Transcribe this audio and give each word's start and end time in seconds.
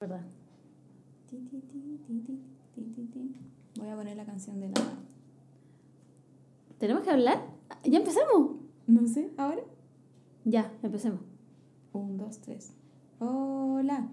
¿Verdad? 0.00 0.22
Voy 3.78 3.88
a 3.88 3.96
poner 3.96 4.16
la 4.16 4.24
canción 4.24 4.58
de 4.58 4.68
la. 4.68 4.74
¿Tenemos 6.78 7.02
que 7.02 7.10
hablar? 7.10 7.44
¿Ya 7.84 7.98
empezamos? 7.98 8.52
No 8.86 9.06
sé, 9.06 9.30
ahora. 9.36 9.60
Ya, 10.46 10.72
empecemos. 10.82 11.20
Un, 11.92 12.16
dos, 12.16 12.40
tres. 12.40 12.72
Hola. 13.18 14.08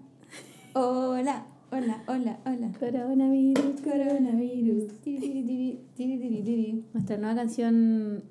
Hola. 0.74 1.46
Hola, 1.70 2.02
hola, 2.06 2.38
hola. 2.44 2.72
Coronavirus, 2.78 3.80
Coronavirus. 3.82 4.88
Tiri, 5.00 5.20
tiri, 5.20 5.42
tiri, 5.44 5.78
tiri, 5.96 6.18
tiri, 6.18 6.42
tiri. 6.42 6.84
Nuestra 6.92 7.16
nueva 7.16 7.34
canción 7.34 8.22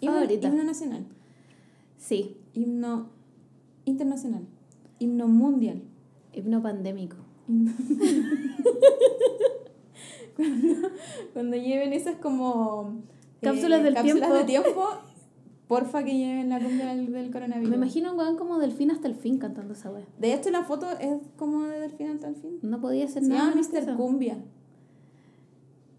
Himno, 0.00 0.14
favorita. 0.20 0.48
himno 0.48 0.64
nacional. 0.64 1.04
Sí, 1.98 2.36
Himno 2.54 3.10
internacional. 3.84 4.42
Himno 4.98 5.28
mundial. 5.28 5.82
Himno 6.36 6.62
pandémico. 6.62 7.16
Cuando, 10.36 10.88
cuando 11.32 11.56
lleven 11.56 11.92
esas 11.92 12.16
como 12.16 13.00
eh, 13.40 13.44
Cápsulas 13.44 13.82
del 13.82 13.94
cápsulas 13.94 14.30
tiempo. 14.30 14.34
de 14.34 14.44
tiempo, 14.44 14.88
porfa 15.68 16.04
que 16.04 16.16
lleven 16.16 16.48
la 16.48 16.60
cumbia 16.60 16.86
del, 16.86 17.12
del 17.12 17.30
coronavirus. 17.30 17.70
Me 17.70 17.76
imagino 17.76 18.12
un 18.12 18.18
weón 18.18 18.36
como 18.36 18.58
delfín 18.58 18.90
hasta 18.90 19.08
el 19.08 19.14
fin 19.14 19.38
cantando 19.38 19.74
esa 19.74 19.90
wea. 19.90 20.06
De 20.18 20.34
hecho, 20.34 20.50
la 20.50 20.64
foto 20.64 20.86
es 21.00 21.20
como 21.36 21.64
de 21.64 21.80
delfín 21.80 22.08
hasta 22.08 22.28
el 22.28 22.36
fin. 22.36 22.58
No 22.62 22.80
podía 22.80 23.08
ser 23.08 23.22
Se 23.22 23.28
nada 23.28 23.40
llama 23.40 23.54
menos 23.56 23.68
que 23.68 23.80
Mr. 23.80 23.96
Cumbia. 23.96 24.38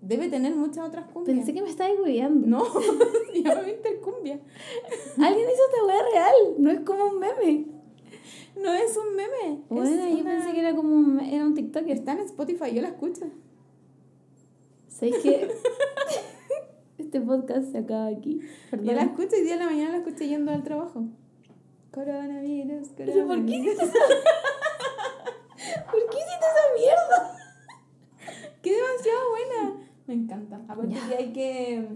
Debe 0.02 0.30
tener 0.30 0.56
muchas 0.56 0.88
otras 0.88 1.06
cumbias. 1.08 1.38
Pensé 1.38 1.54
que 1.54 1.62
me 1.62 1.70
estabas 1.70 1.94
hueveando. 2.02 2.48
No, 2.48 2.64
se 3.34 3.42
llama 3.42 3.62
Mr. 3.62 4.00
Cumbia. 4.02 4.40
Alguien 5.18 5.46
hizo 5.50 5.64
esta 5.70 5.86
wea 5.86 6.04
real, 6.14 6.36
no 6.60 6.70
es 6.70 6.80
como 6.82 7.06
un 7.06 7.20
meme. 7.20 7.77
No 8.62 8.74
es 8.74 8.98
un 8.98 9.16
meme. 9.16 9.62
Bueno, 9.70 9.86
es 9.90 10.12
yo 10.16 10.22
una- 10.22 10.32
pensé 10.32 10.54
que 10.54 10.60
era 10.60 10.76
como 10.76 10.94
un, 10.96 11.20
era 11.20 11.46
un 11.46 11.54
TikToker. 11.54 11.92
Está 11.92 12.14
en 12.14 12.20
Spotify, 12.20 12.74
yo 12.74 12.82
la 12.82 12.90
escucho. 12.90 13.26
¿Sabéis 14.88 15.18
que 15.18 15.48
este 16.98 17.22
podcast 17.22 17.72
se 17.72 17.78
acaba 17.80 18.08
aquí? 18.08 18.40
Yo 18.72 18.78
la 18.78 18.84
Perdón. 18.84 19.00
escucho 19.10 19.36
y 19.38 19.44
día 19.44 19.54
de 19.54 19.60
la 19.60 19.66
mañana 19.70 19.92
la 19.92 19.98
escuché 19.98 20.28
yendo 20.28 20.52
al 20.52 20.64
trabajo. 20.64 21.06
Coronavirus, 21.92 22.90
¿Pero 22.98 23.12
por 23.12 23.14
qué 23.16 23.24
coronavirus. 23.24 23.66
hiciste 23.66 23.84
esa... 23.84 23.94
¿Por 25.92 26.00
qué 26.10 26.18
hiciste 26.18 26.46
esa 26.46 26.64
mierda? 26.78 27.38
¡Qué 28.62 28.72
demasiado 28.76 29.20
buena! 29.30 29.88
Me 30.08 30.14
encanta. 30.14 30.56
Aparte 30.68 30.96
que 31.10 31.16
hay 31.16 31.34
que, 31.34 31.88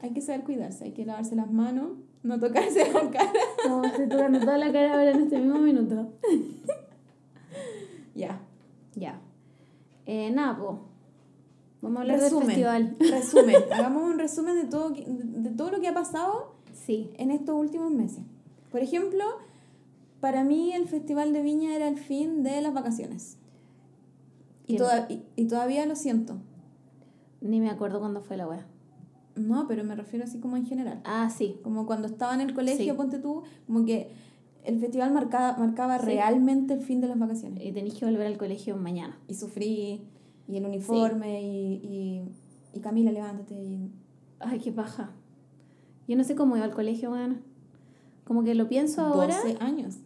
hay 0.00 0.10
que 0.12 0.20
saber 0.20 0.44
cuidarse, 0.44 0.84
hay 0.84 0.92
que 0.92 1.04
lavarse 1.04 1.34
las 1.36 1.50
manos, 1.50 1.92
no 2.24 2.40
tocarse 2.40 2.92
la 2.92 3.10
cara. 3.10 3.32
No, 3.68 3.84
estoy 3.84 4.08
tocando 4.08 4.40
toda 4.40 4.58
la 4.58 4.72
cara 4.72 4.94
ahora 4.94 5.10
en 5.12 5.20
este 5.22 5.38
mismo 5.38 5.58
minuto. 5.60 6.08
Ya. 8.14 8.40
Ya. 8.94 9.20
Eh, 10.06 10.30
nada, 10.30 10.56
po. 10.56 10.80
Vamos 11.82 11.98
a 11.98 12.00
hablar 12.02 12.20
Resumen. 12.20 12.46
del 12.46 12.56
festival. 12.56 12.96
Resumen. 13.00 13.56
Hagamos 13.72 14.02
un 14.04 14.18
resumen 14.18 14.54
de 14.56 14.64
todo, 14.66 14.90
de 14.90 15.50
todo 15.50 15.70
lo 15.72 15.80
que 15.80 15.88
ha 15.88 15.94
pasado 15.94 16.54
Sí. 16.72 17.10
en 17.18 17.30
estos 17.30 17.54
últimos 17.56 17.90
meses. 17.90 18.22
Por 18.70 18.80
ejemplo, 18.82 19.24
para 20.20 20.44
mí 20.44 20.72
el 20.72 20.86
Festival 20.88 21.32
de 21.32 21.42
Viña 21.42 21.74
era 21.74 21.88
el 21.88 21.98
fin 21.98 22.42
de 22.42 22.60
las 22.60 22.72
vacaciones. 22.74 23.36
Y, 24.66 24.74
Que- 24.74 24.78
toda- 24.78 25.06
y, 25.10 25.24
y 25.36 25.46
todavía 25.46 25.84
lo 25.86 25.96
siento. 25.96 26.36
Ni 27.40 27.60
me 27.60 27.70
acuerdo 27.70 27.98
cuándo 28.00 28.20
fue 28.22 28.36
la 28.36 28.46
wea. 28.48 28.66
No, 29.36 29.66
pero 29.66 29.82
me 29.84 29.96
refiero 29.96 30.24
así 30.24 30.38
como 30.38 30.56
en 30.56 30.64
general. 30.66 31.00
Ah, 31.04 31.28
sí. 31.28 31.56
Como 31.62 31.86
cuando 31.86 32.06
estaba 32.06 32.34
en 32.34 32.40
el 32.40 32.54
colegio, 32.54 32.92
Sí. 32.92 32.96
ponte 32.96 33.18
tú, 33.18 33.42
como 33.66 33.84
que 33.84 34.10
el 34.64 34.78
festival 34.78 35.12
marcaba, 35.12 35.56
marcaba 35.58 35.98
Sí. 35.98 36.06
realmente 36.06 36.72
el 36.74 36.80
fin 36.82 37.00
de 37.00 37.08
las 37.08 37.18
vacaciones. 37.18 37.64
Y 37.64 37.72
tenéis 37.72 37.94
que 37.94 38.04
volver 38.06 38.26
al 38.26 38.38
colegio 38.38 38.76
mañana. 38.76 39.18
Y 39.28 39.34
sufrí, 39.34 40.02
y 40.46 40.56
el 40.56 40.64
uniforme, 40.66 41.42
y, 41.42 41.74
y, 41.82 42.28
y 42.72 42.80
Camila, 42.80 43.10
levántate. 43.12 43.54
Y... 43.54 43.90
Ay, 44.40 44.58
qué 44.60 44.70
paja. 44.72 45.10
Yo 46.06 46.16
no 46.16 46.24
sé 46.24 46.34
cómo 46.36 46.56
iba 46.56 46.64
al 46.66 46.74
colegio, 46.74 47.10
weón. 47.10 47.40
Como 48.24 48.44
que 48.44 48.54
lo 48.54 48.68
pienso 48.68 49.00
ahora. 49.02 49.36
12 49.42 49.56
años. 49.60 49.96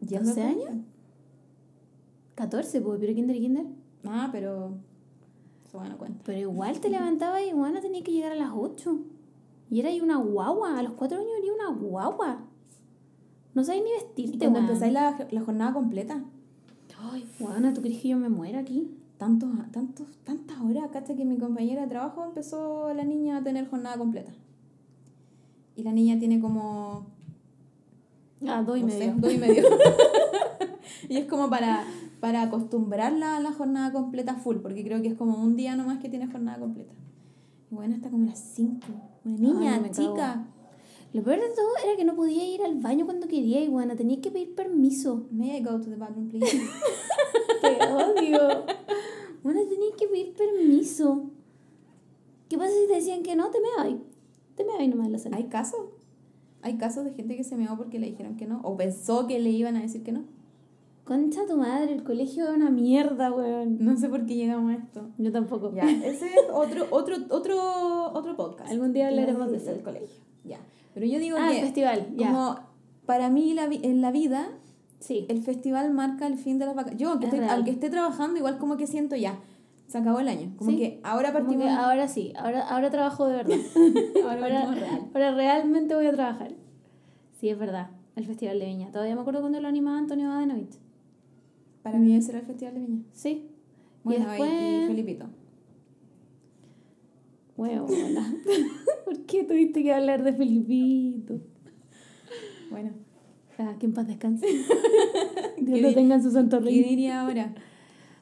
Yendo 0.00 0.28
12 0.28 0.42
al 0.42 0.48
años. 0.48 0.64
colegio. 0.64 0.84
14, 2.36 2.80
pues, 2.82 3.00
pero 3.00 3.14
kinder 3.14 3.36
y 3.36 3.40
kinder. 3.40 3.66
Ah, 4.04 4.28
pero 4.30 4.74
bueno 5.76 5.96
cuenta. 5.98 6.22
Pero 6.24 6.38
igual 6.40 6.80
te 6.80 6.88
levantabas 6.90 7.42
y 7.48 7.52
bueno, 7.52 7.80
tenías 7.80 8.02
que 8.04 8.12
llegar 8.12 8.32
a 8.32 8.36
las 8.36 8.50
8. 8.54 8.98
Y 9.70 9.80
era 9.80 9.88
ahí 9.88 10.00
una 10.00 10.16
guagua. 10.16 10.78
A 10.78 10.82
los 10.82 10.92
4 10.92 11.18
años 11.18 11.30
era 11.42 11.52
una 11.52 11.78
guagua. 11.80 12.38
No 13.54 13.64
sabes 13.64 13.82
ni 13.82 13.90
Y 13.90 13.92
vestirte, 13.94 14.38
cuando 14.38 14.58
weón. 14.60 14.68
empezáis 14.70 14.92
la, 14.92 15.26
la 15.30 15.40
jornada 15.40 15.72
completa, 15.72 16.22
Ay, 17.12 17.24
weón, 17.40 17.72
¿tú 17.74 17.80
crees 17.82 18.00
que 18.00 18.08
yo 18.08 18.16
me 18.16 18.28
muera 18.28 18.58
aquí? 18.60 18.90
tantos, 19.18 19.48
tantos, 19.72 20.06
tantas 20.24 20.60
horas, 20.60 20.84
hasta 20.94 21.14
que 21.16 21.24
mi 21.24 21.38
compañera 21.38 21.82
de 21.82 21.88
trabajo 21.88 22.22
empezó 22.24 22.92
la 22.92 23.02
niña 23.04 23.38
a 23.38 23.42
tener 23.42 23.66
jornada 23.68 23.96
completa. 23.96 24.32
Y 25.74 25.82
la 25.84 25.92
niña 25.92 26.18
tiene 26.18 26.38
como 26.40 27.06
Ah, 28.46 28.62
dos 28.62 28.76
y 28.76 28.82
no 28.82 28.88
medio. 28.88 29.14
sé, 29.14 29.20
dos 29.20 29.32
y 29.32 29.38
medio. 29.38 29.64
y 31.08 31.16
es 31.16 31.24
como 31.26 31.48
para, 31.48 31.84
para 32.20 32.42
acostumbrarla 32.42 33.36
a 33.36 33.40
la 33.40 33.52
jornada 33.52 33.92
completa 33.92 34.34
full, 34.36 34.56
porque 34.56 34.82
creo 34.84 35.02
que 35.02 35.08
es 35.08 35.14
como 35.14 35.42
un 35.42 35.56
día 35.56 35.76
nomás 35.76 35.98
que 35.98 36.08
tiene 36.08 36.26
jornada 36.26 36.58
completa. 36.58 36.94
Y 37.70 37.74
bueno, 37.74 37.94
está 37.94 38.10
como 38.10 38.26
las 38.26 38.38
5. 38.38 38.80
Una 39.24 39.36
niña, 39.36 39.74
Ay, 39.74 39.80
me 39.80 39.90
cago. 39.90 40.10
chica. 40.14 40.46
Lo 41.12 41.22
peor 41.22 41.40
de 41.40 41.48
todo 41.48 41.68
era 41.84 41.96
que 41.96 42.04
no 42.04 42.14
podía 42.14 42.44
ir 42.46 42.62
al 42.62 42.76
baño 42.76 43.04
cuando 43.06 43.26
quería 43.28 43.62
y 43.62 43.68
bueno, 43.68 43.96
tenía 43.96 44.20
que 44.20 44.30
pedir 44.30 44.54
permiso. 44.54 45.26
May 45.30 45.56
I 45.56 45.62
go 45.62 45.80
to 45.80 45.88
the 45.88 45.96
bathroom, 45.96 46.28
please? 46.28 46.46
Te 47.62 47.84
odio. 47.86 48.64
Bueno, 49.42 49.60
tenía 49.68 49.94
que 49.98 50.08
pedir 50.08 50.34
permiso. 50.34 51.30
¿Qué 52.48 52.58
pasa 52.58 52.70
si 52.80 52.86
te 52.88 52.94
decían 52.94 53.22
que 53.22 53.34
no? 53.34 53.50
Te 53.50 53.58
me 53.60 53.68
vas. 53.76 54.00
Te 54.56 54.64
me 54.64 54.72
vas 54.76 54.88
nomás 54.88 55.10
la 55.10 55.18
sala. 55.18 55.36
¿Hay 55.36 55.44
casos? 55.44 55.80
¿Hay 56.62 56.76
casos 56.78 57.04
de 57.04 57.12
gente 57.12 57.36
que 57.36 57.44
se 57.44 57.56
meó 57.56 57.76
porque 57.76 57.98
le 57.98 58.08
dijeron 58.08 58.36
que 58.36 58.46
no? 58.46 58.60
¿O 58.62 58.76
pensó 58.76 59.26
que 59.26 59.38
le 59.38 59.50
iban 59.50 59.76
a 59.76 59.82
decir 59.82 60.02
que 60.02 60.12
no? 60.12 60.24
Concha 61.06 61.46
tu 61.46 61.56
madre, 61.56 61.92
el 61.94 62.02
colegio 62.02 62.48
es 62.48 62.54
una 62.56 62.68
mierda, 62.68 63.30
weón. 63.32 63.78
No 63.80 63.96
sé 63.96 64.08
por 64.08 64.26
qué 64.26 64.34
llegamos 64.34 64.72
a 64.72 64.74
esto. 64.76 65.08
Yo 65.18 65.30
tampoco. 65.30 65.72
Ya, 65.72 65.84
ese 65.88 66.26
es 66.26 66.32
otro, 66.52 66.86
otro, 66.90 67.16
otro, 67.30 68.12
otro 68.12 68.36
podcast. 68.36 68.70
Algún 68.72 68.92
día 68.92 69.06
hablaremos 69.08 69.50
de 69.52 69.58
eso. 69.58 69.70
del 69.70 69.82
colegio. 69.82 70.08
Ya. 70.44 70.58
Pero 70.94 71.06
yo 71.06 71.18
digo 71.20 71.36
Ah, 71.38 71.50
el 71.50 71.56
que 71.56 71.62
festival, 71.62 72.08
ya. 72.16 72.26
como 72.28 72.56
para 73.06 73.28
mí 73.30 73.54
la 73.54 73.66
en 73.66 74.00
la 74.00 74.10
vida 74.10 74.48
Sí. 74.98 75.26
el 75.28 75.42
festival 75.42 75.92
marca 75.92 76.26
el 76.26 76.38
fin 76.38 76.58
de 76.58 76.66
las 76.66 76.74
vacaciones. 76.74 77.00
Yo, 77.00 77.10
aunque, 77.10 77.26
Es 77.26 77.32
estoy- 77.32 77.40
real. 77.46 77.54
aunque 77.56 77.70
esté 77.70 77.88
trabajando, 77.90 78.38
igual 78.38 78.58
como 78.58 78.76
que 78.76 78.86
siento 78.88 79.14
ya, 79.14 79.38
se 79.86 79.98
acabó 79.98 80.18
el 80.18 80.26
año. 80.26 80.54
Como 80.56 80.70
Sí. 80.72 80.76
que 80.78 81.00
ahora 81.04 81.32
partimos. 81.32 81.62
que 81.66 81.70
ahora 81.70 82.08
sí, 82.08 82.32
ahora, 82.36 82.66
ahora 82.68 82.90
trabajo 82.90 83.26
de 83.28 83.36
verdad. 83.36 83.56
ahora 84.24 84.32
ahora, 84.42 84.60
partimos 84.64 84.80
real. 84.80 85.00
ahora 85.14 85.30
realmente 85.36 85.94
voy 85.94 86.06
a 86.06 86.12
trabajar. 86.12 86.50
Sí, 87.38 87.48
es 87.48 87.58
verdad. 87.58 87.90
El 88.16 88.24
Festival 88.24 88.58
de 88.58 88.64
Viña. 88.66 88.90
Todavía 88.90 89.14
me 89.14 89.20
acuerdo 89.20 89.40
cuando 89.40 89.60
lo 89.60 89.68
animaba 89.68 89.98
Antonio 89.98 90.30
Badenovich. 90.30 90.78
Para 91.86 91.98
mí 92.00 92.16
ese 92.16 92.30
era 92.32 92.40
el 92.40 92.46
festival 92.46 92.74
de 92.74 92.80
Viña. 92.80 93.02
Sí. 93.12 93.48
Bueno, 94.02 94.24
y 94.24 94.28
después... 94.28 94.50
y 94.52 94.86
Felipito. 94.88 95.26
Bueno. 97.56 97.86
¿Por 99.04 99.20
qué 99.26 99.44
tuviste 99.44 99.82
que 99.82 99.92
hablar 99.94 100.22
de 100.24 100.32
Felipito? 100.32 101.38
Bueno, 102.70 102.90
Ah, 103.58 103.74
que 103.78 103.86
en 103.86 103.94
paz 103.94 104.06
descanse. 104.06 104.46
¿Qué 105.56 105.62
Dios 105.62 105.80
lo 105.80 105.94
tenga 105.94 106.16
en 106.16 106.22
su 106.22 106.30
santo 106.30 106.60
¿qué 106.60 106.68
diría 106.70 107.22
ahora? 107.22 107.54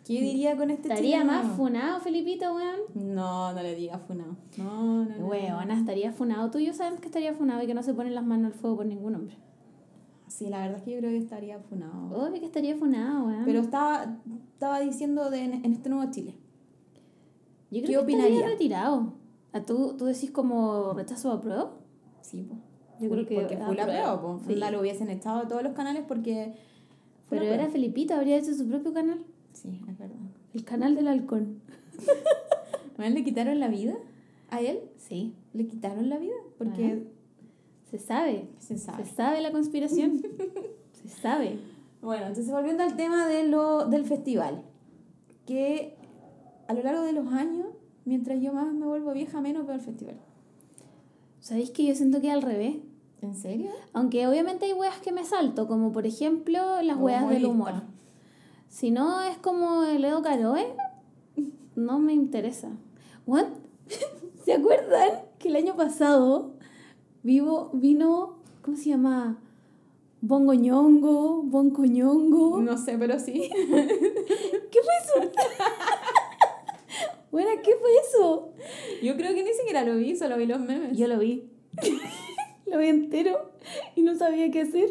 ¿Qué 0.07 0.21
diría 0.21 0.57
con 0.57 0.71
este 0.71 0.89
¿Estaría 0.89 1.21
chileno? 1.23 1.33
más 1.43 1.57
funado 1.57 2.01
Felipito, 2.01 2.55
weón? 2.55 2.81
No, 2.95 3.53
no 3.53 3.63
le 3.63 3.75
digas 3.75 4.01
funado. 4.07 4.37
No, 4.59 5.05
no, 5.07 5.17
no. 5.17 5.27
Weona, 5.27 5.77
estaría 5.79 6.13
funado. 6.13 6.51
Tú 6.51 6.59
y 6.59 6.67
yo 6.67 6.75
sabemos 6.75 7.01
que 7.01 7.07
estaría 7.07 7.33
funado 7.35 7.63
y 7.63 7.67
que 7.67 7.75
no 7.75 7.83
se 7.83 7.95
ponen 7.95 8.15
las 8.15 8.25
manos 8.25 8.53
al 8.53 8.59
fuego 8.59 8.77
por 8.77 8.87
ningún 8.87 9.15
hombre. 9.15 9.37
Sí, 10.29 10.49
la 10.49 10.61
verdad 10.61 10.79
es 10.79 10.83
que 10.83 10.93
yo 10.93 10.99
creo 10.99 11.11
que 11.11 11.19
estaría 11.19 11.59
funado. 11.61 12.11
Obvio 12.11 12.41
que 12.41 12.47
estaría 12.47 12.77
funado, 12.77 13.27
weón. 13.27 13.45
Pero 13.45 13.61
estaba, 13.61 14.17
estaba 14.53 14.81
diciendo 14.81 15.31
de, 15.31 15.45
en, 15.45 15.65
en 15.65 15.73
este 15.73 15.89
nuevo 15.89 16.11
Chile. 16.11 16.35
yo 17.71 17.81
¿qué 17.81 17.87
creo 17.87 18.01
que 18.01 18.05
opinaría? 18.05 18.35
estaría 18.37 18.53
retirado. 18.53 19.13
¿A 19.53 19.61
tú, 19.61 19.95
¿Tú 19.97 20.07
decís 20.07 20.31
como 20.31 20.93
rechazo 20.95 21.31
a 21.31 21.41
prueba? 21.41 21.73
Sí, 22.23 22.45
pues. 22.49 22.61
Yo 23.01 23.11
creo 23.11 23.27
que 23.27 23.35
Porque 23.35 23.57
fue 23.57 23.75
la 23.75 23.85
prueba, 23.85 24.21
pues. 24.21 24.43
Sí. 24.47 24.55
Lo 24.55 24.81
hubiesen 24.81 25.11
echado 25.11 25.41
de 25.43 25.47
todos 25.47 25.63
los 25.63 25.73
canales 25.75 26.05
porque. 26.07 26.55
Pero 27.29 27.43
era 27.43 27.55
prueba. 27.55 27.73
Felipito, 27.73 28.15
habría 28.15 28.37
hecho 28.37 28.55
su 28.55 28.67
propio 28.67 28.93
canal. 28.93 29.25
Sí, 29.53 29.81
es 29.89 29.99
verdad. 29.99 30.17
El 30.53 30.65
canal 30.65 30.95
del 30.95 31.09
halcón. 31.09 31.61
¿A 32.99 33.07
él 33.07 33.15
le 33.15 33.25
quitaron 33.25 33.61
la 33.61 33.69
vida? 33.69 33.95
¿A 34.51 34.61
él? 34.61 34.81
Sí, 34.97 35.35
¿Le 35.53 35.67
quitaron 35.67 36.09
la 36.09 36.19
vida? 36.19 36.35
Porque 36.59 37.07
se 37.99 38.07
sabe. 38.07 38.49
se 38.59 38.77
sabe. 38.77 39.05
Se 39.05 39.15
sabe 39.15 39.41
la 39.41 39.53
conspiración. 39.53 40.21
se 40.93 41.09
sabe. 41.09 41.61
Bueno, 42.03 42.27
entonces 42.27 42.53
volviendo 42.53 42.83
al 42.83 42.97
tema 42.97 43.29
de 43.29 43.47
lo, 43.47 43.87
del 43.87 44.05
festival. 44.05 44.65
Que 45.47 45.97
a 46.67 46.75
lo 46.75 46.83
largo 46.83 47.03
de 47.03 47.13
los 47.13 47.33
años, 47.33 47.69
mientras 48.05 48.41
yo 48.43 48.53
más 48.53 48.73
me 48.73 48.85
vuelvo 48.85 49.13
vieja, 49.13 49.41
menos 49.41 49.65
veo 49.65 49.77
el 49.77 49.81
festival. 49.81 50.17
¿Sabéis 51.39 51.71
que 51.71 51.87
yo 51.87 51.95
siento 51.95 52.21
que 52.21 52.33
al 52.33 52.43
revés? 52.43 52.79
¿En 53.23 53.37
serio? 53.37 53.71
Aunque 53.93 54.27
obviamente 54.27 54.67
hay 54.67 54.73
weas 54.73 54.99
que 54.99 55.13
me 55.13 55.25
salto, 55.25 55.69
como 55.69 55.93
por 55.93 56.05
ejemplo 56.05 56.83
las 56.83 56.99
weas 56.99 57.29
del 57.29 57.47
humor. 57.47 57.75
Si 58.69 58.91
no 58.91 59.23
es 59.23 59.39
como 59.39 59.85
el 59.85 60.05
Edo 60.05 60.21
Caroe, 60.21 60.75
no 61.77 62.01
me 62.01 62.13
interesa. 62.13 62.71
¿What? 63.25 63.47
¿Se 64.45 64.53
acuerdan 64.53 65.11
que 65.39 65.47
el 65.47 65.55
año 65.55 65.77
pasado 65.77 66.54
vivo, 67.25 67.71
vino, 67.73 68.37
¿cómo 68.63 68.77
se 68.77 68.91
llama? 68.91 69.39
Bongoñongo, 70.21 71.43
Boncoñongo. 71.43 72.61
No 72.61 72.79
sé, 72.79 72.97
pero 72.99 73.19
sí. 73.19 73.51
¿Qué 73.59 74.79
fue 74.81 74.95
eso? 75.03 75.33
bueno, 77.33 77.51
¿qué 77.65 77.73
fue 77.77 77.91
eso? 78.09 78.53
Yo 79.03 79.17
creo 79.17 79.35
que 79.35 79.43
ni 79.43 79.53
siquiera 79.53 79.85
lo 79.85 79.97
vi, 79.97 80.15
solo 80.17 80.37
vi 80.37 80.47
los 80.47 80.61
memes. 80.61 80.97
Yo 80.97 81.09
lo 81.09 81.19
vi. 81.19 81.51
lo 82.67 82.79
vi 82.79 82.89
entero 82.89 83.51
y 83.97 84.03
no 84.03 84.15
sabía 84.15 84.51
qué 84.51 84.61
hacer. 84.61 84.91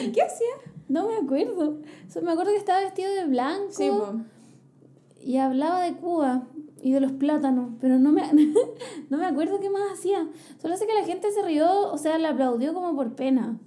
¿Y 0.00 0.12
qué 0.12 0.22
hacía? 0.22 0.72
No 0.88 1.08
me 1.08 1.16
acuerdo. 1.16 1.78
Me 2.22 2.32
acuerdo 2.32 2.52
que 2.52 2.58
estaba 2.58 2.80
vestido 2.80 3.12
de 3.12 3.26
blanco 3.26 3.70
Sí, 3.70 3.88
po. 3.88 4.20
Y 5.20 5.36
hablaba 5.38 5.82
de 5.82 5.94
Cuba 5.94 6.46
y 6.82 6.92
de 6.92 7.00
los 7.00 7.12
plátanos, 7.12 7.72
pero 7.80 7.98
no 7.98 8.12
me, 8.12 8.22
no 9.10 9.18
me 9.18 9.26
acuerdo 9.26 9.60
qué 9.60 9.70
más 9.70 9.82
hacía. 9.92 10.28
Solo 10.60 10.76
sé 10.76 10.86
que 10.86 10.94
la 10.94 11.04
gente 11.04 11.30
se 11.32 11.42
rió, 11.42 11.90
o 11.92 11.98
sea, 11.98 12.18
le 12.18 12.28
aplaudió 12.28 12.72
como 12.74 12.94
por 12.94 13.14
pena. 13.14 13.58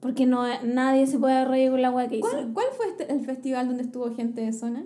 Porque 0.00 0.26
no, 0.26 0.44
nadie 0.64 1.06
se 1.08 1.18
puede 1.18 1.44
reír 1.44 1.70
con 1.72 1.82
la 1.82 1.90
weá 1.90 2.08
que 2.08 2.18
hizo. 2.18 2.28
¿Cuál, 2.30 2.52
cuál 2.52 2.66
fue 2.76 2.86
este- 2.88 3.12
el 3.12 3.20
festival 3.24 3.66
donde 3.66 3.82
estuvo 3.82 4.14
gente 4.14 4.40
de 4.42 4.52
zona? 4.52 4.84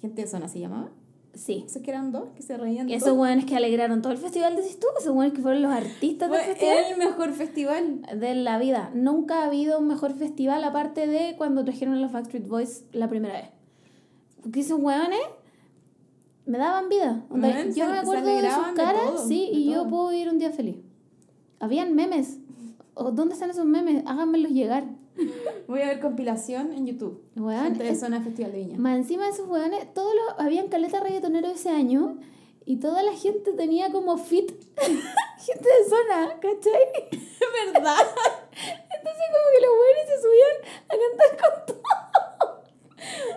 ¿Gente 0.00 0.22
de 0.22 0.28
zona 0.28 0.48
se 0.48 0.60
llamaba? 0.60 0.88
Sí. 1.34 1.64
¿Esos 1.66 1.82
que 1.82 1.90
eran 1.90 2.10
dos? 2.12 2.28
Que 2.36 2.42
se 2.42 2.56
reían 2.56 2.86
de 2.86 2.94
Esos 2.94 3.08
todo? 3.10 3.20
weones 3.22 3.44
que 3.44 3.56
alegraron 3.56 4.00
todo 4.02 4.12
el 4.12 4.18
festival, 4.18 4.54
decís 4.56 4.78
tú, 4.78 4.86
esos 4.98 5.14
weones 5.14 5.34
que 5.34 5.42
fueron 5.42 5.62
los 5.62 5.72
artistas 5.72 6.30
del 6.30 6.40
Fue 6.40 6.48
festival. 6.54 6.78
el 6.92 6.96
mejor 6.98 7.32
festival. 7.32 8.02
de 8.20 8.34
la 8.36 8.58
vida. 8.58 8.90
Nunca 8.94 9.42
ha 9.42 9.46
habido 9.46 9.78
un 9.78 9.88
mejor 9.88 10.14
festival 10.14 10.62
aparte 10.64 11.06
de 11.06 11.34
cuando 11.36 11.64
trajeron 11.64 11.94
a 11.94 12.00
los 12.00 12.12
Backstreet 12.12 12.46
Boys 12.48 12.84
la 12.92 13.08
primera 13.08 13.34
vez. 13.34 13.48
Porque 14.44 14.60
esos 14.60 14.78
hueones 14.78 15.18
me 16.46 16.58
daban 16.58 16.88
vida. 16.88 17.24
Onda, 17.30 17.64
yo 17.64 17.72
se- 17.72 17.86
me 17.90 17.98
acuerdo 17.98 18.26
de 18.36 18.50
sus 18.50 18.66
de 18.68 18.74
caras, 18.74 19.02
todo, 19.14 19.26
sí, 19.26 19.48
y 19.52 19.72
yo 19.72 19.88
puedo 19.88 20.10
vivir 20.10 20.28
un 20.28 20.38
día 20.38 20.52
feliz. 20.52 20.76
Habían 21.58 21.94
memes. 21.94 22.38
¿O 22.94 23.10
¿Dónde 23.10 23.34
están 23.34 23.50
esos 23.50 23.64
memes? 23.64 24.04
Háganmelos 24.06 24.52
llegar. 24.52 24.84
Voy 25.66 25.80
a 25.80 25.86
ver 25.86 26.00
compilación 26.00 26.72
en 26.72 26.86
YouTube. 26.86 27.22
Weón, 27.36 27.64
gente 27.64 27.84
de 27.84 27.90
es- 27.90 28.00
zona 28.00 28.20
Festival 28.20 28.52
de 28.52 28.58
Viña. 28.58 28.78
Más 28.78 28.96
encima 28.96 29.24
de 29.24 29.30
esos 29.30 29.48
hueones, 29.48 29.92
todos 29.94 30.12
los, 30.14 30.38
habían 30.44 30.68
caleta 30.68 31.00
reggaetonero 31.00 31.48
ese 31.48 31.70
año 31.70 32.18
y 32.66 32.76
toda 32.76 33.02
la 33.02 33.12
gente 33.12 33.52
tenía 33.52 33.90
como 33.90 34.16
fit 34.18 34.50
gente 34.76 35.68
de 35.68 35.88
zona, 35.88 36.34
¿cachai? 36.40 37.08
¿Verdad? 37.72 37.96
Entonces 38.54 39.24
como 39.32 39.46
que 39.54 39.60
los 39.66 39.72
buenos 39.80 40.04
se 40.08 40.22
subían 40.22 40.56
a 40.88 40.94
cantar 41.00 41.50
con 41.50 41.66
todo. 41.66 41.82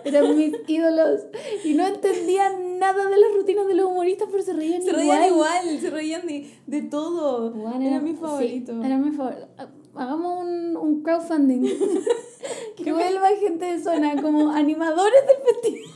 Eran 0.04 0.36
mis 0.36 0.54
ídolos. 0.66 1.20
Y 1.64 1.74
no 1.74 1.86
entendían 1.86 2.78
nada 2.78 3.06
de 3.08 3.18
las 3.18 3.32
rutinas 3.34 3.66
de 3.66 3.74
los 3.74 3.86
humoristas, 3.90 4.28
pero 4.30 4.42
se 4.42 4.52
reían 4.52 4.82
Se 4.82 4.90
igual. 4.90 5.06
reían 5.06 5.24
igual, 5.26 5.80
se 5.80 5.90
reían 5.90 6.26
de, 6.26 6.50
de 6.66 6.82
todo. 6.82 7.54
Era 7.80 8.00
mi 8.00 8.12
sí, 8.12 8.16
favorito. 8.20 8.82
era 8.84 8.96
mi 8.98 9.10
favorito. 9.12 9.46
Hagamos 9.94 10.44
un, 10.44 10.76
un 10.76 11.02
crowdfunding. 11.02 11.62
que 12.76 12.92
vuelva 12.92 13.28
gente 13.40 13.64
de 13.64 13.82
zona 13.82 14.20
como 14.22 14.50
animadores 14.50 15.20
del 15.26 15.54
festival. 15.54 15.90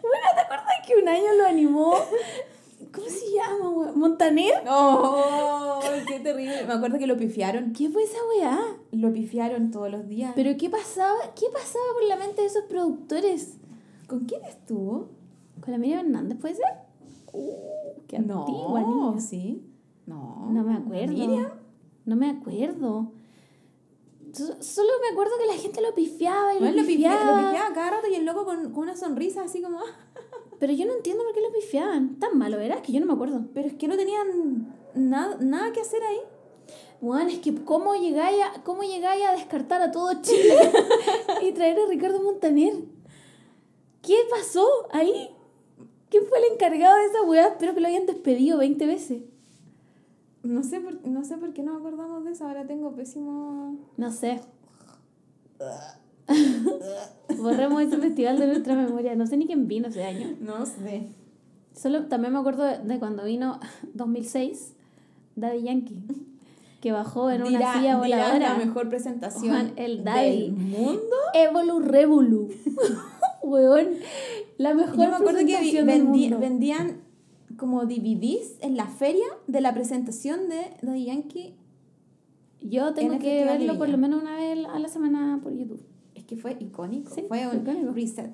Bueno, 0.00 0.26
¿te 0.34 0.40
acuerdas 0.40 0.66
que 0.86 0.96
un 0.96 1.06
año 1.06 1.34
lo 1.36 1.44
animó? 1.44 1.94
¿Cómo 2.92 3.06
se 3.08 3.32
llama, 3.34 3.70
weón? 3.70 3.98
¿Montaner? 3.98 4.52
¡Oh! 4.68 5.80
¡Qué 6.06 6.20
terrible! 6.20 6.64
Me 6.66 6.72
acuerdo 6.74 6.98
que 6.98 7.06
lo 7.06 7.16
pifiaron. 7.16 7.72
¿Qué 7.72 7.88
fue 7.90 8.02
esa 8.04 8.18
weá? 8.36 8.58
Lo 8.92 9.12
pifiaron 9.12 9.70
todos 9.70 9.90
los 9.90 10.06
días. 10.08 10.32
¿Pero 10.34 10.56
qué 10.58 10.68
pasaba? 10.70 11.16
¿Qué 11.34 11.46
pasaba 11.52 11.84
por 11.98 12.04
la 12.08 12.16
mente 12.16 12.42
de 12.42 12.48
esos 12.48 12.64
productores? 12.64 13.54
¿Con 14.06 14.20
quién 14.26 14.44
estuvo? 14.44 15.08
¿Con 15.60 15.72
la 15.72 15.78
Miriam 15.78 16.00
Hernández 16.06 16.38
puede 16.38 16.54
ser? 16.54 16.64
Uh, 17.32 17.52
qué 18.06 18.16
antigua, 18.18 18.80
no, 18.80 19.10
niña. 19.10 19.20
sí. 19.20 19.62
No. 20.06 20.48
No 20.50 20.62
me 20.62 20.74
acuerdo. 20.74 21.12
Miriam. 21.12 21.48
No 22.04 22.14
me 22.16 22.30
acuerdo. 22.30 23.10
So- 24.32 24.62
Solo 24.62 24.88
me 25.02 25.08
acuerdo 25.12 25.32
que 25.40 25.46
la 25.46 25.54
gente 25.60 25.80
lo 25.80 25.94
pifiaba 25.94 26.52
y 26.52 26.56
lo, 26.56 26.60
Bueno, 26.66 26.76
lo, 26.82 26.86
pifia- 26.86 27.10
pifiaba. 27.10 27.40
lo 27.42 27.48
pifiaba 27.48 27.74
cada 27.74 27.90
rato 27.90 28.06
y 28.10 28.14
el 28.14 28.24
loco 28.24 28.44
con, 28.44 28.70
con 28.72 28.82
una 28.84 28.96
sonrisa 28.96 29.42
así 29.42 29.60
como... 29.62 29.78
Pero 30.58 30.72
yo 30.72 30.86
no 30.86 30.94
entiendo 30.94 31.24
por 31.24 31.34
qué 31.34 31.40
lo 31.40 31.52
pifiaban. 31.52 32.18
Tan 32.18 32.38
malo 32.38 32.58
era 32.60 32.82
que 32.82 32.92
yo 32.92 33.00
no 33.00 33.06
me 33.06 33.12
acuerdo. 33.12 33.44
Pero 33.54 33.68
es 33.68 33.74
que 33.74 33.88
no 33.88 33.96
tenían 33.96 34.74
nada, 34.94 35.36
nada 35.40 35.72
que 35.72 35.80
hacer 35.80 36.02
ahí. 36.02 36.18
Juan, 37.00 37.28
es 37.28 37.40
que 37.40 37.54
cómo 37.64 37.94
llegáis 37.94 38.38
a, 38.42 38.62
cómo 38.62 38.82
llegáis 38.82 39.24
a 39.24 39.32
descartar 39.32 39.82
a 39.82 39.92
todo 39.92 40.22
Chile 40.22 40.56
y 41.42 41.52
traer 41.52 41.78
a 41.78 41.86
Ricardo 41.86 42.22
Montaner. 42.22 42.74
¿Qué 44.02 44.16
pasó 44.30 44.66
ahí? 44.92 45.30
¿Quién 46.08 46.24
fue 46.26 46.38
el 46.38 46.52
encargado 46.52 46.96
de 46.96 47.06
esa 47.06 47.22
weá? 47.22 47.48
Espero 47.48 47.74
que 47.74 47.80
lo 47.80 47.88
hayan 47.88 48.06
despedido 48.06 48.58
20 48.58 48.86
veces. 48.86 49.22
No 50.42 50.62
sé, 50.62 50.80
por, 50.80 51.06
no 51.06 51.24
sé 51.24 51.36
por 51.36 51.52
qué 51.52 51.62
no 51.62 51.76
acordamos 51.76 52.24
de 52.24 52.30
eso. 52.30 52.46
Ahora 52.46 52.66
tengo 52.66 52.94
pésimo... 52.94 53.76
No 53.96 54.12
sé. 54.12 54.40
Borremos 57.38 57.82
ese 57.82 57.98
festival 57.98 58.38
de 58.38 58.46
nuestra 58.46 58.74
memoria. 58.74 59.14
No 59.14 59.26
sé 59.26 59.36
ni 59.36 59.46
quién 59.46 59.68
vino 59.68 59.88
ese 59.88 60.04
año. 60.04 60.36
No 60.40 60.64
sé. 60.66 61.08
Solo 61.74 62.06
también 62.06 62.32
me 62.32 62.38
acuerdo 62.38 62.64
de, 62.64 62.98
cuando 62.98 63.24
vino 63.24 63.60
2006 63.94 64.72
Daddy 65.36 65.62
Yankee, 65.62 66.02
que 66.80 66.92
bajó 66.92 67.30
en 67.30 67.42
una 67.42 67.50
Dirá- 67.58 67.74
silla 67.74 68.00
dirá 68.02 68.18
voladora. 68.26 68.58
la 68.58 68.64
mejor 68.64 68.88
presentación 68.88 69.50
Juan, 69.52 69.72
el 69.76 70.02
Daddy. 70.04 70.30
del 70.40 70.52
mundo. 70.52 71.16
Evolu 71.34 71.80
Revolu. 71.80 72.48
Weón, 73.42 73.88
la 74.58 74.74
mejor 74.74 74.94
Yo 74.96 75.10
me 75.10 75.16
acuerdo 75.16 75.38
que 75.40 75.44
presentación 75.44 75.86
del 75.86 76.02
vendi- 76.06 76.20
mundo. 76.22 76.38
vendían 76.40 77.00
como 77.58 77.84
DVDs 77.86 78.56
en 78.60 78.76
la 78.76 78.86
feria 78.86 79.24
de 79.46 79.60
la 79.60 79.72
presentación 79.74 80.48
de 80.48 80.62
Daddy 80.82 81.04
Yankee. 81.04 81.54
Yo 82.62 82.88
en 82.88 82.94
tengo 82.94 83.18
que 83.18 83.44
verlo 83.44 83.78
por 83.78 83.88
lo 83.88 83.98
menos 83.98 84.22
una 84.22 84.34
vez 84.36 84.58
a 84.66 84.78
la 84.78 84.88
semana 84.88 85.38
por 85.42 85.52
YouTube. 85.54 85.80
Que 86.26 86.36
fue 86.36 86.56
icónico. 86.60 87.14
Sí, 87.14 87.24
fue 87.28 87.46
un 87.46 87.58
icónico. 87.62 87.92
reset. 87.92 88.32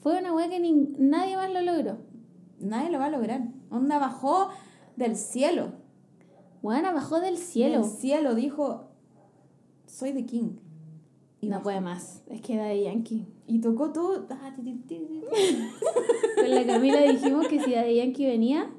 Fue 0.00 0.18
una 0.18 0.34
weá 0.34 0.48
que 0.48 0.60
ni- 0.60 0.94
nadie 0.98 1.36
más 1.36 1.50
lo 1.52 1.60
logró. 1.62 1.98
Nadie 2.60 2.90
lo 2.90 2.98
va 2.98 3.06
a 3.06 3.10
lograr. 3.10 3.42
Onda 3.70 3.98
bajó 3.98 4.48
del 4.96 5.16
cielo. 5.16 5.72
Weón, 6.62 6.82
bajó 6.82 7.20
del 7.20 7.38
cielo. 7.38 7.80
Del 7.82 7.90
cielo 7.90 8.34
dijo, 8.34 8.88
soy 9.86 10.12
the 10.12 10.26
king. 10.26 10.56
Y, 11.40 11.46
no 11.46 11.52
bajó. 11.52 11.62
puede 11.64 11.80
más. 11.80 12.22
Es 12.28 12.42
que 12.42 12.56
Daddy 12.56 12.84
Yankee. 12.84 13.26
y 13.46 13.60
tocó 13.60 13.92
todo. 13.92 14.26
Con 16.36 16.50
la 16.50 16.66
Camila 16.66 17.00
dijimos 17.02 17.48
que 17.48 17.62
si 17.62 17.72
Daddy 17.74 17.96
Yankee 17.96 18.26
venía, 18.26 18.70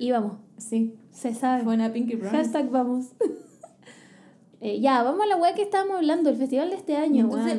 íbamos. 0.00 0.38
Sí, 0.58 0.94
Se 1.12 1.34
sabe. 1.34 1.62
fue 1.62 1.74
una 1.74 1.92
Pinky 1.92 2.16
Promise. 2.16 2.36
Hashtag 2.36 2.70
vamos. 2.70 3.12
Eh, 4.64 4.80
ya, 4.80 5.02
vamos 5.02 5.22
a 5.22 5.26
la 5.26 5.36
weá 5.36 5.54
que 5.54 5.62
estábamos 5.62 5.96
hablando, 5.96 6.30
el 6.30 6.36
festival 6.36 6.70
de 6.70 6.76
este 6.76 6.96
año, 6.96 7.24
Entonces, 7.24 7.58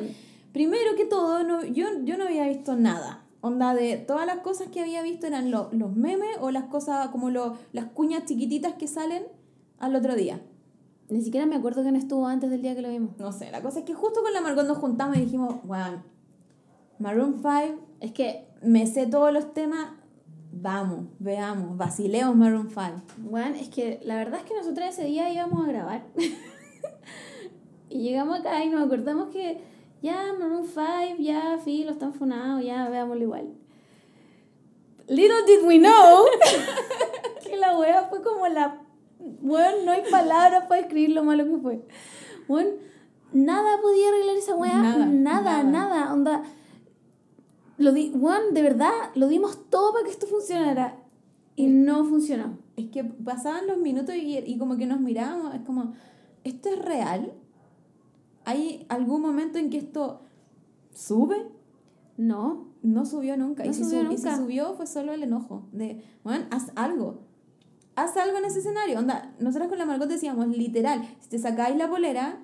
primero 0.53 0.95
que 0.95 1.03
todo, 1.05 1.43
no, 1.43 1.63
yo, 1.65 1.85
yo 2.05 2.17
no 2.17 2.23
había 2.23 2.47
visto 2.47 2.75
nada. 2.77 3.25
Onda 3.41 3.73
de 3.75 3.97
todas 3.97 4.25
las 4.25 4.37
cosas 4.39 4.69
que 4.69 4.79
había 4.79 5.01
visto 5.03 5.27
eran 5.27 5.51
lo- 5.51 5.67
los 5.73 5.93
memes 5.95 6.37
o 6.39 6.49
las 6.49 6.63
cosas 6.65 7.09
como 7.09 7.29
lo, 7.29 7.57
las 7.73 7.87
cuñas 7.87 8.23
chiquititas 8.25 8.73
que 8.75 8.87
salen 8.87 9.23
al 9.79 9.95
otro 9.97 10.15
día. 10.15 10.39
Ni 11.09 11.21
siquiera 11.21 11.45
me 11.45 11.57
acuerdo 11.57 11.81
quién 11.81 11.97
estuvo 11.97 12.25
antes 12.25 12.49
del 12.49 12.61
día 12.61 12.73
que 12.73 12.81
lo 12.81 12.89
vimos. 12.89 13.17
No 13.19 13.33
sé, 13.33 13.51
la 13.51 13.61
cosa 13.61 13.79
es 13.79 13.85
que 13.85 13.93
justo 13.93 14.21
con 14.23 14.31
la 14.33 14.39
Margot 14.39 14.65
nos 14.65 14.77
juntamos 14.77 15.17
y 15.17 15.21
dijimos, 15.21 15.55
wow, 15.65 16.01
Maroon 16.99 17.41
5, 17.41 17.81
Es 17.99 18.13
que, 18.13 18.47
me 18.61 18.87
sé 18.87 19.07
todos 19.07 19.33
los 19.33 19.53
temas, 19.53 19.89
vamos, 20.53 21.07
veamos, 21.19 21.75
vacilemos 21.75 22.33
Maroon 22.37 22.69
5. 22.69 23.29
weón, 23.29 23.55
es 23.55 23.67
que 23.67 23.99
la 24.05 24.15
verdad 24.15 24.39
es 24.39 24.45
que 24.45 24.55
nosotros 24.55 24.87
ese 24.87 25.03
día 25.03 25.29
íbamos 25.33 25.65
a 25.65 25.67
grabar. 25.67 26.05
y 27.89 27.99
llegamos 28.03 28.39
acá 28.39 28.63
y 28.63 28.69
nos 28.69 28.85
acordamos 28.85 29.29
que 29.29 29.59
ya 30.01 30.33
Maroon 30.37 30.65
5, 30.67 30.81
ya 31.19 31.59
Filo 31.63 31.91
están 31.91 32.13
funados, 32.13 32.63
ya 32.63 32.89
veámoslo 32.89 33.23
igual. 33.23 33.53
Little 35.07 35.43
did 35.45 35.65
we 35.65 35.79
know 35.79 36.25
que 37.43 37.57
la 37.57 37.77
wea 37.77 38.07
fue 38.09 38.21
como 38.21 38.47
la. 38.47 38.81
Weón, 39.41 39.85
no 39.85 39.91
hay 39.91 40.03
palabras 40.09 40.65
para 40.67 40.81
describir 40.81 41.11
lo 41.11 41.23
malo 41.23 41.45
que 41.45 41.57
fue. 41.57 41.85
Weón, 42.47 42.67
nada 43.31 43.81
podía 43.81 44.09
arreglar 44.09 44.35
esa 44.35 44.55
wea. 44.55 44.81
Nada, 44.81 45.05
Nada, 45.05 45.63
nada. 45.63 45.63
nada. 45.63 46.13
Onda. 46.13 46.43
Lo 47.77 47.91
di, 47.91 48.11
weón, 48.13 48.53
de 48.53 48.61
verdad, 48.61 48.91
lo 49.15 49.27
dimos 49.27 49.69
todo 49.69 49.93
para 49.93 50.05
que 50.05 50.11
esto 50.11 50.27
funcionara. 50.27 50.97
Y 51.55 51.67
no 51.67 52.03
funcionó. 52.05 52.57
Es 52.75 52.89
que 52.89 53.03
pasaban 53.03 53.67
los 53.67 53.77
minutos 53.77 54.15
y, 54.15 54.37
y 54.37 54.57
como 54.57 54.77
que 54.77 54.85
nos 54.85 54.99
mirábamos, 54.99 55.53
es 55.53 55.61
como, 55.61 55.93
¿esto 56.43 56.69
es 56.69 56.79
real? 56.83 57.33
¿Hay 58.45 58.85
algún 58.89 59.21
momento 59.21 59.57
en 59.57 59.69
que 59.69 59.77
esto 59.77 60.21
sube? 60.93 61.47
No. 62.17 62.67
No 62.81 63.05
subió 63.05 63.37
nunca. 63.37 63.63
No 63.63 63.71
y, 63.71 63.73
si 63.73 63.83
subió 63.85 64.11
y 64.11 64.17
si 64.17 64.23
nunca. 64.25 64.37
subió 64.37 64.73
fue 64.73 64.85
solo 64.87 65.13
el 65.13 65.23
enojo. 65.23 65.63
De, 65.71 66.03
bueno, 66.23 66.45
haz 66.51 66.71
algo. 66.75 67.21
Haz 67.95 68.17
algo 68.17 68.37
en 68.37 68.45
ese 68.45 68.59
escenario. 68.59 68.99
Onda, 68.99 69.33
nosotros 69.39 69.69
con 69.69 69.77
la 69.77 69.85
Margot 69.85 70.09
decíamos, 70.09 70.47
literal, 70.47 71.07
si 71.21 71.29
te 71.29 71.39
sacáis 71.39 71.77
la 71.77 71.89
polera, 71.89 72.39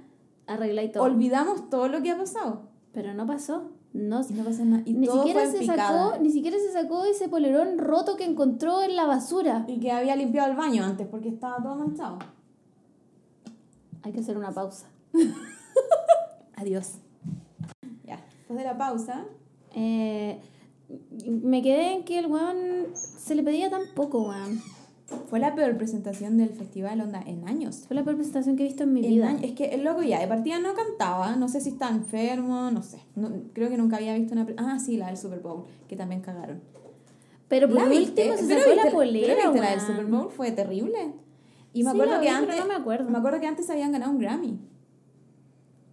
Arregla 0.48 0.84
y 0.84 0.92
todo. 0.92 1.04
olvidamos 1.04 1.70
todo 1.70 1.88
lo 1.90 2.02
que 2.02 2.12
ha 2.12 2.18
pasado. 2.18 2.70
Pero 2.94 3.14
no 3.14 3.26
pasó. 3.26 3.72
No, 3.92 4.22
Y 4.30 4.34
no 4.34 4.44
pasa 4.44 4.64
nada. 4.66 4.84
Y 4.86 4.94
ni, 4.94 5.08
todo 5.08 5.18
siquiera 5.24 5.42
fue 5.42 5.52
se 5.52 5.60
picada. 5.60 6.10
sacó, 6.12 6.24
ni 6.24 6.32
siquiera 6.32 6.58
se 6.58 6.72
sacó 6.72 7.06
ese 7.06 7.28
polerón 7.28 7.78
roto 7.80 8.16
que 8.16 8.24
encontró 8.26 8.82
en 8.84 8.96
la 8.96 9.06
basura. 9.06 9.66
Y 9.68 9.80
que 9.80 9.92
había 9.92 10.16
limpiado 10.16 10.52
el 10.52 10.56
baño 10.56 10.84
antes 10.86 11.08
porque 11.08 11.30
estaba 11.30 11.62
todo 11.62 11.76
manchado. 11.76 12.20
Hay 14.04 14.12
que 14.14 14.20
hacer 14.20 14.38
una 14.38 14.52
pausa. 14.52 14.88
Adiós. 16.56 16.96
Ya, 18.06 18.20
después 18.38 18.58
de 18.60 18.66
la 18.66 18.78
pausa, 18.78 19.26
Eh, 19.76 20.40
me 21.26 21.62
quedé 21.62 21.94
en 21.94 22.04
que 22.04 22.18
el 22.18 22.26
weón 22.26 22.88
se 22.96 23.36
le 23.36 23.44
pedía 23.44 23.70
tan 23.70 23.84
poco, 23.96 24.24
weón. 24.30 24.60
fue 25.30 25.40
la 25.40 25.54
peor 25.56 25.78
presentación 25.78 26.38
del 26.38 26.50
festival, 26.50 27.02
onda, 27.02 27.22
en 27.26 27.48
años. 27.48 27.84
Fue 27.88 27.96
la 27.96 28.04
peor 28.04 28.16
presentación 28.16 28.56
que 28.56 28.64
he 28.64 28.68
visto 28.68 28.84
en 28.84 28.94
mi 28.94 29.04
En 29.06 29.10
vida. 29.12 29.30
años. 29.30 29.44
Es 29.44 29.52
que 29.54 29.66
el 29.76 29.84
loco 29.84 30.02
ya, 30.02 30.20
de 30.20 30.28
partida 30.28 30.60
no 30.60 30.74
cantaba, 30.74 31.36
no 31.36 31.48
sé 31.48 31.62
si 31.62 31.70
está 31.70 31.90
enfermo, 31.90 32.72
no 32.72 32.82
sé. 32.82 33.00
No- 33.16 33.30
creo 33.54 33.70
que 33.70 33.78
nunca 33.78 33.98
había 33.98 34.16
visto 34.16 34.34
una... 34.34 34.48
Ah, 34.58 34.80
sí, 34.80 34.98
la 34.98 35.08
del 35.08 35.18
Super 35.18 35.40
Bowl, 35.40 35.66
que 35.88 35.96
también 35.96 36.22
cagaron. 36.22 36.62
Pero 37.48 37.68
por 37.70 37.78
último 37.84 38.36
se 38.38 38.48
sacó 38.48 38.74
la 38.76 38.92
polera, 38.92 39.36
pero 39.36 39.52
viste 39.52 39.66
la 39.66 39.72
del. 39.72 39.82
Super 39.82 40.06
Bowl 40.06 40.32
fue 40.32 40.52
terrible. 40.52 41.14
Y 41.74 41.84
me 41.84 41.92
Sí, 41.92 41.98
acuerdo 41.98 42.14
la 42.16 42.20
que 42.22 42.26
vi, 42.28 42.32
pero 42.40 42.52
antes... 42.52 42.60
no 42.60 42.68
me 42.68 42.76
acuerdo. 42.76 43.10
Me 43.10 43.18
acuerdo 43.18 43.40
que 43.40 43.48
antes 43.48 43.70
habían 43.70 43.92
ganado 43.92 44.12
un 44.12 44.20
Grammy. 44.20 44.60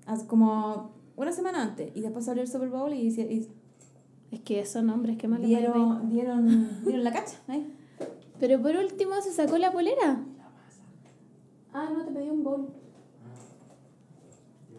Hace 0.06 0.26
como 0.26 0.90
una 1.16 1.32
semana 1.32 1.62
antes. 1.62 1.90
Y 1.94 2.00
después 2.00 2.24
salió 2.24 2.42
el 2.42 2.48
Super 2.48 2.68
Bowl 2.68 2.92
y, 2.92 3.08
y 3.08 3.48
Es 4.30 4.40
que 4.40 4.60
esos 4.60 4.82
nombres, 4.82 5.16
qué 5.18 5.28
mal 5.28 5.42
dieron, 5.42 6.08
dieron, 6.08 6.82
dieron 6.84 7.04
la 7.04 7.12
cacha. 7.12 7.38
ahí. 7.48 7.72
Pero 8.40 8.60
por 8.60 8.76
último 8.76 9.14
se 9.22 9.32
sacó 9.32 9.58
la 9.58 9.72
polera. 9.72 10.22
Ah, 11.72 11.90
no, 11.92 12.04
te 12.04 12.12
pedí 12.12 12.28
un 12.30 12.42
bowl. 12.42 12.68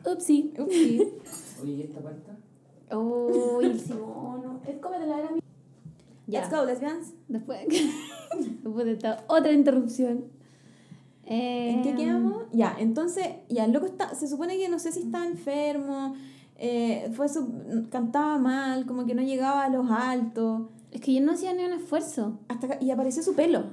Upsi. 0.05 0.53
Upsi. 0.57 1.01
Oye, 1.61 1.71
¿y 1.71 1.81
esta 1.81 1.99
parte? 1.99 2.31
Uy, 2.95 3.65
el 3.65 3.79
Simón. 3.79 4.59
Es 4.67 4.77
cómetela, 4.79 5.19
era 5.19 5.31
mi. 5.31 5.39
Ya. 6.27 6.41
Let's 6.41 6.53
go, 6.55 6.65
lesbians. 6.65 7.13
Después, 7.27 7.59
después 8.63 8.85
de 8.85 8.93
esta 8.93 9.23
otra 9.27 9.51
interrupción. 9.51 10.25
¿En 11.29 11.81
qué 11.83 11.89
Em, 11.89 11.97
quedamos? 11.97 12.43
Ya, 12.53 12.75
entonces, 12.79 13.27
ya, 13.49 13.65
el 13.65 13.71
loco 13.73 13.85
está, 13.85 14.15
se 14.15 14.27
supone 14.27 14.57
que 14.57 14.69
no 14.69 14.79
sé 14.79 14.91
si 14.91 15.01
está 15.01 15.25
enfermo, 15.25 16.15
eh, 16.57 17.11
fue 17.15 17.27
su- 17.29 17.87
cantaba 17.91 18.37
mal, 18.37 18.85
como 18.85 19.05
que 19.05 19.13
no 19.13 19.21
llegaba 19.21 19.65
a 19.65 19.69
los 19.69 19.89
altos, 19.91 20.63
Es 20.91 21.01
que 21.01 21.13
yo 21.13 21.21
no 21.21 21.33
hacía 21.33 21.53
ni 21.53 21.63
un 21.65 21.73
esfuerzo. 21.73 22.39
hasta 22.47 22.77
y 22.81 22.91
apareció 22.91 23.21
su 23.23 23.35
pelo. 23.35 23.65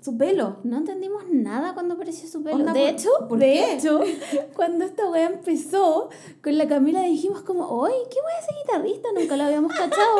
Su 0.00 0.16
pelo. 0.16 0.56
No 0.64 0.78
entendimos 0.78 1.24
nada 1.30 1.74
cuando 1.74 1.94
apareció 1.94 2.26
su 2.26 2.42
pelo. 2.42 2.56
Onda, 2.56 2.72
de 2.72 2.80
¿por- 2.80 2.88
hecho, 2.90 3.10
por 3.28 3.38
de 3.38 3.52
qué? 3.52 3.74
hecho, 3.74 4.00
cuando 4.56 4.84
esta 4.86 5.10
weá 5.10 5.26
empezó, 5.26 6.08
con 6.42 6.56
la 6.56 6.66
Camila 6.68 7.02
dijimos 7.02 7.42
como, 7.42 7.66
¡Oye, 7.66 7.94
qué 8.10 8.16
weá 8.24 8.38
ese 8.38 8.54
guitarrista! 8.62 9.08
Nunca 9.14 9.36
lo 9.36 9.42
habíamos 9.44 9.72
cachado. 9.72 10.16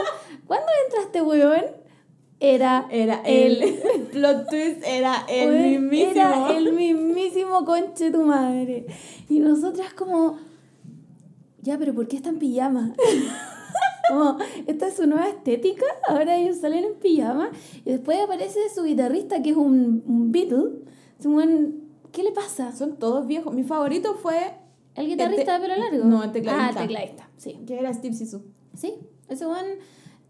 ¿Cuándo 0.46 0.66
entra 0.86 1.02
este 1.04 1.22
weón? 1.22 1.64
Era 2.40 2.86
Era 2.90 3.20
él. 3.26 3.62
el 3.62 4.02
plot 4.04 4.48
twist 4.48 4.82
era 4.86 5.26
el 5.28 5.80
mismísimo. 5.80 6.10
Era 6.12 6.56
el 6.56 6.72
mismísimo 6.72 7.64
conche 7.66 8.10
tu 8.10 8.22
madre. 8.22 8.86
Y 9.28 9.40
nosotras 9.40 9.92
como, 9.92 10.38
ya, 11.62 11.76
pero 11.78 11.94
¿por 11.94 12.08
qué 12.08 12.16
está 12.16 12.30
en 12.30 12.38
pijama? 12.38 12.94
como, 14.08 14.38
esta 14.66 14.88
es 14.88 14.96
su 14.96 15.06
nueva 15.06 15.28
estética, 15.28 15.84
ahora 16.08 16.36
ellos 16.36 16.56
salen 16.56 16.84
en 16.84 16.94
pijama 16.94 17.50
y 17.84 17.90
después 17.90 18.18
aparece 18.20 18.58
su 18.74 18.84
guitarrista 18.84 19.42
que 19.42 19.50
es 19.50 19.56
un, 19.56 20.02
un 20.06 20.32
Beatle. 20.32 20.80
Es 21.18 21.26
un 21.26 21.34
buen- 21.34 21.80
¿Qué 22.10 22.22
le 22.24 22.32
pasa? 22.32 22.72
Son 22.72 22.96
todos 22.98 23.26
viejos. 23.26 23.54
Mi 23.54 23.62
favorito 23.62 24.14
fue 24.14 24.54
¿El 24.96 25.06
guitarrista 25.06 25.44
te- 25.56 25.62
de 25.62 25.68
pelo 25.68 25.76
largo? 25.90 26.04
no, 26.08 26.24
el 26.24 26.32
tecladista. 26.32 26.66
Ah, 26.66 26.70
el 26.82 26.88
tecladista, 26.88 27.28
sí. 27.36 27.60
que 27.66 27.78
era 27.78 27.92
Steve 27.94 28.14
Sisu. 28.14 28.42
Sí, 28.74 28.94
ese 29.28 29.46
buen 29.46 29.64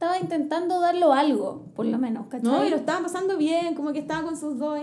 estaba 0.01 0.19
intentando 0.19 0.81
darlo 0.81 1.13
algo, 1.13 1.67
por 1.77 1.85
lo 1.85 1.99
menos, 1.99 2.27
¿cachai? 2.29 2.51
No, 2.51 2.65
y 2.65 2.71
lo 2.71 2.77
estaban 2.77 3.03
pasando 3.03 3.37
bien, 3.37 3.75
como 3.75 3.93
que 3.93 3.99
estaba 3.99 4.23
con 4.23 4.35
sus 4.35 4.59
dos. 4.59 4.81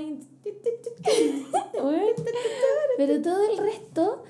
Pero 2.97 3.21
todo 3.23 3.39
el 3.49 3.57
resto 3.57 4.23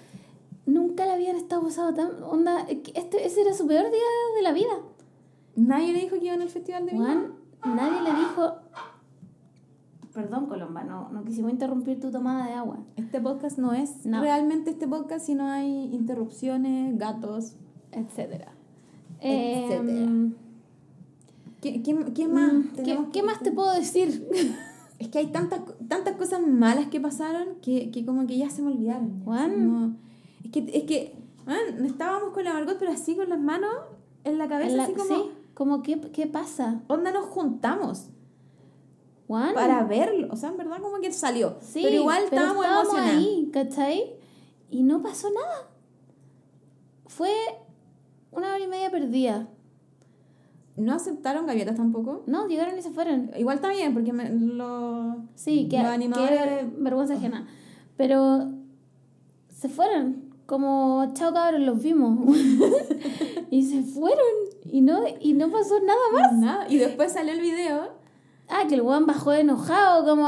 nunca 0.66 1.06
le 1.06 1.12
habían 1.12 1.36
estado 1.36 1.64
pasado 1.64 1.94
tan. 1.94 2.24
Onda, 2.24 2.66
este, 2.70 3.26
ese 3.26 3.42
era 3.42 3.54
su 3.54 3.68
peor 3.68 3.84
día 3.92 4.00
de 4.38 4.42
la 4.42 4.54
vida. 4.54 4.80
Nadie 5.58 5.92
le 5.92 6.00
dijo 6.04 6.18
que 6.20 6.28
iban 6.28 6.42
al 6.42 6.48
festival 6.50 6.86
de. 6.86 6.94
Juan, 6.94 7.34
nadie 7.66 8.02
le 8.04 8.14
dijo. 8.20 8.54
Perdón, 10.14 10.46
Colomba, 10.46 10.86
no, 10.86 11.10
no 11.10 11.26
quisimos 11.26 11.52
interrumpir 11.52 12.00
tu 12.00 12.12
tomada 12.12 12.48
de 12.48 12.54
agua. 12.54 12.80
Este 12.96 13.20
podcast 13.20 13.58
no 13.58 13.74
es 13.74 14.06
No. 14.06 14.22
realmente 14.22 14.70
este 14.72 14.88
podcast 14.88 15.26
si 15.26 15.36
no 15.36 15.50
hay 15.50 15.94
interrupciones, 15.94 16.98
gatos. 16.98 17.56
Etcétera. 17.92 18.54
Etcétera. 19.20 20.08
¿Qué, 21.62 21.82
qué, 21.82 21.96
qué 22.14 22.28
más? 22.28 22.54
mm, 22.54 22.70
¿Qué, 22.84 23.00
qué 23.12 23.24
más 23.24 23.40
te 23.42 23.52
puedo 23.52 23.74
decir? 23.74 24.28
Es 25.00 25.10
que 25.10 25.20
hay 25.20 25.28
tantas, 25.28 25.62
tantas 25.88 26.16
cosas 26.16 26.42
malas 26.42 26.88
que 26.88 27.00
pasaron 27.00 27.58
que, 27.62 27.92
que 27.92 28.04
como 28.04 28.26
que 28.26 28.36
ya 28.36 28.50
se 28.50 28.64
me 28.64 28.72
olvidaron. 28.72 29.22
Juan. 29.24 30.00
Es 30.44 30.50
que, 30.52 30.60
es 30.76 30.84
que 30.86 31.16
man, 31.46 31.86
estábamos 31.86 32.34
con 32.34 32.44
la 32.44 32.54
Margot, 32.54 32.78
pero 32.80 32.92
así 32.94 33.16
con 33.16 33.30
las 33.30 33.40
manos 33.40 33.72
en 34.24 34.40
la 34.40 34.48
cabeza, 34.48 34.72
En 34.72 34.78
la- 34.78 34.84
así 34.86 34.94
como, 34.94 35.08
sí, 35.16 35.32
como, 35.54 35.84
¿qué, 35.84 36.02
¿qué 36.12 36.26
pasa? 36.26 36.82
onda 36.88 37.12
nos 37.12 37.26
juntamos 37.28 38.08
Juan. 39.28 39.54
para 39.54 39.84
verlo. 39.84 40.30
O 40.32 40.36
sea, 40.36 40.50
en 40.50 40.58
verdad 40.58 40.82
como 40.82 41.00
que 41.00 41.14
salió. 41.14 41.58
Sí, 41.62 41.82
pero 41.84 41.96
igual 41.98 42.24
estábamos, 42.24 42.66
emocionados. 42.66 43.12
ahí, 43.18 43.52
¿cachai? 43.54 44.16
Y 44.72 44.82
no 44.82 45.04
pasó 45.04 45.30
nada. 45.30 45.70
Fue 47.06 47.30
una 48.32 48.48
hora 48.56 48.64
y 48.64 48.68
media 48.68 48.90
perdida. 48.90 49.48
No 50.78 50.94
aceptaron 50.94 51.48
gaviotas 51.48 51.76
tampoco. 51.76 52.24
No, 52.28 52.48
llegaron 52.48 52.78
y 52.78 52.82
se 52.82 52.92
fueron. 52.92 53.32
Igual 53.36 53.56
está 53.56 53.70
bien, 53.70 53.94
porque 53.94 54.14
me, 54.14 54.30
lo... 54.30 55.18
Sí, 55.36 55.68
que, 55.70 55.78
Los 55.80 55.88
animadores- 55.88 56.60
que 56.60 56.66
vergüenza 56.78 57.16
ajena. 57.16 57.48
Pero 57.98 58.52
se 59.50 59.70
fueron. 59.70 60.28
Como, 60.46 61.12
chao 61.14 61.34
cabros, 61.34 61.62
los 61.62 61.82
vimos. 61.82 62.20
y 63.50 63.64
se 63.64 63.82
fueron. 63.82 64.26
Y 64.66 64.82
no, 64.82 65.00
y 65.20 65.34
no 65.34 65.50
pasó 65.50 65.80
nada 65.82 66.00
más. 66.14 66.34
Nada. 66.34 66.66
Y 66.70 66.78
después 66.78 67.12
salió 67.12 67.34
el 67.34 67.42
video. 67.42 67.97
Ah, 68.50 68.64
que 68.70 68.76
el 68.76 68.82
weón 68.82 69.06
bajó 69.06 69.34
enojado, 69.34 70.06
como, 70.06 70.24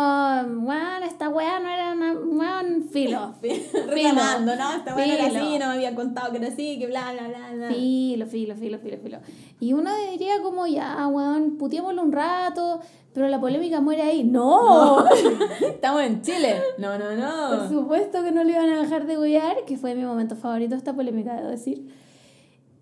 weón, 0.67 1.03
esta 1.03 1.29
weá 1.29 1.59
no 1.61 1.69
era 1.69 1.93
una, 1.93 2.13
weón, 2.13 2.89
filo. 2.91 3.33
reclamando, 3.41 4.55
no, 4.57 4.73
esta 4.73 4.93
buena 4.93 5.13
era 5.13 5.25
Filo. 5.29 5.39
así, 5.39 5.59
no 5.59 5.67
me 5.67 5.73
habían 5.73 5.95
contado 5.95 6.31
que 6.31 6.37
era 6.37 6.47
así, 6.49 6.77
que 6.79 6.87
bla, 6.87 7.13
bla, 7.13 7.27
bla, 7.29 7.51
bla. 7.53 7.67
Filo, 7.69 8.25
filo, 8.27 8.55
filo, 8.55 8.77
filo, 8.79 8.97
filo. 8.97 9.19
Y 9.61 9.71
uno 9.71 9.89
diría 10.11 10.41
como, 10.41 10.67
ya, 10.67 11.07
weón, 11.07 11.57
puteémoslo 11.57 12.01
un 12.03 12.11
rato, 12.11 12.81
pero 13.13 13.29
la 13.29 13.39
polémica 13.39 13.79
muere 13.79 14.01
ahí. 14.01 14.25
¡No! 14.25 15.05
Estamos 15.61 16.01
en 16.01 16.21
Chile. 16.21 16.61
No, 16.77 16.97
no, 16.99 17.05
Por 17.05 17.17
no. 17.17 17.69
supuesto 17.69 18.21
que 18.21 18.31
no 18.33 18.43
le 18.43 18.51
iban 18.51 18.69
a 18.69 18.81
dejar 18.81 19.05
de 19.05 19.17
huear, 19.17 19.63
que 19.65 19.77
fue 19.77 19.95
mi 19.95 20.03
momento 20.03 20.35
favorito 20.35 20.75
esta 20.75 20.93
polémica, 20.93 21.35
debo 21.35 21.47
decir. 21.49 21.87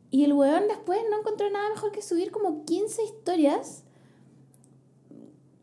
Y 0.09 0.23
el 0.23 0.33
weón 0.33 0.67
después 0.67 0.99
no 1.11 1.19
encontró 1.19 1.47
nada 1.51 1.69
mejor 1.69 1.91
que 1.91 2.01
subir 2.01 2.31
como 2.31 2.65
15 2.65 3.03
historias 3.03 3.83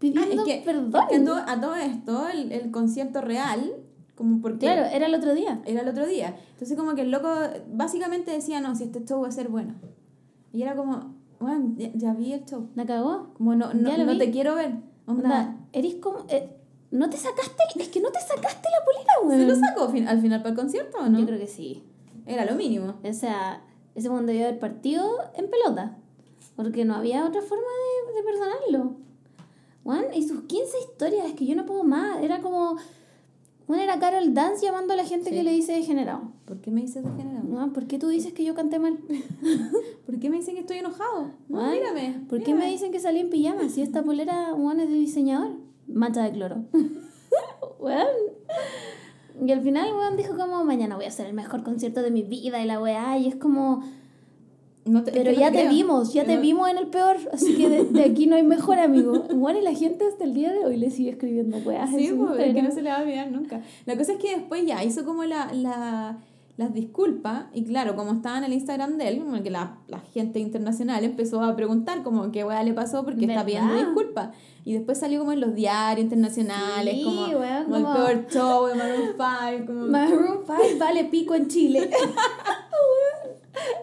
Ah, 0.08 0.22
pidiendo 0.22 0.42
es 0.42 0.48
que, 0.48 0.62
perdón. 0.64 0.92
es 0.94 1.08
que 1.08 1.16
a, 1.16 1.24
todo, 1.24 1.36
a 1.46 1.60
todo 1.60 1.74
esto, 1.76 2.28
el, 2.28 2.52
el 2.52 2.70
concierto 2.70 3.20
real, 3.20 3.74
como 4.14 4.40
porque 4.40 4.66
Claro, 4.66 4.84
era 4.86 5.06
el 5.06 5.14
otro 5.14 5.34
día. 5.34 5.60
era 5.66 5.82
el 5.82 5.88
otro 5.88 6.06
día. 6.06 6.36
Entonces 6.52 6.76
como 6.76 6.94
que 6.94 7.02
el 7.02 7.10
loco 7.10 7.28
básicamente 7.72 8.30
decía, 8.30 8.60
no, 8.60 8.74
si 8.76 8.84
este 8.84 9.04
show 9.04 9.22
va 9.22 9.28
a 9.28 9.32
ser 9.32 9.48
bueno. 9.48 9.74
Y 10.52 10.62
era 10.62 10.76
como, 10.76 11.14
bueno, 11.40 11.74
ya, 11.76 11.90
ya 11.94 12.14
vi 12.14 12.32
el 12.32 12.44
show. 12.44 12.68
¿La 12.74 12.86
cagó? 12.86 13.32
Como 13.36 13.54
no, 13.56 13.74
no, 13.74 13.96
no 14.04 14.18
te 14.18 14.30
quiero 14.30 14.54
ver. 14.54 14.76
Onda, 15.06 15.22
Onda, 15.24 15.56
eres 15.72 15.96
como... 15.96 16.24
eh, 16.28 16.56
¿No 16.90 17.10
te 17.10 17.16
sacaste? 17.16 17.62
Es 17.76 17.88
que 17.88 18.00
no 18.00 18.10
te 18.12 18.20
sacaste 18.20 18.68
la 18.70 18.84
polera, 18.84 19.12
weón. 19.24 19.40
¿Se 19.40 19.46
lo 19.60 19.66
sacó 19.66 19.84
al 20.08 20.20
final 20.20 20.38
para 20.40 20.50
el 20.50 20.54
concierto 20.56 20.98
o 20.98 21.08
no? 21.08 21.18
Yo 21.18 21.26
creo 21.26 21.38
que 21.40 21.48
sí. 21.48 21.82
Era 22.24 22.44
lo 22.44 22.54
mínimo. 22.54 22.94
O 23.02 23.12
sea, 23.12 23.64
ese 23.96 24.08
mundo 24.10 24.26
debió 24.26 24.46
haber 24.46 24.60
partido 24.60 25.04
en 25.36 25.50
pelota. 25.50 25.98
Porque 26.54 26.84
no 26.84 26.94
había 26.94 27.26
otra 27.26 27.42
forma 27.42 27.64
de, 27.64 28.14
de 28.14 28.22
perdonarlo. 28.22 28.96
Juan, 29.84 30.06
y 30.14 30.26
sus 30.26 30.42
15 30.44 30.72
historias, 30.90 31.26
es 31.26 31.34
que 31.34 31.46
yo 31.46 31.54
no 31.54 31.66
puedo 31.66 31.84
más. 31.84 32.22
Era 32.22 32.40
como. 32.40 32.76
Una 33.66 33.82
era 33.82 33.98
Carol 33.98 34.34
Dance 34.34 34.64
llamando 34.64 34.92
a 34.92 34.96
la 34.96 35.04
gente 35.04 35.30
Sí. 35.30 35.36
que 35.36 35.42
le 35.42 35.50
dice 35.52 35.72
degenerado. 35.72 36.32
¿Por 36.44 36.60
qué 36.60 36.70
me 36.70 36.82
dices 36.82 37.02
degenerado? 37.02 37.46
Juan, 37.50 37.72
¿por 37.72 37.86
qué 37.86 37.98
tú 37.98 38.08
dices 38.08 38.34
que 38.34 38.44
yo 38.44 38.54
canté 38.54 38.78
mal? 38.78 38.98
¿Por 40.06 40.18
qué 40.18 40.28
me 40.28 40.36
dicen 40.36 40.54
que 40.54 40.60
estoy 40.60 40.78
enojado? 40.78 41.30
No, 41.48 41.70
mírame. 41.70 42.26
¿Por 42.28 42.42
qué 42.42 42.52
me 42.54 42.66
dicen 42.68 42.92
que 42.92 43.00
salí 43.00 43.20
en 43.20 43.30
pijama 43.30 43.68
si 43.70 43.80
esta 43.80 44.02
polera, 44.02 44.50
Juan, 44.54 44.80
es 44.80 44.88
de 44.90 44.96
diseñador? 44.96 45.52
Mancha 45.86 46.22
de 46.24 46.32
cloro. 46.32 46.64
Weón. 47.80 48.06
Y 49.46 49.50
al 49.50 49.62
final, 49.62 49.92
weón, 49.94 50.16
dijo 50.16 50.36
como, 50.36 50.62
mañana 50.64 50.96
voy 50.96 51.06
a 51.06 51.08
hacer 51.08 51.26
el 51.26 51.34
mejor 51.34 51.62
concierto 51.62 52.02
de 52.02 52.10
mi 52.10 52.22
vida 52.22 52.62
y 52.62 52.66
la 52.66 52.80
weá. 52.80 53.16
Y 53.18 53.28
es 53.28 53.36
como, 53.36 53.82
No 54.86 55.02
te- 55.02 55.12
Pero 55.12 55.32
ya 55.32 55.50
te 55.50 55.66
vimos, 55.68 56.12
ya 56.12 56.24
te 56.24 56.36
vimos 56.36 56.68
en 56.68 56.76
el 56.76 56.88
peor, 56.88 57.16
así 57.32 57.54
que 57.56 57.70
de, 57.70 57.84
de 57.84 58.04
aquí 58.04 58.26
no 58.26 58.36
hay 58.36 58.42
mejor 58.42 58.78
amigo. 58.78 59.24
Bueno, 59.34 59.58
y 59.58 59.62
la 59.62 59.72
gente 59.74 60.04
hasta 60.06 60.24
el 60.24 60.34
día 60.34 60.52
de 60.52 60.64
hoy 60.66 60.76
le 60.76 60.90
sigue 60.90 61.10
escribiendo 61.10 61.56
weas 61.58 61.88
Sí, 61.90 62.12
es 62.38 62.54
que 62.54 62.62
no 62.62 62.70
se 62.70 62.82
le 62.82 62.90
va 62.90 62.96
a 62.98 63.02
olvidar 63.02 63.30
nunca. 63.30 63.62
La 63.86 63.96
cosa 63.96 64.12
es 64.12 64.18
que 64.18 64.36
después 64.36 64.66
ya 64.66 64.84
hizo 64.84 65.04
como 65.06 65.24
la, 65.24 65.52
la, 65.54 66.18
las 66.58 66.74
disculpas 66.74 67.46
y 67.54 67.64
claro, 67.64 67.96
como 67.96 68.12
estaba 68.12 68.36
en 68.38 68.44
el 68.44 68.52
Instagram 68.52 68.98
de 68.98 69.08
él, 69.08 69.18
como 69.24 69.42
que 69.42 69.50
la, 69.50 69.78
la 69.88 70.00
gente 70.00 70.38
internacional 70.38 71.02
empezó 71.02 71.42
a 71.42 71.56
preguntar 71.56 72.02
como 72.02 72.30
qué 72.30 72.44
weá 72.44 72.62
le 72.62 72.74
pasó 72.74 73.04
porque 73.04 73.24
está 73.24 73.44
pidiendo 73.44 73.72
¿Verdad? 73.72 73.86
disculpas. 73.86 74.28
Y 74.66 74.72
después 74.74 74.98
salió 74.98 75.18
como 75.20 75.32
en 75.32 75.40
los 75.40 75.54
diarios 75.54 76.04
internacionales, 76.04 76.94
Sí, 76.94 77.04
como, 77.04 77.26
weón, 77.38 77.64
como 77.64 77.76
el 77.76 77.82
como- 77.84 77.94
peor 77.94 78.26
show 78.30 78.66
de 78.66 78.74
Maroon 78.74 79.14
5, 79.16 79.66
como... 79.66 79.86
Maroon 79.86 80.38
5 80.46 80.78
vale 80.78 81.04
pico 81.04 81.34
en 81.34 81.48
Chile. 81.48 81.90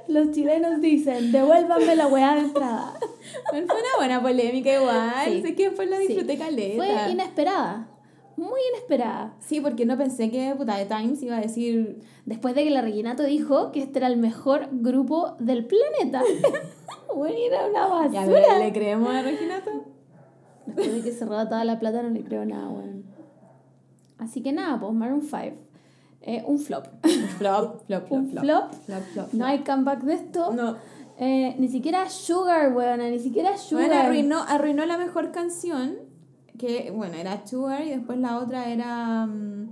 Los 0.08 0.32
chilenos 0.32 0.82
dicen, 0.82 1.32
devuélvanme 1.32 1.96
la 1.96 2.08
weá 2.08 2.36
de 2.36 2.42
entrada. 2.42 2.94
Bueno, 3.52 3.68
fue 3.70 3.78
una 3.80 3.98
buena 3.98 4.22
polémica 4.22 4.74
igual, 4.74 5.14
Sí. 5.26 5.42
sé 5.42 5.56
que 5.56 5.70
después 5.70 5.90
la 5.90 5.98
Sí. 5.98 6.08
disfruté 6.08 6.38
caleta. 6.38 6.76
Fue 6.76 7.12
inesperada. 7.12 7.88
Muy 8.38 8.60
inesperada. 8.74 9.36
Sí, 9.40 9.62
porque 9.62 9.86
no 9.86 9.98
pensé 9.98 10.32
que 10.32 10.54
puta 10.58 10.76
de 10.78 10.86
Times 10.86 11.22
iba 11.22 11.38
a 11.38 11.42
decir 11.42 12.00
Después 12.26 12.54
de 12.56 12.64
que 12.64 12.70
la 12.70 12.82
Reginato 12.82 13.24
dijo 13.24 13.72
que 13.72 13.82
este 13.82 14.00
era 14.00 14.08
el 14.08 14.18
mejor 14.18 14.68
grupo 14.72 15.36
del 15.40 15.66
planeta. 15.66 16.22
bueno, 17.16 17.36
era 17.38 17.66
una 17.68 18.08
ya 18.12 18.22
basura. 18.22 18.58
¿le, 18.60 18.66
le 18.66 18.74
creemos 18.74 19.10
a 19.14 19.22
Reginato. 19.22 19.72
Después 20.66 20.94
de 20.94 21.02
que 21.02 21.12
se 21.12 21.26
roba 21.26 21.50
toda 21.50 21.64
la 21.66 21.80
plata 21.80 22.02
no 22.04 22.10
le 22.10 22.24
creo 22.24 22.46
nada, 22.46 22.70
weón. 22.70 23.04
Así 24.20 24.42
que 24.44 24.52
nada, 24.54 24.80
pues 24.80 24.94
Maroon 24.94 25.22
5. 25.24 25.56
Eh, 26.24 26.44
un 26.46 26.60
flop. 26.60 26.86
Flop, 27.38 27.84
flop, 27.88 28.08
flop, 28.08 28.12
Un 28.12 28.30
flop. 28.30 28.44
flop. 28.44 28.74
Flop, 28.86 29.04
flop, 29.14 29.34
No 29.34 29.46
hay 29.46 29.60
comeback 29.60 30.02
de 30.04 30.14
esto. 30.14 30.54
No. 30.54 30.76
Eh, 31.18 31.56
ni 31.60 31.68
siquiera 31.68 32.10
Sugar, 32.10 32.74
weón. 32.74 33.00
Ni 33.00 33.20
siquiera 33.20 33.58
Sugar. 33.58 33.88
Bueno, 33.88 34.02
arruinó, 34.02 34.42
arruinó 34.48 34.86
la 34.86 34.98
mejor 34.98 35.32
canción, 35.32 35.98
que 36.58 36.92
bueno, 36.96 37.16
era 37.16 37.46
Sugar 37.46 37.84
y 37.86 37.90
después 37.90 38.18
la 38.20 38.38
otra 38.38 38.70
era 38.70 39.26
mm. 39.26 39.70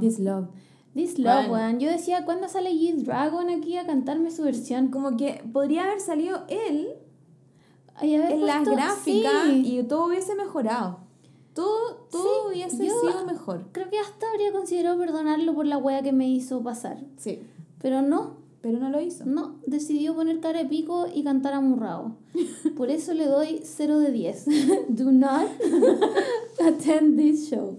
This 0.00 0.18
Love. 0.18 0.48
This 0.94 1.18
Love, 1.18 1.50
weón. 1.50 1.80
Yo 1.80 1.90
decía, 1.90 2.24
¿cuándo 2.24 2.48
sale 2.48 2.70
G-Dragon 2.70 3.50
aquí 3.50 3.76
a 3.76 3.86
cantarme 3.86 4.30
su 4.30 4.42
versión? 4.44 4.88
Como 4.88 5.16
que 5.16 5.42
podría 5.52 5.84
haber 5.84 6.00
salido 6.00 6.44
él 6.48 6.88
Ay, 7.96 8.14
en 8.14 8.46
las 8.46 8.58
puesto- 8.62 8.72
gráficas 8.76 9.32
sí. 9.50 9.78
y 9.78 9.82
todo 9.84 10.06
hubiese 10.06 10.34
mejorado. 10.36 11.03
Todo, 11.54 11.94
todo 12.10 12.50
Sí, 12.50 12.56
hubiese 12.56 12.76
sido 12.76 13.24
mejor. 13.26 13.66
Creo 13.72 13.88
que 13.88 13.98
hasta 13.98 14.28
habría 14.30 14.52
considerado 14.52 14.98
perdonarlo 14.98 15.54
por 15.54 15.66
la 15.66 15.78
wea 15.78 16.02
que 16.02 16.12
me 16.12 16.28
hizo 16.28 16.62
pasar. 16.62 16.98
Sí, 17.16 17.40
Pero 17.80 18.02
no, 18.02 18.38
pero 18.60 18.78
no 18.78 18.90
lo 18.90 19.00
hizo. 19.00 19.24
no. 19.24 19.56
Decidió 19.66 20.14
poner 20.14 20.40
cara 20.40 20.58
de 20.62 20.68
pico 20.68 21.06
y 21.14 21.22
cantar 21.22 21.54
amurrado. 21.54 22.16
Por 22.76 22.90
eso 22.90 23.12
le 23.14 23.26
doy 23.26 23.60
0 23.62 23.98
de 24.00 24.10
10. 24.10 24.46
Do 24.88 25.12
not 25.12 25.46
attend 26.66 27.16
this 27.18 27.50
show. 27.50 27.78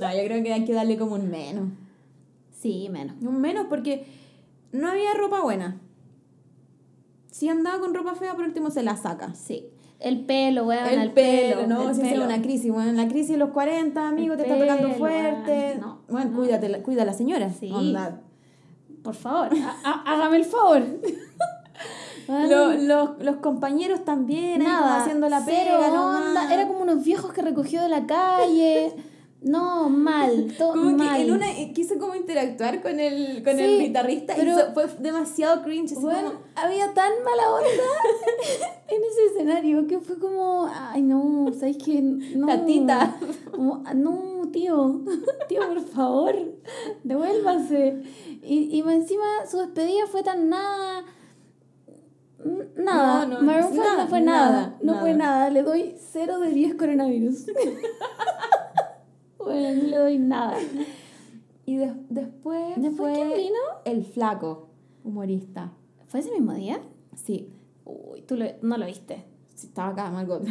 No, 0.00 0.12
yo 0.16 0.24
creo 0.24 0.42
que 0.42 0.52
hay 0.52 0.64
que 0.64 0.72
darle 0.74 0.98
como 0.98 1.14
un 1.14 1.30
menos. 1.30 1.70
Sí, 2.60 2.88
menos. 2.90 3.16
Un 3.22 3.40
menos 3.40 3.66
porque 3.68 4.04
no 4.72 4.88
había 4.88 5.14
ropa 5.14 5.40
buena. 5.40 5.80
Si 7.30 7.48
andaba 7.48 7.78
con 7.78 7.94
ropa 7.94 8.14
fea, 8.16 8.34
por 8.34 8.44
último 8.44 8.70
se 8.70 8.82
la 8.82 8.96
saca. 8.96 9.34
Sí. 9.34 9.68
El 10.00 10.24
pelo, 10.26 10.64
weón. 10.64 10.86
el, 10.88 10.98
el, 11.00 11.10
pelo, 11.12 11.66
¿no? 11.66 11.92
Si 11.92 12.02
es 12.02 12.18
una 12.18 12.40
crisis, 12.40 12.72
bueno, 12.72 12.92
la 12.92 13.08
crisis 13.08 13.30
de 13.30 13.36
los 13.38 13.50
40, 13.50 14.08
amigo, 14.08 14.34
El 14.34 14.42
te 14.42 14.52
está 14.52 14.76
pelo, 14.76 14.90
fuerte. 14.94 15.50
weón. 15.50 15.80
No, 15.80 15.98
bueno, 16.08 16.30
no. 16.30 16.36
cuídate, 16.38 16.68
la- 16.68 16.82
cuida 16.82 17.02
a 17.02 17.04
la 17.04 17.12
señora. 17.14 17.50
Sí. 17.50 17.70
Onda. 17.72 18.20
Por 19.02 19.14
favor, 19.14 19.48
hágame 20.06 20.36
el 20.36 20.44
favor. 20.44 20.82
Weón, 22.28 22.50
Lo- 22.50 22.72
los, 22.74 23.24
los 23.24 23.36
compañeros 23.36 24.04
también, 24.04 24.62
Nada, 24.62 25.00
haciendo 25.00 25.30
la 25.30 25.42
pega, 25.46 25.88
nomás. 25.88 26.26
onda. 26.28 26.52
Era 26.54 26.68
como 26.68 26.80
unos 26.80 27.02
viejos 27.02 27.32
que 27.32 27.40
recogió 27.40 27.80
de 27.82 27.88
la 27.88 28.04
calle. 28.06 28.92
No, 29.40 29.88
mal, 29.88 30.52
todo 30.58 30.72
Como 30.72 30.96
mal. 30.96 31.16
que 31.16 31.22
en 31.22 31.30
una 31.32 31.50
eh, 31.60 31.72
quiso 31.72 31.96
como 31.98 32.16
interactuar 32.16 32.82
con 32.82 32.98
el, 32.98 33.42
con 33.44 33.56
Sí, 33.56 33.62
el 33.62 33.78
guitarrista 33.80 34.34
pero- 34.36 34.50
y 34.50 34.54
so- 34.54 34.72
fue 34.74 34.86
demasiado 34.98 35.62
cringe. 35.62 35.94
Bueno, 35.94 36.30
como, 36.32 36.44
había 36.56 36.92
tan 36.92 37.12
mala 37.24 37.50
onda 37.52 37.68
en 38.88 39.02
ese 39.04 39.26
escenario 39.32 39.86
que 39.86 40.00
fue 40.00 40.18
como, 40.18 40.68
ay 40.72 41.02
no, 41.02 41.46
¿sabes 41.58 41.76
qué? 41.84 42.02
No. 42.02 42.46
Tatita. 42.48 43.16
Como, 43.52 43.82
"Ah, 43.86 43.94
no, 43.94 44.48
tío, 44.52 45.02
tío, 45.48 45.60
por 45.68 45.82
favor, 45.82 46.34
devuélvase. 47.04 48.02
Y, 48.42 48.76
y 48.76 48.80
encima 48.80 49.24
su 49.48 49.58
despedida 49.58 50.06
fue 50.10 50.24
tan 50.24 50.48
nada. 50.48 51.04
Nada, 52.76 53.26
No, 53.26 53.34
no, 53.36 53.42
Maroon 53.42 53.76
no 53.76 54.06
fue 54.08 54.20
nada, 54.20 54.50
nada, 54.60 54.78
no 54.82 55.00
fue 55.00 55.12
nada. 55.14 55.38
nada, 55.38 55.50
le 55.50 55.62
doy 55.62 55.94
0 56.12 56.38
de 56.40 56.50
10 56.50 56.74
coronavirus. 56.76 57.46
Bueno, 59.38 59.82
no 59.82 59.88
le 59.88 59.96
doy 59.96 60.18
nada. 60.18 60.56
y 61.66 61.76
de- 61.76 61.94
después, 62.08 62.76
¿Después 62.76 62.96
fue 62.96 63.12
quién 63.14 63.28
vino? 63.36 63.58
el 63.84 64.04
flaco 64.04 64.68
humorista. 65.04 65.72
¿Fue 66.06 66.20
ese 66.20 66.30
mismo 66.32 66.52
día? 66.54 66.80
Sí, 67.14 67.50
Uy, 67.84 68.22
tú 68.22 68.36
lo- 68.36 68.46
no 68.62 68.76
lo 68.78 68.86
viste. 68.86 69.24
sí, 69.54 69.66
estaba 69.68 69.88
acá, 69.90 70.10
Margot. 70.10 70.42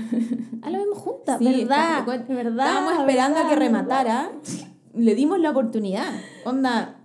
Ah, 0.62 0.70
lo 0.70 0.80
vimos 0.80 0.98
juntas, 0.98 1.38
Sí, 1.40 1.46
¿verdad? 1.46 2.00
está- 2.00 2.34
¿verdad? 2.34 2.68
Estábamos 2.68 2.94
esperando 3.00 3.38
a 3.40 3.42
que 3.44 3.48
¿verdad? 3.50 3.60
rematara. 3.60 4.32
Le 4.96 5.16
dimos 5.16 5.40
la 5.40 5.52
oportunidad. 5.52 6.08
Onda, 6.46 7.00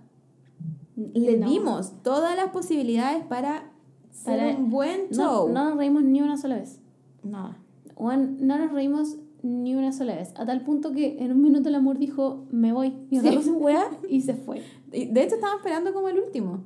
le 0.95 1.37
No. 1.37 1.47
dimos 1.47 2.01
todas 2.03 2.35
las 2.35 2.49
posibilidades 2.49 3.23
para 3.25 3.71
ser 4.11 4.37
Para- 4.39 4.57
un 4.57 4.69
buen 4.69 5.01
No, 5.11 5.15
show. 5.45 5.49
no 5.49 5.69
nos 5.69 5.77
reímos 5.77 6.03
ni 6.03 6.21
una 6.21 6.37
sola 6.37 6.55
vez. 6.55 6.79
Nada. 7.23 7.57
Juan, 7.95 8.37
no 8.41 8.57
nos 8.57 8.71
reímos 8.71 9.17
ni 9.43 9.75
una 9.75 9.91
sola 9.91 10.15
vez. 10.15 10.33
A 10.37 10.45
tal 10.45 10.61
punto 10.61 10.91
que 10.93 11.17
en 11.23 11.31
un 11.31 11.41
minuto 11.43 11.69
el 11.69 11.75
amor 11.75 11.99
dijo, 11.99 12.45
me 12.51 12.73
voy. 12.73 12.93
Y 13.11 13.19
agarró 13.19 13.41
su 13.43 13.57
weá 13.57 13.85
y 14.09 14.21
se 14.21 14.33
fue. 14.33 14.61
De 14.87 15.21
hecho, 15.23 15.35
estaba 15.35 15.55
esperando 15.57 15.93
como 15.93 16.09
el 16.09 16.17
último. 16.19 16.63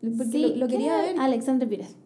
Porque 0.00 0.24
Sí, 0.26 0.42
lo, 0.42 0.48
lo 0.56 0.66
¿quién 0.68 0.80
quería 0.80 0.96
ver. 0.98 1.18
Alexandre 1.18 1.66
Pires. 1.66 1.96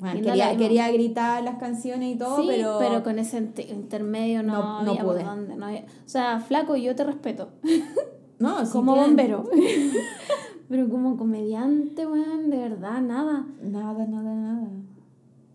Bueno, 0.00 0.20
quería, 0.56 0.92
gritar 0.92 1.42
las 1.42 1.56
canciones 1.58 2.14
y 2.14 2.18
todo, 2.18 2.40
sí, 2.40 2.48
pero... 2.78 3.02
con 3.02 3.18
ese 3.18 3.38
intermedio 3.70 4.42
no, 4.44 4.52
No- 4.52 4.82
no 4.84 4.90
había 4.92 5.02
por 5.04 5.14
pude. 5.16 5.24
dónde, 5.24 5.56
no 5.56 5.66
había- 5.66 5.80
O 5.82 6.08
sea, 6.08 6.38
flaco, 6.40 6.76
yo 6.76 6.94
te 6.96 7.04
respeto. 7.04 7.48
No, 8.38 8.64
sí 8.64 8.70
como 8.70 8.92
tienen- 8.94 9.10
bombero. 9.16 9.44
Pero 10.68 10.88
como 10.88 11.16
comediante, 11.16 12.06
weón, 12.06 12.50
de 12.50 12.58
verdad, 12.58 13.00
nada. 13.00 13.46
Nada, 13.62 14.06
nada, 14.06 14.34
nada. 14.34 14.68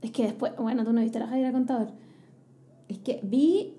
Es 0.02 0.12
que 0.12 0.24
después, 0.24 0.52
bueno, 0.58 0.84
tú 0.84 0.92
no 0.92 1.00
viste 1.02 1.20
la 1.20 1.28
Javiera 1.28 1.52
Contador. 1.54 1.88
Es 2.88 3.00
que 3.00 3.20
vi, 3.24 3.76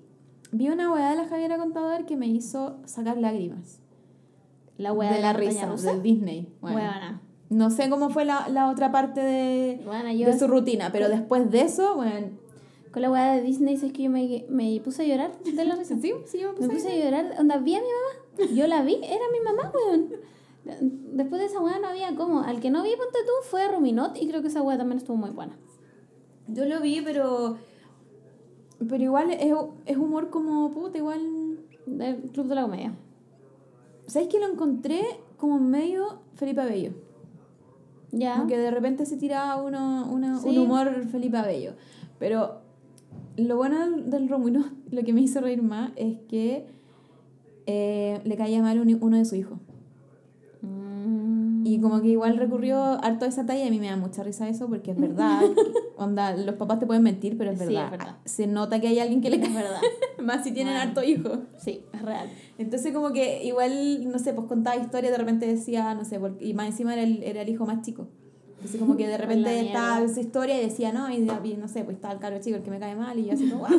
vi 0.51 0.69
una 0.69 0.91
weá 0.91 1.11
de 1.11 1.17
la 1.17 1.27
Javiera 1.27 1.57
Contador 1.57 2.05
que 2.05 2.15
me 2.15 2.27
hizo 2.27 2.77
sacar 2.85 3.17
lágrimas. 3.17 3.79
La 4.77 4.91
weá 4.91 5.11
de 5.11 5.21
la 5.21 5.33
montaña 5.33 5.51
risa, 5.51 5.65
rusa. 5.67 5.93
de 5.93 6.01
Disney. 6.01 6.53
Bueno, 6.61 7.21
no 7.49 7.69
sé 7.69 7.89
cómo 7.89 8.09
fue 8.09 8.25
la, 8.25 8.49
la 8.49 8.69
otra 8.69 8.91
parte 8.91 9.21
de, 9.21 9.81
Bueno, 9.85 10.11
yo 10.11 10.27
de 10.27 10.37
su 10.37 10.47
rutina, 10.47 10.91
pero 10.91 11.07
después 11.09 11.49
de 11.51 11.61
eso, 11.61 11.95
bueno... 11.95 12.29
con 12.91 13.01
la 13.01 13.11
weá 13.11 13.33
de 13.33 13.41
Disney, 13.41 13.75
es 13.75 13.93
que 13.93 14.03
yo 14.03 14.09
me, 14.09 14.45
me 14.49 14.81
puse 14.83 15.03
a 15.03 15.05
llorar 15.05 15.31
de 15.43 15.65
la 15.65 15.75
risa. 15.75 15.95
Sí, 16.01 16.13
sí, 16.25 16.39
yo 16.39 16.53
Me 16.59 16.67
puse 16.67 16.91
a 16.91 17.05
llorar, 17.05 17.35
onda, 17.39 17.57
vi 17.57 17.75
a 17.75 17.79
mi 17.79 17.87
mamá. 17.87 18.53
Yo 18.53 18.67
la 18.67 18.81
vi, 18.81 18.95
era 18.95 19.25
mi 19.31 19.39
mamá, 19.39 19.71
weón. 19.73 20.09
Después 21.13 21.39
de 21.39 21.47
esa 21.47 21.61
weá 21.61 21.77
no 21.79 21.87
había 21.87 22.15
cómo. 22.15 22.41
Al 22.41 22.59
que 22.59 22.71
no 22.71 22.83
vi, 22.83 22.89
ponte 22.97 23.19
tú, 23.25 23.47
fue 23.49 23.67
Ruminot 23.67 24.17
y 24.17 24.27
creo 24.27 24.41
que 24.41 24.47
esa 24.47 24.61
weá 24.61 24.77
también 24.77 24.97
estuvo 24.97 25.15
muy 25.15 25.29
buena. 25.29 25.55
Yo 26.47 26.65
lo 26.65 26.81
vi, 26.81 27.01
pero... 27.01 27.57
Pero 28.87 29.03
igual 29.03 29.31
es, 29.31 29.53
es 29.85 29.97
humor 29.97 30.29
como 30.29 30.71
puta, 30.71 30.97
igual... 30.97 31.59
Del 31.85 32.15
Club 32.31 32.47
de 32.47 32.55
la 32.55 32.63
Comedia. 32.63 32.93
¿Sabes 34.07 34.27
que 34.27 34.39
lo 34.39 34.47
encontré 34.47 35.01
como 35.37 35.59
medio 35.59 36.19
Felipe 36.33 36.61
Abello? 36.61 36.93
Ya. 38.11 38.35
Como 38.37 38.47
que 38.47 38.57
de 38.57 38.71
repente 38.71 39.05
se 39.05 39.17
tiraba 39.17 39.61
uno, 39.61 40.39
Sí. 40.41 40.49
un 40.49 40.57
humor 40.57 41.05
Felipe 41.11 41.37
Abello. 41.37 41.73
Pero 42.17 42.61
lo 43.37 43.55
bueno 43.57 43.79
del, 43.79 44.09
del 44.09 44.29
Romulo, 44.29 44.61
lo 44.91 45.03
que 45.03 45.13
me 45.13 45.21
hizo 45.21 45.41
reír 45.41 45.61
más, 45.61 45.91
es 45.95 46.17
que 46.27 46.65
eh, 47.67 48.19
le 48.23 48.35
caía 48.35 48.61
mal 48.61 48.79
un- 48.79 48.97
uno 49.01 49.17
de 49.17 49.25
sus 49.25 49.37
hijos. 49.37 49.59
Y 51.67 51.79
como 51.81 51.99
que 51.99 52.09
igual 52.09 52.37
recurrió 52.37 52.77
harto 53.03 53.25
a 53.25 53.27
esa 53.27 53.43
talla 53.43 53.63
y 53.63 53.67
a 53.67 53.71
mí 53.71 53.79
me 53.79 53.87
da 53.87 53.95
mucha 53.97 54.21
risa 54.21 54.47
eso 54.47 54.67
porque 54.69 54.91
es 54.91 54.97
verdad. 54.99 55.41
Onda, 55.97 56.35
los 56.37 56.53
papás 56.55 56.77
te 56.79 56.85
pueden 56.85 57.01
mentir, 57.01 57.37
pero 57.39 57.49
es 57.51 57.57
Sí, 57.57 57.65
verdad. 57.65 57.85
es 57.85 57.91
verdad. 57.91 58.17
Se 58.25 58.45
nota 58.45 58.79
que 58.79 58.87
hay 58.87 58.99
alguien 58.99 59.19
que 59.19 59.31
le 59.31 59.37
Es 59.37 59.47
cae 59.47 59.55
verdad. 59.55 59.81
más 60.23 60.43
si 60.43 60.51
tienen 60.51 60.75
Bueno. 60.75 60.89
harto 60.89 61.03
hijos. 61.03 61.39
Sí, 61.57 61.81
es 61.91 62.01
real. 62.03 62.29
Entonces 62.59 62.93
como 62.93 63.11
que 63.13 63.43
igual, 63.43 64.07
no 64.11 64.19
sé, 64.19 64.33
pues 64.35 64.45
contaba 64.47 64.75
historias, 64.79 65.11
de 65.11 65.17
repente 65.17 65.47
decía, 65.47 65.95
no 65.95 66.05
sé, 66.05 66.19
porque, 66.19 66.45
y 66.45 66.53
más 66.53 66.67
encima 66.67 66.93
era 66.93 67.01
el, 67.01 67.23
era 67.23 67.41
el 67.41 67.49
hijo 67.49 67.65
más 67.65 67.81
chico. 67.81 68.07
Entonces 68.57 68.79
como 68.79 68.95
que 68.95 69.07
de 69.07 69.17
repente 69.17 69.59
estaba 69.61 70.01
esa 70.03 70.21
historia 70.21 70.61
y 70.61 70.65
decía, 70.65 70.91
no, 70.93 71.09
y, 71.09 71.15
y 71.15 71.57
no 71.57 71.67
sé, 71.67 71.83
pues 71.83 71.95
estaba 71.95 72.13
el 72.13 72.19
caro 72.19 72.37
chico 72.41 72.57
el 72.57 72.61
que 72.63 72.69
me 72.69 72.77
cae 72.79 72.95
mal 72.95 73.17
y 73.17 73.25
yo 73.25 73.33
así 73.33 73.47
como, 73.49 73.61
"Guau". 73.61 73.73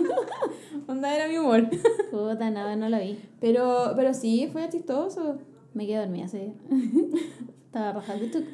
onda 0.88 1.14
era 1.14 1.28
mi 1.28 1.38
humor. 1.38 1.68
Puta, 2.10 2.50
no, 2.50 2.74
no 2.74 2.88
lo 2.88 2.98
vi. 2.98 3.16
Pero, 3.40 3.92
pero 3.94 4.12
sí, 4.12 4.48
fue 4.52 4.68
chistoso. 4.70 5.38
Me 5.74 5.86
quedé 5.86 5.98
dormida 5.98 6.24
ese 6.24 6.38
día. 6.38 6.54
Estaba. 7.66 8.02
¿Viste? 8.20 8.44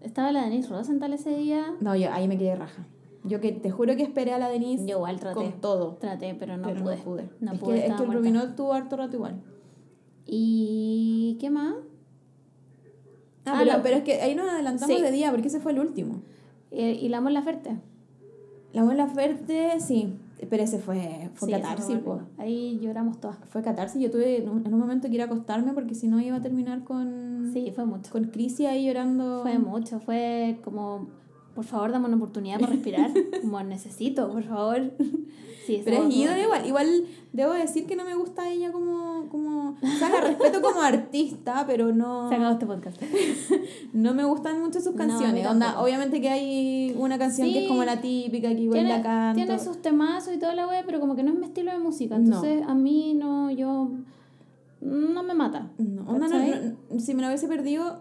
Estaba 0.00 0.32
la 0.32 0.42
Denise 0.44 0.68
Rosenthal 0.68 1.12
ese 1.12 1.36
día. 1.36 1.74
No, 1.80 1.96
yo 1.96 2.12
ahí 2.12 2.28
me 2.28 2.38
quedé 2.38 2.54
raja. 2.54 2.86
Yo 3.24 3.40
que 3.40 3.50
te 3.52 3.70
juro 3.70 3.96
que 3.96 4.04
esperé 4.04 4.32
a 4.32 4.38
la 4.38 4.48
Denise 4.48 4.86
Yo 4.86 4.96
igual 4.98 5.18
traté. 5.18 5.34
con 5.34 5.60
todo. 5.60 5.96
Traté, 5.96 6.34
pero 6.34 6.56
no 6.56 6.68
pero 6.68 6.82
pude. 6.82 6.96
no 6.96 7.02
pude. 7.02 7.28
No 7.40 7.52
es, 7.52 7.58
pude, 7.58 7.74
que, 7.80 7.86
es 7.88 7.94
que 7.94 8.02
el. 8.04 8.12
Rubinot 8.12 8.54
tuvo 8.56 8.72
harto 8.72 8.96
rato 8.96 9.16
igual. 9.16 9.40
¿Y 10.26 11.36
qué 11.40 11.50
más? 11.50 11.74
Ah, 13.44 13.52
Ah, 13.52 13.54
pero, 13.58 13.64
la- 13.76 13.82
pero 13.82 13.96
es 13.96 14.02
que 14.04 14.20
ahí 14.20 14.34
nos 14.34 14.48
adelantamos 14.48 14.94
Sí. 14.96 15.02
de 15.02 15.10
día 15.10 15.30
porque 15.30 15.48
ese 15.48 15.58
fue 15.60 15.72
el 15.72 15.78
último. 15.80 16.20
Eh, 16.70 16.98
y 17.00 17.08
la 17.08 17.20
Mon 17.20 17.32
Laferte. 17.34 17.76
La 18.72 18.84
Mon 18.84 18.96
Laferte, 18.96 19.80
sí. 19.80 20.14
Pero 20.48 20.62
ese 20.62 20.78
fue, 20.78 21.30
fue 21.34 21.48
Sí, 21.48 21.54
catarsis, 21.54 21.98
fue. 22.04 22.18
Ahí 22.38 22.78
lloramos 22.80 23.20
todas. 23.20 23.38
Fue 23.50 23.62
catarsis. 23.62 24.00
Yo 24.00 24.10
tuve 24.10 24.42
en 24.42 24.48
un, 24.48 24.66
en 24.66 24.72
un 24.72 24.80
momento 24.80 25.08
que 25.08 25.14
ir 25.14 25.22
a 25.22 25.24
acostarme 25.24 25.72
porque 25.72 25.94
si 25.94 26.06
no 26.08 26.20
iba 26.20 26.36
a 26.36 26.42
terminar 26.42 26.84
con, 26.84 27.50
Sí, 27.52 27.72
fue 27.74 27.84
mucho. 27.84 28.10
con 28.12 28.24
Crisi 28.26 28.66
ahí 28.66 28.86
llorando. 28.86 29.42
Fue 29.42 29.58
mucho, 29.58 29.98
fue 30.00 30.58
como, 30.62 31.08
por 31.54 31.64
favor, 31.64 31.90
dame 31.92 32.06
una 32.06 32.16
oportunidad 32.16 32.60
para 32.60 32.72
respirar. 32.72 33.10
como 33.42 33.62
necesito, 33.62 34.30
por 34.30 34.44
favor. 34.44 34.92
Sí, 35.66 35.82
Pero 35.84 36.04
es 36.08 36.14
ídola 36.16 36.40
igual. 36.42 36.66
Igual 36.66 37.04
debo 37.34 37.52
decir 37.52 37.84
que 37.84 37.94
no 37.94 38.02
me 38.06 38.14
gusta 38.14 38.48
ella 38.50 38.72
como... 38.72 39.07
como 39.28 39.70
o 39.70 39.86
sea, 39.98 40.08
la 40.08 40.20
respeto 40.20 40.60
como 40.62 40.80
artista, 40.80 41.64
pero 41.66 41.92
no... 41.94 42.28
Se 42.28 42.34
acabó 42.36 42.52
este 42.52 42.66
podcast. 42.66 43.00
No 43.92 44.14
me 44.14 44.24
gustan 44.24 44.60
mucho 44.60 44.80
sus 44.80 44.92
No, 44.92 44.98
canciones. 44.98 45.46
Onda, 45.46 45.66
tampoco. 45.66 45.84
obviamente 45.84 46.20
que 46.20 46.28
hay 46.28 46.94
una 46.98 47.18
canción 47.18 47.48
que 47.48 47.54
Sí. 47.54 47.58
es 47.64 47.68
como 47.68 47.84
la 47.84 48.00
típica, 48.00 48.48
que 48.48 48.60
igual 48.62 48.88
la 48.88 49.02
canto. 49.02 49.36
tiene 49.36 49.58
sus 49.58 49.80
temazos 49.82 50.34
y 50.34 50.38
toda 50.38 50.54
la 50.54 50.66
wea, 50.68 50.82
pero 50.84 51.00
como 51.00 51.16
que 51.16 51.22
no 51.22 51.32
es 51.32 51.38
mi 51.38 51.46
estilo 51.46 51.72
de 51.72 51.78
música. 51.78 52.16
Entonces, 52.16 52.62
a 52.66 52.74
mí 52.74 53.14
no, 53.14 53.50
yo. 53.50 53.90
No 54.80 55.22
me 55.22 55.34
mata. 55.34 55.70
No, 55.78 56.02
onda, 56.02 56.28
no- 56.28 56.38
no- 56.92 57.00
si 57.00 57.14
me 57.14 57.22
lo 57.22 57.28
hubiese 57.28 57.48
perdido, 57.48 58.00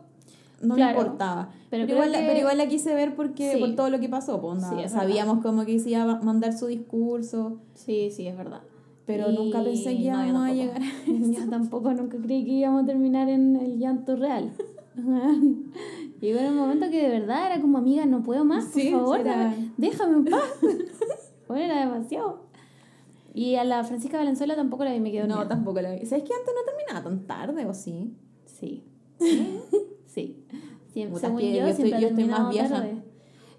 no 0.62 0.76
Claro. 0.76 0.98
me 1.00 1.02
importaba. 1.06 1.50
Pero 1.70 1.86
Pero, 1.86 1.94
igual, 1.98 2.12
la- 2.12 2.20
que- 2.20 2.28
pero 2.28 2.40
igual 2.40 2.58
la 2.58 2.68
quise 2.68 2.94
ver 2.94 3.16
porque 3.16 3.54
Sí. 3.54 3.60
por 3.60 3.76
todo 3.76 3.90
lo 3.90 4.00
que 4.00 4.10
pasó. 4.10 4.40
pues, 4.40 4.64
onda, 4.64 4.70
Sí, 4.84 4.90
sabíamos 4.90 5.42
como 5.44 5.66
que 5.66 5.80
se 5.80 5.90
iba 5.92 6.04
a 6.04 6.22
mandar 6.22 6.54
su 6.58 6.68
discurso, 6.68 7.58
Sí, 7.74 8.10
sí, 8.12 8.28
es 8.28 8.38
verdad. 8.38 8.62
Pero 9.08 9.32
Y- 9.32 9.36
nunca 9.36 9.64
pensé 9.64 9.98
que 9.98 10.12
no, 10.12 10.24
íbamos 10.24 10.28
a 10.28 10.48
tampoco. 10.48 10.54
llegar 10.54 10.82
a 10.84 10.86
Yo 11.42 11.50
tampoco 11.50 11.94
nunca 11.94 12.18
creí 12.20 12.46
que 12.46 12.52
íbamos 12.52 12.84
a 12.84 12.86
terminar 12.86 13.28
en 13.30 13.56
el 13.56 13.80
llanto 13.80 14.16
real. 14.16 14.52
Llegó 16.22 16.40
un 16.48 16.56
momento 16.58 16.90
que 16.90 17.02
de 17.02 17.10
verdad 17.10 17.48
era 17.52 17.62
como, 17.62 17.78
amiga, 17.80 18.06
no 18.06 18.22
puedo 18.24 18.44
más, 18.46 18.66
Sí, 18.72 18.90
por 18.92 19.00
favor, 19.02 19.20
era- 19.22 19.56
déjame 19.78 20.18
en 20.18 20.26
paz. 20.26 20.42
bueno, 21.48 21.64
era 21.64 21.80
demasiado. 21.80 22.46
Y 23.34 23.56
a 23.56 23.64
la 23.64 23.84
Francisca 23.84 24.18
Valenzuela 24.18 24.56
tampoco 24.56 24.84
la 24.84 24.92
vi, 24.94 25.00
me 25.00 25.12
quedó 25.12 25.28
No, 25.28 25.36
dormida. 25.36 25.50
tampoco 25.56 25.80
la 25.82 25.92
vi. 25.92 26.06
¿Sabes 26.08 26.24
que 26.24 26.34
antes 26.34 26.54
no 26.56 26.62
terminaba 26.66 27.04
tan 27.04 27.28
tarde 27.28 27.66
o 27.68 27.74
sí? 27.74 28.14
Sí. 28.46 28.84
sí. 30.08 30.44
Puta, 31.12 31.20
según 31.28 31.42
yo, 31.42 31.48
yo 31.52 31.68
estoy- 31.68 31.92
yo 31.92 32.08
estoy 32.08 32.24
más 32.26 32.50
vieja. 32.50 32.84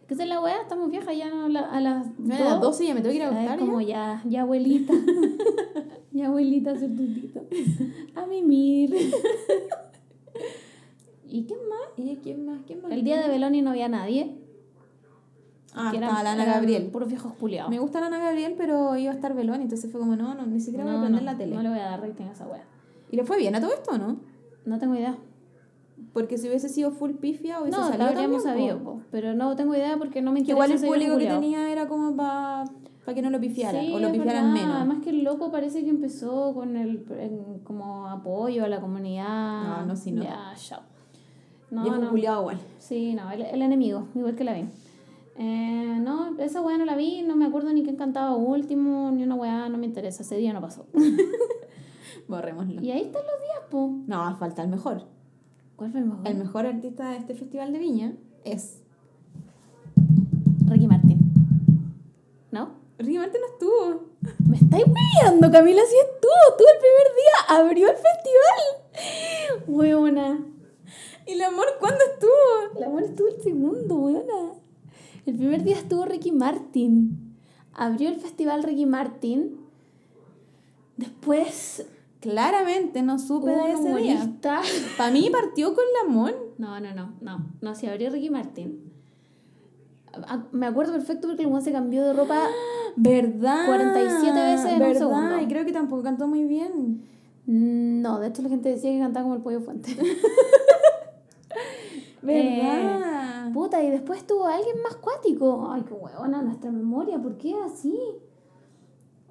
Tarde. 0.09 0.23
Es 0.25 0.29
la 0.29 0.41
weá, 0.41 0.61
estamos 0.63 0.91
viejas 0.91 1.17
ya 1.17 1.29
no, 1.31 1.49
la- 1.49 1.61
a 1.71 1.81
las 1.81 2.07
a 2.07 2.45
las 2.45 2.61
12 2.61 2.87
ya 2.87 2.95
me 2.95 3.01
tengo 3.01 3.11
que 3.13 3.17
ir 3.17 3.23
a 3.23 3.27
Es 3.27 3.33
acostar 3.33 3.59
como 3.59 3.81
ya, 3.81 4.23
ya 4.27 4.43
abuelita. 4.43 4.93
ya 6.13 6.27
abuelita, 6.29 6.71
hacer 6.73 6.95
tutito. 6.97 7.41
A 8.15 8.27
mimir. 8.27 8.95
¿Y 11.31 11.43
qué 11.45 11.55
más? 11.55 11.89
¿Y 11.99 12.17
quién 12.17 12.47
más? 12.47 12.61
¿Quién 12.67 12.81
más? 12.83 12.91
El 12.91 13.05
día 13.05 13.21
de 13.21 13.29
Beloni 13.29 13.61
no 13.63 13.71
había 13.71 13.89
nadie. 13.89 14.35
Ah, 15.75 15.91
estaba 15.95 16.23
la 16.23 16.33
Ana 16.33 16.43
eran 16.45 16.55
Gabriel. 16.57 16.87
Puros 16.91 17.09
viejos 17.09 17.35
culiados. 17.35 17.71
Me 17.71 17.79
gusta 17.79 18.01
la 18.01 18.07
Ana 18.07 18.19
Gabriel, 18.19 18.55
pero 18.57 18.97
iba 18.97 19.13
a 19.13 19.15
estar 19.15 19.35
Belón, 19.35 19.61
entonces 19.61 19.91
fue 19.93 20.01
como, 20.01 20.17
no, 20.17 20.35
no, 20.35 20.47
ni 20.47 20.61
siquiera 20.61 20.85
voy 20.85 20.95
a 20.97 21.01
prender 21.01 21.23
la 21.23 21.37
tele. 21.37 21.55
no 21.55 21.63
le 21.63 21.69
voy 21.69 21.79
a 21.79 21.85
dar 21.85 22.01
rating 22.01 22.25
a 22.25 22.33
esa 22.33 22.47
wea. 22.49 22.65
¿Y 23.11 23.17
le 23.17 23.25
fue 23.25 23.37
bien 23.39 23.55
a 23.55 23.61
todo 23.61 23.73
esto 23.75 23.93
o 23.93 23.99
no? 23.99 24.17
No 24.65 24.79
tengo 24.79 24.95
idea. 24.95 25.17
Porque 26.19 26.37
si 26.39 26.49
hubiese 26.49 26.69
sido 26.69 26.91
full 26.91 27.13
pifia, 27.13 27.61
hubiese 27.61 27.79
No, 27.79 27.85
salido 27.87 28.05
lo 28.05 28.11
habríamos 28.11 28.43
sabido, 28.43 28.79
po. 28.83 29.01
pero 29.11 29.35
no 29.35 29.55
tengo 29.57 29.75
idea 29.75 29.97
porque 29.97 30.21
no 30.21 30.33
me 30.33 30.41
interesa 30.41 30.65
igual 30.67 30.73
el 30.73 31.09
público 31.09 31.19
que 31.19 31.27
tenía 31.27 31.71
era 31.71 31.87
como 31.87 32.17
para 32.17 32.65
que 33.15 33.23
no 33.23 33.31
lo 33.31 33.41
pifiara, 33.41 33.81
Sí, 33.81 33.93
o 33.95 33.99
lo 33.99 34.11
pifiaran 34.13 34.53
menos. 34.53 34.75
Además 34.77 34.99
que 35.03 35.11
el 35.11 35.23
loco 35.25 35.51
parece 35.51 35.85
que 35.85 35.91
empezó 35.91 36.53
con 36.55 36.77
el 36.77 37.05
como 37.65 38.09
apoyo 38.09 38.65
a 38.65 38.69
la 38.69 38.81
comunidad. 38.81 39.63
No, 39.81 39.87
no, 39.87 39.97
sí, 39.97 40.13
no. 40.13 40.23
Ya, 40.25 40.53
chao. 40.57 40.83
No, 41.71 41.83
Viejo 41.85 41.99
no. 41.99 42.11
culiao 42.11 42.41
igual. 42.41 42.59
Sí, 42.79 43.15
no, 43.15 43.31
el, 43.31 43.43
el 43.43 43.63
enemigo, 43.63 44.07
igual 44.15 44.35
que 44.35 44.45
la 44.45 44.55
vi. 44.55 44.65
Eh, 45.39 45.99
no, 46.01 46.37
esa 46.39 46.61
weá 46.63 46.77
no 46.79 46.85
la 46.85 46.97
vi, 46.97 47.23
no 47.23 47.37
me 47.37 47.45
acuerdo 47.47 47.73
ni 47.73 47.83
quién 47.85 47.97
cantaba 47.97 48.35
último, 48.35 49.11
ni 49.13 49.23
una 49.23 49.37
weá, 49.37 49.69
no 49.69 49.79
me 49.79 49.87
interesa, 49.87 50.23
ese 50.23 50.37
día 50.37 50.53
no 50.53 50.61
pasó. 50.61 50.85
Borrémoslo. 52.29 52.83
y 52.83 52.91
ahí 52.91 53.03
están 53.03 53.23
los 53.23 53.41
días, 53.41 53.71
po. 53.71 53.91
No, 54.07 54.37
falta 54.37 54.63
el 54.63 54.69
mejor. 54.69 55.05
¿Cuál 55.79 55.93
fue 55.93 56.01
el 56.01 56.07
mejor? 56.07 56.27
El 56.27 56.37
mejor 56.39 56.67
artista 56.67 57.11
de 57.11 57.19
este 57.19 57.35
festival 57.37 57.73
de 57.73 57.79
Viña 57.79 58.13
es... 58.43 58.83
Ricky 60.67 60.89
Martin. 60.89 61.21
¿No? 62.51 62.71
Ricky 62.99 63.19
Martin 63.19 63.41
no 63.41 63.47
estuvo. 63.47 64.09
Me 64.49 64.57
estáis 64.57 64.85
hueveando, 64.85 65.53
Camila, 65.53 65.81
sí 65.89 65.95
estuvo, 65.95 66.33
estuvo 66.51 66.69
el 66.69 66.81
primer 66.81 67.07
día, 67.15 67.57
abrió 67.61 67.89
el 67.91 67.97
festival. 67.97 69.63
Weona. 69.69 70.45
¿Y 71.27 71.33
el 71.35 71.43
amor 71.43 71.67
cuándo 71.79 72.01
estuvo? 72.13 72.77
El 72.77 72.83
amor 72.83 73.05
estuvo 73.05 73.29
el 73.29 73.41
segundo, 73.41 73.95
weona. 73.95 74.55
El 75.27 75.37
primer 75.37 75.63
día 75.63 75.77
estuvo 75.77 76.05
Ricky 76.07 76.33
Martin. 76.33 77.37
Abrió 77.73 78.09
el 78.09 78.17
festival 78.17 78.65
Ricky 78.65 78.87
Martin. 78.87 79.61
Después 80.97 81.87
Claramente 82.21 83.03
no 83.03 83.19
supe 83.19 83.51
de 83.51 83.57
un 83.57 83.69
ese 83.69 83.95
día. 83.97 84.15
humorista. 84.17 84.61
Para 84.97 85.13
mí 85.13 85.31
partió 85.31 85.75
con 85.75 85.85
Lamón. 86.03 86.35
No, 86.59 86.81
no, 86.81 86.95
no, 86.95 87.13
no. 87.21 87.47
No, 87.61 87.75
si 87.75 87.87
abrió 87.87 88.11
Ricky 88.11 88.31
Martin. 88.31 88.93
Ah, 90.13 90.45
Me 90.51 90.67
acuerdo 90.67 90.93
perfecto 90.93 91.29
porque 91.29 91.45
el 91.45 91.63
se 91.63 91.73
cambió 91.73 92.05
de 92.05 92.13
ropa. 92.13 92.41
¿Verdad? 92.97 93.67
47 93.67 94.33
veces 94.33 94.67
en 94.67 94.73
un 94.73 94.79
¿Verdad? 94.81 94.99
segundo. 94.99 95.41
Y 95.41 95.47
creo 95.47 95.65
que 95.65 95.73
tampoco 95.73 96.03
cantó 96.03 96.27
muy 96.27 96.45
bien. 96.45 97.03
No, 97.47 98.19
de 98.19 98.29
hecho 98.29 98.43
la 98.43 98.49
gente 98.49 98.69
decía 98.69 98.91
que 98.91 98.99
cantaba 98.99 99.23
como 99.23 99.37
el 99.37 99.43
pollo 99.43 99.61
fuente. 99.61 99.97
¿Verdad? 102.23 103.53
Puta, 103.53 103.83
y 103.83 103.91
después 103.91 104.27
tuvo 104.27 104.47
alguien 104.47 104.83
más 104.83 104.97
cuático. 104.97 105.71
Ay, 105.71 105.83
qué 105.83 105.95
huevona 105.95 106.43
nuestra 106.43 106.71
memoria, 106.71 107.21
¿por 107.23 107.39
qué 107.39 107.55
así? 107.65 107.99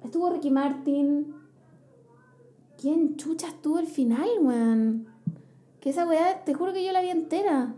Estuvo 0.02 0.30
Ricky 0.30 0.50
Martin. 0.50 1.34
¿Quién 2.80 3.16
chucha 3.16 3.48
estuvo 3.48 3.78
al 3.78 3.86
final, 3.86 4.28
weón? 4.40 5.06
Que 5.80 5.90
esa 5.90 6.06
weá, 6.06 6.44
te 6.44 6.54
juro 6.54 6.72
que 6.72 6.84
yo 6.84 6.92
la 6.92 7.00
vi 7.02 7.10
entera. 7.10 7.74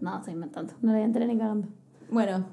No, 0.00 0.18
estoy 0.18 0.34
inventando, 0.34 0.74
no 0.82 0.92
la 0.92 0.98
vi 0.98 1.04
entera 1.04 1.26
ni 1.26 1.36
cagando. 1.36 1.68
Bueno, 2.10 2.46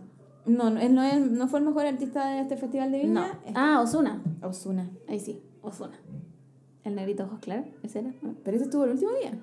no, 0.45 0.69
no, 0.69 0.80
él 0.80 0.93
no, 0.93 1.04
no 1.19 1.47
fue 1.47 1.60
el 1.60 1.65
mejor 1.65 1.86
artista 1.86 2.28
de 2.30 2.41
este 2.41 2.58
festival 2.58 2.91
de 2.91 3.06
No. 3.06 3.21
Viña. 3.21 3.39
Es 3.45 3.54
Ah, 3.56 3.80
Osuna. 3.82 4.21
Ozuna. 4.41 4.89
Ahí 5.08 5.19
sí, 5.19 5.41
Osuna. 5.62 5.97
El 6.84 6.95
negrito 6.95 7.23
ojos 7.23 7.39
claros, 7.39 7.65
ese 7.82 7.99
era. 7.99 8.13
¿no? 8.21 8.36
Pero 8.43 8.58
ese 8.58 8.65
estuvo 8.65 8.84
el 8.84 8.91
último 8.91 9.12
día. 9.13 9.39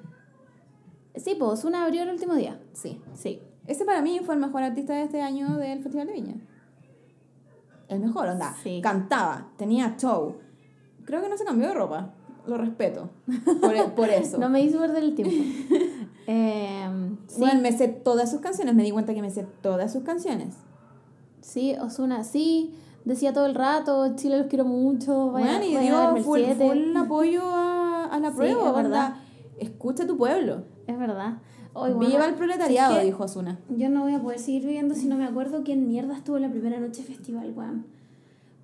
Sí, 1.16 1.34
pues 1.38 1.50
Osuna 1.52 1.84
abrió 1.84 2.02
el 2.02 2.10
último 2.10 2.34
día. 2.34 2.60
Sí. 2.72 3.00
Sí. 3.14 3.40
Ese 3.66 3.84
para 3.84 4.02
mí 4.02 4.20
fue 4.24 4.34
el 4.34 4.40
mejor 4.40 4.62
artista 4.62 4.94
de 4.94 5.04
este 5.04 5.22
año 5.22 5.56
del 5.56 5.82
Festival 5.82 6.06
de 6.08 6.12
Viña. 6.12 6.34
El 7.88 8.00
mejor, 8.00 8.28
onda. 8.28 8.54
Sí. 8.62 8.80
Cantaba, 8.82 9.50
tenía 9.56 9.96
show. 9.96 10.36
Creo 11.10 11.22
que 11.22 11.28
no 11.28 11.36
se 11.36 11.44
cambió 11.44 11.66
de 11.66 11.74
ropa. 11.74 12.10
Lo 12.46 12.56
respeto. 12.56 13.10
Por, 13.60 13.74
e- 13.74 13.82
por 13.96 14.08
eso. 14.08 14.38
No 14.38 14.48
me 14.48 14.60
hizo 14.62 14.78
perder 14.78 15.02
el 15.02 15.16
tiempo. 15.16 15.34
eh, 16.28 16.88
sí. 17.26 17.40
Bueno, 17.40 17.60
me 17.62 17.72
sé 17.76 17.88
todas 17.88 18.30
sus 18.30 18.40
canciones. 18.40 18.76
Me 18.76 18.84
di 18.84 18.92
cuenta 18.92 19.12
que 19.12 19.22
me 19.22 19.30
sé 19.30 19.44
todas 19.60 19.92
sus 19.92 20.04
canciones. 20.04 20.54
Sí, 21.40 21.74
Osuna, 21.80 22.22
sí. 22.22 22.74
Decía 23.04 23.32
todo 23.32 23.46
el 23.46 23.56
rato, 23.56 24.14
Chile 24.14 24.38
los 24.38 24.46
quiero 24.46 24.64
mucho. 24.64 25.32
Vaya, 25.32 25.58
Bueno, 25.58 25.64
y 25.64 25.74
vayan 25.74 25.94
a 25.94 25.98
verme 26.12 26.14
dio 26.20 26.24
full, 26.24 26.40
7. 26.44 26.68
full 26.68 26.96
apoyo 26.96 27.42
a, 27.44 28.04
a 28.04 28.20
la 28.20 28.30
Sí, 28.30 28.36
prueba. 28.36 28.60
es 28.60 28.66
onda. 28.68 28.82
verdad. 28.82 29.14
Escucha 29.58 30.06
tu 30.06 30.16
pueblo. 30.16 30.62
Es 30.86 30.96
verdad. 30.96 31.38
Hoy, 31.72 31.92
bueno, 31.92 32.08
Viva 32.10 32.26
el 32.26 32.34
proletariado, 32.34 32.92
es 32.94 32.98
que 33.00 33.04
dijo 33.06 33.24
Osuna. 33.24 33.58
Yo 33.68 33.88
no 33.90 34.02
voy 34.02 34.14
a 34.14 34.20
poder 34.22 34.38
seguir 34.38 34.62
viviendo 34.64 34.94
si 34.94 35.08
no 35.08 35.16
me 35.16 35.24
acuerdo 35.24 35.62
quién 35.64 35.88
mierda 35.88 36.16
estuvo 36.16 36.38
la 36.38 36.50
primera 36.50 36.78
noche 36.78 37.02
festival, 37.02 37.52
weón. 37.56 37.86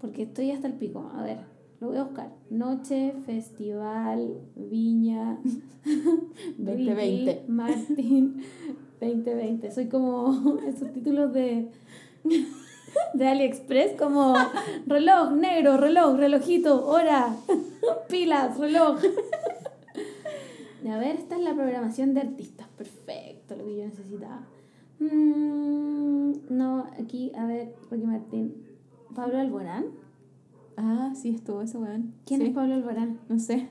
Porque 0.00 0.22
estoy 0.22 0.50
hasta 0.52 0.66
el 0.66 0.74
pico. 0.74 1.10
A 1.16 1.22
ver, 1.22 1.38
lo 1.80 1.88
voy 1.88 1.98
a 1.98 2.04
buscar. 2.04 2.30
Noche, 2.50 3.14
festival, 3.26 4.40
viña. 4.54 5.38
2020. 6.58 7.32
Ricky 7.32 7.50
Martín 7.50 8.42
2020. 9.00 9.70
Soy 9.70 9.88
como 9.88 10.58
esos 10.66 10.92
títulos 10.92 11.32
de, 11.32 11.68
de 13.14 13.28
AliExpress, 13.28 13.92
como 13.98 14.34
reloj 14.86 15.32
negro, 15.32 15.76
reloj, 15.76 16.16
relojito, 16.16 16.86
hora, 16.86 17.36
pilas, 18.08 18.58
reloj. 18.58 18.98
A 20.88 20.98
ver, 20.98 21.16
esta 21.16 21.34
es 21.36 21.42
la 21.42 21.52
programación 21.54 22.14
de 22.14 22.20
artistas. 22.20 22.68
Perfecto, 22.78 23.56
lo 23.56 23.64
que 23.64 23.76
yo 23.76 23.84
necesitaba. 23.84 24.46
Mm, 25.00 26.32
no, 26.48 26.86
aquí, 26.98 27.32
a 27.36 27.44
ver, 27.44 27.74
Ricky 27.90 28.06
Martín. 28.06 28.54
¿Pablo 29.14 29.38
Alborán? 29.38 30.05
Ah, 30.76 31.12
sí, 31.14 31.30
estuvo 31.34 31.62
ese 31.62 31.78
weón. 31.78 32.14
¿Quién 32.26 32.40
Sí, 32.40 32.46
es 32.48 32.54
Pablo 32.54 32.74
Alborán? 32.74 33.18
No 33.28 33.38
sé. 33.38 33.68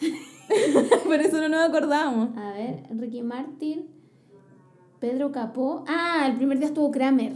Por 1.04 1.20
eso 1.20 1.40
no 1.40 1.48
nos 1.48 1.68
acordamos. 1.68 2.36
A 2.36 2.52
ver, 2.52 2.84
Ricky 2.90 3.22
Martin, 3.22 3.86
Pedro 5.00 5.32
Capó. 5.32 5.84
Ah, 5.88 6.26
el 6.28 6.36
primer 6.36 6.58
día 6.58 6.68
estuvo 6.68 6.90
Kramer. 6.90 7.34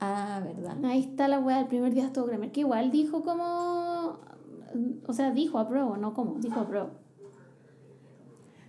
Ah, 0.00 0.40
¿verdad? 0.44 0.82
Ahí 0.84 1.00
está 1.00 1.28
la 1.28 1.38
weá, 1.38 1.60
el 1.60 1.66
primer 1.66 1.92
día 1.94 2.06
estuvo 2.06 2.26
Kramer. 2.26 2.52
Que 2.52 2.60
igual 2.60 2.90
dijo 2.90 3.22
como. 3.22 4.18
O 5.06 5.12
sea, 5.12 5.30
dijo 5.30 5.58
a 5.58 5.68
prueba, 5.68 5.96
no 5.98 6.14
como, 6.14 6.34
dijo 6.40 6.60
a 6.60 6.66
prueba. 6.66 6.90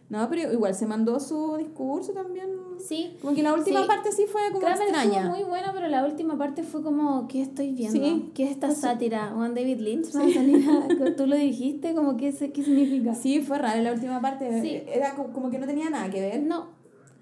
No, 0.08 0.30
pero 0.30 0.54
igual 0.54 0.76
se 0.76 0.86
mandó 0.86 1.20
su 1.20 1.56
discurso 1.58 2.14
también. 2.14 2.48
Sí. 2.78 3.18
Como 3.22 3.34
que 3.36 3.42
la 3.42 3.54
última 3.56 3.82
Sí. 3.82 3.88
parte 3.88 4.12
sí 4.12 4.26
fue 4.32 4.42
como 4.50 4.60
Kramer 4.60 4.82
extraña. 4.84 5.18
estuvo 5.22 5.36
muy 5.36 5.44
bueno, 5.44 5.70
pero 5.74 5.88
la 5.88 6.06
última 6.06 6.38
parte 6.38 6.62
fue 6.62 6.84
como, 6.84 7.28
¿qué 7.28 7.42
estoy 7.42 7.72
viendo? 7.74 8.00
Sí. 8.00 8.32
¿Qué 8.36 8.44
es 8.44 8.52
esta 8.52 8.68
Pues- 8.68 8.82
sátira? 8.82 9.32
Juan 9.34 9.56
David 9.56 9.80
Lynch 9.80 10.10
a- 10.16 11.16
Tú 11.16 11.26
lo 11.26 11.36
dijiste, 11.36 11.96
como, 11.96 12.18
¿qué, 12.18 12.32
se- 12.32 12.52
qué 12.52 12.62
significa? 12.64 13.16
Sí, 13.16 13.42
fue 13.42 13.58
raro 13.58 13.82
la 13.82 13.94
última 13.94 14.22
parte. 14.22 14.62
Sí. 14.62 14.84
Era 14.88 15.16
co- 15.16 15.32
como 15.34 15.50
que 15.50 15.58
no 15.58 15.66
tenía 15.66 15.90
nada 15.90 16.08
que 16.12 16.22
ver. 16.22 16.44
No, 16.44 16.68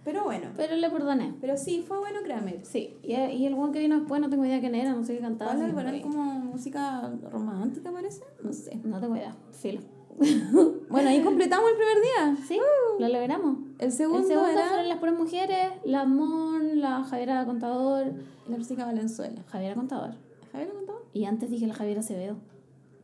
Pero 0.04 0.26
bueno. 0.26 0.50
pero 0.58 0.76
le 0.76 0.90
perdoné. 0.90 1.34
Pero 1.40 1.56
sí, 1.56 1.86
fue 1.88 1.98
bueno 2.00 2.20
Kramer. 2.26 2.66
Sí, 2.66 2.98
y, 3.02 3.14
y 3.14 3.46
el 3.46 3.54
one 3.54 3.72
que 3.72 3.80
vino 3.80 3.98
después 4.00 4.20
no 4.20 4.30
tengo 4.30 4.44
idea 4.44 4.60
quién 4.60 4.76
era, 4.76 4.92
no 4.94 5.06
sé 5.06 5.14
qué 5.16 5.22
cantaba. 5.22 5.52
Pablo 5.52 5.64
así 5.66 5.74
que 5.74 5.80
Alborán 5.80 6.02
no, 6.02 6.08
como 6.10 6.24
música 6.52 7.14
romántica, 7.32 7.92
parece. 7.94 8.24
No 8.44 8.52
sé. 8.52 8.76
no 8.84 9.00
tengo 9.00 9.16
idea, 9.16 9.34
filo. 9.54 9.80
Bueno, 10.90 11.10
ahí 11.10 11.22
completamos 11.24 11.70
el 11.72 11.76
primer 11.76 11.98
día. 12.02 12.46
Sí, 12.48 12.60
lo 13.00 13.08
logramos. 13.08 13.58
El 13.80 13.92
segundo, 13.92 14.22
el 14.22 14.28
segundo 14.28 14.52
era 14.52 14.68
fueron 14.68 14.90
las 14.90 14.98
puras 15.00 15.18
mujeres, 15.18 15.72
la 15.84 16.06
Mon, 16.06 16.80
la 16.80 17.04
Javiera 17.04 17.46
Contador, 17.46 18.14
la 18.48 18.58
música 18.58 18.86
Valenzuela. 18.86 19.42
Javiera 19.50 19.76
Contador. 19.76 20.12
¿Javier 20.52 20.70
lo 20.70 20.76
contó? 20.76 21.02
Y 21.14 21.26
antes 21.26 21.50
dije 21.50 21.66
la 21.66 21.74
Javiera 21.74 22.02
Acevedo. 22.02 22.38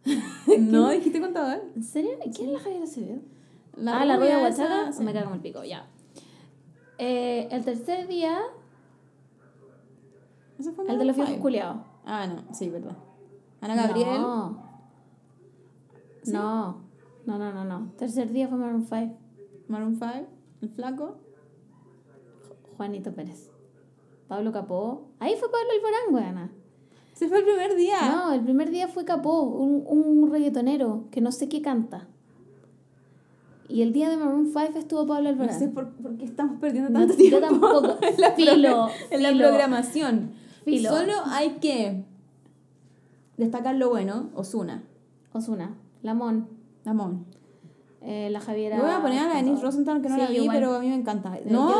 No, 0.59 0.89
dijiste 0.89 1.19
contador. 1.19 1.61
¿En 1.75 1.83
serio? 1.83 2.11
¿Quién 2.35 2.49
es 2.49 2.53
la 2.53 2.59
Javiera 2.59 2.83
Acevedo? 2.83 3.19
La 3.75 4.01
ah, 4.01 4.05
la 4.05 4.15
esa, 4.15 4.39
guachaca, 4.39 4.91
sí. 4.91 5.03
me 5.03 5.13
cago 5.13 5.29
en 5.29 5.35
el 5.35 5.41
pico, 5.41 5.63
ya. 5.63 5.85
Eh, 6.97 7.47
el 7.51 7.63
tercer 7.63 8.07
día, 8.07 8.39
Ese 10.59 10.71
fue 10.71 10.85
el 10.87 10.97
de 10.99 11.05
los 11.05 11.15
viejos 11.15 11.37
culiados. 11.37 11.77
Ah, 12.05 12.27
no, 12.27 12.53
sí, 12.53 12.69
verdad. 12.69 12.97
Ana 13.61 13.75
Gabriel. 13.75 14.21
No. 14.21 14.63
no. 16.25 16.88
No, 17.29 17.37
no, 17.37 17.53
no, 17.53 17.63
no. 17.63 17.91
Tercer 17.95 18.31
día 18.31 18.47
fue 18.47 18.57
Maroon 18.57 18.87
5. 18.89 19.13
Maroon 19.67 19.93
5. 19.95 20.07
El 20.63 20.69
flaco. 20.69 21.17
Juanito 22.75 23.13
Pérez. 23.13 23.51
Pablo 24.27 24.51
Capó. 24.51 25.09
Ahí 25.19 25.35
fue 25.39 25.47
Pablo 25.51 25.67
Alborán, 25.75 26.13
weona. 26.25 26.51
Ese 27.13 27.27
fue 27.27 27.37
el 27.39 27.43
primer 27.43 27.75
día. 27.75 27.97
No, 28.11 28.33
el 28.33 28.41
primer 28.41 28.71
día 28.71 28.87
fue 28.87 29.05
Capó, 29.05 29.43
un, 29.43 29.83
un 29.85 30.31
reggaetonero 30.31 31.03
que 31.11 31.21
no 31.21 31.31
sé 31.31 31.49
qué 31.49 31.61
canta. 31.61 32.07
Y 33.67 33.83
el 33.83 33.93
día 33.93 34.09
de 34.09 34.17
Maroon 34.17 34.47
5 34.47 34.79
estuvo 34.79 35.05
Pablo 35.05 35.23
No 35.25 35.29
Alborán. 35.29 35.59
sé 35.59 35.67
por, 35.67 35.89
por 35.91 36.17
qué 36.17 36.25
estamos 36.25 36.59
perdiendo 36.59 36.89
No, 36.89 36.99
tanto 36.99 37.13
yo 37.13 37.19
tiempo 37.19 37.39
tampoco. 37.47 37.97
en 38.03 38.21
la, 38.21 38.31
Filo, 38.31 38.87
en 39.11 39.21
la 39.23 39.33
programación. 39.37 40.31
Filo. 40.65 40.89
Solo 40.89 41.13
hay 41.27 41.57
que 41.61 42.03
destacar 43.37 43.75
lo 43.75 43.89
bueno. 43.89 44.31
Osuna. 44.33 44.83
Osuna, 45.33 45.75
Lamón, 46.01 46.47
Amón. 46.85 47.25
eh, 48.01 48.29
la 48.31 48.39
Javiera. 48.39 48.77
Yo 48.77 48.83
voy 48.83 48.91
a 48.93 49.01
poner 49.01 49.19
a 49.19 49.27
la 49.27 49.35
Denise 49.35 49.61
Rosenthal, 49.61 50.01
que 50.01 50.09
no 50.09 50.15
Sí, 50.15 50.21
la 50.21 50.27
vi, 50.29 50.35
igual. 50.37 50.57
pero 50.57 50.73
a 50.75 50.79
mí 50.79 50.87
me 50.87 50.95
encanta. 50.95 51.37
No, 51.45 51.73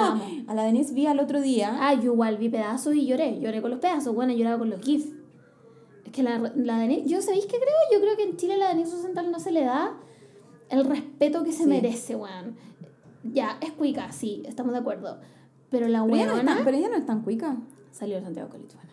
a 0.47 0.53
la 0.53 0.63
Denise 0.63 0.93
vi 0.93 1.05
al 1.07 1.19
otro 1.19 1.39
día. 1.41 1.77
Ah, 1.79 1.93
yo 1.93 2.11
igual 2.13 2.37
vi 2.37 2.49
pedazos 2.49 2.93
y 2.95 3.05
lloré. 3.07 3.39
Lloré 3.39 3.61
con 3.61 3.71
los 3.71 3.79
pedazos. 3.79 4.13
Bueno, 4.13 4.33
lloraba 4.33 4.57
con 4.59 4.69
los 4.69 4.81
GIF. 4.81 5.13
Es 6.05 6.11
que 6.11 6.23
la, 6.23 6.37
la 6.55 6.77
Denise. 6.79 7.07
¿Yo 7.07 7.21
sabéis 7.21 7.45
qué 7.45 7.57
creo? 7.57 7.75
Yo 7.93 8.01
creo 8.01 8.17
que 8.17 8.23
en 8.23 8.35
Chile 8.37 8.55
a 8.55 8.57
la 8.57 8.69
Denise 8.69 8.91
Rosenthal 8.95 9.31
no 9.31 9.39
se 9.39 9.51
le 9.51 9.63
da 9.63 9.93
el 10.69 10.83
respeto 10.85 11.43
que 11.43 11.51
se 11.53 11.63
Sí. 11.63 11.69
merece, 11.69 12.15
weón. 12.15 12.55
Ya, 13.23 13.57
es 13.61 13.71
cuica, 13.71 14.11
sí, 14.11 14.43
estamos 14.45 14.73
de 14.73 14.79
acuerdo. 14.79 15.19
Pero 15.69 15.87
la 15.87 16.03
pero, 16.03 16.15
ella 16.15 16.25
no 16.27 16.33
weona 16.33 16.61
pero 16.63 16.77
ella 16.77 16.89
no 16.89 16.95
es 16.95 17.05
tan 17.05 17.21
cuica. 17.21 17.57
salió 17.91 18.17
de 18.17 18.23
Santiago 18.23 18.49
Colituana. 18.49 18.89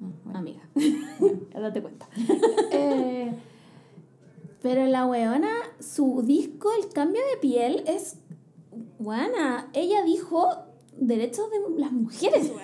No, 0.00 0.12
bueno. 0.24 0.38
Amiga. 0.38 0.60
Date 1.54 1.80
cuenta. 1.82 2.06
Eh, 2.72 3.32
pero 4.62 4.86
la 4.86 5.06
weona, 5.06 5.50
su 5.80 6.22
disco, 6.22 6.70
el 6.82 6.88
cambio 6.92 7.20
de 7.32 7.38
piel 7.40 7.84
es. 7.86 8.16
Weona, 8.98 9.68
ella 9.72 10.02
dijo 10.04 10.48
derechos 10.98 11.46
de 11.50 11.80
las 11.80 11.92
mujeres. 11.92 12.52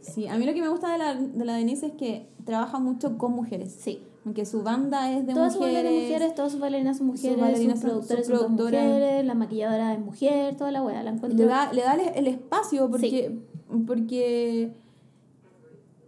Sí, 0.00 0.26
a 0.26 0.36
mí 0.36 0.44
lo 0.44 0.52
que 0.54 0.60
me 0.60 0.68
gusta 0.68 0.90
de 0.90 0.98
la, 0.98 1.14
de 1.14 1.44
la 1.44 1.54
Denise 1.54 1.86
es 1.86 1.92
que 1.92 2.26
trabaja 2.44 2.80
mucho 2.80 3.16
con 3.16 3.32
mujeres. 3.32 3.76
Sí. 3.80 4.02
Aunque 4.24 4.44
su 4.44 4.62
banda 4.64 5.12
es 5.12 5.24
de 5.26 5.34
Todas 5.34 5.52
sus 5.52 5.62
mujeres. 5.62 5.92
mujeres, 6.02 6.34
todas 6.34 6.50
sus 6.50 6.60
bailarinas 6.60 6.98
son 6.98 7.06
mujeres, 7.06 7.34
sus, 7.34 7.40
bailarinas 7.40 7.80
son- 7.80 7.90
productores 7.90 8.26
sus 8.26 8.38
son 8.40 8.52
mujeres, 8.54 9.24
la 9.24 9.34
maquilladora 9.34 9.94
es 9.94 10.00
mujer, 10.00 10.56
toda 10.56 10.72
la 10.72 10.82
weá, 10.82 11.02
la 11.04 11.10
encuentro. 11.12 11.38
le 11.38 11.46
da, 11.46 11.72
le 11.72 11.82
da 11.82 11.94
el, 11.94 12.00
el 12.16 12.26
espacio 12.26 12.90
porque, 12.90 13.38
porque 13.86 14.72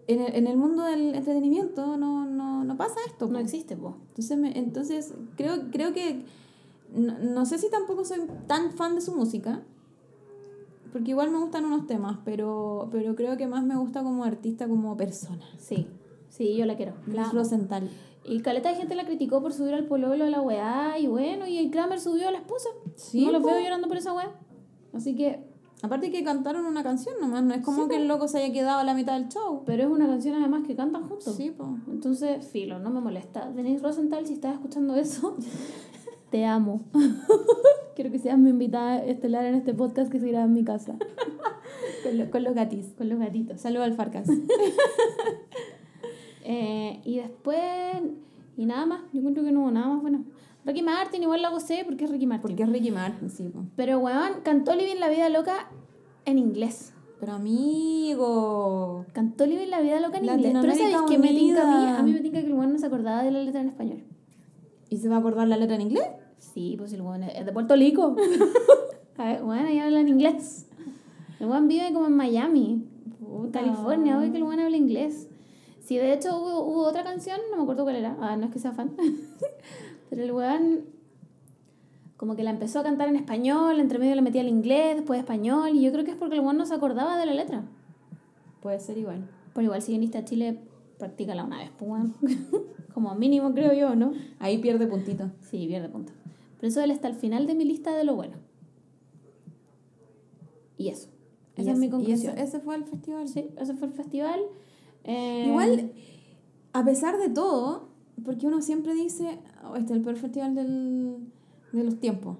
en, 0.08 0.20
el, 0.20 0.34
en 0.34 0.46
el 0.46 0.56
mundo 0.56 0.82
del 0.84 1.14
entretenimiento 1.14 1.96
no, 1.96 2.24
no, 2.26 2.64
no 2.64 2.76
pasa 2.76 2.96
esto. 3.06 3.26
no 3.26 3.32
po. 3.34 3.38
existe, 3.38 3.76
po. 3.76 3.96
Entonces, 4.08 4.38
me- 4.38 4.58
entonces 4.58 5.14
creo, 5.36 5.70
creo 5.70 5.92
que 5.92 6.24
no, 6.94 7.18
no 7.18 7.46
sé 7.46 7.58
si 7.58 7.70
tampoco 7.70 8.04
soy 8.04 8.20
tan 8.46 8.72
fan 8.72 8.94
de 8.94 9.00
su 9.00 9.14
música, 9.14 9.62
porque 10.92 11.10
igual 11.12 11.30
me 11.30 11.38
gustan 11.38 11.64
unos 11.64 11.86
temas, 11.86 12.18
pero, 12.24 12.88
pero 12.92 13.14
creo 13.16 13.36
que 13.36 13.46
más 13.46 13.64
me 13.64 13.76
gusta 13.76 14.02
como 14.02 14.24
artista, 14.24 14.68
como 14.68 14.96
persona. 14.96 15.44
Sí, 15.56 15.86
sí, 16.28 16.54
yo 16.56 16.66
la 16.66 16.76
quiero. 16.76 16.94
La. 17.06 17.30
Rosenthal. 17.30 17.88
Y 18.24 18.40
caleta 18.40 18.68
de 18.68 18.76
gente 18.76 18.94
la 18.94 19.04
criticó 19.06 19.40
por 19.42 19.52
subir 19.52 19.74
al 19.74 19.86
pololo 19.86 20.24
a 20.24 20.28
la 20.30 20.40
weá, 20.42 20.98
y 20.98 21.06
bueno, 21.06 21.46
y 21.46 21.58
el 21.58 21.70
Kramer 21.70 21.98
subió 21.98 22.28
a 22.28 22.30
la 22.30 22.38
esposa. 22.38 22.68
Sí, 22.94 23.24
no 23.24 23.32
los 23.32 23.42
veo 23.42 23.58
llorando 23.58 23.88
por 23.88 23.96
esa 23.96 24.12
weá. 24.12 24.38
Así 24.92 25.16
que, 25.16 25.42
Aparte 25.82 26.10
que 26.12 26.22
cantaron 26.22 26.64
una 26.64 26.82
canción 26.84 27.16
nomás, 27.20 27.42
no 27.42 27.54
es 27.54 27.60
como 27.62 27.82
Sí, 27.84 27.88
que 27.90 27.96
el 27.96 28.06
loco 28.08 28.28
se 28.28 28.38
haya 28.38 28.52
quedado 28.52 28.78
a 28.78 28.84
la 28.84 28.94
mitad 28.94 29.14
del 29.18 29.28
show. 29.28 29.62
pero 29.66 29.82
es 29.82 29.88
una 29.90 30.06
canción 30.06 30.36
además 30.36 30.62
que 30.66 30.76
cantan 30.76 31.02
juntos. 31.08 31.34
Sí, 31.36 31.50
po. 31.50 31.76
Entonces, 31.90 32.46
filo, 32.46 32.78
no 32.78 32.90
me 32.90 33.00
molesta. 33.00 33.50
Denise 33.50 33.82
Rosenthal, 33.82 34.24
si 34.26 34.34
estás 34.34 34.54
escuchando 34.54 34.94
eso, 34.96 35.36
te 36.30 36.44
amo. 36.46 36.80
Quiero 37.96 38.10
que 38.12 38.18
seas 38.20 38.38
mi 38.38 38.50
invitada 38.50 39.04
estelar 39.04 39.44
en 39.44 39.56
este 39.56 39.74
podcast 39.74 40.10
que 40.10 40.20
se 40.20 40.28
graba 40.28 40.44
en 40.44 40.52
mi 40.54 40.64
casa. 40.64 40.94
Con, 42.04 42.18
lo- 42.18 42.30
con 42.30 42.42
los 42.42 42.54
gatis. 42.54 42.92
Con 42.98 43.08
los 43.08 43.18
gatitos. 43.18 43.60
Saludos 43.60 43.84
al 43.86 43.94
Farcas. 43.94 44.28
Eh, 46.44 47.00
y 47.04 47.16
después, 47.18 47.60
y 48.56 48.66
nada 48.66 48.86
más, 48.86 49.00
yo 49.12 49.18
encuentro 49.20 49.44
que 49.44 49.52
no 49.52 49.60
hubo 49.62 49.70
nada 49.70 49.88
más 49.88 50.02
bueno. 50.02 50.24
Ricky 50.64 50.82
Martin, 50.82 51.22
igual 51.22 51.42
la 51.42 51.50
gocé 51.50 51.82
porque 51.84 52.04
es 52.04 52.10
Ricky 52.10 52.26
Martin. 52.26 52.42
Porque 52.42 52.62
es 52.62 52.68
Ricky 52.68 52.90
Martin, 52.90 53.30
sí, 53.30 53.48
po. 53.48 53.64
Pero, 53.76 53.98
weón, 53.98 54.42
cantó 54.42 54.74
Living 54.74 55.00
la 55.00 55.08
Vida 55.08 55.28
Loca 55.28 55.70
en 56.24 56.38
inglés. 56.38 56.92
Pero 57.18 57.32
amigo. 57.32 59.06
Cantó 59.12 59.46
Living 59.46 59.68
la 59.68 59.80
Vida 59.80 60.00
Loca 60.00 60.18
en 60.18 60.24
inglés. 60.24 60.56
Pero 60.60 60.74
¿sabes 60.74 60.96
qué 61.08 61.18
me 61.18 61.28
tinca 61.28 61.62
a 61.62 61.66
mí? 61.66 61.96
A 61.98 62.02
mí 62.02 62.12
me 62.12 62.20
tinca 62.20 62.40
que 62.40 62.46
el 62.46 62.54
weón 62.54 62.72
no 62.72 62.78
se 62.78 62.86
acordaba 62.86 63.22
de 63.22 63.30
la 63.30 63.42
letra 63.42 63.60
en 63.60 63.68
español. 63.68 64.04
¿Y 64.88 64.98
se 64.98 65.08
va 65.08 65.16
a 65.16 65.18
acordar 65.18 65.48
la 65.48 65.56
letra 65.56 65.76
en 65.76 65.82
inglés? 65.82 66.04
Sí, 66.38 66.74
pues 66.76 66.92
el 66.92 67.02
weón 67.02 67.24
es 67.24 67.46
de 67.46 67.52
Puerto 67.52 67.74
Rico. 67.74 68.16
A 69.16 69.24
ver, 69.24 69.42
bueno, 69.42 69.68
ahí 69.68 69.78
habla 69.78 70.00
en 70.00 70.08
inglés. 70.08 70.66
El 71.40 71.46
weón 71.48 71.68
vive 71.68 71.92
como 71.92 72.06
en 72.06 72.16
Miami, 72.16 72.84
California, 73.52 74.18
obvio 74.18 74.30
que 74.30 74.38
el 74.38 74.44
weón 74.44 74.60
habla 74.60 74.76
inglés. 74.76 75.28
Sí, 75.80 75.96
de 75.96 76.12
hecho 76.12 76.36
hubo, 76.36 76.64
hubo 76.64 76.82
otra 76.86 77.02
canción, 77.02 77.40
no 77.50 77.56
me 77.56 77.62
acuerdo 77.64 77.82
cuál 77.82 77.96
era, 77.96 78.16
ah, 78.20 78.36
no 78.36 78.46
es 78.46 78.52
que 78.52 78.60
sea 78.60 78.72
fan, 78.72 78.92
pero 80.12 80.24
el 80.24 80.32
weón 80.32 80.84
como 82.18 82.36
que 82.36 82.42
la 82.44 82.50
empezó 82.50 82.80
a 82.80 82.82
cantar 82.82 83.08
en 83.08 83.16
español, 83.16 83.80
entre 83.80 83.98
medio 83.98 84.14
le 84.14 84.20
metía 84.20 84.42
el 84.42 84.48
inglés, 84.48 84.94
después 84.96 85.18
español, 85.18 85.70
y 85.74 85.80
yo 85.82 85.90
creo 85.90 86.04
que 86.04 86.10
es 86.10 86.16
porque 86.18 86.34
el 86.34 86.42
weón 86.42 86.58
no 86.58 86.66
se 86.66 86.74
acordaba 86.74 87.16
de 87.16 87.24
la 87.24 87.32
letra. 87.32 87.64
Puede 88.60 88.78
ser 88.78 88.98
igual. 88.98 89.26
Pero 89.54 89.64
igual 89.64 89.80
si 89.80 89.92
viniste 89.92 90.18
a 90.18 90.24
Chile, 90.26 90.58
practícala 90.98 91.44
una 91.44 91.58
vez, 91.58 91.70
pues 91.78 92.02
como 92.94 93.14
mínimo 93.14 93.54
creo 93.54 93.72
yo, 93.72 93.96
¿no? 93.96 94.12
Ahí 94.38 94.58
pierde 94.58 94.86
puntito. 94.86 95.30
Sí, 95.40 95.66
pierde 95.66 95.88
punto. 95.88 96.12
Pero 96.58 96.68
eso 96.68 96.82
él 96.82 96.90
está 96.90 97.08
al 97.08 97.14
final 97.14 97.46
de 97.46 97.54
mi 97.54 97.64
lista 97.64 97.96
de 97.96 98.04
lo 98.04 98.14
bueno. 98.14 98.36
Y 100.76 100.88
eso. 100.88 101.08
Y 101.56 101.62
Esa 101.62 101.70
es 101.72 101.78
ese- 101.78 101.80
mi 101.80 101.86
y 101.86 101.90
conclusión. 101.90 102.34
ese, 102.38 102.42
ese 102.44 102.60
fue 102.60 102.76
el 102.76 102.84
festival. 102.84 103.28
Sí, 103.28 103.48
ese 103.58 103.74
fue 103.74 103.88
el 103.88 103.94
festival. 103.94 104.40
Eh, 105.04 105.46
Igual, 105.48 105.92
a 106.72 106.84
pesar 106.84 107.18
de 107.18 107.28
todo, 107.30 107.88
porque 108.24 108.46
uno 108.46 108.60
siempre 108.62 108.94
dice, 108.94 109.38
"Oh, 109.64 109.76
este 109.76 109.92
es 109.92 109.98
el 109.98 110.02
peor 110.02 110.16
festival 110.16 110.54
del, 110.54 111.16
de 111.72 111.84
los 111.84 111.98
tiempos. 111.98 112.36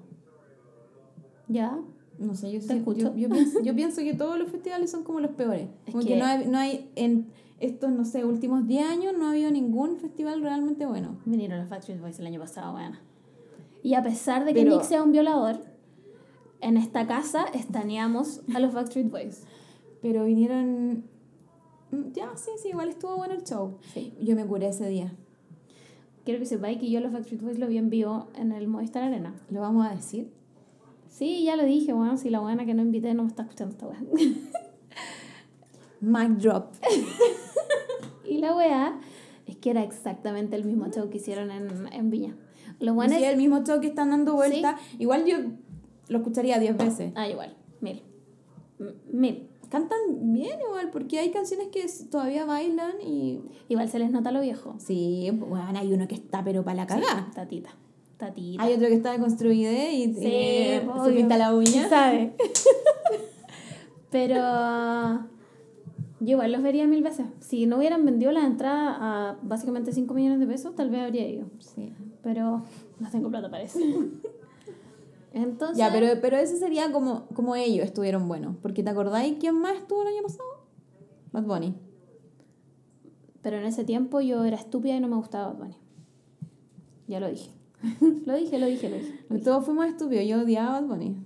Ya. 1.47 1.79
No 2.19 2.35
sé, 2.35 2.51
yo, 2.51 2.61
sí- 2.61 2.73
escucho. 2.73 3.13
yo, 3.15 3.15
yo 3.15 3.29
pienso, 3.29 3.61
yo 3.61 3.75
pienso 3.75 4.01
que 4.01 4.13
todos 4.13 4.37
los 4.37 4.49
festivales 4.49 4.91
son 4.91 5.03
como 5.03 5.19
los 5.19 5.31
peores. 5.31 5.67
Es 5.85 5.91
Como 5.93 6.03
que- 6.05 6.13
que 6.13 6.19
no 6.19 6.25
hay, 6.25 6.47
no 6.47 6.57
hay, 6.57 6.89
en 6.95 7.27
estos, 7.59 7.91
no 7.91 8.05
sé, 8.05 8.23
últimos 8.25 8.67
10 8.67 8.85
años 8.87 9.13
no 9.17 9.25
ha 9.27 9.31
habido 9.31 9.49
ningún 9.51 9.97
festival 9.97 10.41
realmente 10.41 10.85
bueno. 10.85 11.17
Vinieron 11.25 11.59
los 11.59 11.69
Backstreet 11.69 11.99
Boys 12.01 12.19
el 12.19 12.27
año 12.27 12.39
pasado, 12.39 12.73
bueno. 12.73 12.97
Y 13.81 13.95
a 13.95 14.03
pesar 14.03 14.45
de 14.45 14.53
que 14.53 14.61
Pero- 14.63 14.75
Nick 14.75 14.83
sea 14.83 15.03
un 15.03 15.11
violador, 15.11 15.57
en 16.61 16.77
esta 16.77 17.05
casa 17.07 17.45
estaneamos 17.53 18.41
a 18.55 18.59
los 18.59 18.73
Backstreet 18.73 19.09
Boys. 19.11 19.43
Pero 20.01 20.23
vinieron... 20.25 21.03
mm, 21.91 22.11
Ya, 22.13 22.31
sí, 22.35 22.51
sí, 22.61 22.69
igual 22.69 22.89
estuvo 22.89 23.17
bueno 23.17 23.33
el 23.33 23.43
show. 23.43 23.77
Sí. 23.93 24.13
Yo 24.21 24.35
me 24.35 24.45
curé 24.45 24.67
ese 24.67 24.87
día. 24.87 25.13
Quiero 26.25 26.39
que 26.39 26.45
sepáis 26.45 26.79
que 26.79 26.89
yo 26.89 26.99
los 27.01 27.11
Backstreet 27.11 27.41
Boys 27.41 27.59
lo 27.59 27.67
vi 27.67 27.77
en 27.77 27.89
vivo 27.89 28.27
en 28.35 28.51
el 28.51 28.67
Movistar 28.67 29.03
Arena. 29.03 29.33
¿Lo 29.49 29.61
vamos 29.61 29.85
a 29.85 29.93
decir? 29.93 30.31
Sí, 31.09 31.43
ya 31.43 31.55
lo 31.55 31.63
dije, 31.65 31.93
bueno, 31.93 32.17
si 32.17 32.29
la 32.29 32.39
buena 32.39 32.65
que 32.65 32.73
no 32.73 32.81
invité 32.81 33.13
no 33.13 33.23
me 33.23 33.29
está 33.29 33.43
escuchando 33.43 33.73
esta 33.73 33.87
weá. 33.87 33.99
Mic 36.01 36.37
drop. 36.39 36.73
Y 38.25 38.37
la 38.39 38.55
weá 38.55 38.99
es 39.45 39.57
que 39.57 39.69
era 39.69 39.83
exactamente 39.83 40.55
el 40.55 40.63
mismo 40.65 40.87
show 40.87 41.07
que 41.09 41.17
hicieron 41.17 41.51
en, 41.51 41.87
en 41.93 42.09
Viña. 42.09 42.35
Los 42.79 42.93
Sí, 42.93 42.95
buenos 42.95 43.17
el 43.21 43.37
mismo 43.37 43.63
show 43.63 43.79
que 43.79 43.87
están 43.87 44.09
dando 44.09 44.33
vuelta. 44.33 44.77
Igual 44.97 45.25
yo 45.25 45.37
lo 46.07 46.17
escucharía 46.17 46.57
10 46.57 46.77
veces. 46.77 47.11
Ah, 47.15 47.27
igual, 47.29 47.55
mil. 47.79 48.01
M- 48.79 48.93
Mil. 49.11 49.49
Cantan 49.73 49.97
bien 50.31 50.59
igual, 50.67 50.91
porque 50.91 51.17
hay 51.17 51.31
canciones 51.31 51.69
que 51.69 51.83
todavía 52.11 52.45
bailan 52.45 53.01
y... 53.03 53.39
Igual 53.69 53.89
se 53.89 53.97
les 53.97 54.11
nota 54.11 54.31
lo 54.31 54.39
viejo. 54.39 54.75
Sí, 54.77 55.31
bueno, 55.33 55.65
hay 55.79 55.91
uno 55.91 56.07
que 56.07 56.13
está 56.13 56.43
pero 56.43 56.63
para 56.63 56.75
la 56.75 56.85
cagada. 56.85 57.31
Tatita. 57.33 57.71
Tatita. 58.17 58.61
Hay 58.61 58.73
otro 58.75 58.87
que 58.87 58.93
está 58.93 59.13
deconstruido 59.13 59.71
y 59.71 60.13
Sí, 60.13 60.19
eh, 60.21 60.81
se 60.83 60.87
obvio. 60.87 61.15
pinta 61.15 61.39
la 61.39 61.55
uña. 61.55 61.89
¿Sabe? 61.89 62.35
Pero 64.11 64.35
yo 66.19 66.29
igual 66.33 66.51
los 66.51 66.61
vería 66.61 66.85
mil 66.85 67.01
veces. 67.01 67.25
Si 67.39 67.65
no 67.65 67.77
hubieran 67.77 68.05
vendido 68.05 68.31
la 68.31 68.45
entrada 68.45 68.95
a 68.99 69.39
básicamente 69.41 69.91
5 69.91 70.13
millones 70.13 70.39
de 70.39 70.45
pesos, 70.45 70.75
tal 70.75 70.91
vez 70.91 71.01
habría 71.01 71.27
ido. 71.27 71.47
Sí. 71.57 71.91
Pero 72.21 72.61
no 72.99 73.09
tengo 73.11 73.29
plata 73.31 73.49
para 73.49 73.63
eso. 73.63 73.79
Entonces, 75.33 75.77
Ya, 75.77 75.91
pero, 75.91 76.07
pero 76.21 76.37
ese 76.37 76.57
sería 76.57 76.91
como, 76.91 77.25
como 77.33 77.55
ellos 77.55 77.85
estuvieron 77.85 78.27
buenos. 78.27 78.55
Porque 78.61 78.83
¿te 78.83 78.89
acordáis 78.91 79.37
quién 79.39 79.55
más 79.59 79.75
estuvo 79.75 80.03
el 80.03 80.09
año 80.09 80.21
pasado? 80.23 80.47
Bad 81.31 81.43
Bunny. 81.43 81.75
pero 83.41 83.57
en 83.57 83.65
ese 83.65 83.83
tiempo 83.83 84.21
yo 84.21 84.43
era 84.45 84.55
estúpida 84.57 84.95
y 84.95 84.99
no 84.99 85.07
me 85.07 85.15
gustaba 85.17 85.47
Bad 85.47 85.57
Bunny. 85.57 85.77
Ya 87.07 87.19
lo 87.19 87.27
dije. 87.29 87.51
lo 88.25 88.35
dije, 88.35 88.59
lo 88.59 88.67
dije, 88.67 88.89
lo 88.89 88.95
dije. 88.97 89.39
Todos 89.43 89.65
fuimos 89.65 89.87
estúpidos. 89.87 90.25
Yo 90.25 90.41
odiaba 90.41 90.77
a 90.77 90.81
Bad 90.81 90.87
Bunny. 90.87 91.17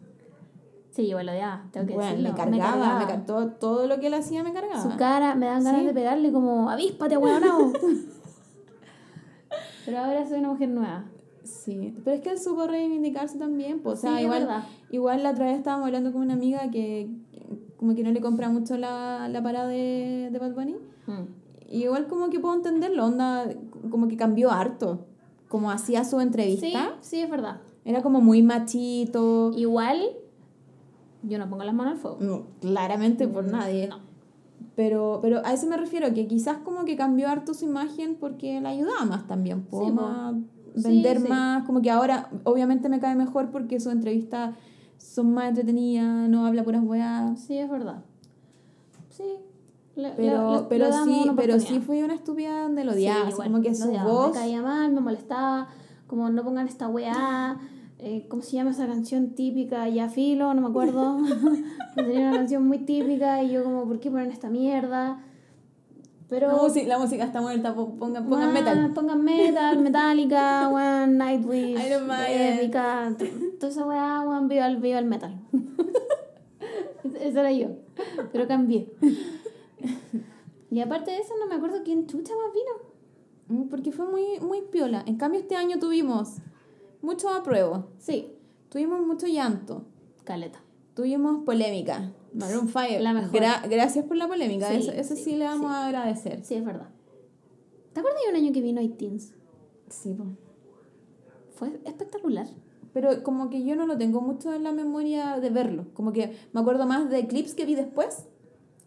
Sí, 0.92 1.04
igual 1.04 1.28
lo 1.28 1.32
odiaba, 1.34 1.68
tengo 1.72 1.86
que 1.86 1.94
Bueno, 1.94 2.10
decirlo. 2.10 2.30
me 2.32 2.36
cargaba. 2.36 2.56
Me 2.56 2.60
cargaba. 2.80 3.08
car- 3.08 3.26
todo, 3.28 3.52
todo 3.52 3.86
lo 3.88 4.00
que 4.00 4.08
él 4.08 4.14
hacía 4.16 4.44
me 4.44 4.52
cargaba. 4.54 4.82
Su 4.82 4.98
cara, 4.98 5.36
me 5.36 5.46
dan 5.46 5.64
ganas 5.64 5.82
Sí. 5.82 5.88
de 5.88 5.94
pegarle 5.94 6.32
como, 6.32 6.70
avíspate, 6.72 7.18
huevonao. 7.18 7.72
Pero 9.86 10.00
ahora 10.00 10.28
soy 10.28 10.40
una 10.40 10.50
mujer 10.50 10.70
nueva. 10.70 11.06
Sí, 11.48 11.96
pero 12.04 12.16
es 12.18 12.22
que 12.22 12.30
él 12.32 12.40
supo 12.40 12.68
reivindicarse 12.68 13.38
también. 13.38 13.80
Pues, 13.80 14.00
o 14.00 14.02
sea, 14.02 14.18
Sí, 14.18 14.24
igual, 14.24 14.48
igual 14.92 15.24
la 15.24 15.32
otra 15.32 15.46
vez 15.46 15.58
estábamos 15.58 15.86
hablando 15.88 16.12
con 16.12 16.22
una 16.22 16.34
amiga 16.34 16.70
que 16.72 17.10
como 17.78 17.94
que 17.96 18.04
no 18.04 18.12
le 18.12 18.20
compra 18.22 18.50
mucho 18.50 18.76
la, 18.78 19.28
la 19.30 19.42
parada 19.44 19.68
de, 19.68 20.30
de 20.32 20.40
Bad 20.40 20.54
Bunny. 20.54 20.76
Mm. 21.06 21.70
Y 21.70 21.84
igual 21.84 22.08
como 22.08 22.30
que 22.30 22.40
puedo 22.40 22.56
entenderlo, 22.56 23.06
onda, 23.06 23.46
como 23.90 24.08
que 24.08 24.18
cambió 24.18 24.52
harto. 24.52 25.06
Como 25.48 25.72
hacía 25.72 26.04
su 26.04 26.18
Sí, 26.18 26.24
entrevista. 26.24 26.96
sí, 27.02 27.20
es 27.22 27.30
verdad. 27.30 27.62
Era 27.86 28.02
como 28.02 28.20
muy 28.20 28.42
machito. 28.42 29.52
Igual, 29.56 30.02
yo 31.24 31.38
no 31.38 31.50
pongo 31.50 31.64
las 31.64 31.74
manos 31.74 31.94
al 31.94 32.00
fuego. 32.00 32.18
No, 32.20 32.44
claramente 32.62 33.28
por 33.28 33.46
nadie. 33.46 33.88
No. 33.88 34.00
Pero, 34.76 35.20
pero 35.22 35.42
a 35.46 35.54
eso 35.54 35.68
me 35.68 35.78
refiero, 35.78 36.14
que 36.14 36.28
quizás 36.28 36.58
como 36.60 36.84
que 36.86 36.96
cambió 36.96 37.30
harto 37.30 37.54
su 37.54 37.66
imagen 37.66 38.16
porque 38.20 38.60
la 38.62 38.70
ayudaba 38.70 39.06
más 39.06 39.28
también, 39.28 39.64
po, 39.64 39.86
Sí, 39.86 39.92
po. 39.92 40.02
más 40.02 40.36
Sí, 40.36 40.46
vender 40.76 41.22
sí. 41.22 41.28
más, 41.28 41.64
como 41.66 41.82
que 41.82 41.90
ahora 41.92 42.30
obviamente 42.44 42.90
me 42.90 43.00
cae 43.00 43.16
mejor 43.16 43.50
porque 43.52 43.80
sus 43.80 43.92
entrevistas 43.92 44.56
son 44.98 45.34
más 45.34 45.50
entretenidas, 45.50 46.28
no 46.30 46.46
habla 46.46 46.64
puras 46.64 46.84
weas. 46.84 47.40
Sí, 47.42 47.58
es 47.58 47.70
verdad. 47.70 48.04
Sí. 49.10 49.24
le- 49.96 50.12
Pero, 50.12 50.52
le- 50.52 50.58
le- 50.58 50.64
pero 50.70 50.92
sí, 51.04 51.32
pero 51.36 51.60
sí 51.60 51.80
fue 51.80 52.04
una 52.04 52.14
estúpida 52.14 52.62
donde 52.64 52.84
lo 52.84 52.92
odiaba, 52.92 53.32
como 53.32 53.62
que 53.62 53.74
su 53.74 53.90
odiaba. 53.90 54.12
voz... 54.12 54.28
Me 54.30 54.34
caía 54.42 54.62
mal, 54.62 54.92
me 54.94 55.02
molestaba. 55.02 55.68
Como 56.06 56.30
no 56.30 56.44
pongan 56.44 56.68
esta 56.68 56.88
weá. 56.88 57.58
Eh, 58.00 58.28
¿Cómo 58.30 58.44
se 58.44 58.56
llama 58.56 58.70
esa 58.72 58.86
canción 58.86 59.32
típica? 59.32 59.90
Ya 59.90 60.08
filo, 60.08 60.54
no 60.54 60.62
me 60.62 60.68
acuerdo. 60.68 61.18
Tenía 61.96 62.28
una 62.30 62.38
canción 62.38 62.68
muy 62.68 62.78
típica 62.80 63.42
y 63.42 63.52
yo 63.52 63.64
como, 63.64 63.86
¿por 63.86 64.00
qué 64.00 64.12
ponen 64.12 64.32
esta 64.32 64.50
mierda? 64.52 65.20
Pero... 66.30 66.48
la, 66.48 66.56
música, 66.62 66.88
la 66.88 67.00
música 67.00 67.24
está 67.24 67.40
muerta, 67.42 67.74
po- 67.74 67.96
pongan, 67.96 68.28
pongan 68.28 68.52
metal. 68.54 68.92
Pongan 68.94 69.24
metal, 69.24 69.80
Metallica, 69.80 70.68
weón, 70.74 71.18
Nightwish, 71.18 71.80
Iron. 71.86 72.10
Epica, 72.12 73.16
toda 73.60 73.72
esa 73.72 73.86
weá, 73.86 74.22
weón, 74.22 74.48
viva 74.50 74.68
el, 74.68 74.78
viva 74.78 75.00
el 75.00 75.06
metal. 75.06 75.40
Esa 77.22 77.40
era 77.40 77.52
yo, 77.52 77.70
pero 78.32 78.48
cambié. 78.48 78.92
Y 80.70 80.82
aparte 80.82 81.12
de 81.12 81.20
eso, 81.20 81.34
no 81.40 81.48
me 81.48 81.56
acuerdo 81.56 81.78
quién 81.86 82.08
chucha 82.08 82.34
más 82.36 82.54
vino. 82.54 83.62
Mm, 83.64 83.70
Porque 83.70 83.94
fue 83.94 84.06
muy, 84.06 84.38
muy 84.42 84.62
piola. 84.64 85.02
En 85.08 85.16
cambio 85.16 85.40
este 85.40 85.56
año 85.56 85.80
tuvimos 85.80 86.40
mucho 87.02 87.30
apruebo, 87.30 87.88
Sí, 88.00 88.34
tuvimos 88.70 89.00
mucho 89.00 89.28
llanto, 89.28 89.86
caleta. 90.26 90.60
Tuvimos 90.98 91.44
polémica. 91.46 92.12
Maroon 92.34 92.68
5. 92.68 92.80
La 93.00 93.14
mejor. 93.14 93.32
Gra- 93.32 93.70
gracias 93.70 94.04
por 94.06 94.18
la 94.18 94.28
polémica, 94.28 94.68
Sí, 94.70 94.78
eso, 94.78 94.92
eso 94.92 95.16
sí, 95.16 95.24
sí, 95.24 95.36
le 95.36 95.46
vamos 95.46 95.70
sí. 95.72 95.76
a 95.78 95.86
agradecer. 95.86 96.44
Sí, 96.44 96.56
es 96.56 96.66
verdad. 96.66 96.90
¿Te 97.94 98.00
acuerdas 98.00 98.22
de 98.26 98.32
un 98.32 98.36
año 98.44 98.52
que 98.52 98.62
vino 98.62 98.82
iTeens? 98.82 99.34
Sí, 99.90 100.14
po. 100.14 100.26
Fue 101.56 101.80
espectacular. 101.86 102.48
Pero 102.94 103.22
como 103.24 103.50
que 103.50 103.64
yo 103.64 103.76
no 103.76 103.86
lo 103.86 103.98
tengo 103.98 104.22
mucho 104.22 104.54
en 104.54 104.64
la 104.64 104.72
memoria 104.72 105.40
de 105.40 105.50
verlo. 105.52 105.86
Como 105.94 106.12
que 106.14 106.36
me 106.54 106.62
acuerdo 106.62 106.86
más 106.88 107.10
de 107.10 107.28
clips 107.28 107.54
que 107.54 107.66
vi 107.66 107.76
después 107.76 108.26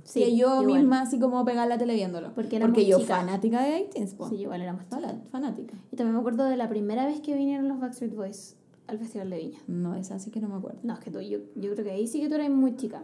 Sí, 0.05 0.21
que 0.21 0.37
yo 0.37 0.63
igual. 0.63 0.81
misma 0.81 1.03
así 1.03 1.19
como 1.21 1.45
pegar 1.45 1.69
la 1.69 1.79
tele 1.79 1.95
viéndolo. 1.95 2.35
Porque 2.35 2.57
éramos 2.57 2.77
yo 2.85 2.99
chicas. 3.01 3.19
fanática 3.19 3.63
de 3.63 3.81
iTunes, 3.81 4.15
po. 4.15 4.29
Sí, 4.29 4.37
igual 4.37 4.63
éramos 4.63 4.85
fanática. 5.31 5.75
Y 5.93 5.97
también 5.97 6.15
me 6.15 6.21
acuerdo 6.21 6.45
de 6.45 6.57
la 6.57 6.69
primera 6.69 7.07
vez 7.07 7.21
que 7.21 7.35
vinieron 7.37 7.69
los 7.69 7.79
Backstreet 7.79 8.15
Boys 8.15 8.57
al 8.91 8.99
Festival 8.99 9.31
de 9.31 9.39
Viña. 9.39 9.59
No, 9.67 9.95
esa 9.95 10.19
sí 10.19 10.31
que 10.31 10.41
no 10.41 10.49
me 10.49 10.57
acuerdo. 10.57 10.79
No, 10.83 10.95
es 10.95 11.01
que 11.01 11.11
tú, 11.11 11.21
yo, 11.21 11.39
yo 11.57 11.73
creo 11.73 11.85
que 11.85 11.91
ahí 11.93 12.07
sí 12.07 12.21
que 12.21 12.29
tú 12.29 12.35
eras 12.35 12.51
muy 12.51 12.77
chica. 12.77 13.03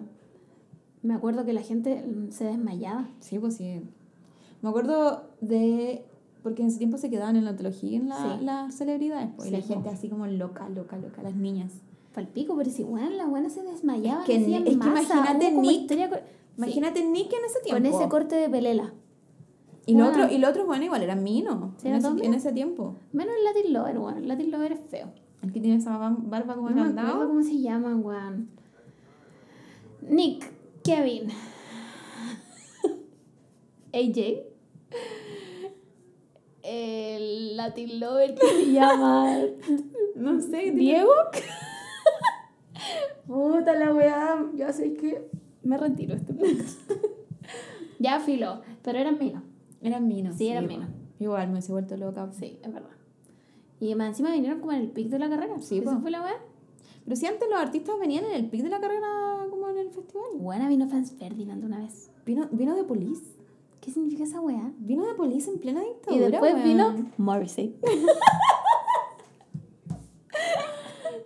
Me 1.02 1.14
acuerdo 1.14 1.44
que 1.44 1.52
la 1.52 1.62
gente 1.62 2.02
mm, 2.06 2.30
se 2.30 2.44
desmayaba. 2.44 3.08
Sí, 3.20 3.38
pues 3.38 3.56
sí. 3.56 3.80
Me 4.62 4.68
acuerdo 4.68 5.30
de... 5.40 6.04
Porque 6.42 6.62
en 6.62 6.68
ese 6.68 6.78
tiempo 6.78 6.96
se 6.98 7.10
quedaban 7.10 7.34
en 7.36 7.44
la 7.44 7.50
antología 7.50 7.96
en 7.98 8.08
la, 8.08 8.16
Sí. 8.38 8.44
las 8.44 8.74
celebridades. 8.74 9.30
pues, 9.36 9.48
y 9.48 9.50
Sí, 9.50 9.56
la 9.56 9.62
po. 9.66 9.74
gente 9.74 9.88
así 9.90 10.08
como 10.08 10.26
loca, 10.26 10.68
loca, 10.68 10.96
loca, 10.96 11.22
las 11.22 11.34
niñas. 11.34 11.72
Palpico, 12.14 12.56
pero 12.56 12.70
si, 12.70 12.82
bueno, 12.82 13.10
la 13.10 13.26
buena 13.26 13.50
se 13.50 13.62
desmayaba. 13.62 14.20
Es 14.20 14.26
que 14.26 14.36
es 14.36 14.44
que 14.64 14.70
imagínate 14.70 15.52
Nick- 15.52 15.80
historia 15.82 16.10
Imagínate 16.56 17.04
Nick 17.04 17.32
en 17.32 17.44
ese 17.44 17.58
Sí, 17.58 17.64
tiempo. 17.64 17.90
con 17.90 18.00
ese 18.00 18.08
corte 18.08 18.36
de 18.36 18.48
pelela. 18.48 18.94
y, 19.84 19.92
lo 19.94 20.04
Bueno. 20.06 20.24
otro, 20.24 20.34
y 20.34 20.38
lo 20.38 20.48
otro, 20.48 20.66
bueno, 20.66 20.84
igual 20.84 21.02
era 21.02 21.14
Mino. 21.14 21.74
Sí, 21.76 21.88
en, 21.88 21.94
ese, 21.96 22.08
en 22.08 22.34
ese 22.34 22.52
tiempo. 22.52 22.94
Menos 23.12 23.34
el 23.38 23.44
Latin 23.44 23.72
Lover, 23.72 23.98
weón. 23.98 24.16
El 24.18 24.28
Latin 24.28 24.50
Lover 24.50 24.72
es 24.72 24.80
feo. 24.88 25.08
El 25.42 25.52
que 25.52 25.60
tiene 25.60 25.76
esa 25.76 25.96
ba- 25.96 26.16
barba 26.18 26.54
como 26.56 26.70
No 26.70 26.84
me 26.92 27.00
acuerdo 27.00 27.28
cómo 27.28 27.42
se 27.42 27.60
llama, 27.60 27.94
weón. 27.96 28.48
Nick, 30.02 30.50
Kevin, 30.82 31.28
AJ. 33.92 34.42
El 36.62 37.56
Latin 37.56 38.00
Lover 38.00 38.34
que 38.34 38.46
se 38.46 38.72
llama 38.72 39.38
No 40.16 40.40
sé. 40.40 40.72
Diego. 40.72 41.12
Puta 43.26 43.74
la 43.74 43.92
weá, 43.92 44.44
ya 44.54 44.72
sé 44.72 44.94
que 44.94 45.28
me 45.62 45.76
retiro 45.76 46.14
este 46.14 46.32
podcast. 46.32 46.80
ya 47.98 48.20
filo, 48.20 48.62
pero 48.82 48.98
eran 48.98 49.18
míos. 49.18 49.42
Eran 49.82 50.06
Mino. 50.08 50.32
Sí, 50.32 50.48
eran. 50.48 50.66
Mino. 50.66 50.86
Igual 51.18 51.46
me 51.48 51.54
hubiese 51.54 51.72
vuelto 51.72 51.96
loca. 51.96 52.30
Sí, 52.32 52.58
es 52.62 52.72
verdad. 52.72 52.90
Y 53.80 53.94
más 53.94 54.08
encima 54.08 54.30
vinieron 54.32 54.60
como 54.60 54.72
en 54.72 54.80
el 54.80 54.90
pic 54.90 55.08
de 55.08 55.18
la 55.18 55.28
carrera. 55.28 55.58
Sí, 55.60 55.78
¿Eso 55.78 55.92
po. 55.94 56.00
fue 56.00 56.10
la 56.10 56.22
weá? 56.22 56.34
Pero 57.04 57.16
si 57.16 57.26
antes 57.26 57.48
los 57.48 57.58
artistas 57.58 57.98
venían 58.00 58.24
en 58.24 58.32
el 58.32 58.48
pic 58.50 58.62
de 58.62 58.68
la 58.70 58.80
carrera 58.80 59.06
como 59.50 59.68
en 59.68 59.78
el 59.78 59.90
festival. 59.90 60.24
Buena 60.38 60.68
vino 60.68 60.88
Franz 60.88 61.12
Ferdinand 61.12 61.64
una 61.64 61.78
vez. 61.80 62.10
Vino, 62.24 62.48
vino 62.50 62.74
de 62.74 62.84
Police. 62.84 63.24
¿Qué 63.80 63.90
significa 63.92 64.24
esa 64.24 64.40
weá? 64.40 64.72
Vino 64.78 65.06
de 65.06 65.14
Police 65.14 65.48
en 65.50 65.58
plena 65.58 65.82
Y 65.84 65.88
dictadura. 65.88 66.28
después 66.30 66.54
weón. 66.54 66.64
vino 66.64 67.10
Morrissey. 67.18 67.76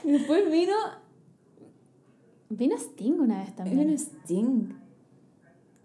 Y 0.05 0.13
después 0.13 0.51
vino. 0.51 0.75
Vino 2.49 2.77
Sting 2.77 3.13
una 3.21 3.39
vez 3.41 3.55
también. 3.55 3.79
Vino 3.81 3.93
Sting. 3.93 4.69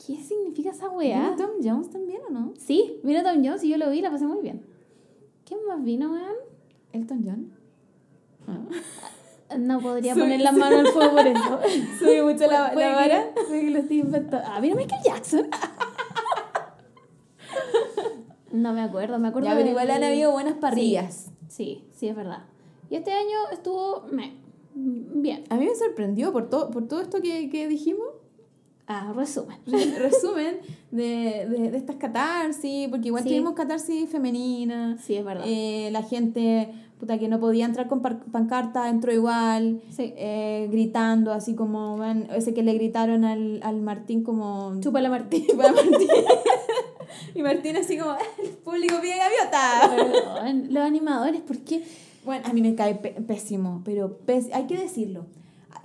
¿Qué 0.06 0.16
significa 0.24 0.70
esa 0.72 0.86
¿Vino 0.88 0.98
weá? 1.00 1.36
Tom 1.38 1.50
Jones 1.64 1.90
también 1.90 2.22
o 2.28 2.32
no? 2.32 2.54
Sí, 2.58 3.00
vino 3.04 3.22
Tom 3.24 3.44
Jones 3.44 3.64
y 3.64 3.70
yo 3.70 3.78
lo 3.78 3.90
vi, 3.90 4.02
la 4.02 4.12
pasé 4.12 4.26
muy 4.26 4.42
bien. 4.42 4.66
¿Quién 5.46 5.60
más 5.68 5.84
vino, 5.84 6.12
weón? 6.12 6.36
Elton 6.96 7.24
John. 7.26 7.54
Ah. 8.48 9.58
No 9.58 9.80
podría 9.80 10.14
poner 10.16 10.42
la 10.42 10.52
mano 10.52 10.80
al 10.80 10.88
fuego 10.88 11.12
por 11.16 11.28
eso. 11.28 11.60
Subí 12.00 12.22
mucho 12.22 12.48
la, 12.52 12.74
la 12.74 12.96
vara. 12.96 13.26
que 13.48 13.70
lo 13.70 13.80
estoy 13.80 14.00
inventando. 14.00 14.46
Ah, 14.50 14.60
vino 14.60 14.76
Michael 14.76 15.02
Jackson. 15.04 15.48
No 18.52 18.72
me 18.74 18.82
acuerdo, 18.82 19.20
me 19.20 19.28
acuerdo 19.28 19.50
Ya, 19.50 19.56
pero 19.56 19.70
igual 19.70 19.92
han 19.92 20.04
habido 20.04 20.32
buenas 20.32 20.54
parrillas. 20.56 21.30
Sí, 21.50 21.84
sí, 21.92 22.08
es 22.08 22.16
verdad. 22.16 22.44
Y 22.90 22.96
este 22.96 23.12
año 23.12 23.38
estuvo 23.52 24.06
me, 24.12 24.34
bien. 24.74 25.44
A 25.50 25.56
mí 25.58 25.66
me 25.66 25.76
sorprendió 25.76 26.32
por 26.32 26.50
todo, 26.50 26.70
por 26.72 26.88
todo 26.88 27.02
esto 27.02 27.22
que, 27.22 27.50
que 27.50 27.68
dijimos. 27.68 28.08
Ah, 28.88 29.12
resumen. 29.16 29.58
Re- 29.66 30.00
Resumen 30.00 30.58
de, 30.92 31.48
de, 31.50 31.72
de 31.72 31.78
estas 31.78 31.96
catarsis, 31.98 32.88
porque 32.90 33.08
igual 33.08 33.24
Sí. 33.24 33.30
tuvimos 33.30 33.54
catarsis 33.56 34.10
femenina. 34.10 34.98
Sí, 35.00 35.16
es 35.16 35.26
verdad. 35.26 35.44
Eh, 35.48 35.90
la 35.92 36.04
gente 36.04 36.72
puta, 37.00 37.18
que 37.18 37.28
no 37.28 37.40
podía 37.40 37.66
entrar 37.66 37.88
con 37.88 38.02
pancarta 38.02 38.90
entró 38.90 39.12
igual, 39.14 39.82
Sí. 39.90 40.14
eh, 40.18 40.68
gritando, 40.72 41.34
así 41.34 41.54
como 41.56 42.02
ese 42.36 42.54
que 42.54 42.64
le 42.64 42.74
gritaron 42.74 43.26
al, 43.26 43.60
al 43.64 43.82
Martín 43.82 44.24
como... 44.24 44.80
Chupa 44.80 45.02
la 45.02 45.10
Martín. 45.10 45.46
Chupa 45.50 45.72
Martín. 45.72 46.08
y 47.34 47.42
Martín 47.44 47.76
así 47.78 47.98
como, 47.98 48.12
el 48.42 48.50
público 48.50 48.96
pide 49.02 49.16
gaviota. 49.18 50.54
Los 50.70 50.84
animadores, 50.84 51.42
¿por 51.42 51.58
qué? 51.60 51.84
Bueno, 52.24 52.46
a 52.48 52.54
mí 52.54 52.62
me 52.62 52.76
cae 52.76 52.96
pésimo, 52.96 53.82
pero 53.86 54.18
pés- 54.26 54.50
hay 54.54 54.66
que 54.66 54.78
decirlo. 54.78 55.26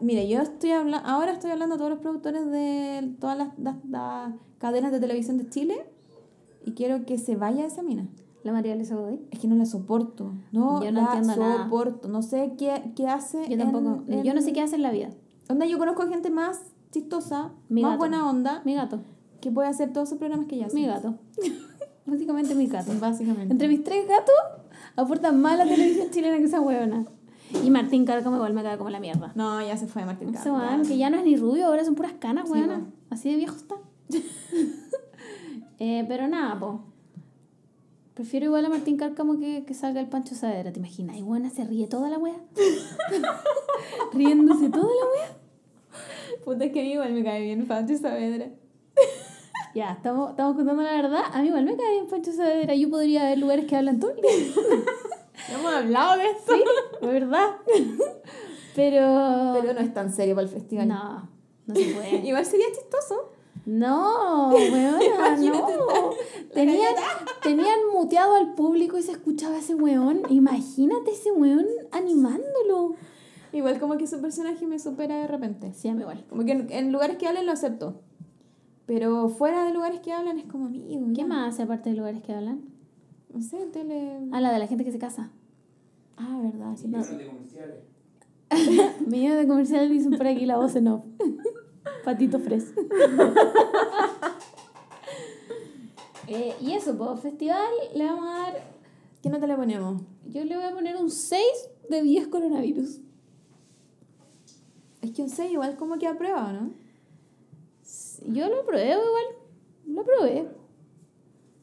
mire, 0.01 0.27
yo 0.29 0.41
estoy 0.41 0.71
hablando, 0.71 1.07
ahora 1.09 1.33
estoy 1.33 1.51
hablando 1.51 1.75
a 1.75 1.79
todos 1.79 1.91
los 1.91 1.99
productores 2.01 2.51
de 2.51 3.13
todas 3.21 3.37
las, 3.37 3.59
las- 3.59 3.85
las 3.89 4.33
cadenas 4.59 4.93
de 4.93 5.01
televisión 5.01 5.37
de 5.39 5.49
Chile 5.51 5.85
y 6.65 6.73
quiero 6.73 7.05
que 7.05 7.19
se 7.19 7.37
vaya 7.37 7.67
esa 7.67 7.83
mina. 7.83 8.07
La 8.43 8.53
María 8.53 8.74
Luisa 8.74 8.95
Godoy. 8.95 9.20
Es 9.30 9.38
que 9.38 9.49
no 9.49 9.55
la 9.55 9.66
soporto. 9.66 10.32
No, 10.53 10.82
Yo 10.82 10.91
no 10.93 11.03
la 11.03 11.07
entiendo 11.14 11.36
nada. 11.36 11.64
soporto. 11.64 12.09
No 12.09 12.22
sé 12.22 12.53
qué, 12.59 12.93
qué 12.97 13.07
hace. 13.07 13.49
Yo 13.49 13.59
tampoco. 13.59 14.03
en- 14.09 14.22
Yo 14.24 14.32
no 14.34 14.41
sé 14.41 14.53
qué 14.53 14.61
hace 14.62 14.76
en 14.76 14.82
la 14.82 14.91
vida. 14.91 15.11
Onda, 15.49 15.66
yo 15.66 15.78
conozco 15.78 16.07
gente 16.09 16.30
más 16.30 16.61
chistosa, 16.91 17.51
Mi 17.68 17.82
más 17.82 17.93
gato. 17.93 17.99
buena 17.99 18.28
onda, 18.28 18.62
Mi 18.64 18.74
gato. 18.74 19.01
que 19.41 19.51
puede 19.51 19.68
hacer 19.68 19.93
todos 19.93 20.09
esos 20.09 20.18
programas 20.18 20.47
que 20.47 20.57
ella 20.57 20.66
hace. 20.66 20.74
Mi 20.76 20.86
gato. 20.86 21.16
Básicamente 22.07 22.55
mi 22.55 22.66
gato. 22.66 22.93
Básicamente. 22.99 23.53
Entre 23.53 23.68
mis 23.68 23.84
tres 23.84 24.09
gatos, 24.09 24.34
aportan 24.97 25.41
más 25.41 25.59
la 25.59 25.64
televisión 25.64 26.09
chilena 26.11 26.38
que 26.38 26.45
esa 26.45 26.61
huevona. 26.61 27.05
Y 27.64 27.70
Martín 27.70 28.05
Cárcamo 28.05 28.36
igual 28.36 28.55
me 28.55 28.62
cae 28.62 28.78
como 28.78 28.91
la 28.91 29.01
mierda. 29.01 29.32
No, 29.34 29.61
ya 29.61 29.76
se 29.76 29.86
fue 29.88 30.05
Martín 30.05 30.32
Cárcamo. 30.32 30.57
weón, 30.59 30.82
que 30.86 30.97
ya 30.97 31.11
no 31.11 31.16
es 31.18 31.24
ni 31.24 31.36
rubio, 31.36 31.66
ahora 31.66 31.84
son 31.84 31.95
puras 31.97 32.12
canas, 32.18 32.49
Sí, 32.49 32.55
po. 32.62 32.74
Así 33.11 33.28
de 33.30 33.36
viejo 33.36 33.57
está. 33.57 33.74
Eh, 35.82 36.05
pero 36.09 36.28
nada, 36.28 36.59
po. 36.61 36.80
Prefiero 38.21 38.45
igual 38.45 38.66
a 38.66 38.68
Martín 38.68 38.99
Cárcamo 38.99 39.39
que, 39.39 39.64
que 39.64 39.73
salga 39.73 39.99
el 39.99 40.07
Pancho 40.07 40.35
Saavedra. 40.35 40.73
¿Te 40.73 40.79
imaginas? 40.79 41.16
Y 41.16 41.23
buena 41.23 41.49
se 41.49 41.64
ríe 41.64 41.87
toda 41.87 42.11
la 42.11 42.18
wea. 42.18 42.37
Riéndose 44.12 44.68
toda 44.68 44.85
la 44.85 45.07
wea. 45.11 45.39
Puta, 46.45 46.66
es 46.66 46.73
que 46.73 46.81
a 46.81 46.83
mí 46.83 46.93
igual 46.93 47.14
me 47.14 47.25
cae 47.25 47.41
bien 47.41 47.66
Pancho 47.66 47.97
Saavedra. 47.97 48.51
Ya, 49.75 49.93
estamos, 49.93 50.33
estamos 50.33 50.55
contando 50.55 50.83
la 50.83 50.93
verdad. 50.93 51.23
A 51.33 51.41
mí 51.41 51.49
igual 51.49 51.64
me 51.64 51.77
cae 51.79 51.93
bien 51.93 52.09
Pancho 52.09 52.31
Saavedra. 52.31 52.75
Yo 52.75 52.91
podría 52.91 53.23
haber 53.23 53.39
lugares 53.39 53.64
que 53.64 53.77
hablan 53.77 53.99
todo 53.99 54.11
el 54.11 54.21
día. 54.21 54.31
Hemos 55.55 55.73
hablado 55.73 56.18
de. 56.18 56.25
Sí, 56.47 56.62
de 57.01 57.07
verdad. 57.07 57.57
Pero... 58.77 59.55
Pero 59.62 59.73
no 59.73 59.81
es 59.81 59.95
tan 59.95 60.12
serio 60.12 60.35
para 60.35 60.47
el 60.47 60.53
festival. 60.53 60.89
No, 60.89 61.27
no 61.64 61.75
se 61.75 61.95
puede. 61.95 62.16
Igual 62.16 62.45
sería 62.45 62.66
chistoso. 62.66 63.33
No, 63.67 64.51
weona, 64.55 65.37
no. 65.37 66.11
Tenían, 66.55 66.95
tenían 67.43 67.79
muteado 67.93 68.35
al 68.35 68.55
público 68.55 68.99
y 68.99 69.03
se 69.03 69.13
escuchaba 69.13 69.59
ese 69.59 69.75
weón. 69.75 70.23
Imagínate 70.29 71.13
ese 71.13 71.31
weón 71.31 71.67
animándolo. 71.93 72.95
Igual 73.53 73.79
como 73.79 73.97
que 73.97 74.07
su 74.07 74.21
personaje 74.21 74.67
me 74.67 74.79
supera 74.79 75.17
de 75.17 75.27
repente. 75.27 75.73
Sí, 75.75 75.89
a 75.89 75.95
mí 75.95 76.01
igual. 76.01 76.25
Como 76.29 76.45
que 76.45 76.53
en, 76.53 76.71
en 76.71 76.93
lugares 76.93 77.17
que 77.19 77.27
hablan 77.27 77.47
lo 77.47 77.53
acepto. 77.53 78.01
Pero 78.87 79.29
fuera 79.29 79.65
de 79.65 79.73
lugares 79.73 80.01
que 80.01 80.13
hablan 80.13 80.39
es 80.39 80.47
como 80.47 80.67
amigo. 80.67 81.07
¿Qué 81.15 81.25
más 81.25 81.55
hace 81.55 81.63
aparte 81.63 81.91
de 81.91 81.97
lugares 81.97 82.23
que 82.23 82.33
hablan? 82.33 82.63
No 83.33 83.41
sé, 83.41 83.59
tele. 83.73 84.19
Ah, 84.33 84.41
la 84.41 84.53
de 84.53 84.59
la 84.59 84.67
gente 84.67 84.85
que 84.85 84.91
se 84.91 84.99
casa. 84.99 85.31
Ah, 86.17 86.41
verdad, 86.43 86.77
sí. 86.77 86.89
Millones 86.89 87.19
de 87.19 87.27
comerciales. 87.27 87.77
Millones 89.07 89.39
de 89.39 89.47
comerciales 89.47 90.09
por 90.09 90.27
aquí 90.27 90.45
la 90.45 90.57
voz 90.57 90.75
en 90.75 90.89
off. 90.89 91.05
Patito 92.05 92.39
Fres. 92.39 92.72
Eh, 96.33 96.55
y 96.61 96.74
eso, 96.74 96.97
pues, 96.97 97.18
festival 97.18 97.66
le 97.93 98.05
vamos 98.05 98.24
a 98.24 98.39
dar. 98.39 98.62
¿Qué 99.20 99.28
nota 99.28 99.49
le 99.49 99.57
ponemos? 99.57 100.01
Yo 100.28 100.45
le 100.45 100.55
voy 100.55 100.64
a 100.64 100.72
poner 100.72 100.95
un 100.95 101.11
6 101.11 101.43
de 101.89 102.03
10 102.03 102.28
coronavirus. 102.28 103.01
Es 105.03 105.11
que 105.11 105.22
un 105.22 105.28
6 105.28 105.51
igual 105.51 105.76
como 105.76 105.99
que 105.99 106.07
aprueba, 106.07 106.53
¿no? 106.53 106.70
Yo 108.28 108.49
lo 108.49 108.64
probé 108.64 108.91
igual. 108.91 109.24
Lo 109.87 110.05
probé. 110.05 110.49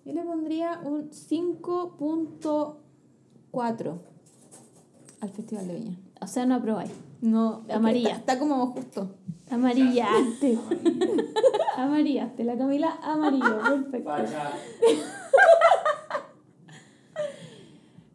Yo 0.04 0.12
le 0.12 0.24
pondría 0.24 0.82
un 0.84 1.12
5.4 1.12 4.02
al 5.22 5.30
Festival 5.30 5.68
de 5.68 5.76
Viña. 5.76 5.98
O 6.20 6.28
sea, 6.28 6.46
no 6.46 6.56
aprobáis. 6.56 6.92
No, 7.22 7.64
Amarilla. 7.70 8.10
Está, 8.10 8.34
está 8.34 8.40
como 8.40 8.68
justo. 8.68 9.16
Amarillaste. 9.50 10.58
Amarillo. 10.58 11.24
Amarillaste. 11.76 12.44
La 12.44 12.58
Camila 12.58 13.00
amarillo. 13.02 13.60
Perfecto. 13.92 14.12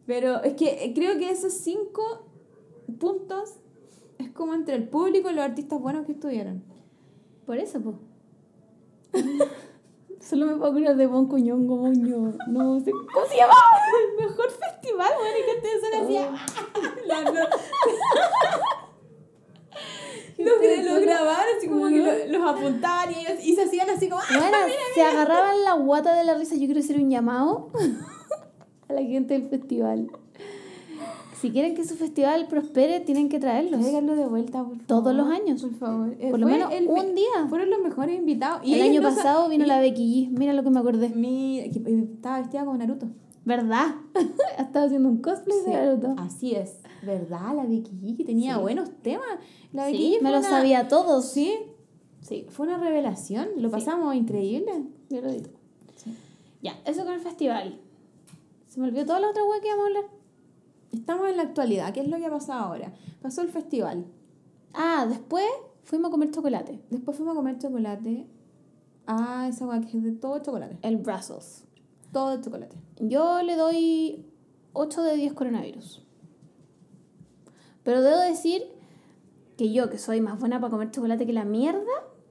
Pero 0.05 0.43
es 0.43 0.53
que 0.55 0.85
eh, 0.85 0.93
creo 0.93 1.17
que 1.17 1.29
esos 1.29 1.53
5 1.53 2.27
puntos 2.99 3.55
es 4.17 4.29
como 4.31 4.53
entre 4.53 4.75
el 4.75 4.87
público 4.87 5.29
y 5.29 5.33
los 5.33 5.43
artistas 5.43 5.79
buenos 5.79 6.05
que 6.05 6.11
estuvieron. 6.13 6.63
Por 7.45 7.57
eso, 7.57 7.81
pues. 7.81 7.95
Solo 10.19 10.45
me 10.45 10.55
puedo 10.55 10.71
acordar 10.71 10.95
de 10.95 11.07
Bon 11.07 11.27
Cuñón 11.27 11.67
yo. 11.67 12.31
No 12.47 12.79
sé. 12.79 12.91
¿Cómo 12.91 13.25
se 13.27 13.35
llama? 13.35 13.53
El 13.99 14.25
mejor 14.25 14.49
festival, 14.51 15.11
bueno, 15.19 15.37
y 15.37 15.43
que 15.43 15.57
ustedes 15.57 15.81
son 15.81 15.93
así. 16.01 16.17
Los, 20.43 20.85
los 20.93 21.01
grabaron 21.01 21.45
así 21.57 21.67
como 21.67 21.87
que 21.87 21.97
lo- 21.99 22.37
los, 22.39 22.49
apuntaban 22.55 23.11
y, 23.11 23.19
ellos, 23.19 23.43
y 23.43 23.55
se 23.55 23.63
hacían 23.63 23.89
así 23.89 24.09
como. 24.09 24.21
¡ah! 24.21 24.37
Bueno, 24.37 24.57
se 24.93 25.01
agarraban 25.01 25.63
la 25.63 25.73
guata 25.73 26.15
de 26.15 26.23
la 26.23 26.35
risa. 26.35 26.55
Yo 26.55 26.65
quiero 26.65 26.79
hacer 26.79 26.97
un 26.99 27.09
llamado 27.09 27.69
a 28.89 28.93
la 28.93 29.01
gente 29.01 29.33
del 29.37 29.47
festival. 29.49 30.09
Si 31.39 31.51
quieren 31.51 31.75
que 31.75 31.83
su 31.83 31.95
festival 31.95 32.47
prospere, 32.47 33.01
tienen 33.01 33.27
que 33.27 33.37
traerlos. 33.37 33.81
Tráiganlo 33.81 34.15
de 34.15 34.25
vuelta, 34.27 34.59
por 34.63 34.77
favor. 34.77 34.85
Todos 34.87 35.13
los 35.13 35.27
años. 35.29 35.61
Por 35.61 35.73
favor. 35.75 36.15
Eh, 36.17 36.31
Por 36.31 36.39
lo 36.39 36.45
menos 36.47 36.71
el- 36.71 36.87
un 36.87 37.15
día. 37.15 37.47
Fueron 37.49 37.69
los 37.69 37.81
mejores 37.81 38.17
invitados. 38.17 38.61
El 38.65 38.81
año 38.81 39.01
no 39.01 39.09
pasado 39.09 39.49
vino 39.49 39.65
y- 39.65 39.67
la 39.67 39.79
Becky 39.81 40.29
G. 40.31 40.37
Mira 40.39 40.53
lo 40.53 40.63
que 40.63 40.69
me 40.69 40.79
acordé. 40.79 41.09
Mi, 41.09 41.59
eh, 41.59 41.71
estaba 42.15 42.39
vestida 42.39 42.63
como 42.63 42.77
Naruto. 42.77 43.07
¿Verdad? 43.45 43.95
Estaba 44.57 44.85
haciendo 44.85 45.09
un 45.09 45.17
cosplay 45.21 45.57
de. 45.65 46.13
Así 46.17 46.55
es. 46.55 46.77
¿Verdad? 47.01 47.55
La 47.55 47.63
Becky 47.65 48.15
que 48.15 48.23
tenía 48.23 48.55
Sí. 48.55 48.61
buenos 48.61 48.89
temas. 49.01 49.27
La 49.73 49.85
Becky 49.85 49.97
Sí, 49.97 50.11
me 50.21 50.29
fue 50.29 50.31
lo 50.31 50.37
una- 50.39 50.49
sabía 50.49 50.87
todos. 50.87 51.25
Sí, 51.25 51.53
Sí, 52.21 52.47
fue 52.49 52.67
una 52.67 52.77
revelación. 52.77 53.49
Lo 53.57 53.69
pasamos 53.69 54.15
increíble. 54.15 54.71
yo 55.09 55.21
lo 55.21 55.29
digo. 55.31 55.49
Ya, 56.61 56.79
eso 56.85 57.03
con 57.03 57.13
el 57.13 57.19
festival. 57.19 57.81
Se 58.69 58.79
me 58.79 58.87
olvidó 58.87 59.05
toda 59.05 59.19
la 59.19 59.29
otra 59.29 59.43
wea 59.43 59.59
que 59.59 59.67
íbamos 59.67 59.83
a 59.83 59.87
hablar. 59.87 60.03
Estamos 60.93 61.29
en 61.29 61.35
la 61.37 61.43
actualidad. 61.43 61.91
¿Qué 61.93 61.99
es 61.99 62.07
lo 62.07 62.15
que 62.17 62.25
ha 62.25 62.29
pasado 62.29 62.61
ahora? 62.63 62.93
Pasó 63.21 63.41
el 63.41 63.49
festival. 63.49 64.05
Ah, 64.73 65.05
después 65.09 65.43
fuimos 65.83 66.07
a 66.07 66.11
comer 66.11 66.31
chocolate. 66.31 66.79
Después 66.89 67.17
fuimos 67.17 67.33
a 67.33 67.35
comer 67.35 67.57
chocolate. 67.59 68.25
Ah, 69.05 69.47
esa 69.49 69.65
guay 69.65 69.81
que 69.81 69.97
es 69.97 70.03
de 70.03 70.13
todo 70.13 70.39
chocolate. 70.39 70.77
El 70.81 70.95
Brussels. 70.97 71.65
Todo 72.13 72.37
de 72.37 72.41
chocolate. 72.43 72.77
Yo 72.99 73.41
le 73.41 73.55
doy 73.57 74.25
8 74.73 75.01
de 75.03 75.15
10 75.17 75.33
coronavirus. 75.33 76.01
Pero 77.83 78.01
debo 78.01 78.19
decir 78.19 78.63
que 79.57 79.71
yo, 79.73 79.89
que 79.89 79.97
soy 79.97 80.21
más 80.21 80.39
buena 80.39 80.59
para 80.61 80.71
comer 80.71 80.91
chocolate 80.91 81.25
que 81.25 81.33
la 81.33 81.43
mierda, 81.43 81.81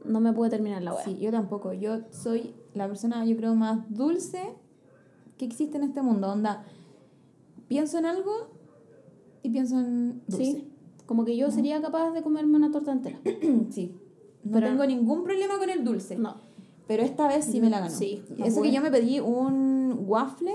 no 0.05 0.20
me 0.20 0.33
puedo 0.33 0.51
terminar 0.51 0.83
la 0.83 0.95
wea. 0.95 1.05
Sí, 1.05 1.18
yo 1.18 1.30
tampoco. 1.30 1.72
Yo 1.72 1.99
soy 2.11 2.55
la 2.74 2.87
persona, 2.89 3.24
yo 3.26 3.37
creo, 3.37 3.55
más 3.55 3.80
dulce 3.91 4.55
que 5.37 5.45
existe 5.45 5.76
en 5.76 5.83
este 5.85 6.01
mundo. 6.03 6.30
Onda, 6.30 6.64
pienso 7.68 7.99
en 7.99 8.07
algo 8.07 8.33
y 9.43 9.51
pienso 9.51 9.78
en 9.78 10.22
dulce. 10.26 10.45
Sí. 10.45 10.68
Como 11.07 11.24
que 11.24 11.37
yo 11.37 11.51
sería 11.51 11.80
capaz 11.83 12.12
de 12.12 12.22
comerme 12.22 12.57
una 12.57 12.70
torta 12.70 12.93
entera. 12.93 13.18
Sí. 13.70 13.95
No 14.45 14.53
Pero- 14.55 14.68
tengo 14.68 14.87
ningún 14.87 15.22
problema 15.22 15.59
con 15.59 15.70
el 15.70 15.85
dulce. 15.85 16.16
No. 16.16 16.37
Pero 16.89 17.05
esta 17.05 17.28
vez 17.28 17.45
sí 17.45 17.61
me 17.61 17.70
la 17.70 17.78
ganó. 17.78 17.91
Sí, 17.95 18.24
no 18.37 18.45
Eso 18.45 18.57
que 18.57 18.68
pude. 18.68 18.72
yo 18.72 18.83
me 18.83 18.91
pedí 18.91 19.20
un 19.20 19.72
waffle 20.13 20.53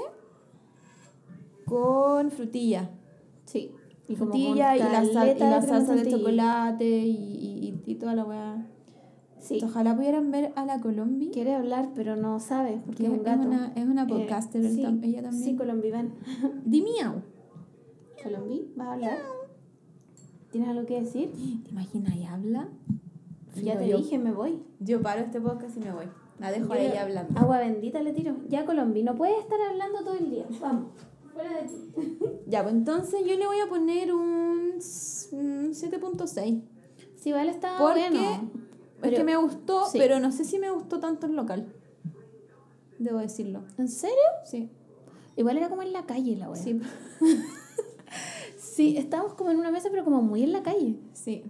con 1.65 2.31
frutilla. 2.31 2.89
Sí. 3.45 3.71
Y 4.07 4.15
frutilla 4.15 4.75
y 4.75 4.79
la, 4.79 5.03
sal- 5.05 5.35
y 5.35 5.39
la 5.39 5.61
salsa 5.61 5.95
de 5.95 6.09
chocolate 6.09 6.85
y, 6.85 7.11
y, 7.11 7.81
y 7.85 7.95
toda 7.95 8.15
la 8.15 8.23
weá. 8.23 8.65
Sí. 9.39 9.59
Ojalá 9.63 9.95
pudieran 9.95 10.31
ver 10.31 10.51
a 10.55 10.65
la 10.65 10.79
Colombi. 10.79 11.29
Quiere 11.31 11.53
hablar, 11.53 11.89
pero 11.93 12.15
no 12.15 12.39
sabe, 12.39 12.81
porque 12.85 13.03
que 13.03 13.09
es 13.11 13.17
un 13.17 13.23
gato. 13.23 13.47
una, 13.47 13.73
es 13.75 13.85
una 13.85 14.03
Eh, 14.03 14.07
podcaster 14.07 14.63
él 14.65 14.75
sí, 14.75 14.81
tam- 14.83 15.03
ella 15.03 15.21
también. 15.23 15.43
Sí, 15.43 15.55
Colombi, 15.55 15.91
ven. 15.91 16.13
Di 16.65 16.81
miau. 16.81 17.21
Colombi, 18.23 18.71
¿vas 18.75 18.87
a 18.87 18.93
hablar? 18.93 19.17
¿Tienes 20.51 20.69
algo 20.69 20.85
que 20.85 21.01
decir? 21.01 21.31
¿Te 21.63 21.69
imaginas 21.71 22.15
y 22.15 22.23
habla? 22.25 22.69
Ya 23.61 23.77
te 23.77 23.87
yo- 23.89 23.97
dije, 23.97 24.17
me 24.17 24.31
voy. 24.31 24.59
Yo 24.79 25.01
paro 25.01 25.21
este 25.21 25.39
podcast 25.41 25.75
y 25.77 25.81
me 25.81 25.91
voy. 25.91 26.05
La 26.39 26.51
dejo 26.51 26.73
a 26.73 26.77
Yo- 26.77 26.83
ella 26.83 27.01
hablando. 27.03 27.39
Agua 27.39 27.59
bendita 27.59 28.01
le 28.01 28.13
tiro. 28.13 28.35
Ya, 28.47 28.65
Colombi, 28.65 29.03
no 29.03 29.15
puedes 29.15 29.37
estar 29.39 29.59
hablando 29.61 29.99
todo 30.03 30.13
el 30.15 30.29
día. 30.29 30.45
Vamos, 30.61 30.91
fuera 31.33 31.49
de 31.61 31.63
ti. 31.67 32.17
Ya, 32.47 32.63
pues 32.63 32.75
entonces 32.75 33.21
yo 33.25 33.35
le 33.35 33.45
voy 33.45 33.59
a 33.59 33.67
poner 33.67 34.13
un 34.13 34.75
s- 34.77 35.35
un 35.35 35.73
7.6. 35.73 36.61
Sí, 37.15 37.31
vale, 37.33 37.51
está 37.51 37.77
Porque 37.77 38.09
bueno. 38.09 38.31
es 38.31 38.39
Pero- 39.01 39.17
que 39.17 39.23
me 39.23 39.35
gustó, 39.35 39.85
sí. 39.87 39.97
pero 39.97 40.19
no 40.19 40.31
sé 40.31 40.45
si 40.45 40.57
me 40.59 40.69
gustó 40.69 40.99
tanto 40.99 41.25
el 41.25 41.35
local. 41.35 41.73
Debo 42.99 43.19
decirlo. 43.19 43.63
¿En 43.77 43.89
serio? 43.89 44.15
Sí. 44.45 44.69
Igual 45.35 45.57
era 45.57 45.69
como 45.69 45.81
en 45.81 45.91
la 45.93 46.05
calle 46.05 46.35
la 46.37 46.49
wea. 46.49 46.61
Sí. 46.61 46.79
Sí, 48.57 48.95
estábamos 48.95 49.33
como 49.33 49.49
en 49.49 49.57
una 49.57 49.71
mesa, 49.71 49.89
pero 49.91 50.03
como 50.03 50.21
muy 50.21 50.43
en 50.43 50.51
la 50.51 50.61
calle. 50.63 50.97
Sí. 51.13 51.43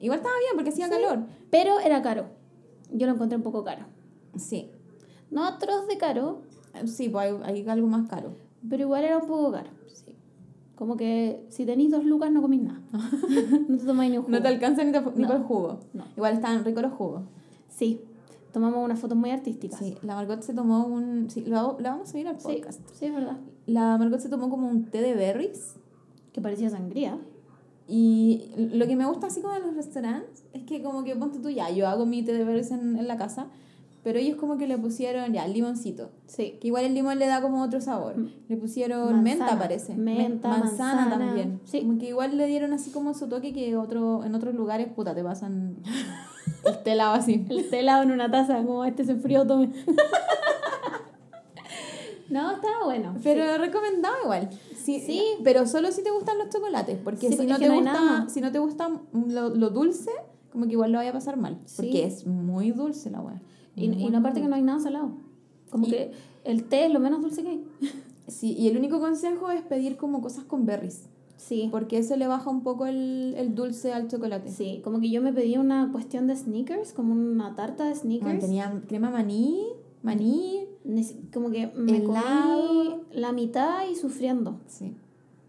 Igual 0.00 0.18
estaba 0.20 0.34
bien 0.38 0.52
porque 0.54 0.70
hacía 0.70 0.86
Sí. 0.86 0.90
calor. 0.90 1.26
Pero 1.50 1.78
era 1.80 2.00
caro. 2.02 2.30
Yo 2.92 3.06
lo 3.06 3.12
encontré 3.14 3.36
un 3.36 3.42
poco 3.42 3.64
caro. 3.64 3.84
Sí. 4.36 4.70
No 5.30 5.44
atroz 5.44 5.86
de 5.88 5.98
caro, 5.98 6.42
Sí, 6.84 7.08
pues 7.08 7.32
hay, 7.42 7.62
hay 7.62 7.68
algo 7.68 7.86
más 7.88 8.08
caro. 8.08 8.32
pero 8.68 8.82
igual 8.82 9.02
era 9.04 9.18
un 9.18 9.26
poco 9.26 9.50
caro. 9.52 9.70
Sí. 9.86 10.12
Como 10.76 10.96
que 10.96 11.44
si 11.48 11.64
tenéis 11.64 11.90
dos 11.90 12.04
lucas 12.04 12.30
no 12.30 12.42
comís 12.42 12.62
nada. 12.62 12.80
no 13.68 13.76
te 13.78 13.84
tomáis 13.84 14.10
ni 14.10 14.18
un 14.18 14.24
jugo. 14.24 14.36
No 14.36 14.42
te 14.42 14.48
alcanza 14.48 14.84
ni, 14.84 14.92
te- 14.92 15.00
ni 15.00 15.22
No. 15.22 15.28
para 15.28 15.38
el 15.40 15.44
jugo. 15.46 15.80
No. 15.94 16.04
Igual 16.16 16.34
estaban 16.34 16.64
ricos 16.64 16.82
los 16.82 16.92
jugos. 16.92 17.22
Sí, 17.70 18.00
tomamos 18.52 18.84
unas 18.84 18.98
fotos 19.00 19.16
muy 19.16 19.30
artísticas. 19.30 19.78
Sí, 19.78 19.96
la 20.02 20.14
Margot 20.14 20.42
se 20.42 20.52
tomó 20.54 20.86
un... 20.86 21.28
Sí, 21.30 21.44
lo, 21.46 21.76
la 21.80 21.90
vamos 21.90 22.08
a 22.08 22.12
subir 22.12 22.28
al 22.28 22.38
sí, 22.40 22.46
podcast. 22.48 22.80
sí, 22.92 23.06
es 23.06 23.14
verdad. 23.14 23.38
La 23.66 23.96
Margot 23.98 24.20
se 24.20 24.28
tomó 24.28 24.48
como 24.50 24.68
un 24.68 24.84
té 24.84 25.00
de 25.00 25.14
berries. 25.14 25.76
Que 26.32 26.40
parecía 26.42 26.68
sangría. 26.68 27.18
Y 27.88 28.50
lo 28.56 28.86
que 28.86 28.96
me 28.96 29.06
gusta 29.06 29.28
así 29.28 29.40
como 29.40 29.54
de 29.54 29.60
los 29.60 29.74
restaurantes 29.74 30.44
es 30.52 30.64
que 30.64 30.82
como 30.82 31.04
que 31.04 31.14
ponte 31.14 31.38
tú 31.38 31.50
ya, 31.50 31.70
yo 31.70 31.88
hago 31.88 32.04
mi 32.06 32.22
té 32.22 32.32
de 32.32 32.44
berries 32.44 32.70
en, 32.72 32.98
en 32.98 33.06
la 33.06 33.16
casa, 33.16 33.46
pero 34.02 34.18
ellos 34.18 34.36
como 34.36 34.56
que 34.56 34.66
le 34.66 34.76
pusieron 34.78 35.32
ya 35.32 35.46
limoncito. 35.48 36.10
Sí. 36.26 36.58
Que 36.60 36.68
igual 36.68 36.84
el 36.84 36.94
limón 36.94 37.18
le 37.18 37.26
da 37.26 37.40
como 37.40 37.62
otro 37.62 37.80
sabor. 37.80 38.16
Mm. 38.18 38.30
Le 38.48 38.56
pusieron 38.56 39.22
menta, 39.22 39.44
Manzana. 39.46 39.60
parece. 39.62 39.94
Menta, 39.94 40.48
Men- 40.48 40.60
manzana, 40.60 41.00
manzana. 41.02 41.26
también. 41.26 41.60
Sí. 41.64 41.80
Como 41.82 41.98
que 41.98 42.08
igual 42.08 42.36
le 42.36 42.46
dieron 42.46 42.72
así 42.72 42.90
como 42.90 43.14
su 43.14 43.28
toque 43.28 43.52
que 43.52 43.76
otro, 43.76 44.24
en 44.24 44.34
otros 44.34 44.54
lugares, 44.54 44.88
puta, 44.92 45.14
te 45.14 45.22
pasan 45.24 45.76
el 46.64 46.82
té 46.82 46.92
helado 46.92 47.14
así. 47.14 47.44
El 47.48 47.68
té 47.70 47.80
helado 47.80 48.02
en 48.02 48.10
una 48.12 48.30
taza, 48.30 48.56
como 48.64 48.84
este 48.84 49.04
se 49.04 49.12
enfrió, 49.12 49.46
tome. 49.46 49.70
no, 52.30 52.50
estaba 52.52 52.84
bueno. 52.84 53.14
Pero 53.22 53.58
recomendado 53.58 54.14
igual. 54.24 54.50
Sí, 54.86 55.00
Sí. 55.04 55.22
Pero 55.44 55.66
solo 55.66 55.90
si 55.92 56.02
te 56.02 56.10
gustan 56.10 56.38
los 56.38 56.48
chocolates. 56.50 56.98
Porque 57.02 57.28
Sí, 57.28 57.36
si, 57.36 57.46
no 57.46 57.58
te 57.58 57.68
no 57.68 57.74
gusta, 57.74 58.26
si 58.28 58.40
no 58.40 58.52
te 58.52 58.58
gusta 58.58 58.88
lo, 59.12 59.48
lo 59.54 59.70
dulce, 59.70 60.10
como 60.52 60.66
que 60.66 60.72
igual 60.72 60.92
lo 60.92 60.98
vaya 60.98 61.10
a 61.10 61.12
pasar 61.12 61.36
mal. 61.36 61.58
Sí. 61.66 61.74
Porque 61.76 62.04
es 62.04 62.26
muy 62.26 62.70
dulce 62.70 63.10
la 63.10 63.20
weá. 63.20 63.40
Y, 63.74 63.86
y 63.90 64.08
no 64.10 64.18
aparte 64.18 64.40
que 64.40 64.48
no 64.48 64.54
hay 64.56 64.62
nada 64.62 64.80
salado. 64.80 65.10
Como 65.70 65.86
Y- 65.86 65.90
que 65.90 66.12
el 66.44 66.64
té 66.64 66.86
es 66.86 66.92
lo 66.92 67.00
menos 67.00 67.20
dulce 67.22 67.42
que 67.42 67.48
hay. 67.50 67.64
Sí, 68.28 68.54
y 68.58 68.66
el 68.68 68.76
único 68.76 68.98
consejo 68.98 69.52
es 69.52 69.62
pedir 69.62 69.96
como 69.96 70.20
cosas 70.20 70.42
con 70.44 70.66
berries. 70.66 71.04
Sí. 71.36 71.68
Porque 71.70 71.98
eso 71.98 72.16
le 72.16 72.26
baja 72.26 72.50
un 72.50 72.62
poco 72.64 72.86
el, 72.86 73.34
el 73.36 73.54
dulce 73.54 73.92
al 73.92 74.08
chocolate. 74.08 74.50
Sí, 74.50 74.80
como 74.82 74.98
que 74.98 75.10
yo 75.10 75.22
me 75.22 75.32
pedí 75.32 75.56
una 75.58 75.90
cuestión 75.92 76.26
de 76.26 76.34
sneakers, 76.34 76.92
como 76.92 77.12
una 77.12 77.54
tarta 77.54 77.84
de 77.84 77.94
sneakers. 77.94 78.40
tenía 78.40 78.82
crema 78.88 79.10
maní, 79.10 79.64
maní. 80.02 80.66
Como 81.32 81.50
que 81.50 81.68
me 81.74 82.04
comí 82.04 83.00
la 83.12 83.32
mitad 83.32 83.86
y 83.88 83.96
sufriendo. 83.96 84.60
Sí. 84.66 84.94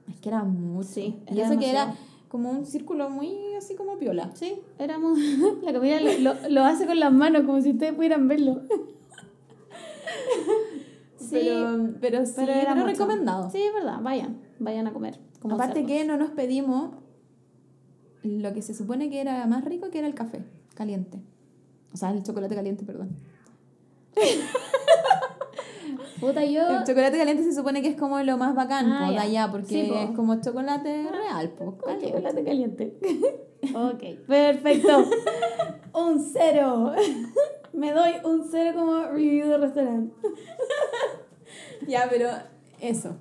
Es 0.10 0.20
que 0.20 0.30
era 0.30 0.44
mucho. 0.44 0.88
Sí, 0.90 1.20
y 1.30 1.40
era 1.40 1.50
eso 1.50 1.60
que 1.60 1.70
era 1.70 1.96
como 2.30 2.50
un 2.52 2.66
círculo 2.66 3.10
muy 3.10 3.56
así 3.58 3.76
como 3.76 3.98
piola. 3.98 4.32
Sí, 4.34 4.60
éramos. 4.80 5.18
La 5.64 5.74
comida 5.74 6.00
lo, 6.02 6.34
lo, 6.50 6.64
hace 6.64 6.86
con 6.86 7.00
las 7.00 7.12
manos, 7.14 7.44
como 7.44 7.62
si 7.62 7.72
ustedes 7.72 7.94
pudieran 7.94 8.28
verlo. 8.28 8.62
sí, 11.18 11.28
Pero, 11.32 11.90
pero 12.00 12.26
sí, 12.26 12.34
pero, 12.36 12.52
era 12.54 12.76
mucho. 12.76 12.88
recomendado. 12.88 13.50
Sí, 13.52 13.62
es 13.62 13.74
verdad, 13.74 14.00
vayan, 14.02 14.38
vayan 14.60 14.88
a 14.88 14.94
comer. 14.94 15.20
como 15.42 15.56
Aparte 15.56 15.82
cerdos. 15.82 15.92
que 15.92 16.06
no 16.06 16.18
nos 16.18 16.32
pedimos 16.32 16.92
lo 18.24 18.54
que 18.54 18.62
se 18.62 18.74
supone 18.74 19.10
que 19.10 19.22
era 19.22 19.46
más 19.48 19.64
rico, 19.64 19.90
que 19.90 20.00
era 20.00 20.08
el 20.08 20.16
café 20.16 20.44
caliente. 20.74 21.20
O 21.94 21.98
sea, 21.98 22.12
el 22.12 22.24
chocolate 22.24 22.56
caliente, 22.56 22.86
perdón. 22.86 23.10
Puta, 26.20 26.44
yo. 26.46 26.68
El 26.80 26.84
chocolate 26.84 27.18
caliente 27.18 27.44
se 27.44 27.54
supone 27.54 27.82
que 27.82 27.90
es 27.90 27.96
como 27.96 28.20
lo 28.24 28.38
más 28.38 28.56
bacán 28.56 28.92
Ah, 28.92 29.02
po, 29.06 29.10
de 29.12 29.16
ya. 29.16 29.22
allá, 29.22 29.52
porque 29.52 29.68
Sí, 29.68 29.86
po. 29.90 29.96
es 29.96 30.10
como 30.12 30.42
chocolate 30.42 31.08
real, 31.12 31.50
pues. 31.58 31.70
Con 31.82 32.00
chocolate 32.02 32.44
caliente. 32.44 32.98
ok, 33.76 34.26
perfecto. 34.28 35.06
Un 35.94 36.20
cero. 36.20 36.94
Me 37.74 37.92
doy 37.92 38.14
un 38.24 38.44
cero 38.50 38.72
como 38.76 39.04
review 39.04 39.48
de 39.50 39.58
restaurante. 39.58 40.14
Ya, 41.88 42.08
pero 42.10 42.30
eso. 42.82 43.16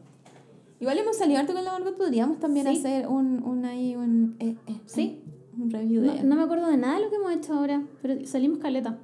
Igual 0.80 0.98
hemos 0.98 1.16
salido 1.16 1.38
harto 1.38 1.52
con 1.54 1.64
la 1.64 1.70
Margot, 1.72 1.96
podríamos 1.96 2.38
también 2.40 2.66
Sí. 2.66 2.78
hacer 2.78 3.06
un, 3.06 3.42
un 3.44 3.64
ahí, 3.64 3.94
un... 3.94 4.36
eh, 4.40 4.56
eh, 4.66 4.80
Sí. 4.86 5.22
Un 5.56 5.70
review 5.70 6.02
No, 6.02 6.12
de... 6.14 6.22
no 6.24 6.36
me 6.36 6.42
acuerdo 6.42 6.66
de 6.68 6.76
nada 6.76 6.96
de 6.96 7.04
lo 7.04 7.10
que 7.10 7.16
hemos 7.16 7.32
hecho 7.32 7.54
ahora, 7.54 7.82
pero 8.02 8.26
salimos 8.26 8.58
caleta. 8.58 8.98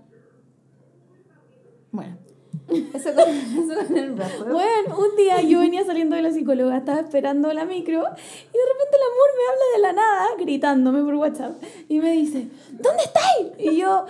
Bueno. 1.93 2.17
Eso 2.69 3.15
con, 3.15 3.29
eso 3.29 3.87
con 3.87 3.97
el 3.97 4.13
brazo. 4.13 4.45
Bueno, 4.45 4.99
un 4.99 5.17
día 5.17 5.41
yo 5.43 5.61
venía 5.61 5.85
saliendo 5.85 6.17
de 6.17 6.23
la 6.23 6.31
psicóloga, 6.31 6.77
estaba 6.77 7.01
esperando 7.01 7.53
la 7.53 7.65
micro 7.65 7.93
y 7.93 7.99
de 7.99 8.65
repente 8.73 8.97
el 8.97 9.03
amor 9.03 9.29
me 9.37 9.45
habla 9.49 9.65
de 9.75 9.83
la 9.83 9.93
nada, 9.93 10.27
gritándome 10.39 11.03
por 11.03 11.15
WhatsApp 11.15 11.53
y 11.89 11.99
me 12.01 12.13
dice, 12.13 12.49
¿dónde 12.71 13.03
estáis? 13.05 13.49
Y 13.59 13.79
yo, 13.79 14.07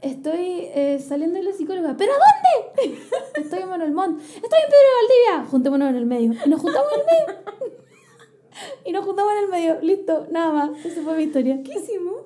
estoy 0.00 0.68
eh, 0.74 1.04
saliendo 1.06 1.38
de 1.38 1.44
la 1.44 1.52
psicóloga, 1.52 1.94
¿pero 1.96 2.12
a 2.12 2.16
dónde? 2.16 2.98
Estoy 3.36 3.60
en 3.60 3.68
Manuel 3.68 3.92
Montt, 3.92 4.20
estoy 4.20 4.40
en 4.42 4.70
Pedro 4.70 4.88
Valdivia, 5.00 5.50
juntémonos 5.50 5.90
en 5.90 5.96
el 5.96 6.06
medio. 6.06 6.32
Y 6.44 6.48
nos 6.48 6.60
juntamos 6.60 6.88
en 6.92 7.00
el 7.00 7.06
medio. 7.06 7.40
Y 8.84 8.92
nos 8.92 9.06
juntamos 9.06 9.32
en 9.32 9.44
el 9.44 9.48
medio, 9.48 9.80
listo, 9.80 10.26
nada 10.30 10.52
más. 10.52 10.84
Esa 10.84 11.00
fue 11.00 11.16
mi 11.16 11.22
historia. 11.22 11.62
¿Qué 11.62 11.78
hicimos? 11.78 12.16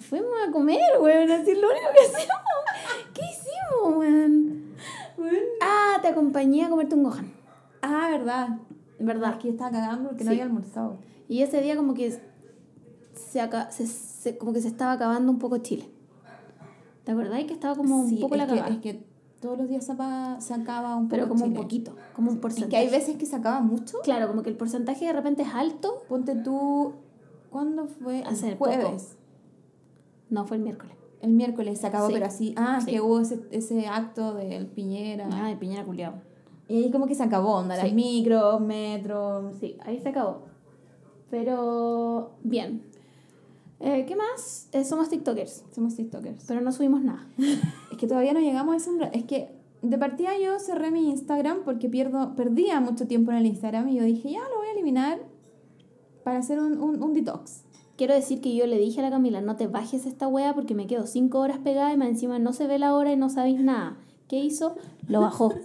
Fuimos 0.00 0.30
a 0.46 0.52
comer, 0.52 0.78
weón, 1.00 1.30
así 1.30 1.50
es 1.52 1.58
lo 1.58 1.68
único 1.68 1.86
que 1.94 2.06
hacíamos. 2.16 3.14
¿Qué 3.14 3.22
hicimos, 3.24 3.96
weón? 3.96 4.74
Ah, 5.62 5.98
te 6.02 6.08
acompañé 6.08 6.64
a 6.64 6.68
comerte 6.70 6.94
un 6.94 7.04
gohan. 7.04 7.32
Ah, 7.82 8.08
verdad. 8.10 8.58
¿Verdad? 8.98 9.34
Aquí 9.34 9.48
estaba 9.48 9.70
cagando 9.70 10.10
porque 10.10 10.24
no 10.24 10.30
Sí. 10.30 10.34
había 10.36 10.44
almorzado. 10.44 10.98
Y 11.28 11.42
ese 11.42 11.60
día 11.62 11.76
como 11.76 11.94
que 11.94 12.18
se, 13.14 13.40
aca- 13.40 13.70
se, 13.70 13.86
se- 13.86 14.36
como 14.38 14.52
que 14.52 14.60
se 14.60 14.68
estaba 14.68 14.92
acabando 14.92 15.30
un 15.32 15.38
poco 15.38 15.58
Chile. 15.58 15.88
¿Te 17.04 17.12
acordás 17.12 17.44
que 17.44 17.54
estaba 17.54 17.74
como 17.74 18.00
un 18.00 18.08
Sí, 18.08 18.16
poco 18.16 18.34
es 18.34 18.38
la 18.40 18.46
que, 18.46 18.54
cagada? 18.56 18.74
es 18.74 18.80
que 18.80 19.02
todos 19.40 19.56
los 19.58 19.68
días 19.68 19.84
se, 19.86 19.92
apa- 19.92 20.40
se 20.40 20.52
acaba 20.54 20.94
un 20.96 21.04
poco 21.08 21.10
Pero 21.16 21.28
como 21.28 21.44
un 21.44 21.50
Chile. 21.52 21.62
poquito, 21.62 21.96
como 22.14 22.30
un 22.30 22.36
Es 22.36 22.42
porcentaje. 22.42 22.70
que 22.70 22.76
hay 22.76 22.88
veces 22.90 23.16
que 23.16 23.26
se 23.26 23.36
acaba 23.36 23.60
mucho. 23.60 23.98
Claro, 24.02 24.26
como 24.28 24.42
que 24.42 24.50
el 24.50 24.56
porcentaje 24.56 25.06
de 25.06 25.12
repente 25.12 25.42
es 25.42 25.54
alto. 25.54 26.02
Ponte 26.08 26.34
tú... 26.34 26.92
¿Cuándo 27.50 27.86
fue? 27.86 28.20
El 28.20 28.26
Hace 28.26 28.56
poco. 28.56 28.70
No, 30.30 30.46
fue 30.46 30.56
el 30.58 30.62
miércoles. 30.62 30.94
El 31.20 31.30
miércoles 31.32 31.80
se 31.80 31.86
acabó, 31.86 32.06
Sí. 32.08 32.12
pero 32.14 32.26
así... 32.26 32.54
Ah, 32.56 32.80
Sí. 32.84 32.92
que 32.92 33.00
hubo 33.00 33.18
ese, 33.20 33.40
ese 33.50 33.86
acto 33.88 34.34
del 34.34 34.66
Piñera. 34.66 35.28
Ah, 35.32 35.48
de 35.48 35.56
Piñera 35.56 35.84
culiao. 35.84 36.14
Y 36.68 36.84
ahí 36.84 36.90
como 36.90 37.06
que 37.06 37.14
se 37.14 37.22
acabó, 37.22 37.54
onda, 37.56 37.76
las 37.76 37.88
Sí. 37.88 37.94
micros, 37.94 38.60
metros... 38.60 39.56
Sí, 39.58 39.76
ahí 39.84 39.98
se 40.00 40.10
acabó. 40.10 40.42
Pero 41.30 42.32
bien. 42.42 42.82
Eh, 43.80 44.04
¿Qué 44.06 44.16
más? 44.16 44.68
Eh, 44.72 44.84
somos 44.84 45.08
TikTokers, 45.08 45.64
Somos 45.72 45.94
TikTokers. 45.94 46.44
pero 46.46 46.60
no 46.60 46.72
subimos 46.72 47.02
nada. 47.02 47.26
Es 47.92 47.98
que 47.98 48.06
todavía 48.06 48.32
no 48.32 48.40
llegamos 48.40 48.74
a 48.74 48.76
ese 48.76 48.90
umbral. 48.90 49.10
Es 49.12 49.24
que 49.24 49.50
de 49.82 49.98
partida 49.98 50.30
yo 50.42 50.58
cerré 50.58 50.90
mi 50.90 51.08
Instagram 51.10 51.58
porque 51.64 51.88
pierdo, 51.88 52.34
perdía 52.34 52.80
mucho 52.80 53.06
tiempo 53.06 53.30
en 53.30 53.38
el 53.38 53.46
Instagram 53.46 53.88
y 53.88 53.96
yo 53.96 54.04
dije, 54.04 54.32
ya 54.32 54.40
lo 54.48 54.56
voy 54.58 54.66
a 54.68 54.72
eliminar 54.72 55.18
para 56.24 56.38
hacer 56.38 56.58
un, 56.60 56.80
un, 56.80 57.02
un 57.02 57.14
detox. 57.14 57.62
Quiero 57.98 58.14
decir 58.14 58.40
que 58.40 58.54
yo 58.54 58.64
le 58.66 58.78
dije 58.78 59.00
a 59.00 59.02
la 59.02 59.10
Camila, 59.10 59.40
no 59.42 59.56
te 59.56 59.66
bajes 59.66 60.06
esta 60.06 60.26
wea 60.28 60.54
porque 60.54 60.74
me 60.74 60.86
quedo 60.86 61.06
cinco 61.06 61.40
horas 61.40 61.58
pegada 61.58 61.92
y 61.92 61.96
más 61.98 62.08
encima 62.08 62.38
no 62.38 62.52
se 62.54 62.66
ve 62.66 62.78
la 62.78 62.94
hora 62.94 63.12
y 63.12 63.16
no 63.16 63.28
sabéis 63.28 63.60
nada. 63.60 63.98
¿Qué 64.28 64.38
hizo? 64.38 64.76
Lo 65.08 65.20
bajó. 65.20 65.52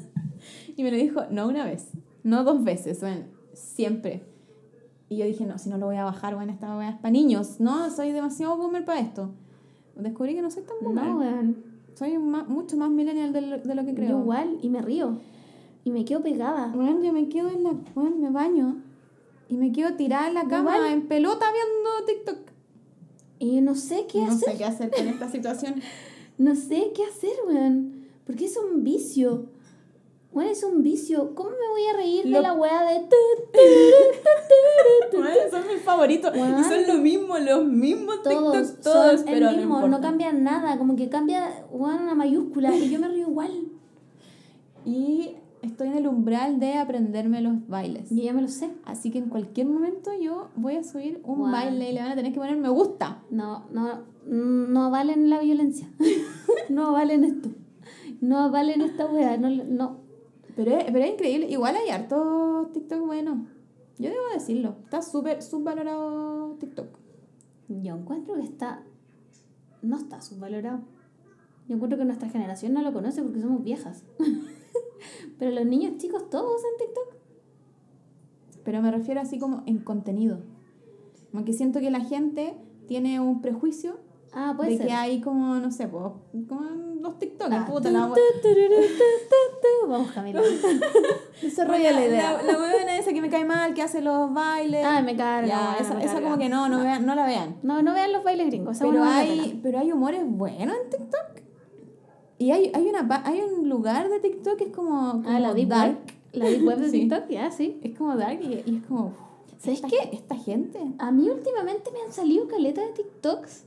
Y 0.75 0.81
me 0.83 0.89
lo 0.91 0.97
dijo, 0.97 1.21
no 1.29 1.47
una 1.47 1.63
vez, 1.65 1.91
no 2.23 2.43
dos 2.43 2.63
veces, 2.63 2.99
bueno, 2.99 3.25
siempre. 3.53 4.23
Y 5.07 5.17
yo 5.17 5.25
dije, 5.25 5.45
no, 5.45 5.57
si 5.59 5.69
no 5.69 5.77
lo 5.77 5.85
voy 5.85 5.95
a 5.97 6.03
bajar, 6.03 6.33
bueno, 6.35 6.51
esta 6.51 6.75
wea 6.75 6.89
es 6.89 6.95
para 6.97 7.11
niños. 7.11 7.59
No, 7.59 7.89
soy 7.91 8.11
demasiado 8.11 8.57
boomer 8.57 8.83
para 8.83 8.99
esto. 8.99 9.29
Descubrí 9.95 10.33
que 10.33 10.41
no 10.41 10.49
soy 10.49 10.63
tan 10.63 10.75
boomer. 10.81 11.05
No, 11.05 11.19
weón. 11.19 11.63
Soy 11.93 12.17
ma- 12.17 12.43
mucho 12.45 12.75
más 12.75 12.89
millennial 12.89 13.31
de 13.31 13.41
lo, 13.41 13.57
de 13.59 13.75
lo 13.75 13.85
que 13.85 13.93
creo. 13.93 14.09
Yo 14.09 14.19
igual, 14.19 14.57
y 14.63 14.69
me 14.69 14.81
río. 14.81 15.19
Y 15.85 15.91
me 15.91 16.03
quedo 16.05 16.21
pegada. 16.23 16.71
Bueno, 16.75 17.03
yo 17.03 17.13
me 17.13 17.29
quedo 17.29 17.49
en 17.49 17.63
la... 17.63 17.73
Bueno, 17.93 18.15
me 18.17 18.31
baño 18.31 18.81
y 19.49 19.57
me 19.57 19.71
quedo 19.71 19.93
tirada 19.95 20.27
en 20.27 20.33
la 20.33 20.47
cama 20.47 20.75
Igual. 20.77 20.91
en 20.93 21.07
pelota 21.07 21.45
viendo 21.51 22.05
TikTok. 22.05 22.51
Y 23.39 23.61
no 23.61 23.75
sé 23.75 24.05
qué 24.07 24.19
no 24.21 24.31
hacer. 24.31 24.51
sé 24.53 24.57
qué 24.57 24.65
hacer 24.65 24.91
con 24.91 25.07
esta 25.07 25.29
situación. 25.29 25.75
No 26.35 26.55
sé 26.55 26.91
qué 26.95 27.03
hacer, 27.05 27.29
weón. 27.47 28.07
Porque 28.25 28.45
es 28.45 28.57
un 28.57 28.83
vicio. 28.83 29.45
Weón, 30.31 30.49
es 30.49 30.63
un 30.63 30.81
vicio. 30.81 31.35
¿Cómo 31.35 31.51
me 31.51 31.69
voy 31.69 31.85
a 31.85 31.93
reír 31.95 32.23
de 32.23 32.31
Lo- 32.31 32.41
la 32.41 32.53
weá 32.53 32.81
de... 32.91 33.01
tu, 35.11 35.17
Bueno, 35.17 35.35
son 35.51 35.67
mis 35.67 35.81
favoritos. 35.83 36.35
Y 36.35 36.63
son 36.63 36.87
lo 36.87 36.95
mismo, 36.95 37.37
los 37.37 37.65
mismos 37.65 38.23
Todos, 38.23 38.67
TikTok, 38.67 38.81
todos, 38.83 39.15
son 39.21 39.25
pero 39.25 39.49
el 39.49 39.57
mismo, 39.57 39.75
no 39.75 39.79
no, 39.81 39.85
importa. 39.85 40.07
cambia 40.07 40.33
nada, 40.33 40.77
como 40.79 40.95
que 40.95 41.07
cambia 41.09 41.65
una 41.71 42.15
mayúscula 42.15 42.75
y 42.75 42.89
yo 42.89 42.99
me 42.99 43.07
río 43.09 43.27
igual. 43.29 43.51
Y 44.85 45.35
estoy 45.63 45.87
en 45.87 45.97
el 45.97 46.07
umbral 46.07 46.59
de 46.59 46.75
aprenderme 46.75 47.41
los 47.41 47.67
bailes. 47.67 48.11
Y 48.11 48.23
ya 48.23 48.33
me 48.33 48.41
lo 48.41 48.47
sé. 48.47 48.69
Así 48.85 49.09
que 49.11 49.17
en 49.17 49.29
cualquier 49.29 49.67
momento 49.67 50.11
yo 50.21 50.49
voy 50.55 50.75
a 50.75 50.83
subir 50.83 51.21
un 51.23 51.51
baile 51.51 51.89
y 51.89 51.93
le 51.93 52.01
van 52.01 52.11
a 52.11 52.15
tener 52.15 52.31
que 52.31 52.39
poner 52.39 52.57
me 52.57 52.69
gusta. 52.69 53.23
No, 53.29 53.65
no, 53.71 54.03
no 54.25 54.91
valen 54.91 55.29
la 55.29 55.39
violencia. 55.39 55.87
no 56.69 56.91
valen 56.91 57.23
esto. 57.23 57.49
No 58.21 58.51
valen 58.51 58.81
esta 58.81 59.05
weá. 59.05 59.37
No, 59.37 59.49
no. 59.49 59.97
Pero 60.55 60.77
es, 60.77 60.85
pero 60.85 60.99
es 60.99 61.13
increíble. 61.13 61.49
Igual 61.49 61.75
hay 61.75 61.89
harto 61.89 62.69
TikTok 62.73 63.05
bueno. 63.05 63.47
Yo 63.97 64.09
debo 64.09 64.23
decirlo. 64.33 64.75
Está 64.83 65.01
súper 65.01 65.41
subvalorado 65.41 66.55
TikTok. 66.59 66.87
Yo 67.69 67.95
encuentro 67.95 68.35
que 68.35 68.43
está. 68.43 68.83
No 69.81 69.97
está 69.97 70.21
subvalorado. 70.21 70.81
Yo 71.67 71.75
encuentro 71.75 71.97
que 71.97 72.05
nuestra 72.05 72.29
generación 72.29 72.73
no 72.73 72.81
lo 72.81 72.91
conoce 72.91 73.23
porque 73.23 73.39
somos 73.39 73.63
viejas. 73.63 74.03
Pero 75.39 75.51
los 75.51 75.65
niños 75.65 75.97
chicos 75.97 76.29
todos 76.29 76.55
usan 76.59 76.71
TikTok. 76.79 77.15
pero 78.63 78.81
me 78.81 78.91
refiero 78.91 79.19
así 79.21 79.39
como 79.39 79.63
en 79.65 79.79
contenido. 79.79 80.39
Como 81.31 81.43
que 81.45 81.53
siento 81.53 81.79
que 81.79 81.91
la 81.91 82.01
gente 82.01 82.55
tiene 82.87 83.19
un 83.19 83.41
prejuicio 83.41 83.99
Ah, 84.35 84.53
puede 84.57 84.71
de 84.71 84.77
ser. 84.77 84.87
que 84.87 84.93
hay 84.93 85.21
como, 85.21 85.55
no 85.55 85.69
sé, 85.69 85.87
como 85.89 86.21
los 87.01 87.19
TikTokers, 87.19 87.61
Ah, 87.61 87.65
puta, 87.67 87.91
la. 87.91 88.11
Vamos, 89.87 90.11
Camila. 90.11 90.41
Desarrolla 91.41 91.91
la 91.91 92.05
idea. 92.05 92.41
La, 92.41 92.57
huevona 92.57 92.97
esa 92.97 93.13
que 93.13 93.21
me 93.21 93.29
cae 93.29 93.45
mal, 93.45 93.75
que 93.75 93.83
hace 93.83 94.01
los 94.01 94.33
bailes. 94.33 94.83
Ah, 94.83 95.01
me 95.01 95.15
carga. 95.15 95.47
ya, 95.47 95.77
esa, 95.79 95.93
me 95.93 96.05
esa 96.05 96.21
como 96.21 96.37
que 96.37 96.49
no, 96.49 96.67
no, 96.67 96.79
Vean, 96.79 97.05
no 97.05 97.13
la 97.13 97.27
vean. 97.27 97.57
No, 97.61 97.83
no 97.83 97.93
vean 97.93 98.11
los 98.11 98.23
bailes 98.23 98.47
gringos. 98.47 98.79
Pero 98.79 98.93
no 98.93 99.03
hay, 99.03 99.59
pero 99.61 99.79
hay 99.79 99.91
humores 99.91 100.21
buenos 100.25 100.75
en 100.83 100.89
TikTok. 100.89 101.32
Y 102.43 102.51
hay, 102.51 102.71
hay, 102.73 102.89
una, 102.89 103.21
hay 103.23 103.39
un 103.39 103.69
lugar 103.69 104.09
de 104.09 104.19
TikTok 104.19 104.57
que 104.57 104.65
es 104.65 104.75
como, 104.75 105.11
como 105.11 105.23
pena. 105.23 105.37
Ah, 105.37 105.39
la 105.39 105.53
deep 105.53 105.69
dark. 105.69 105.91
web. 105.93 106.13
La 106.33 106.49
deep 106.49 106.65
web 106.65 106.77
de 106.77 106.89
Sí. 106.91 106.99
TikTok, 106.99 107.29
ya, 107.29 107.49
sí. 107.51 107.79
Es 107.81 107.97
como 107.97 108.17
dark 108.17 108.37
y, 108.41 108.69
y 108.69 108.79
es 108.81 108.85
como... 108.85 109.13
¿Sabes 109.59 109.79
esta, 109.81 109.87
qué? 109.87 110.09
Esta 110.11 110.35
gente. 110.35 110.77
A 110.99 111.11
mí 111.11 111.29
últimamente 111.29 111.89
me 111.91 112.01
han 112.01 112.11
salido 112.11 112.49
caletas 112.49 112.85
de 112.87 112.91
TikToks 112.91 113.63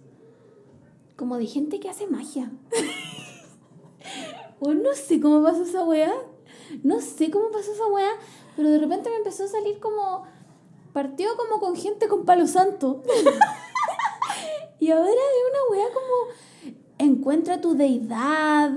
como 1.16 1.38
de 1.38 1.46
gente 1.46 1.80
que 1.80 1.88
hace 1.88 2.06
magia. 2.06 2.52
o 4.60 4.74
no 4.74 4.92
sé 4.92 5.22
cómo 5.22 5.42
pasó 5.42 5.62
esa 5.62 5.82
weá. 5.82 6.12
No 6.82 7.00
sé 7.00 7.30
cómo 7.30 7.50
pasó 7.50 7.72
esa 7.72 7.86
weá, 7.86 8.10
pero 8.56 8.68
de 8.68 8.78
repente 8.78 9.08
me 9.08 9.16
empezó 9.16 9.44
a 9.44 9.48
salir 9.48 9.80
como. 9.80 10.24
Partió 10.92 11.30
como 11.38 11.60
con 11.60 11.76
gente 11.76 12.08
con 12.08 12.26
palo 12.26 12.46
santo. 12.46 13.02
y 14.80 14.90
ahora 14.90 15.08
es 15.08 15.16
una 15.50 15.70
weá 15.70 15.86
como. 15.94 16.76
Encuentra 16.98 17.60
tu 17.60 17.74
deidad. 17.74 18.72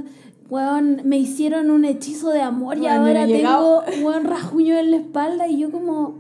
Weón, 0.50 1.02
me 1.06 1.18
hicieron 1.18 1.70
un 1.70 1.86
hechizo 1.86 2.30
de 2.32 2.42
amor 2.42 2.78
y 2.78 2.82
Weón, 2.82 2.94
yo 2.94 3.02
no 3.02 3.08
ahora 3.08 3.24
he 3.24 3.28
tengo 3.28 3.84
weón 4.08 4.24
rasguño 4.26 4.78
en 4.78 4.92
la 4.92 4.98
espalda 4.98 5.48
y 5.48 5.60
yo 5.60 5.72
como. 5.72 6.16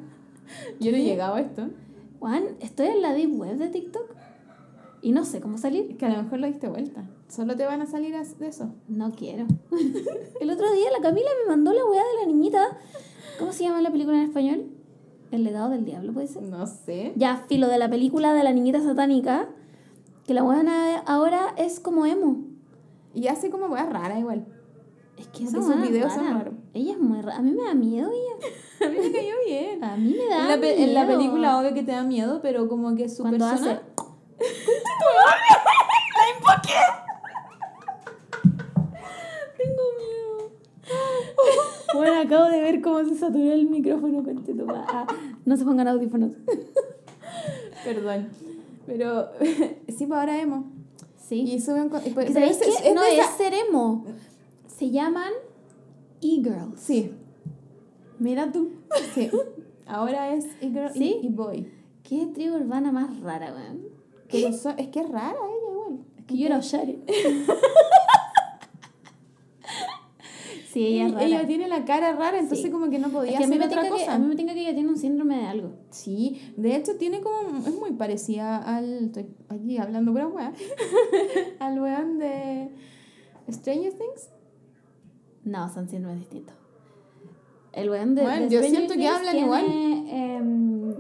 Yo 0.80 0.92
no 0.92 0.98
he 0.98 1.04
llegado 1.04 1.36
a 1.36 1.42
esto. 1.42 1.70
Juan, 2.20 2.44
estoy 2.60 2.88
en 2.88 3.02
la 3.02 3.14
deep 3.14 3.40
web 3.40 3.58
de 3.58 3.70
TikTok 3.70 4.16
y 5.02 5.12
no 5.12 5.26
sé 5.26 5.40
cómo 5.40 5.58
salir. 5.58 5.98
Que 5.98 6.06
a 6.06 6.10
lo 6.10 6.24
mejor 6.24 6.40
lo 6.40 6.48
diste 6.48 6.68
vuelta. 6.68 7.04
Solo 7.28 7.56
te 7.56 7.66
van 7.66 7.82
a 7.82 7.86
salir 7.86 8.16
de 8.16 8.48
eso. 8.48 8.74
No 8.88 9.12
quiero. 9.12 9.46
El 10.42 10.50
otro 10.50 10.72
día 10.74 10.92
la 10.92 11.02
Camila 11.02 11.30
me 11.44 11.50
mandó 11.50 11.74
la 11.74 11.86
weá 11.86 12.02
de 12.02 12.22
la 12.22 12.28
niñita. 12.28 12.78
¿Cómo 13.38 13.54
se 13.54 13.64
llama 13.64 13.82
la 13.82 13.92
película 13.92 14.18
en 14.18 14.24
español? 14.24 14.66
El 15.32 15.44
legado 15.44 15.70
del 15.70 15.86
diablo, 15.86 16.12
¿puede 16.12 16.28
ser? 16.28 16.42
No 16.44 16.66
sé. 16.66 17.14
Ya, 17.16 17.46
filo 17.48 17.68
de 17.68 17.78
la 17.78 17.90
película 17.90 18.34
de 18.34 18.44
la 18.44 18.52
niñita 18.52 18.82
satánica. 18.82 19.48
Que 20.30 20.36
la 20.36 20.44
weá 20.44 21.00
ahora 21.08 21.56
es 21.58 21.80
como 21.80 22.06
emo. 22.06 22.44
Y 23.16 23.26
hace 23.30 23.50
como 23.50 23.66
weas 23.66 23.90
raras 23.92 24.20
igual. 24.20 24.46
Es 25.18 25.26
que 25.30 25.44
Como 25.46 25.50
esa 25.50 25.58
que 25.58 25.64
sus 25.64 25.74
weá 25.76 25.84
es 25.86 25.90
videos 25.92 26.14
son 26.14 26.24
rara. 26.26 26.38
raros. 26.38 26.54
Ella 26.76 26.92
es 26.92 27.00
muy 27.00 27.20
rara. 27.20 27.38
A 27.38 27.42
mí 27.42 27.52
me 27.52 27.64
da 27.64 27.74
miedo 27.74 28.12
ella. 28.12 28.48
A 28.86 28.90
mí 28.90 28.98
me 29.00 29.12
cayó 29.12 29.34
bien. 29.48 29.84
A 29.84 29.98
mí 29.98 30.16
me 30.16 30.28
da 30.28 30.44
En 30.44 30.48
la, 30.50 30.60
pe- 30.62 30.84
en 30.84 30.94
la 30.94 31.06
miedo. 31.06 31.18
película 31.18 31.58
obvio 31.60 31.74
que 31.74 31.82
te 31.82 31.94
da 31.94 32.04
miedo, 32.04 32.42
pero 32.44 32.68
como 32.70 32.94
que 32.96 33.10
su 33.10 33.24
Cuando 33.24 33.44
persona... 33.44 33.72
hace... 33.72 33.82
Tengo 39.58 39.82
miedo. 39.98 40.52
Bueno, 41.96 42.22
acabo 42.22 42.46
de 42.52 42.62
ver 42.62 42.82
cómo 42.82 43.04
se 43.04 43.16
saturó 43.16 43.52
el 43.52 43.68
micrófono 43.68 44.24
con 44.24 44.44
Ah, 44.90 45.08
no 45.46 45.58
se 45.58 45.66
pongan 45.66 45.88
audífonos. 45.88 46.34
Perdón. 47.84 48.30
Pero 48.86 49.30
sí, 50.00 50.06
pues 50.08 50.20
ahora 50.20 50.42
emo. 50.42 50.66
Sí. 51.18 51.42
Y 51.42 51.60
suben... 51.60 51.90
con- 51.90 52.02
y- 52.02 52.06
Que 52.06 52.12
pero 52.16 52.34
¿Sabéis 52.34 52.60
es- 52.62 52.78
qué? 52.82 52.90
es 52.90 52.96
no 52.96 53.04
es 53.04 53.26
ser 53.38 53.54
emo. 53.54 54.06
Se 54.68 54.90
llaman 54.90 55.32
e-girls. 56.22 56.80
Sí, 56.80 57.12
Mira 58.18 58.52
tú. 58.52 58.70
sí. 59.14 59.30
Ahora 59.86 60.34
es 60.34 60.46
e-girl 60.62 60.92
¿Sí? 60.94 61.20
y, 61.22 61.30
boy. 61.30 61.72
Qué 62.04 62.26
tribu 62.28 62.56
urbana 62.56 62.92
más 62.92 63.20
rara, 63.22 63.54
weón. 63.54 63.82
Es 64.78 64.88
que 64.90 65.00
es 65.02 65.10
rara 65.10 65.38
ella 65.38 65.72
igual. 65.72 66.00
Es 66.18 66.26
que 66.26 66.38
yo 66.38 66.46
era. 66.48 66.60
sí, 70.72 70.86
ella 70.86 71.06
es 71.08 71.14
rara. 71.14 71.26
Ella 71.26 71.48
tiene 71.48 71.68
la 71.68 71.86
cara 71.86 72.14
rara, 72.14 72.40
entonces 72.40 72.66
Sí. 72.66 72.72
como 72.72 72.90
que 72.90 73.00
no 73.00 73.10
podía 73.10 73.32
Es 73.34 73.38
que 73.40 73.44
a 73.44 73.48
mí, 73.48 73.56
hacer 73.56 73.60
me 73.60 73.66
otra 73.66 73.82
tinca 73.84 73.96
que, 73.96 74.02
cosa. 74.04 74.16
a 74.16 74.20
mí 74.20 74.28
me 74.28 74.36
tinca 74.36 74.54
que 74.54 74.62
ella 74.62 74.74
tiene 74.74 74.90
un 74.90 74.98
síndrome 74.98 75.38
de 75.38 75.46
algo. 75.46 75.72
Sí, 75.90 76.42
de 76.58 76.76
hecho 76.76 76.96
tiene 76.98 77.22
como, 77.22 77.58
es 77.68 77.76
muy 77.76 77.92
parecida 77.92 78.58
al, 78.58 79.06
estoy 79.06 79.28
aquí 79.50 79.78
hablando 79.78 80.12
pura 80.12 80.28
weá, 80.28 80.54
al 81.60 81.80
weón 81.82 82.20
de 82.20 82.70
Stranger 83.52 83.94
Things. 83.94 84.30
No, 85.44 85.68
son 85.74 85.88
síndromes 85.90 86.20
distintos. 86.20 86.56
El 87.74 87.90
weón 87.90 88.16
de. 88.16 88.24
Bueno, 88.24 88.44
de 88.44 88.50
yo 88.50 88.60
Stranger 88.60 88.70
siento 88.70 88.94
que 88.96 89.08
hablan 89.08 89.32
tiene, 89.34 89.46
igual. 89.46 89.66
em, 90.10 90.96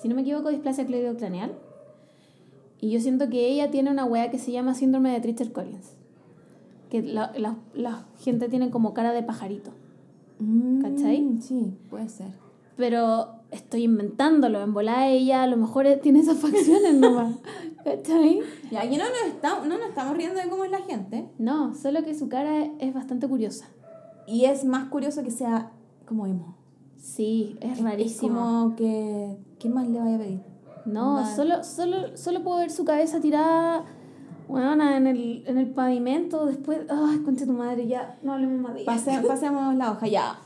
si 0.00 0.08
no 0.08 0.14
me 0.14 0.22
equivoco, 0.22 0.48
displasia 0.50 0.86
craneal. 0.86 1.58
Y 2.80 2.90
yo 2.90 3.00
siento 3.00 3.28
que 3.28 3.46
ella 3.48 3.70
tiene 3.70 3.90
una 3.90 4.06
wea 4.06 4.30
que 4.30 4.38
se 4.38 4.52
llama 4.52 4.74
síndrome 4.74 5.10
de 5.12 5.20
Treacher 5.20 5.52
Collins. 5.52 5.96
Que 6.90 7.02
la, 7.02 7.32
la, 7.38 7.56
la 7.74 8.04
gente 8.18 8.48
tiene 8.48 8.70
como 8.70 8.92
cara 8.94 9.12
de 9.12 9.22
pajarito. 9.22 9.70
¿Cachai? 10.82 11.22
Mm, 11.22 11.40
Sí, 11.40 11.76
puede 11.88 12.08
ser. 12.08 12.32
Pero 12.76 13.28
estoy 13.50 13.84
inventándolo. 13.84 14.62
En 14.62 14.72
volada 14.72 15.06
ella 15.08 15.42
a 15.42 15.46
lo 15.46 15.56
mejor 15.56 15.86
tiene 16.02 16.20
esas 16.20 16.38
facciones 16.38 16.94
nomás. 16.94 17.36
¿Cachai? 17.84 18.40
Y 18.70 18.76
aquí 18.76 18.96
no 18.96 19.04
nos, 19.04 19.34
estamos, 19.34 19.66
no 19.66 19.78
nos 19.78 19.88
estamos 19.88 20.16
riendo 20.16 20.40
de 20.40 20.48
cómo 20.48 20.64
es 20.64 20.70
la 20.70 20.80
gente. 20.80 21.28
No, 21.38 21.74
solo 21.74 22.02
que 22.02 22.14
su 22.14 22.28
cara 22.28 22.64
es 22.78 22.94
bastante 22.94 23.28
curiosa. 23.28 23.68
Y 24.26 24.44
es 24.46 24.64
más 24.64 24.88
curioso 24.88 25.22
que 25.22 25.30
sea 25.30 25.72
como 26.06 26.26
emo. 26.26 26.56
Sí, 26.96 27.56
es 27.60 27.78
Es 27.78 27.84
rarísimo. 27.84 28.38
como 28.40 28.76
que, 28.76 29.36
¿qué 29.58 29.68
más 29.68 29.88
le 29.88 29.98
vaya 30.00 30.16
a 30.16 30.18
pedir? 30.18 30.40
No, 30.86 31.26
solo, 31.36 31.62
solo, 31.62 32.16
solo 32.16 32.42
puedo 32.42 32.58
ver 32.58 32.70
su 32.70 32.84
cabeza 32.84 33.20
tirada 33.20 33.84
bueno, 34.50 34.90
en, 34.90 35.06
el, 35.06 35.44
en 35.46 35.58
el 35.58 35.70
pavimento. 35.70 36.46
Después, 36.46 36.80
ay, 36.88 37.18
concha 37.24 37.46
tu 37.46 37.52
madre, 37.52 37.86
ya 37.86 38.18
no 38.22 38.34
hablemos 38.34 38.60
más 38.60 38.74
de 38.74 38.82
ella. 38.82 38.92
Pase- 38.92 39.20
pasemos 39.28 39.74
la 39.76 39.92
hoja, 39.92 40.06
ya. 40.08 40.38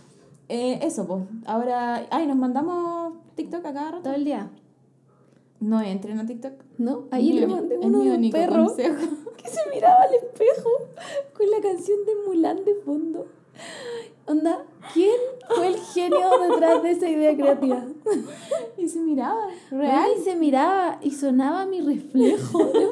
Eh, 0.49 0.79
eso, 0.83 1.07
pues. 1.07 1.23
Ahora, 1.47 2.07
ay, 2.11 2.27
nos 2.27 2.37
mandamos 2.37 3.15
TikTok 3.35 3.65
a 3.67 3.73
cada 3.73 3.91
rato. 3.93 4.03
Todo 4.05 4.15
el 4.15 4.25
día. 4.25 4.51
No 5.61 5.81
entren 5.81 6.19
a 6.21 6.27
TikTok. 6.27 6.53
¿No? 6.79 7.05
Mi 7.13 7.33
le 7.33 7.47
mandé 7.47 7.79
uno 7.79 8.01
de 8.01 8.11
un 8.11 8.31
perro 8.31 8.67
consejo. 8.67 9.07
que 9.43 9.49
se 9.49 9.61
miraba 9.75 10.03
al 10.03 10.15
espejo 10.15 10.71
con 11.37 11.51
la 11.51 11.61
canción 11.61 11.99
de 12.05 12.13
Mulan 12.27 12.65
de 12.65 12.75
fondo. 12.85 13.27
Onda, 14.27 14.65
¿quién 14.93 15.15
fue 15.55 15.69
el 15.69 15.77
genio 15.77 16.31
detrás 16.51 16.83
de 16.83 16.91
esa 16.91 17.09
idea 17.09 17.35
creativa? 17.37 17.85
Y 18.77 18.89
se 18.89 19.01
miraba. 19.01 19.47
Real 19.71 20.11
y 20.19 20.21
se 20.21 20.35
miraba 20.37 20.99
y 21.01 21.11
sonaba 21.13 21.65
mi 21.65 21.81
reflejo. 21.81 22.59
de 22.65 22.71
fondo. 22.71 22.91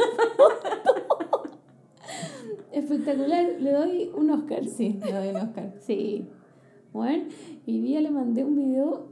Espectacular, 2.73 3.45
le 3.61 3.73
doy 3.73 4.11
un 4.15 4.31
Oscar. 4.31 4.67
Sí, 4.67 4.99
le 5.05 5.13
doy 5.13 5.29
un 5.29 5.37
Oscar. 5.37 5.75
Sí. 5.81 6.29
Bueno, 6.93 7.25
y 7.65 7.81
día 7.81 8.01
le 8.03 8.11
mandé 8.11 8.45
un 8.45 8.55
video, 8.55 9.09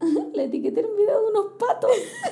le 0.34 0.44
etiqueté 0.44 0.84
un 0.84 0.96
video 0.96 1.20
de 1.22 1.30
unos 1.30 1.52
patos. 1.58 1.90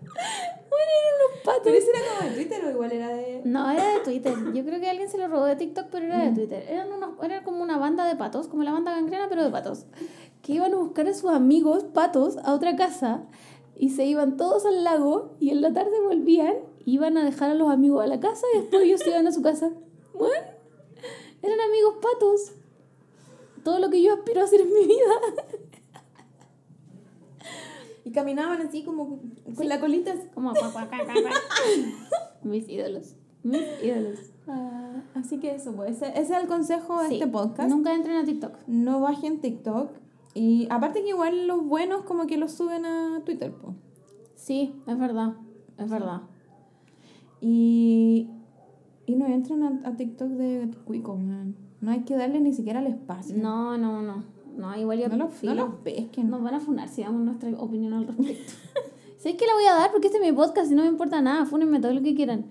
bueno, 0.00 0.90
eran 0.98 1.14
unos 1.16 1.42
patos. 1.42 1.62
¿Pero 1.64 1.76
ese 1.76 1.90
era 1.90 2.00
como 2.00 2.28
de 2.28 2.36
Twitter 2.36 2.64
o 2.66 2.70
igual 2.70 2.92
era 2.92 3.08
de.? 3.08 3.42
No, 3.44 3.70
era 3.70 3.94
de 3.94 4.00
Twitter. 4.00 4.34
Yo 4.52 4.64
creo 4.64 4.78
que 4.78 4.90
alguien 4.90 5.08
se 5.08 5.16
lo 5.16 5.28
robó 5.28 5.46
de 5.46 5.56
TikTok, 5.56 5.86
pero 5.90 6.04
era 6.04 6.22
de 6.22 6.32
Twitter. 6.32 6.66
Eran 6.68 6.92
unos, 6.92 7.10
era 7.22 7.42
como 7.44 7.62
una 7.62 7.78
banda 7.78 8.06
de 8.06 8.16
patos, 8.16 8.48
como 8.48 8.62
la 8.62 8.72
banda 8.72 8.92
gangrena, 8.92 9.26
pero 9.30 9.42
de 9.42 9.50
patos. 9.50 9.86
Que 10.42 10.52
iban 10.52 10.74
a 10.74 10.76
buscar 10.76 11.08
a 11.08 11.14
sus 11.14 11.30
amigos 11.30 11.84
patos 11.84 12.36
a 12.44 12.52
otra 12.52 12.76
casa 12.76 13.24
y 13.78 13.90
se 13.90 14.04
iban 14.04 14.36
todos 14.36 14.66
al 14.66 14.84
lago 14.84 15.36
y 15.38 15.50
en 15.50 15.62
la 15.62 15.72
tarde 15.72 15.92
volvían, 16.02 16.56
iban 16.92 17.16
a 17.18 17.24
dejar 17.24 17.50
a 17.50 17.54
los 17.54 17.70
amigos 17.70 18.02
a 18.02 18.06
la 18.06 18.20
casa 18.20 18.46
y 18.54 18.58
después 18.58 18.82
ellos 18.82 19.06
iban 19.06 19.26
a 19.26 19.32
su 19.32 19.42
casa. 19.42 19.70
Bueno, 20.14 20.34
eran 21.42 21.60
amigos 21.60 21.94
patos. 22.00 22.52
Todo 23.62 23.78
lo 23.78 23.90
que 23.90 24.02
yo 24.02 24.14
aspiro 24.14 24.40
a 24.40 24.44
hacer 24.44 24.60
en 24.60 24.72
mi 24.72 24.86
vida. 24.86 25.14
Y 28.04 28.10
caminaban 28.10 28.62
así 28.62 28.84
como 28.84 29.20
con 29.54 29.68
la 29.68 29.80
colita. 29.80 30.12
así. 30.12 30.22
Como 32.40 32.52
mis 32.54 32.66
ídolos. 32.66 33.16
Mis 33.42 33.60
ídolos. 33.82 34.18
Ah, 34.46 35.02
así 35.14 35.38
que 35.38 35.54
eso, 35.54 35.74
pues. 35.76 35.96
Ese, 35.96 36.08
ese 36.18 36.20
es 36.20 36.30
el 36.42 36.48
consejo 36.48 37.02
de 37.02 37.08
Sí, 37.08 37.14
este 37.16 37.26
podcast. 37.26 37.68
Nunca 37.68 37.94
entren 37.94 38.16
a 38.16 38.24
TikTok. 38.24 38.54
No 38.66 39.00
bajen 39.00 39.42
TikTok. 39.42 39.90
Y 40.32 40.68
aparte 40.70 41.02
que 41.02 41.10
igual 41.10 41.46
los 41.46 41.62
buenos 41.66 42.04
como 42.04 42.26
que 42.26 42.38
los 42.38 42.52
suben 42.52 42.86
a 42.86 43.20
Twitter, 43.26 43.52
pues. 43.52 43.74
Sí, 44.36 44.74
es 44.86 44.98
verdad. 44.98 45.34
Es 45.76 45.90
verdad. 45.90 46.22
Y, 47.40 48.28
y 49.06 49.14
no 49.14 49.26
entren 49.26 49.62
a, 49.62 49.80
a 49.84 49.96
TikTok 49.96 50.28
de 50.28 50.70
Cuico, 50.84 51.16
man. 51.16 51.54
No 51.80 51.90
hay 51.90 52.00
que 52.00 52.16
darle 52.16 52.40
ni 52.40 52.52
siquiera 52.52 52.80
el 52.80 52.88
espacio. 52.88 53.36
No, 53.36 53.78
no, 53.78 54.02
no. 54.02 54.24
No, 54.56 54.76
igual 54.76 54.98
yo 54.98 55.08
no, 55.08 55.16
los, 55.16 55.42
no 55.44 55.54
los 55.54 55.74
pesquen. 55.84 56.30
Nos 56.30 56.42
van 56.42 56.54
a 56.54 56.60
funar 56.60 56.88
si 56.88 57.02
damos 57.02 57.22
nuestra 57.22 57.50
opinión 57.50 57.92
al 57.92 58.08
respecto. 58.08 58.52
¿Sabes 59.18 59.36
que 59.36 59.46
la 59.46 59.54
voy 59.54 59.64
a 59.64 59.74
dar? 59.74 59.92
Porque 59.92 60.08
este 60.08 60.18
es 60.18 60.24
mi 60.24 60.32
podcast 60.32 60.70
y 60.72 60.74
no 60.74 60.82
me 60.82 60.88
importa 60.88 61.22
nada. 61.22 61.46
Fúnenme 61.46 61.80
todo 61.80 61.92
lo 61.92 62.02
que 62.02 62.14
quieran. 62.14 62.46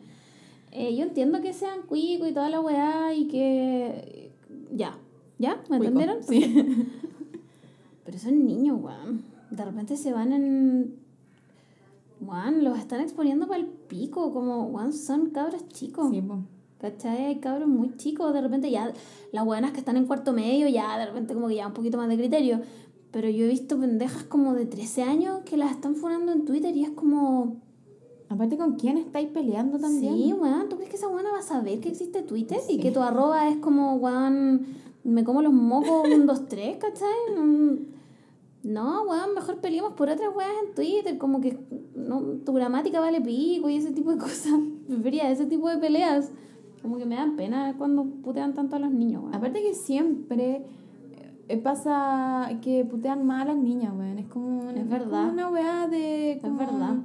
Eh, 0.71 0.95
yo 0.95 1.03
entiendo 1.03 1.41
que 1.41 1.53
sean 1.53 1.81
cuico 1.81 2.25
y 2.27 2.33
toda 2.33 2.49
la 2.49 2.61
weá 2.61 3.13
y 3.13 3.27
que... 3.27 4.31
Ya. 4.71 4.97
¿Ya? 5.38 5.55
¿Me 5.69 5.77
Cuico, 5.77 5.83
entendieron? 5.85 6.23
Sí. 6.23 6.88
Pero 8.05 8.19
son 8.19 8.45
niños, 8.45 8.79
weón. 8.81 9.23
De 9.49 9.65
repente 9.65 9.97
se 9.97 10.13
van 10.13 10.33
en. 10.33 10.95
Weón, 12.20 12.63
los 12.63 12.78
están 12.78 13.01
exponiendo 13.01 13.47
para 13.47 13.59
el 13.59 13.68
pico. 13.68 14.34
Como, 14.34 14.65
weón, 14.65 14.93
son 14.93 15.30
cabros 15.30 15.68
chicos. 15.70 16.09
Sí, 16.11 16.22
po. 16.22 16.39
¿Cachai? 16.80 17.26
Hay 17.26 17.39
cabros 17.39 17.68
muy 17.68 17.95
chicos, 17.97 18.34
de 18.34 18.41
repente 18.41 18.70
ya, 18.70 18.93
las 19.32 19.45
buenas 19.45 19.72
que 19.72 19.80
están 19.80 19.97
en 19.97 20.05
cuarto 20.05 20.32
medio, 20.32 20.68
ya 20.68 20.97
de 20.99 21.07
repente 21.07 21.34
como 21.34 21.47
que 21.47 21.55
ya 21.55 21.68
un 21.68 21.74
poquito 21.74 21.97
más 21.97 22.07
de 22.07 22.18
criterio. 22.18 22.61
Pero 23.11 23.30
yo 23.30 23.45
he 23.45 23.47
visto 23.47 23.80
pendejas 23.80 24.24
como 24.24 24.53
de 24.53 24.65
13 24.65 25.03
años 25.03 25.39
que 25.43 25.57
las 25.57 25.72
están 25.72 25.95
funando 25.95 26.32
en 26.32 26.45
Twitter 26.45 26.76
y 26.76 26.84
es 26.84 26.91
como... 26.91 27.57
Aparte, 28.30 28.57
¿con 28.57 28.76
quién 28.76 28.97
estáis 28.97 29.30
peleando 29.30 29.80
también? 29.80 30.15
Sí, 30.15 30.34
weón, 30.34 30.68
¿tú 30.68 30.76
crees 30.76 30.91
que 30.91 30.97
esa 30.97 31.07
buena 31.07 31.32
va 31.32 31.39
a 31.39 31.43
saber 31.43 31.80
que 31.80 31.89
existe 31.89 32.22
Twitter? 32.22 32.59
Y 32.68 32.78
que 32.78 32.91
tu 32.91 32.99
arroba 32.99 33.47
es 33.47 33.57
como, 33.57 33.95
weón, 33.95 34.68
me 35.03 35.24
como 35.24 35.41
los 35.41 35.53
mocos 35.53 36.09
un, 36.13 36.26
dos, 36.26 36.47
tres, 36.47 36.78
¿cachai? 36.78 37.07
No, 38.63 39.03
weón, 39.03 39.33
mejor 39.33 39.57
peleemos 39.61 39.93
por 39.93 40.09
otras 40.09 40.35
weas 40.35 40.51
en 40.67 40.73
Twitter, 40.75 41.17
como 41.17 41.39
que 41.41 41.57
no, 41.95 42.21
tu 42.45 42.53
gramática 42.53 42.99
vale 42.99 43.21
pico 43.21 43.69
y 43.69 43.77
ese 43.77 43.91
tipo 43.93 44.11
de 44.11 44.17
cosas. 44.27 44.53
Prefería 44.87 45.29
ese 45.31 45.45
tipo 45.45 45.69
de 45.69 45.77
peleas. 45.77 46.31
Como 46.81 46.97
que 46.97 47.05
me 47.05 47.15
dan 47.15 47.35
pena 47.35 47.75
cuando 47.77 48.03
putean 48.05 48.53
tanto 48.53 48.75
a 48.75 48.79
los 48.79 48.91
niños, 48.91 49.21
weón. 49.23 49.35
Aparte 49.35 49.61
que 49.61 49.73
siempre 49.73 50.65
eh, 51.49 51.57
pasa 51.57 52.49
que 52.61 52.83
putean 52.85 53.25
mal 53.25 53.41
a 53.49 53.53
las 53.53 53.57
niñas, 53.63 53.93
weón. 53.97 54.17
Es 54.19 54.27
como 54.27 54.59
una, 54.61 54.79
Es 54.81 54.89
verdad. 54.89 55.21
como 55.21 55.31
una 55.33 55.49
weá 55.49 55.87
de... 55.87 56.39
como- 56.41 56.57
verdad. 56.57 56.95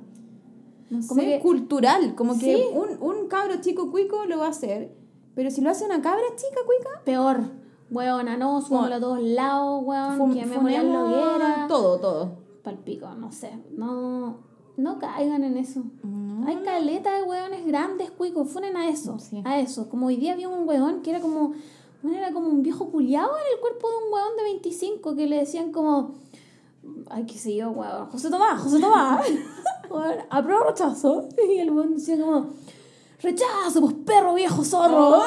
No 0.90 1.06
Como 1.06 1.20
que- 1.22 1.40
cultural. 1.40 2.14
Como 2.14 2.34
que 2.38 2.56
Sí. 2.56 2.62
un, 2.74 3.02
un 3.02 3.28
cabro 3.28 3.54
chico 3.60 3.90
cuico 3.90 4.24
lo 4.26 4.38
va 4.38 4.46
a 4.46 4.50
hacer. 4.50 4.92
Pero 5.34 5.50
si 5.50 5.62
lo 5.62 5.70
hace 5.70 5.86
una 5.86 6.02
cabra 6.02 6.22
chica 6.36 6.60
cuica, 6.66 6.90
Peor, 7.04 7.40
weón, 7.92 8.26
no, 8.38 8.60
subámoslo 8.60 8.94
a 8.96 9.00
todos 9.00 9.20
lados, 9.22 9.82
weón, 9.84 10.18
fum- 10.18 10.32
quemémosle 10.34 10.72
las 10.72 10.80
funemos 10.82 11.10
logueras. 11.10 11.68
Todo, 11.68 11.98
todo. 11.98 12.30
Palpico, 12.62 13.08
no 13.14 13.30
sé. 13.32 13.58
No, 13.72 14.38
no 14.76 14.98
caigan 14.98 15.44
en 15.44 15.56
eso. 15.56 15.82
No. 16.02 16.46
Hay 16.46 16.56
caleta 16.62 17.12
de 17.12 17.22
hueones 17.22 17.66
grandes, 17.66 18.10
cuicos, 18.10 18.48
funen 18.50 18.76
a 18.76 18.88
eso, 18.88 19.18
Sí. 19.18 19.42
a 19.44 19.58
eso. 19.60 19.88
Como 19.88 20.06
hoy 20.06 20.16
día 20.16 20.32
había 20.32 20.48
un 20.48 20.66
hueón 20.68 21.02
que 21.02 21.10
era 21.10 21.20
como, 21.20 21.52
bueno, 22.02 22.18
era 22.18 22.32
como 22.32 22.48
un 22.48 22.62
viejo 22.62 22.88
culiado 22.90 23.30
en 23.36 23.54
el 23.54 23.60
cuerpo 23.60 23.88
de 23.90 23.96
un 24.06 24.12
hueón 24.12 24.36
de 24.36 24.42
25 24.44 25.14
que 25.16 25.26
le 25.26 25.38
decían 25.38 25.70
como, 25.72 26.14
ay, 27.10 27.24
qué 27.26 27.36
sé 27.38 27.54
yo, 27.54 27.70
hueón, 27.70 28.06
José 28.10 28.30
Tomás, 28.30 28.60
José 28.62 28.80
Tomás, 28.80 29.26
hueón, 29.90 30.14
apruebo 30.30 30.64
rechazo. 30.64 31.28
Y 31.48 31.58
el 31.58 31.70
hueón 31.70 31.94
decía 31.96 32.16
como, 32.20 32.46
rechazo, 33.20 33.80
pues 33.80 33.94
perro 34.06 34.34
viejo 34.34 34.64
zorro. 34.64 35.20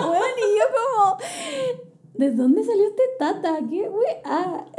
Hueón, 0.00 0.36
y 0.38 0.58
yo 0.58 0.64
como, 0.74 1.16
¿de 2.14 2.30
dónde 2.32 2.64
salió 2.64 2.84
este 2.86 3.02
tata? 3.18 3.58
¿Qué 3.68 3.88
weá? 3.88 4.64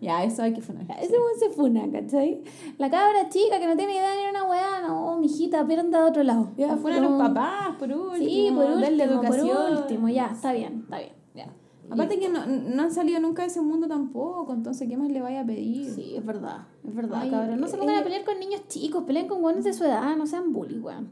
Ya, 0.00 0.22
eso 0.22 0.42
hay 0.42 0.52
que 0.52 0.60
funar. 0.60 0.84
Ese 1.00 1.18
weón 1.18 1.38
se 1.40 1.50
funa, 1.50 1.90
¿cachai? 1.90 2.42
La 2.78 2.88
cabra 2.88 3.28
chica 3.28 3.58
que 3.58 3.66
no 3.66 3.76
tiene 3.76 3.94
idea 3.94 4.14
ni 4.14 4.30
una 4.30 4.44
weá, 4.44 4.80
no, 4.80 5.18
mijita, 5.18 5.66
pierda 5.66 6.02
de 6.02 6.08
otro 6.08 6.22
lado. 6.22 6.52
Ya, 6.56 6.76
fueron 6.76 7.02
los 7.02 7.20
papás, 7.20 7.76
por 7.78 7.90
último. 7.90 8.16
Sí, 8.16 8.52
por 8.54 8.64
último, 8.66 8.80
darle 8.80 9.08
por 9.08 9.78
último, 9.78 10.08
ya, 10.08 10.26
está 10.26 10.52
bien, 10.52 10.82
está 10.84 10.98
bien, 10.98 11.12
ya. 11.34 11.52
Aparte 11.90 12.18
que 12.18 12.28
no, 12.28 12.44
no 12.46 12.82
han 12.82 12.92
salido 12.92 13.18
nunca 13.18 13.42
de 13.42 13.48
ese 13.48 13.62
mundo 13.62 13.88
tampoco, 13.88 14.52
entonces 14.52 14.86
¿qué 14.88 14.96
más 14.96 15.10
le 15.10 15.22
vaya 15.22 15.40
a 15.40 15.46
pedir? 15.46 15.90
Sí, 15.90 16.14
es 16.16 16.24
verdad, 16.24 16.66
es 16.86 16.94
verdad, 16.94 17.20
Ay, 17.22 17.30
cabrón. 17.30 17.60
No 17.60 17.66
se 17.66 17.76
eh, 17.76 17.78
pongan 17.78 17.96
a 17.96 18.00
eh. 18.00 18.04
pelear 18.04 18.24
con 18.24 18.38
niños 18.38 18.68
chicos, 18.68 19.04
peleen 19.04 19.26
con 19.26 19.42
weones 19.42 19.64
de 19.64 19.72
su 19.72 19.84
edad, 19.84 20.14
no 20.16 20.26
sean 20.26 20.52
bully, 20.52 20.78
weón. 20.78 21.10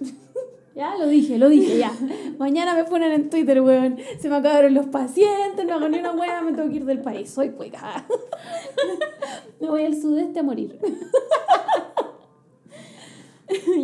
ya, 0.74 0.96
lo 0.96 1.06
dije, 1.06 1.38
lo 1.38 1.48
dije, 1.48 1.78
ya. 1.78 1.92
Mañana 2.38 2.74
me 2.74 2.84
ponen 2.84 3.12
en 3.12 3.30
Twitter, 3.30 3.60
weón. 3.60 3.98
Se 4.20 4.28
me 4.28 4.36
acabaron 4.36 4.74
los 4.74 4.86
pacientes, 4.86 5.64
no 5.66 5.74
hago 5.74 5.88
ni 5.88 5.98
una 5.98 6.12
weá, 6.12 6.40
me 6.42 6.52
tengo 6.52 6.68
que 6.70 6.76
ir 6.76 6.84
del 6.84 7.00
país. 7.00 7.30
Soy 7.30 7.50
cueca. 7.50 8.04
me 9.60 9.68
voy 9.68 9.84
al 9.84 10.00
sudeste 10.00 10.40
a 10.40 10.42
morir. 10.42 10.78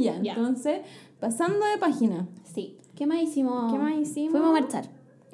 ya, 0.01 0.21
Ya. 0.23 0.35
entonces, 0.35 0.81
pasando 1.21 1.65
de 1.67 1.79
página. 1.79 2.27
Sí. 2.45 2.77
¿Qué 2.95 3.07
más 3.07 3.23
hicimos? 3.23 3.73
¿Qué 3.73 3.79
más 3.79 3.95
hicimos? 3.97 4.33
Fuimos 4.33 4.51
a 4.51 4.61
marchar. 4.61 4.85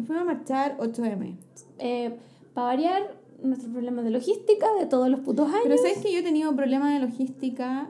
Fuimos 0.06 0.22
a 0.22 0.24
marchar 0.24 0.76
8M. 0.78 1.36
Eh, 1.78 2.16
para 2.52 2.66
variar, 2.68 3.16
nuestros 3.42 3.72
problemas 3.72 4.04
de 4.04 4.10
logística 4.10 4.66
de 4.78 4.86
todos 4.86 5.08
los 5.08 5.20
putos 5.20 5.48
años. 5.48 5.60
Pero 5.64 5.76
sabes 5.78 5.98
que 5.98 6.12
yo 6.12 6.18
he 6.18 6.22
tenido 6.22 6.54
problemas 6.54 6.92
de 6.92 7.00
logística 7.06 7.88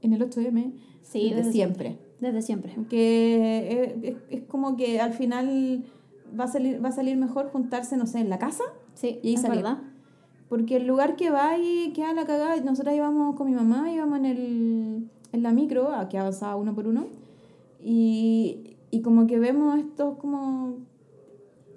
en 0.00 0.12
el 0.12 0.22
8M 0.28 0.72
Sí, 1.02 1.24
desde, 1.24 1.36
desde 1.36 1.52
siempre. 1.52 1.98
Desde 2.22 2.40
siempre. 2.40 2.74
Que 2.88 3.94
es, 4.02 4.16
es- 4.30 4.42
como 4.48 4.76
que 4.76 5.00
al 5.00 5.12
final 5.12 5.84
va 6.38 6.44
a, 6.44 6.48
salir, 6.48 6.82
va 6.82 6.88
a 6.90 6.92
salir 6.92 7.16
mejor 7.16 7.50
juntarse, 7.50 7.96
no 7.96 8.06
sé, 8.06 8.20
en 8.20 8.30
la 8.30 8.38
casa. 8.38 8.64
Sí, 8.94 9.18
Y 9.22 9.28
ahí 9.28 9.34
es 9.34 9.42
salir. 9.42 9.56
verdad. 9.62 9.78
Porque 10.48 10.76
el 10.76 10.86
lugar 10.86 11.16
que 11.16 11.30
va 11.30 11.58
y 11.58 11.92
queda 11.94 12.12
la 12.14 12.24
cagada, 12.24 12.56
nosotras 12.60 12.94
íbamos 12.94 13.34
con 13.36 13.48
mi 13.48 13.54
mamá, 13.54 13.90
íbamos 13.90 14.18
en, 14.20 14.24
el, 14.26 15.08
en 15.32 15.42
la 15.42 15.50
micro, 15.52 15.88
que 16.10 16.18
avanzaba 16.18 16.56
uno 16.56 16.74
por 16.74 16.86
uno, 16.86 17.06
y, 17.82 18.76
y 18.90 19.00
como 19.02 19.26
que 19.26 19.38
vemos 19.38 19.78
estos 19.78 20.16
como 20.18 20.76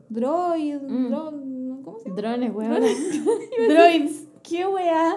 droids, 0.10 0.82
Mm. 0.84 1.08
dron- 1.08 1.82
¿cómo 1.84 1.98
se 2.00 2.10
llama? 2.10 2.22
Drones, 2.22 2.54
weón. 2.54 2.82
Droids. 3.70 4.28
Qué 4.44 4.68
weá. 4.68 5.16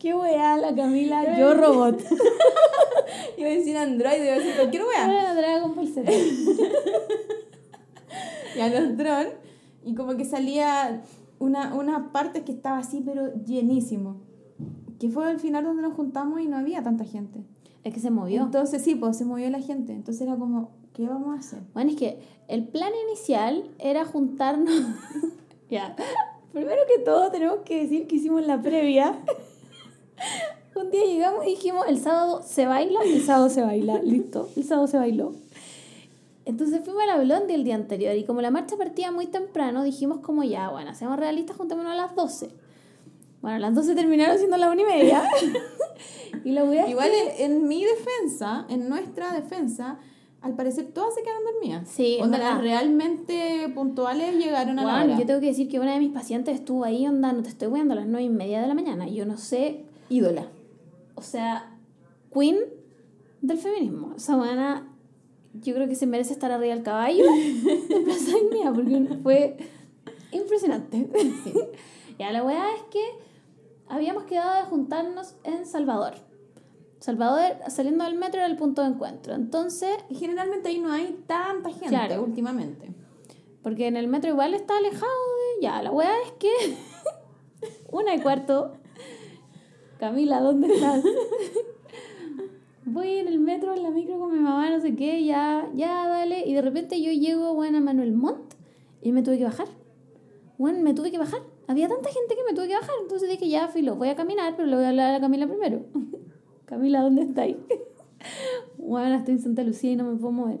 Qué 0.00 0.14
weá, 0.14 0.56
la 0.56 0.74
Camila. 0.74 1.38
Yo 1.38 1.52
robot. 1.62 2.00
Iba 3.36 3.48
a 3.48 3.52
decir 3.52 3.76
android, 3.76 4.22
iba 4.22 4.32
a 4.34 4.38
decir 4.38 4.54
cualquier 4.56 4.82
wea. 4.84 5.04
Ahora 5.04 5.34
Dragon 5.34 5.74
Ball 5.74 5.88
Z. 5.88 6.10
Y 8.56 8.60
a 8.60 8.68
los 8.68 8.96
drones, 8.96 9.34
y 9.84 9.94
como 9.94 10.16
que 10.16 10.24
salía 10.24 11.02
una, 11.38 11.72
una 11.72 12.10
parte 12.10 12.42
que 12.42 12.50
estaba 12.50 12.78
así, 12.78 13.00
pero 13.00 13.32
llenísimo. 13.44 14.16
Que 14.98 15.08
fue 15.08 15.24
al 15.24 15.38
final 15.38 15.62
donde 15.62 15.82
nos 15.82 15.94
juntamos 15.94 16.40
y 16.40 16.48
no 16.48 16.56
había 16.56 16.82
tanta 16.82 17.04
gente. 17.04 17.44
Es 17.84 17.94
que 17.94 18.00
se 18.00 18.10
movió. 18.10 18.42
Entonces 18.42 18.82
sí, 18.82 18.96
pues 18.96 19.16
se 19.16 19.24
movió 19.24 19.48
la 19.50 19.60
gente. 19.60 19.92
Entonces 19.92 20.22
era 20.22 20.36
como, 20.36 20.72
¿qué 20.92 21.06
vamos 21.06 21.36
a 21.36 21.38
hacer? 21.38 21.60
Bueno, 21.72 21.90
es 21.90 21.96
que 21.96 22.18
el 22.48 22.66
plan 22.66 22.90
inicial 23.08 23.70
era 23.78 24.04
juntarnos. 24.04 24.82
ya. 25.70 25.94
Primero 26.52 26.82
que 26.92 27.04
todo, 27.04 27.30
tenemos 27.30 27.60
que 27.64 27.82
decir 27.82 28.08
que 28.08 28.16
hicimos 28.16 28.44
la 28.44 28.60
previa. 28.60 29.16
Un 30.76 30.90
día 30.90 31.04
llegamos 31.04 31.44
y 31.46 31.50
dijimos: 31.50 31.84
el 31.88 31.98
sábado 31.98 32.42
se 32.44 32.66
baila, 32.66 33.00
el 33.04 33.22
sábado 33.22 33.48
se 33.50 33.62
baila. 33.62 33.98
Listo, 34.02 34.48
el 34.56 34.64
sábado 34.64 34.86
se 34.86 34.96
bailó. 34.98 35.32
Entonces 36.46 36.80
fuimos 36.84 37.02
a 37.02 37.06
la 37.06 37.16
Blondie 37.22 37.54
el 37.54 37.64
día 37.64 37.74
anterior 37.74 38.16
y 38.16 38.24
como 38.24 38.40
la 38.40 38.50
marcha 38.50 38.76
partía 38.76 39.12
muy 39.12 39.26
temprano, 39.26 39.84
dijimos 39.84 40.18
como 40.20 40.42
ya, 40.42 40.70
bueno, 40.70 40.94
seamos 40.94 41.18
realistas, 41.18 41.56
juntémonos 41.56 41.92
a 41.92 41.96
las 41.96 42.14
12. 42.16 42.50
Bueno, 43.42 43.58
las 43.58 43.74
12 43.74 43.94
terminaron 43.94 44.36
siendo 44.38 44.56
las 44.56 44.70
1 44.72 44.80
y 44.80 44.84
media. 44.84 45.22
y 46.44 46.50
la 46.52 46.64
wea 46.64 46.84
es 46.84 46.90
Igual 46.90 47.10
que- 47.10 47.44
en, 47.44 47.52
en 47.52 47.68
mi 47.68 47.84
defensa, 47.84 48.66
en 48.68 48.88
nuestra 48.88 49.32
defensa, 49.32 49.98
al 50.40 50.54
parecer 50.56 50.86
todas 50.92 51.14
se 51.14 51.22
quedaron 51.22 51.42
dormidas. 51.44 51.88
Sí, 51.88 52.18
Onda, 52.20 52.38
las 52.38 52.60
realmente 52.60 53.70
puntuales 53.74 54.34
llegaron 54.36 54.78
a 54.78 54.84
la 54.84 54.90
Bueno, 54.92 55.04
hora. 55.12 55.20
yo 55.20 55.26
tengo 55.26 55.40
que 55.40 55.46
decir 55.46 55.68
que 55.68 55.78
una 55.78 55.92
de 55.92 56.00
mis 56.00 56.10
pacientes 56.12 56.54
estuvo 56.54 56.84
ahí, 56.84 57.06
onda, 57.06 57.32
no 57.32 57.42
te 57.42 57.50
estoy 57.50 57.68
weando, 57.68 57.92
a 57.92 57.96
las 57.96 58.06
9 58.06 58.24
y 58.24 58.30
media 58.30 58.60
de 58.60 58.66
la 58.66 58.74
mañana. 58.74 59.06
Yo 59.08 59.24
no 59.26 59.36
sé, 59.36 59.84
Ídola. 60.10 60.46
o 61.14 61.22
sea, 61.22 61.76
queen 62.32 62.58
del 63.40 63.56
feminismo. 63.58 64.12
Esa 64.16 64.36
buena, 64.36 64.86
yo 65.54 65.74
creo 65.74 65.88
que 65.88 65.94
se 65.94 66.06
merece 66.06 66.32
estar 66.34 66.50
arriba 66.52 66.74
del 66.74 66.84
caballo 66.84 67.24
de 67.88 68.00
Plaza 68.04 68.32
Dignidad, 68.38 68.74
porque 68.74 69.18
fue 69.22 69.56
impresionante. 70.32 71.08
ya, 72.18 72.30
la 72.32 72.44
weá 72.44 72.74
es 72.74 72.82
que 72.90 73.00
habíamos 73.88 74.24
quedado 74.24 74.56
de 74.56 74.62
juntarnos 74.68 75.34
en 75.44 75.64
Salvador. 75.66 76.14
Salvador, 77.00 77.56
saliendo 77.68 78.04
del 78.04 78.16
metro, 78.16 78.40
era 78.40 78.46
el 78.50 78.56
punto 78.58 78.82
de 78.82 78.88
encuentro. 78.88 79.34
Entonces, 79.34 79.90
generalmente 80.10 80.68
ahí 80.68 80.78
no 80.80 80.92
hay 80.92 81.18
tanta 81.26 81.70
gente 81.70 81.88
Claro. 81.88 82.22
últimamente. 82.22 82.92
Porque 83.62 83.86
en 83.86 83.96
el 83.96 84.06
metro 84.06 84.28
igual 84.30 84.52
está 84.54 84.76
alejado 84.76 85.06
de. 85.56 85.62
Ya, 85.62 85.82
la 85.82 85.90
weá 85.92 86.12
es 86.26 86.32
que. 86.32 86.48
Una 87.90 88.14
y 88.14 88.20
cuarto. 88.20 88.72
Camila, 90.00 90.40
¿dónde 90.40 90.72
estás? 90.72 91.04
Voy 92.86 93.18
en 93.18 93.28
el 93.28 93.38
metro, 93.38 93.74
en 93.74 93.82
la 93.82 93.90
micro 93.90 94.18
con 94.18 94.32
mi 94.32 94.38
mamá, 94.38 94.70
no 94.70 94.80
sé 94.80 94.96
qué, 94.96 95.22
ya, 95.26 95.70
ya, 95.74 96.08
dale. 96.08 96.48
Y 96.48 96.54
de 96.54 96.62
repente 96.62 97.02
yo 97.02 97.12
llego, 97.12 97.52
bueno, 97.52 97.76
a 97.76 97.80
Manuel 97.82 98.14
Montt 98.14 98.54
y 99.02 99.12
me 99.12 99.22
tuve 99.22 99.36
que 99.36 99.44
bajar. 99.44 99.68
Bueno, 100.56 100.80
me 100.82 100.94
tuve 100.94 101.10
que 101.10 101.18
bajar. 101.18 101.42
Había 101.66 101.86
tanta 101.86 102.08
gente 102.08 102.34
que 102.34 102.42
me 102.44 102.54
tuve 102.54 102.68
que 102.68 102.76
bajar. 102.76 102.94
Entonces 103.02 103.28
dije, 103.28 103.50
ya, 103.50 103.68
filo, 103.68 103.94
voy 103.96 104.08
a 104.08 104.16
caminar, 104.16 104.56
pero 104.56 104.68
le 104.68 104.76
voy 104.76 104.86
a 104.86 104.88
hablar 104.88 105.14
a 105.14 105.20
Camila 105.20 105.46
primero. 105.46 105.82
Camila, 106.64 107.02
¿dónde 107.02 107.22
estáis? 107.22 107.56
Bueno, 108.78 109.14
estoy 109.16 109.34
en 109.34 109.40
Santa 109.40 109.62
Lucía 109.62 109.92
y 109.92 109.96
no 109.96 110.04
me 110.04 110.16
puedo 110.16 110.32
mover. 110.32 110.60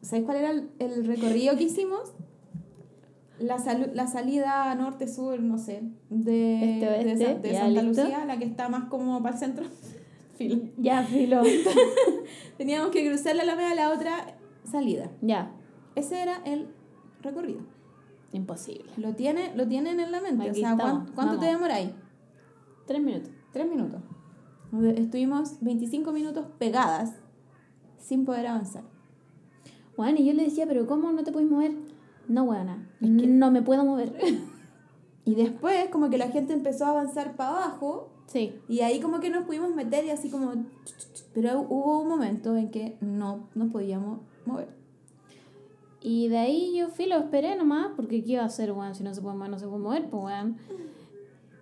¿Sabes 0.00 0.24
cuál 0.24 0.38
era 0.38 0.50
el, 0.50 0.68
el 0.78 1.06
recorrido 1.06 1.56
que 1.56 1.64
hicimos? 1.64 2.12
La, 3.38 3.58
salu- 3.58 3.92
la 3.92 4.06
salida 4.06 4.74
norte-sur, 4.74 5.40
no 5.40 5.58
sé, 5.58 5.82
de, 6.08 6.74
Este, 6.74 6.86
de, 6.86 7.34
de 7.40 7.52
ya, 7.52 7.60
Santa 7.60 7.82
listo. 7.82 8.02
Lucía, 8.02 8.24
la 8.24 8.38
que 8.38 8.44
está 8.46 8.68
más 8.68 8.84
como 8.88 9.22
para 9.22 9.34
el 9.34 9.38
centro. 9.40 9.66
Filo. 10.36 10.58
Ya, 10.78 11.02
filo. 11.02 11.42
Teníamos 12.58 12.90
que 12.90 13.06
cruzar 13.08 13.36
la 13.36 13.42
alameda 13.42 13.70
a 13.72 13.74
la 13.74 13.90
otra 13.90 14.36
salida. 14.70 15.10
ya. 15.22 15.52
Ese 15.94 16.20
era 16.20 16.42
el 16.44 16.68
recorrido. 17.22 17.60
Imposible. 18.32 18.84
Lo, 18.98 19.14
tiene, 19.14 19.54
lo 19.56 19.66
tienen 19.66 19.98
en 19.98 20.12
la 20.12 20.20
mente. 20.20 20.42
Aquí 20.50 20.58
o 20.58 20.62
sea, 20.62 20.72
estamos, 20.72 20.92
¿cuánto, 20.92 21.12
cuánto 21.14 21.38
te 21.38 21.46
demoráis? 21.46 21.88
Tres 22.86 23.02
minutos. 23.02 23.30
Tres 23.52 23.66
minutos. 23.66 24.02
Estuvimos 24.96 25.56
25 25.62 26.12
minutos 26.12 26.46
pegadas 26.58 27.14
sin 27.98 28.26
poder 28.26 28.46
avanzar. 28.48 28.82
Bueno, 29.96 30.18
y 30.20 30.26
yo 30.26 30.34
le 30.34 30.42
decía, 30.44 30.66
pero 30.66 30.86
¿cómo 30.86 31.10
no 31.12 31.24
te 31.24 31.32
puedes 31.32 31.48
mover? 31.50 31.72
No, 32.28 32.44
weona. 32.44 32.88
Es 33.00 33.08
que- 33.08 33.26
No 33.26 33.50
me 33.50 33.62
puedo 33.62 33.84
mover. 33.84 34.14
Y 35.28 35.34
después 35.34 35.88
como 35.88 36.08
que 36.08 36.18
la 36.18 36.28
gente 36.28 36.52
empezó 36.52 36.84
a 36.84 36.90
avanzar 36.90 37.34
para 37.34 37.50
abajo 37.50 38.10
sí. 38.26 38.54
y 38.68 38.82
ahí 38.82 39.00
como 39.00 39.18
que 39.18 39.28
nos 39.28 39.42
pudimos 39.44 39.74
meter 39.74 40.04
y 40.04 40.10
así 40.10 40.30
como... 40.30 40.52
Pero 41.34 41.62
hubo 41.68 41.98
un 41.98 42.08
momento 42.08 42.56
en 42.56 42.70
que 42.70 42.96
no 43.00 43.48
nos 43.56 43.72
podíamos 43.72 44.20
mover. 44.44 44.68
Y 46.00 46.28
de 46.28 46.38
ahí 46.38 46.76
yo 46.78 46.90
fui, 46.90 47.06
lo 47.06 47.16
esperé 47.16 47.56
nomás, 47.56 47.88
porque 47.96 48.22
¿qué 48.22 48.34
iba 48.34 48.42
a 48.42 48.46
hacer, 48.46 48.70
weón? 48.70 48.94
Si 48.94 49.02
no 49.02 49.12
se 49.12 49.20
puede 49.20 49.34
mover, 49.34 49.50
no 49.50 49.58
se 49.58 49.66
puede 49.66 49.80
mover, 49.82 50.08
pues 50.08 50.22
weón. 50.22 50.58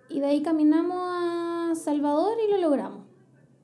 Y 0.09 0.19
de 0.19 0.27
ahí 0.27 0.43
caminamos 0.43 0.97
a 0.99 1.71
Salvador 1.73 2.37
y 2.47 2.51
lo 2.51 2.59
logramos. 2.59 3.04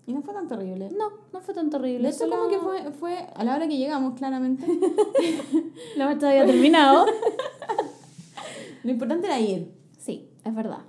Y 0.07 0.13
no 0.13 0.21
fue 0.23 0.33
tan 0.33 0.47
terrible. 0.47 0.89
No, 0.97 1.09
no 1.31 1.39
fue 1.41 1.53
tan 1.53 1.69
terrible. 1.69 2.11
Solo- 2.11 2.37
como 2.37 2.49
que 2.49 2.57
fue, 2.59 2.91
fue 2.91 3.27
a 3.35 3.43
la 3.43 3.55
hora 3.55 3.67
que 3.67 3.77
llegamos, 3.77 4.15
claramente. 4.15 4.65
La 5.95 6.05
marcha 6.05 6.29
había 6.29 6.45
terminado. 6.45 7.05
Lo 8.83 8.91
importante 8.91 9.27
era 9.27 9.39
ir. 9.39 9.71
sí, 9.97 10.29
es 10.43 10.55
verdad. 10.55 10.79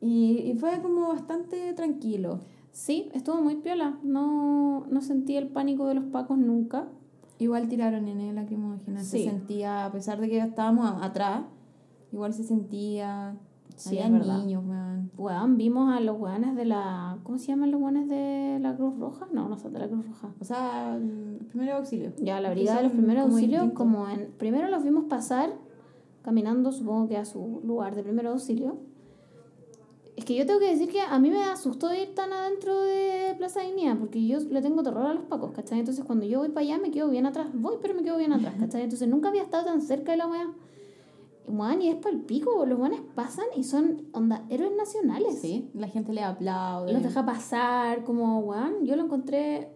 Y, 0.00 0.38
y 0.50 0.54
fue 0.54 0.80
como 0.80 1.08
bastante 1.08 1.72
tranquilo. 1.74 2.40
Sí, 2.72 3.10
estuvo 3.14 3.40
muy 3.42 3.56
piola. 3.56 3.98
No, 4.02 4.86
no 4.90 5.00
sentí 5.02 5.36
el 5.36 5.48
pánico 5.48 5.86
de 5.86 5.94
los 5.94 6.04
pacos 6.04 6.38
nunca. 6.38 6.88
Igual 7.38 7.68
tiraron 7.68 8.06
en 8.08 8.20
el 8.20 8.34
lacrimógena. 8.36 9.00
Se 9.02 9.18
Sí. 9.18 9.24
sentía, 9.24 9.84
a 9.86 9.92
pesar 9.92 10.20
de 10.20 10.28
que 10.28 10.38
estábamos 10.38 11.02
atrás, 11.02 11.42
igual 12.12 12.32
se 12.32 12.44
sentía. 12.44 13.36
Sí, 13.76 13.98
es 13.98 14.10
niños, 14.10 14.64
weón. 14.66 15.10
Weón, 15.16 15.56
vimos 15.56 15.94
a 15.94 16.00
los 16.00 16.18
weones 16.18 16.56
de 16.56 16.64
la. 16.64 17.18
¿Cómo 17.22 17.38
se 17.38 17.48
llaman 17.48 17.70
los 17.70 17.80
weones 17.80 18.08
de 18.08 18.58
la 18.60 18.76
Cruz 18.76 18.98
Roja? 18.98 19.26
No, 19.32 19.48
no 19.48 19.58
son 19.58 19.72
de 19.72 19.78
la 19.78 19.88
Cruz 19.88 20.06
Roja. 20.06 20.32
O 20.40 20.44
sea, 20.44 20.98
mm, 21.00 21.46
primero 21.48 21.76
auxilio. 21.76 22.12
Ya, 22.18 22.40
la 22.40 22.50
brigada 22.50 22.78
de 22.78 22.84
los 22.84 22.92
primeros 22.92 23.24
como 23.24 23.34
auxilios, 23.34 23.72
como 23.72 24.08
en. 24.08 24.32
Primero 24.38 24.68
los 24.68 24.82
vimos 24.84 25.04
pasar 25.04 25.50
caminando, 26.22 26.72
supongo 26.72 27.08
que 27.08 27.16
a 27.16 27.24
su 27.24 27.60
lugar 27.64 27.94
de 27.94 28.02
primer 28.02 28.26
auxilio. 28.26 28.78
Es 30.14 30.26
que 30.26 30.36
yo 30.36 30.46
tengo 30.46 30.60
que 30.60 30.70
decir 30.70 30.90
que 30.90 31.00
a 31.00 31.18
mí 31.18 31.30
me 31.30 31.38
da 31.38 31.56
susto 31.56 31.92
ir 31.92 32.14
tan 32.14 32.32
adentro 32.32 32.80
de 32.82 33.34
Plaza 33.38 33.62
Dignidad, 33.62 33.96
porque 33.98 34.24
yo 34.26 34.40
le 34.40 34.60
tengo 34.60 34.82
terror 34.82 35.06
a 35.06 35.14
los 35.14 35.24
pacos, 35.24 35.52
¿cachai? 35.52 35.78
Entonces 35.78 36.04
cuando 36.04 36.26
yo 36.26 36.40
voy 36.40 36.50
para 36.50 36.66
allá 36.66 36.78
me 36.78 36.90
quedo 36.90 37.08
bien 37.08 37.24
atrás. 37.24 37.48
Voy, 37.54 37.76
pero 37.80 37.94
me 37.94 38.02
quedo 38.02 38.18
bien 38.18 38.32
atrás, 38.32 38.54
¿cachai? 38.60 38.82
Entonces 38.82 39.08
nunca 39.08 39.30
había 39.30 39.42
estado 39.42 39.64
tan 39.64 39.80
cerca 39.80 40.12
de 40.12 40.18
la 40.18 40.26
weá. 40.26 40.52
Weón, 41.48 41.82
y 41.82 41.88
es 41.88 41.96
el 42.06 42.20
pico, 42.20 42.64
los 42.66 42.78
weones 42.78 43.00
pasan 43.14 43.46
y 43.56 43.64
son, 43.64 44.02
onda, 44.12 44.44
héroes 44.48 44.72
nacionales. 44.76 45.40
Sí, 45.40 45.68
la 45.74 45.88
gente 45.88 46.12
le 46.12 46.22
aplaude. 46.22 46.92
Los 46.92 47.02
deja 47.02 47.26
pasar, 47.26 48.04
como, 48.04 48.38
weón, 48.40 48.84
yo 48.84 48.94
lo 48.96 49.04
encontré 49.04 49.70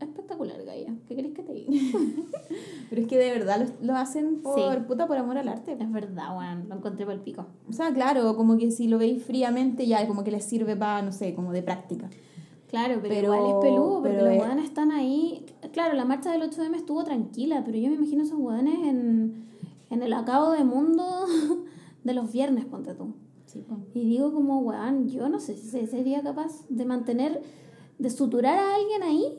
espectacular, 0.00 0.62
Gaia. 0.64 0.94
¿Qué 1.08 1.16
querés 1.16 1.32
que 1.32 1.42
te 1.42 1.54
diga? 1.54 1.70
Pero 2.90 3.02
es 3.02 3.08
que 3.08 3.16
de 3.16 3.30
verdad 3.30 3.66
lo, 3.80 3.86
lo 3.86 3.96
hacen 3.96 4.42
por 4.42 4.54
Sí. 4.74 4.80
puta 4.86 5.06
por 5.06 5.16
amor 5.16 5.38
al 5.38 5.48
arte. 5.48 5.76
Es 5.78 5.90
verdad, 5.92 6.36
weón, 6.36 6.68
lo 6.68 6.74
encontré 6.76 7.06
para 7.06 7.16
el 7.16 7.22
pico. 7.22 7.46
O 7.68 7.72
sea, 7.72 7.92
claro, 7.94 8.36
como 8.36 8.58
que 8.58 8.70
si 8.70 8.88
lo 8.88 8.98
veis 8.98 9.22
fríamente 9.24 9.86
ya 9.86 10.06
como 10.06 10.22
que 10.24 10.30
les 10.30 10.44
sirve 10.44 10.76
para, 10.76 11.02
no 11.02 11.12
sé, 11.12 11.34
como 11.34 11.52
de 11.52 11.62
práctica. 11.62 12.10
Claro, 12.68 12.98
pero, 13.00 13.14
Pero- 13.14 13.34
igual 13.34 13.50
es 13.56 13.70
peludo, 13.70 14.02
porque 14.02 14.16
los 14.18 14.28
es- 14.32 14.40
weones 14.42 14.64
están 14.64 14.90
ahí. 14.90 15.46
Claro, 15.72 15.94
la 15.94 16.04
marcha 16.04 16.32
del 16.32 16.42
8M 16.42 16.76
estuvo 16.76 17.02
tranquila, 17.04 17.62
pero 17.64 17.78
yo 17.78 17.88
me 17.88 17.94
imagino 17.94 18.22
esos 18.24 18.38
weones 18.38 18.74
en, 18.86 19.46
en 19.90 20.02
el 20.02 20.12
acabo 20.12 20.50
de 20.52 20.64
mundo 20.64 21.04
de 22.04 22.14
los 22.14 22.32
viernes, 22.32 22.64
ponte 22.64 22.94
tú. 22.94 23.14
Sí. 23.46 23.64
Y 23.94 24.04
digo 24.06 24.32
como, 24.32 24.58
weón, 24.60 25.08
yo 25.08 25.28
no 25.28 25.38
sé 25.40 25.56
si 25.56 25.68
se- 25.68 25.86
sería 25.86 26.22
capaz 26.22 26.66
de 26.68 26.84
mantener, 26.84 27.42
de 27.98 28.10
suturar 28.10 28.58
a 28.58 28.74
alguien 28.74 29.02
ahí 29.02 29.38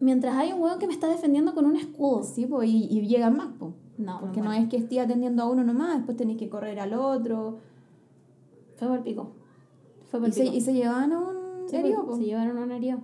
mientras 0.00 0.34
hay 0.36 0.52
un 0.52 0.60
weón 0.60 0.78
que 0.78 0.86
me 0.86 0.92
está 0.92 1.06
defendiendo 1.08 1.54
con 1.54 1.64
un 1.64 1.76
escudo. 1.76 2.22
Sí, 2.24 2.46
y, 2.64 2.66
y 2.98 3.06
llegan 3.06 3.36
más, 3.36 3.48
po. 3.58 3.74
No, 3.96 4.18
Porque 4.20 4.40
no 4.40 4.52
es 4.52 4.68
que 4.68 4.76
esté 4.76 4.98
atendiendo 4.98 5.44
a 5.44 5.48
uno 5.48 5.62
nomás, 5.62 5.96
después 5.98 6.16
tenéis 6.16 6.38
que 6.38 6.48
correr 6.48 6.80
al 6.80 6.92
otro. 6.94 7.58
Fue 8.76 8.88
por 8.88 8.96
el 8.98 9.04
pico. 9.04 9.30
Fue 10.10 10.18
por 10.18 10.28
Y 10.28 10.32
el 10.32 10.34
se, 10.36 10.42
pico. 10.42 10.54
y 10.56 10.60
se 10.60 10.74
llevaban 10.74 11.12
a 11.12 11.20
un 11.20 11.68
Sí, 11.68 11.76
herido, 11.76 11.98
pues, 12.04 12.08
po. 12.08 12.16
se 12.16 12.24
llevaron 12.24 12.58
a 12.58 12.62
un 12.64 12.72
herido. 12.72 12.98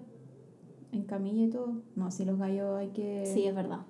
En 0.90 1.05
camilla 1.05 1.44
y 1.44 1.48
todo. 1.51 1.74
No, 1.94 2.11
si 2.11 2.24
los 2.24 2.36
gallos 2.38 2.76
hay 2.76 2.88
que. 2.88 3.24
Sí, 3.32 3.44
es 3.46 3.55
verdad. 3.55 3.82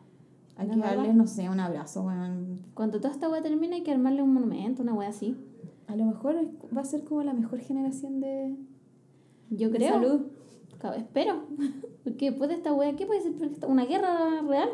Hay 0.61 0.66
¿Es 0.66 0.74
que 0.74 0.80
verdad? 0.80 0.96
darles, 0.96 1.14
no 1.14 1.26
sé, 1.26 1.48
un 1.48 1.58
abrazo, 1.58 2.02
weón. 2.02 2.61
Cuando 2.74 3.00
toda 3.00 3.14
esta 3.14 3.30
weá 3.30 3.40
termine 3.40 3.76
hay 3.76 3.82
que 3.82 3.92
armarle 3.92 4.22
un 4.22 4.34
monumento, 4.34 4.82
una 4.82 4.92
weá 4.92 5.08
así. 5.08 5.34
A 5.86 5.96
lo 5.96 6.04
mejor 6.04 6.36
va 6.76 6.82
a 6.82 6.84
ser 6.84 7.02
como 7.04 7.22
la 7.22 7.32
mejor 7.32 7.61
generación 7.61 8.20
de, 8.20 8.54
Yo 9.48 9.70
de 9.70 9.78
creo. 9.78 9.94
salud. 9.94 10.20
Espero. 10.98 11.44
Porque 12.04 12.30
después 12.30 12.50
de 12.50 12.56
esta 12.56 12.74
weá, 12.74 12.94
¿qué 12.94 13.06
puede 13.06 13.22
ser? 13.22 13.32
¿Una 13.66 13.86
guerra 13.86 14.42
real? 14.42 14.68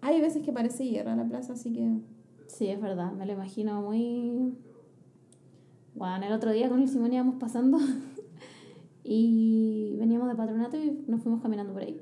Hay 0.00 0.20
veces 0.20 0.42
que 0.42 0.52
parece 0.52 0.84
hierro 0.88 1.14
la 1.14 1.24
plaza, 1.24 1.52
así 1.52 1.72
que. 1.72 2.00
Sí, 2.48 2.66
es 2.66 2.80
verdad. 2.80 3.12
Me 3.12 3.26
lo 3.26 3.32
imagino 3.34 3.80
muy. 3.82 4.52
Bueno, 5.94 6.26
el 6.26 6.32
otro 6.32 6.50
día 6.50 6.68
con 6.68 6.82
el 6.82 6.88
Simón 6.88 7.12
íbamos 7.12 7.36
pasando 7.36 7.78
y 9.04 9.94
veníamos 9.98 10.28
de 10.28 10.34
patronato 10.34 10.76
y 10.76 11.04
nos 11.06 11.22
fuimos 11.22 11.40
caminando 11.40 11.72
por 11.72 11.82
ahí. 11.82 12.00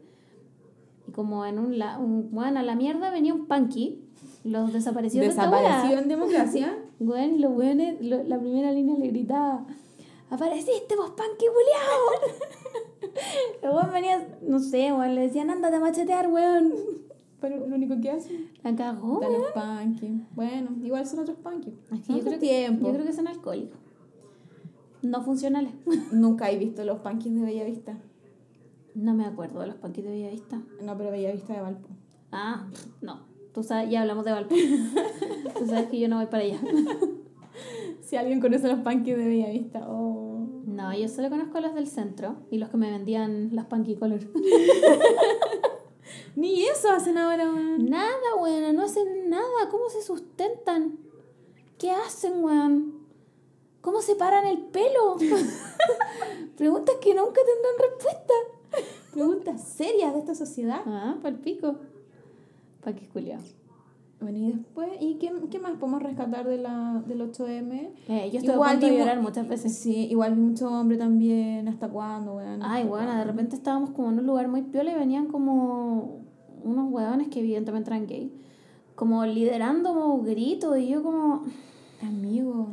Como 1.19 1.45
en 1.45 1.59
un, 1.59 1.79
la, 1.81 1.99
un 1.99 2.31
bueno, 2.31 2.61
a 2.61 2.63
la 2.63 2.77
mierda 2.77 3.11
venía 3.11 3.35
un 3.35 3.47
punky, 3.49 4.05
los 4.45 4.73
de 4.73 4.79
weá. 4.79 5.29
Desapareció 5.29 5.99
en 5.99 6.07
democracia. 6.09 6.79
Bueno, 7.01 7.37
los 7.39 7.57
weones, 7.59 8.01
lo- 8.01 8.23
la 8.23 8.39
primera 8.39 8.71
línea 8.71 8.97
le 8.97 9.09
gritaba, 9.09 9.67
¡Apareciste 10.31 10.95
vos, 10.95 11.11
panque 11.11 11.47
culiao! 11.47 12.43
Los 13.65 13.75
weones 13.75 13.93
venían, 13.93 14.29
no 14.47 14.61
sé, 14.61 14.93
weón, 14.93 15.17
le 15.17 15.23
decían, 15.23 15.51
ándate 15.51 15.75
a 15.77 15.81
machetear, 15.81 16.29
weón. 16.29 16.73
Pero 17.41 17.67
lo 17.67 17.75
único 17.75 18.01
que 18.01 18.11
hacen. 18.13 18.49
La 18.63 18.77
cagó, 18.77 19.19
Da 19.21 19.29
weón. 19.29 19.43
los 19.43 19.53
punky. 19.53 20.23
Bueno, 20.37 20.71
igual 20.85 21.05
son 21.05 21.19
otros 21.21 21.37
punky. 21.39 21.73
Que 21.91 21.97
Son 21.97 21.99
yo, 21.99 22.15
otros 22.17 22.23
creo 22.23 22.33
que, 22.41 22.47
tiempos. 22.47 22.89
yo 22.89 22.95
creo 22.95 23.07
que 23.07 23.13
son 23.13 23.27
alcohólicos. 23.27 23.79
No 25.03 25.23
funcionales. 25.25 25.73
Nunca 26.13 26.49
he 26.51 26.59
visto 26.59 26.85
los 26.85 26.99
punkis 27.01 27.35
de 27.35 27.41
Bellavista. 27.41 27.97
No 28.99 29.15
me 29.15 29.25
acuerdo 29.25 29.61
de 29.61 29.69
los 29.69 29.77
panques 29.77 30.05
de 30.05 30.11
Bellavista. 30.11 30.61
No, 30.83 30.99
pero 30.99 31.13
Bellavista 31.13 31.55
de 31.55 31.61
Valpo. 31.61 31.89
Ah, 32.33 32.67
no. 33.01 33.21
Tú 33.55 33.63
sabes, 33.63 33.89
ya 33.91 34.03
hablamos 34.03 34.25
de 34.25 34.33
Valpo. 34.33 34.55
Tú 35.59 35.67
sabes 35.67 35.89
que 35.89 36.01
yo 36.01 36.09
no 36.09 36.17
voy 36.17 36.27
para 36.27 36.43
allá. 36.43 36.59
Si 38.01 38.17
alguien 38.17 38.41
conoce 38.41 38.69
los 38.69 38.79
punkis 38.79 39.19
de 39.19 39.27
Bellavista, 39.27 39.85
oh. 39.87 40.47
No, 40.65 40.97
yo 40.97 41.09
solo 41.09 41.29
conozco 41.29 41.61
los 41.61 41.75
del 41.75 41.87
centro 41.87 42.37
y 42.51 42.57
los 42.57 42.71
que 42.71 42.79
me 42.79 42.91
vendían 42.91 43.55
las 43.55 43.67
Punky 43.67 43.97
Color. 43.97 44.21
Ni 46.37 46.65
eso 46.65 46.91
hacen 46.91 47.19
ahora, 47.19 47.53
weón. 47.53 47.91
Nada, 47.91 48.35
weón, 48.41 48.75
no 48.75 48.85
hacen 48.85 49.29
nada. 49.29 49.69
¿Cómo 49.71 49.91
se 49.91 50.03
sustentan? 50.03 50.99
¿Qué 51.77 51.91
hacen, 51.91 52.43
weón? 52.43 52.95
¿Cómo 53.83 54.01
se 54.01 54.15
paran 54.15 54.47
el 54.47 54.59
pelo? 54.59 55.17
Preguntas 56.57 56.97
que 57.03 57.15
nunca 57.15 57.41
tendrán 57.45 57.91
respuesta. 57.91 58.35
Preguntas 59.13 59.63
serias 59.63 60.13
de 60.13 60.21
esta 60.21 60.35
sociedad. 60.35 60.81
Ah, 60.87 61.17
pa'l 61.23 61.37
pico. 61.37 61.77
Pa' 62.83 62.93
qué 62.93 63.07
culiao. 63.09 63.41
Bueno, 64.21 64.39
y 64.39 64.53
después, 64.53 64.89
¿y 65.01 65.15
qué, 65.15 65.33
qué 65.49 65.61
más 65.61 65.73
podemos 65.79 66.03
rescatar 66.03 66.47
de 66.47 66.59
la, 66.59 67.03
del 67.07 67.21
8M? 67.21 67.91
Eh, 68.09 68.31
yo 68.33 68.39
estuve 68.39 68.55
Igual 68.55 68.69
a 68.69 68.73
punto 68.73 68.87
de 68.87 68.99
llorar 68.99 69.21
muchas 69.21 69.47
veces. 69.47 69.79
Sí, 69.79 70.09
igual 70.11 70.35
vi 70.35 70.41
mucho 70.41 70.69
hombre 70.69 70.97
también. 70.97 71.69
¿Hasta 71.69 71.89
cuándo, 71.89 72.35
weón? 72.35 72.61
Ay, 72.63 72.83
¿Hasta 72.83 72.89
bueno, 72.89 73.15
de 73.15 73.25
repente 73.25 73.55
estábamos 73.55 73.91
como 73.91 74.11
en 74.11 74.19
un 74.19 74.27
lugar 74.27 74.49
muy 74.49 74.63
piola 74.63 74.91
y 74.91 74.97
venían 74.97 75.27
como 75.27 76.21
unos 76.65 76.91
hueones 76.91 77.29
que 77.29 77.39
evidentemente 77.41 77.91
eran 77.91 78.07
gay. 78.07 78.33
Como 78.97 79.25
liderando 79.25 80.19
gritos 80.25 80.77
y 80.79 80.89
yo 80.89 81.03
como... 81.05 81.45
Amigo. 82.03 82.71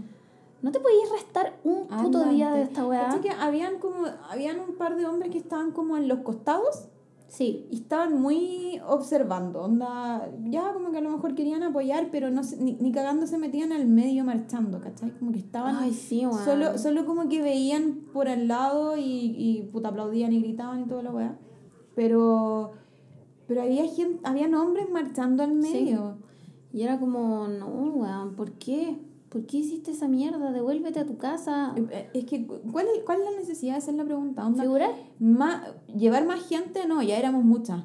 ¿No 0.66 0.72
te 0.72 0.80
podías 0.80 1.11
restar 1.11 1.59
un 1.63 1.82
puto 1.86 2.18
Ándate. 2.18 2.30
día 2.34 2.51
de 2.51 2.63
esta 2.63 2.88
weá? 2.88 3.05
¿Cachai 3.05 3.22
que 3.22 3.30
habían 3.30 3.78
como, 3.78 4.07
habían 4.32 4.59
un 4.59 4.74
par 4.78 4.95
de 4.95 5.05
hombres 5.05 5.30
que 5.32 5.38
estaban 5.38 5.72
como 5.72 5.95
en 5.95 6.07
los 6.07 6.20
costados 6.22 6.88
Sí. 7.28 7.68
y 7.70 7.76
estaban 7.82 8.20
muy 8.20 8.82
observando, 8.88 9.61
onda, 9.61 10.28
ya 10.45 10.74
como 10.74 10.89
que 10.91 10.97
a 10.97 11.01
lo 11.01 11.11
mejor 11.11 11.36
querían 11.36 11.61
apoyar, 11.61 12.09
pero 12.11 12.32
no 12.32 12.41
ni, 12.59 12.74
ni 12.74 12.91
cagando 12.91 13.28
se 13.28 13.38
metían 13.38 13.74
al 13.74 13.86
medio 13.86 14.24
marchando, 14.24 14.80
¿cachai? 14.82 15.11
Como 15.20 15.32
que 15.34 15.38
estaban 15.39 15.76
Ay, 15.76 15.93
sí, 15.93 16.26
weón. 16.26 16.43
solo, 16.43 16.78
solo 16.80 17.05
como 17.05 17.30
que 17.30 17.43
veían 17.43 18.01
por 18.11 18.28
al 18.28 18.47
lado 18.47 18.97
y, 18.97 19.36
y 19.38 19.70
puta 19.72 19.89
aplaudían 19.89 20.34
y 20.34 20.41
gritaban 20.41 20.82
y 20.82 20.86
toda 20.86 21.03
la 21.03 21.11
weá. 21.11 21.38
Pero, 21.93 22.72
pero 23.47 23.61
había 23.61 23.86
gente, 23.88 24.20
habían 24.24 24.55
hombres 24.55 24.89
marchando 24.89 25.43
al 25.43 25.61
Sí. 25.61 25.74
medio. 25.74 26.18
Y 26.74 26.82
era 26.82 26.99
como, 26.99 27.47
no, 27.47 27.68
weón, 27.68 28.36
¿por 28.36 28.53
qué? 28.53 28.99
¿Por 29.36 29.46
qué 29.46 29.58
hiciste 29.58 29.92
esa 29.92 30.08
mierda? 30.08 30.54
Devuélvete 30.54 30.98
a 31.02 31.06
tu 31.06 31.18
casa. 31.18 31.76
Eh, 31.76 32.10
Es 32.14 32.24
que, 32.24 32.48
¿cuál 32.48 32.86
es, 32.96 33.04
cuál 33.04 33.20
es 33.20 33.26
la 33.34 33.38
necesidad 33.38 33.74
de 33.74 33.80
hacer 33.80 33.96
la 33.96 34.06
pregunta? 34.06 34.48
Onda, 34.48 34.64
¿Figurar? 34.64 34.92
llevar 35.94 36.26
más 36.26 36.48
gente, 36.48 36.88
no, 36.88 37.02
ya 37.04 37.18
éramos 37.18 37.44
muchas. 37.44 37.84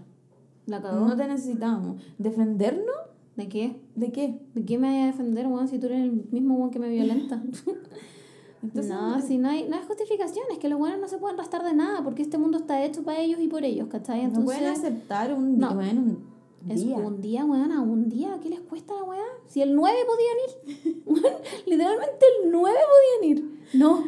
La 0.67 0.81
cagó. 0.81 1.07
No 1.09 1.17
te 1.17 1.27
necesitábamos. 1.27 2.01
¿Defendernos? 2.19 2.95
¿De 3.35 3.49
qué? 3.49 3.81
¿De 3.97 4.13
qué? 4.13 4.41
¿De 4.55 4.65
qué 4.65 4.79
me 4.79 4.91
voy 4.93 4.99
a 5.03 5.07
defender, 5.07 5.49
weón, 5.49 5.67
si 5.67 5.81
tú 5.81 5.87
eres 5.87 6.03
el 6.03 6.25
mismo 6.31 6.55
weón 6.55 6.71
que 6.71 6.79
me 6.79 6.89
violenta? 6.89 7.43
Entonces, 8.63 8.93
no, 8.93 9.21
si 9.21 9.39
no 9.39 9.49
hay, 9.49 9.69
no 9.69 9.77
hay 9.77 9.83
justificación, 9.89 10.45
es 10.53 10.59
que 10.59 10.69
los 10.69 10.79
buenos 10.79 11.01
no 11.01 11.09
se 11.09 11.19
pueden 11.19 11.37
restar 11.37 11.65
de 11.65 11.75
nada, 11.75 12.05
porque 12.05 12.23
este 12.23 12.39
mundo 12.39 12.59
está 12.59 12.85
hecho 12.85 13.03
para 13.03 13.19
ellos 13.19 13.41
y 13.41 13.49
por 13.49 13.65
ellos, 13.65 13.89
¿cachai? 13.89 14.21
no 14.21 14.29
Entonces, 14.29 14.45
pueden 14.45 14.73
aceptar 14.73 15.33
un 15.35 15.59
no. 15.59 15.73
un 15.73 16.30
es 16.69 16.85
día. 16.85 16.97
un 16.97 17.21
día, 17.21 17.45
weón, 17.45 17.73
a 17.73 17.81
un 17.81 18.09
día, 18.09 18.39
¿qué 18.43 18.51
les 18.51 18.61
cuesta 18.61 18.95
la 18.95 19.05
weá? 19.05 19.25
Si 19.47 19.63
el 19.63 19.75
9 19.75 19.99
podían 20.07 20.87
ir, 20.87 21.03
literalmente 21.67 22.27
el 22.43 22.51
9 22.51 22.79
podían 23.21 23.39
ir. 23.39 23.61
No, 23.75 24.05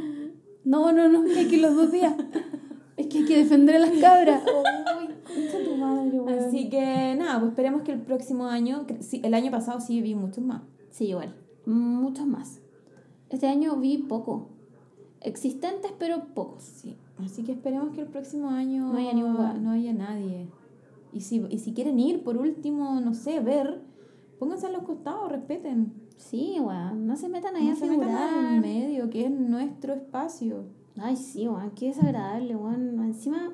no, 0.64 0.92
no, 0.92 1.08
no, 1.08 1.24
es 1.24 1.32
que 1.32 1.38
hay 1.40 1.48
que 1.48 1.56
ir 1.56 1.62
los 1.62 1.76
dos 1.76 1.92
días. 1.92 2.14
Es 2.96 3.06
que 3.06 3.18
hay 3.18 3.24
que 3.24 3.38
defender 3.38 3.76
a 3.76 3.78
las 3.80 3.90
cabras. 3.98 4.42
Ay, 5.26 5.64
tu 5.64 5.76
madre, 5.76 6.20
weón. 6.20 6.38
Así 6.38 6.68
que 6.68 7.14
nada, 7.18 7.40
pues 7.40 7.52
esperemos 7.52 7.82
que 7.82 7.92
el 7.92 8.02
próximo 8.02 8.46
año, 8.46 8.86
el 9.22 9.34
año 9.34 9.50
pasado 9.50 9.80
sí 9.80 10.00
vi 10.02 10.14
muchos 10.14 10.44
más. 10.44 10.62
Sí, 10.90 11.06
igual. 11.06 11.34
Muchos 11.64 12.26
más. 12.26 12.60
Este 13.30 13.46
año 13.46 13.76
vi 13.76 13.98
poco. 13.98 14.50
Existentes, 15.22 15.92
pero 15.98 16.34
pocos. 16.34 16.62
Sí. 16.64 16.96
Así 17.24 17.44
que 17.44 17.52
esperemos 17.52 17.94
que 17.94 18.02
el 18.02 18.08
próximo 18.08 18.50
año 18.50 18.92
No 18.92 18.98
haya 18.98 19.12
ningún 19.12 19.62
no 19.62 19.70
haya 19.70 19.92
nadie. 19.92 20.48
Y 21.12 21.20
si, 21.20 21.44
y 21.50 21.58
si 21.58 21.72
quieren 21.74 21.98
ir, 21.98 22.22
por 22.24 22.36
último, 22.38 23.00
no 23.00 23.14
sé, 23.14 23.40
ver, 23.40 23.80
pónganse 24.38 24.66
a 24.66 24.70
los 24.70 24.82
costados, 24.82 25.30
respeten. 25.30 25.92
Sí, 26.16 26.56
weón. 26.60 27.06
No 27.06 27.16
se 27.16 27.28
metan 27.28 27.56
ahí 27.56 27.66
No 27.66 27.72
a 27.72 27.76
se 27.76 27.86
metan 27.86 28.00
figurar. 28.08 28.54
en 28.54 28.60
medio, 28.60 29.10
que 29.10 29.24
es 29.26 29.30
nuestro 29.30 29.94
espacio. 29.94 30.64
Ay, 30.98 31.16
sí, 31.16 31.46
weón. 31.48 31.70
Qué 31.72 31.88
desagradable, 31.88 32.56
weón. 32.56 32.98
Encima, 33.04 33.52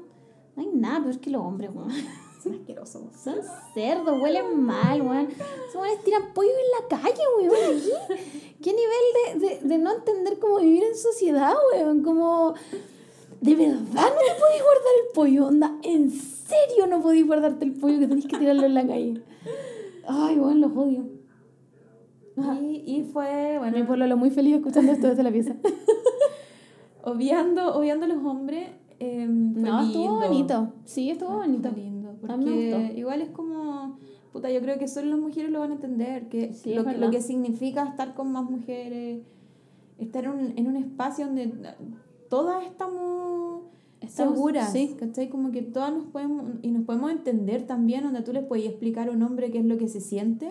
no 0.56 0.62
hay 0.62 0.68
nada 0.72 1.02
peor 1.02 1.18
que 1.18 1.30
los 1.30 1.42
hombres, 1.42 1.70
weón. 1.74 1.90
Son 2.42 2.54
asquerosos. 2.54 3.02
Son 3.16 3.34
cerdos, 3.74 4.20
huelen 4.22 4.60
mal, 4.62 5.02
weón. 5.02 5.26
Esos 5.68 5.82
weones 5.82 6.04
tiran 6.04 6.32
pollo 6.34 6.50
en 6.50 6.96
la 6.96 7.02
calle, 7.02 7.22
weón. 7.38 7.76
Aquí. 7.76 8.54
¿Qué 8.62 8.72
nivel 8.72 9.40
de, 9.40 9.46
de, 9.60 9.68
de 9.68 9.78
no 9.78 9.92
entender 9.92 10.38
cómo 10.38 10.58
vivir 10.58 10.84
en 10.84 10.96
sociedad, 10.96 11.54
weón? 11.72 12.02
Como, 12.02 12.54
¿de 13.40 13.54
verdad 13.54 13.74
no 13.74 13.84
te 13.86 14.40
podéis 14.40 14.62
guardar 14.62 14.92
el 15.06 15.12
pollo? 15.14 15.46
Onda, 15.46 15.78
¿en 15.82 16.10
serio 16.10 16.86
no 16.88 17.00
podéis 17.02 17.26
guardarte 17.26 17.64
el 17.64 17.72
pollo 17.74 17.98
que 17.98 18.06
tenéis 18.08 18.26
que 18.26 18.38
tirarlo 18.38 18.66
en 18.66 18.74
la 18.74 18.86
calle? 18.86 19.22
Ay, 20.06 20.38
weón, 20.38 20.60
los 20.60 20.72
odio. 20.76 21.06
Y, 22.62 22.82
y 22.86 23.02
fue, 23.12 23.52
Mi 23.54 23.58
bueno, 23.70 23.86
pueblo 23.86 24.06
lo 24.06 24.16
muy 24.16 24.30
feliz 24.30 24.56
escuchando 24.56 24.92
esto 24.92 25.08
desde 25.08 25.22
la 25.24 25.32
pieza. 25.32 25.56
obviando, 27.02 27.74
obviando 27.74 28.06
a 28.06 28.08
los 28.08 28.24
hombres. 28.24 28.68
eh, 29.00 29.26
fue 29.54 29.62
No, 29.62 29.82
estuvo 29.82 30.20
bonito. 30.20 30.72
Sí, 30.84 31.10
estuvo 31.10 31.36
bonito. 31.36 31.70
Fue 31.70 31.78
lindo. 31.80 32.10
A 32.28 32.36
mí 32.36 32.44
me 32.44 32.50
Porque 32.52 32.76
gustó. 32.84 32.98
igual 32.98 33.22
es 33.22 33.30
como. 33.30 33.98
Puta, 34.32 34.50
yo 34.50 34.60
creo 34.60 34.78
que 34.78 34.88
solo 34.88 35.08
las 35.10 35.18
mujeres 35.18 35.50
lo 35.50 35.60
van 35.60 35.72
a 35.72 35.74
entender. 35.74 36.28
Que 36.28 36.52
Sí, 36.52 36.74
lo 36.74 37.10
que 37.10 37.20
significa 37.22 37.84
estar 37.88 38.14
con 38.14 38.30
más 38.32 38.44
mujeres. 38.44 39.22
Estar 39.98 40.24
en 40.24 40.30
un, 40.30 40.52
en 40.58 40.66
un 40.68 40.76
espacio 40.76 41.26
donde 41.26 41.52
todas 42.28 42.64
estamos 42.64 43.62
Estamos- 44.00 44.34
seguras. 44.34 44.72
sí. 44.72 44.96
¿Cachai? 44.98 45.28
Como 45.28 45.50
que 45.50 45.62
todas 45.62 45.92
nos 45.92 46.04
podemos. 46.04 46.50
Y 46.62 46.70
nos 46.70 46.84
podemos 46.84 47.10
entender 47.10 47.66
también. 47.66 48.04
Donde 48.04 48.22
tú 48.22 48.32
les 48.32 48.44
puedes 48.44 48.66
explicar 48.66 49.08
a 49.08 49.12
un 49.12 49.22
hombre 49.22 49.50
qué 49.50 49.58
es 49.58 49.64
lo 49.64 49.76
que 49.78 49.88
se 49.88 50.00
siente. 50.00 50.50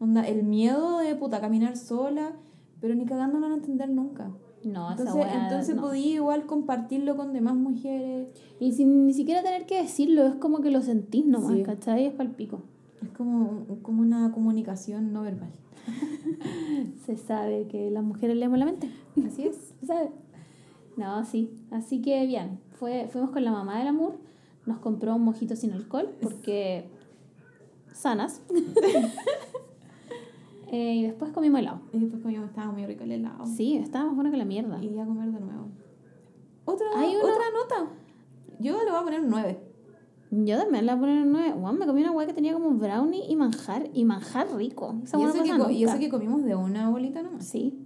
Onda, 0.00 0.26
el 0.26 0.42
miedo 0.44 0.98
de 0.98 1.14
puta 1.14 1.40
caminar 1.40 1.76
sola. 1.76 2.32
Pero 2.80 2.94
ni 2.94 3.04
cagando 3.04 3.38
no 3.38 3.42
van 3.42 3.52
a 3.52 3.56
entender 3.56 3.90
nunca. 3.90 4.30
No, 4.64 4.90
Entonces, 4.90 5.14
weá, 5.14 5.44
entonces 5.44 5.74
no. 5.76 5.82
podía 5.82 6.14
igual 6.16 6.44
compartirlo 6.46 7.16
con 7.16 7.32
demás 7.32 7.54
mujeres. 7.54 8.28
Y 8.58 8.72
sin 8.72 9.06
ni 9.06 9.14
siquiera 9.14 9.42
tener 9.42 9.64
que 9.66 9.80
decirlo, 9.82 10.26
es 10.26 10.34
como 10.34 10.60
que 10.60 10.70
lo 10.70 10.82
sentís 10.82 11.24
nomás, 11.26 11.52
Sí. 11.56 11.62
¿cachai? 11.62 12.06
Es 12.06 12.12
palpico. 12.12 12.60
Es 13.02 13.08
como, 13.10 13.64
como 13.82 14.02
una 14.02 14.30
comunicación 14.32 15.12
no 15.14 15.22
verbal. 15.22 15.50
Se 17.06 17.16
sabe 17.16 17.66
que 17.68 17.90
las 17.90 18.04
mujeres 18.04 18.36
leemos 18.36 18.58
la 18.58 18.66
mente. 18.66 18.90
Así 19.26 19.44
es. 19.44 19.74
Se 19.80 19.86
sabe. 19.86 20.10
No, 20.96 21.24
sí. 21.24 21.50
Así 21.70 22.00
que 22.02 22.26
bien. 22.26 22.60
Fue, 22.72 23.08
fuimos 23.10 23.30
con 23.30 23.44
la 23.44 23.50
mamá 23.52 23.78
del 23.78 23.88
amor. 23.88 24.14
Nos 24.66 24.78
compró 24.78 25.14
un 25.16 25.22
mojito 25.22 25.56
sin 25.56 25.72
alcohol 25.72 26.10
porque 26.20 26.88
sanas. 27.92 28.42
Eh, 30.72 30.94
y 30.94 31.02
después 31.02 31.32
comimos 31.32 31.58
helado. 31.60 31.80
Y 31.92 31.98
después 31.98 32.22
comimos, 32.22 32.48
estaba 32.48 32.70
muy 32.70 32.86
rico 32.86 33.02
el 33.02 33.10
helado. 33.10 33.44
Sí, 33.44 33.76
estaba 33.76 34.04
más 34.06 34.14
bueno 34.14 34.30
que 34.30 34.36
la 34.36 34.44
mierda. 34.44 34.80
Y 34.82 34.96
a 34.98 35.04
comer 35.04 35.32
de 35.32 35.40
nuevo. 35.40 35.66
Otra, 36.64 36.86
Hay 36.94 37.16
una- 37.16 37.24
otra 37.24 37.44
nota. 37.52 37.90
Yo 38.60 38.78
le 38.84 38.90
voy 38.90 39.00
a 39.00 39.02
poner 39.02 39.20
un 39.20 39.30
9. 39.30 39.58
Yo 40.30 40.58
también 40.58 40.86
le 40.86 40.92
voy 40.94 40.98
a 40.98 41.00
poner 41.00 41.26
un 41.26 41.32
9. 41.32 41.52
Juan, 41.60 41.76
me 41.76 41.86
comí 41.86 42.02
una 42.02 42.12
hueá 42.12 42.26
que 42.28 42.34
tenía 42.34 42.52
como 42.52 42.70
brownie 42.70 43.24
y 43.28 43.34
manjar. 43.34 43.88
Y 43.92 44.04
manjar 44.04 44.46
rico. 44.54 44.94
Esa 45.02 45.18
Y 45.18 45.24
eso, 45.24 45.42
que, 45.42 45.72
y 45.72 45.82
eso 45.84 45.98
que 45.98 46.08
comimos 46.08 46.44
de 46.44 46.54
una 46.54 46.88
bolita 46.88 47.20
nomás. 47.22 47.44
Sí, 47.48 47.79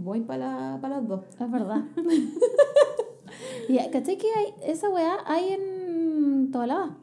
Voy 0.00 0.20
para 0.20 0.38
la, 0.72 0.78
pa 0.80 0.88
las 0.88 1.06
dos. 1.06 1.24
es 1.38 1.50
verdad. 1.50 1.82
y 3.68 3.76
¿cachai 3.90 4.16
que 4.16 4.28
hay, 4.32 4.54
esa 4.62 4.88
weá 4.88 5.16
hay 5.26 5.48
en 5.52 6.50
Tobalaba? 6.52 6.96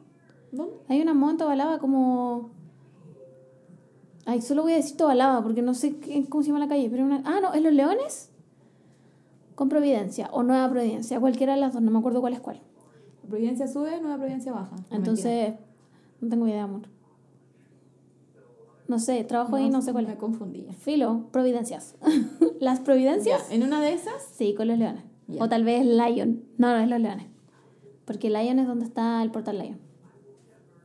¿Dónde? 0.50 0.74
Hay 0.88 1.00
una 1.02 1.12
moda 1.14 1.32
en 1.32 1.36
Tobalaba 1.38 1.78
como... 1.78 2.50
Ay, 4.24 4.40
solo 4.42 4.62
voy 4.62 4.72
a 4.72 4.76
decir 4.76 4.96
Tobalaba 4.96 5.42
porque 5.42 5.62
no 5.62 5.74
sé 5.74 5.98
qué- 5.98 6.26
cómo 6.28 6.42
se 6.42 6.48
llama 6.48 6.58
la 6.60 6.68
calle. 6.68 6.88
Pero 6.90 7.04
una... 7.04 7.22
Ah, 7.26 7.38
no, 7.40 7.54
¿en 7.54 7.62
Los 7.62 7.72
Leones? 7.74 8.30
Con 9.54 9.68
Providencia 9.68 10.28
o 10.32 10.42
Nueva 10.42 10.68
Providencia. 10.70 11.20
Cualquiera 11.20 11.54
de 11.54 11.60
las 11.60 11.74
dos, 11.74 11.82
no 11.82 11.90
me 11.90 11.98
acuerdo 11.98 12.20
cuál 12.20 12.32
es 12.32 12.40
cuál. 12.40 12.60
Providencia 13.28 13.68
sube, 13.68 14.00
Nueva 14.00 14.16
Providencia 14.16 14.52
baja. 14.52 14.70
No, 14.70 14.76
mentira. 14.76 14.96
Entonces, 14.96 15.54
no 16.20 16.28
tengo 16.28 16.48
idea, 16.48 16.62
amor. 16.64 16.82
No 18.88 18.98
sé, 19.00 19.22
trabajo 19.24 19.56
ahí, 19.56 19.68
no 19.68 19.82
sé 19.82 19.92
cuál 19.92 20.06
Me 20.06 20.12
es. 20.12 20.18
confundía. 20.18 20.72
Filo, 20.72 21.26
Providencias. 21.32 21.96
¿Las 22.60 22.80
Providencias? 22.80 23.48
Ya, 23.48 23.54
en 23.54 23.62
una 23.64 23.80
de 23.80 23.92
esas, 23.92 24.22
Sí, 24.32 24.54
con 24.54 24.68
los 24.68 24.78
leones. 24.78 25.02
Ya. 25.28 25.42
O 25.42 25.48
tal 25.48 25.64
vez 25.64 25.84
Lion. 25.84 26.44
No, 26.56 26.68
no 26.68 26.78
es 26.78 26.88
los 26.88 27.00
leones. 27.00 27.26
Porque 28.04 28.30
Lion 28.30 28.58
es 28.60 28.66
donde 28.68 28.84
está 28.84 29.22
el 29.22 29.30
portal 29.32 29.58
Lion. 29.58 29.78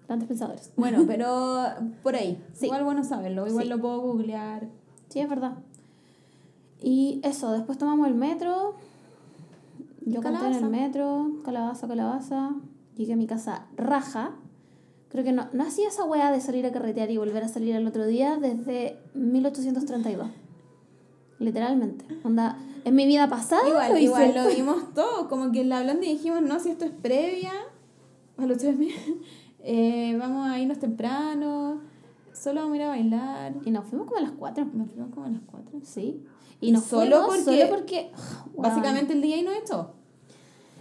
Grandes 0.08 0.28
pensadores. 0.28 0.74
bueno, 0.76 1.04
pero 1.08 1.64
por 2.02 2.16
ahí. 2.16 2.44
Sí. 2.54 2.66
Igual 2.66 2.84
bueno 2.84 3.04
saberlo, 3.04 3.46
igual 3.48 3.66
Sí. 3.66 3.70
lo 3.70 3.80
puedo 3.80 4.02
googlear. 4.02 4.68
Sí, 5.10 5.20
es 5.20 5.30
verdad. 5.30 5.58
Y 6.82 7.22
eso, 7.24 7.52
después 7.52 7.78
tomamos 7.78 8.08
el 8.08 8.16
metro. 8.16 8.74
Yo 10.04 10.24
conté 10.24 10.40
en 10.40 10.46
el 10.46 10.52
Calabaza. 10.54 10.70
metro, 10.70 11.32
calabaza, 11.46 11.88
calabaza. 11.88 12.52
Llegué 12.96 13.14
a 13.14 13.16
mi 13.16 13.28
casa 13.28 13.68
raja. 13.78 14.32
Creo 15.12 15.24
que 15.24 15.32
no, 15.34 15.48
no 15.52 15.64
hacía 15.64 15.90
esa 15.90 16.06
weá 16.06 16.32
de 16.32 16.40
salir 16.42 16.66
a 16.66 16.72
carretear 16.72 17.12
y 17.12 17.18
volver 17.18 17.44
a 17.44 17.48
salir 17.50 17.76
al 17.76 17.86
otro 17.86 18.06
día 18.08 18.38
desde 18.38 18.98
1832. 19.14 20.30
Literalmente. 21.40 22.06
Onda, 22.24 22.58
en 22.86 22.96
mi 22.96 23.06
vida 23.06 23.28
pasada 23.30 23.68
Igual, 23.68 23.92
lo 23.92 23.98
hice. 23.98 24.04
igual 24.06 24.34
lo 24.36 24.48
vimos 24.56 24.94
todo, 24.94 25.28
como 25.28 25.52
que 25.52 25.62
en 25.62 25.70
la 25.70 25.80
hablando 25.80 26.06
y 26.06 26.10
dijimos, 26.10 26.42
no, 26.42 26.60
si 26.60 26.70
esto 26.70 26.86
es 26.86 26.92
previa 26.92 27.52
a 28.38 28.46
los 28.46 28.58
tres 28.58 28.78
meses, 28.78 29.02
eh, 29.60 30.16
vamos 30.20 30.50
a 30.50 30.60
irnos 30.60 30.80
temprano, 30.80 31.82
solo 32.34 32.62
vamos 32.62 32.74
a 32.74 32.78
ir 32.78 32.84
a 32.84 32.88
bailar. 32.90 33.54
Y 33.66 33.72
nos 33.72 33.86
fuimos 33.86 34.08
como 34.08 34.18
a 34.20 34.22
las 34.22 34.32
4. 34.32 34.66
Nos 34.74 34.92
fuimos 34.92 35.14
como 35.14 35.26
a 35.26 35.30
las 35.30 35.42
cuatro. 35.46 35.80
Sí. 35.84 36.24
Y 36.60 36.70
Y 36.70 36.72
nos 36.72 36.84
solo 36.86 37.28
fuimos 37.28 37.46
porque- 37.46 37.60
solo 37.62 37.70
porque. 37.76 38.12
weón, 38.54 38.62
Básicamente 38.70 39.14
el 39.14 39.26
y 39.26 39.42
no 39.42 39.52
esto. 39.52 39.94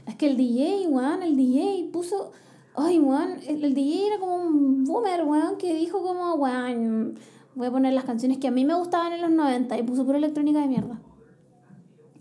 Es 0.07 0.15
que 0.17 0.27
el 0.29 0.37
DJ, 0.37 0.87
weón, 0.89 1.23
el 1.23 1.37
DJ 1.37 1.89
puso. 1.93 2.33
Ay, 2.75 2.99
weón, 3.01 3.39
el, 3.47 3.65
el 3.65 3.75
DJ 3.75 4.07
era 4.07 4.19
como 4.19 4.37
un 4.37 4.85
boomer, 4.85 5.25
weón, 5.25 5.57
que 5.57 5.75
dijo 5.75 6.03
como, 6.03 6.35
weón, 6.35 7.19
voy 7.55 7.67
a 7.67 7.71
poner 7.71 7.93
las 7.93 8.05
canciones 8.05 8.39
que 8.39 8.49
a 8.49 8.51
mí 8.51 8.65
me 8.65 8.75
gustaban 8.75 9.13
en 9.13 9.23
los 9.23 9.31
90 9.31 9.79
y 9.79 9.83
puso 9.83 10.05
pura 10.05 10.19
electrónica 10.19 10.61
de 10.61 10.69
mierda. 10.69 11.01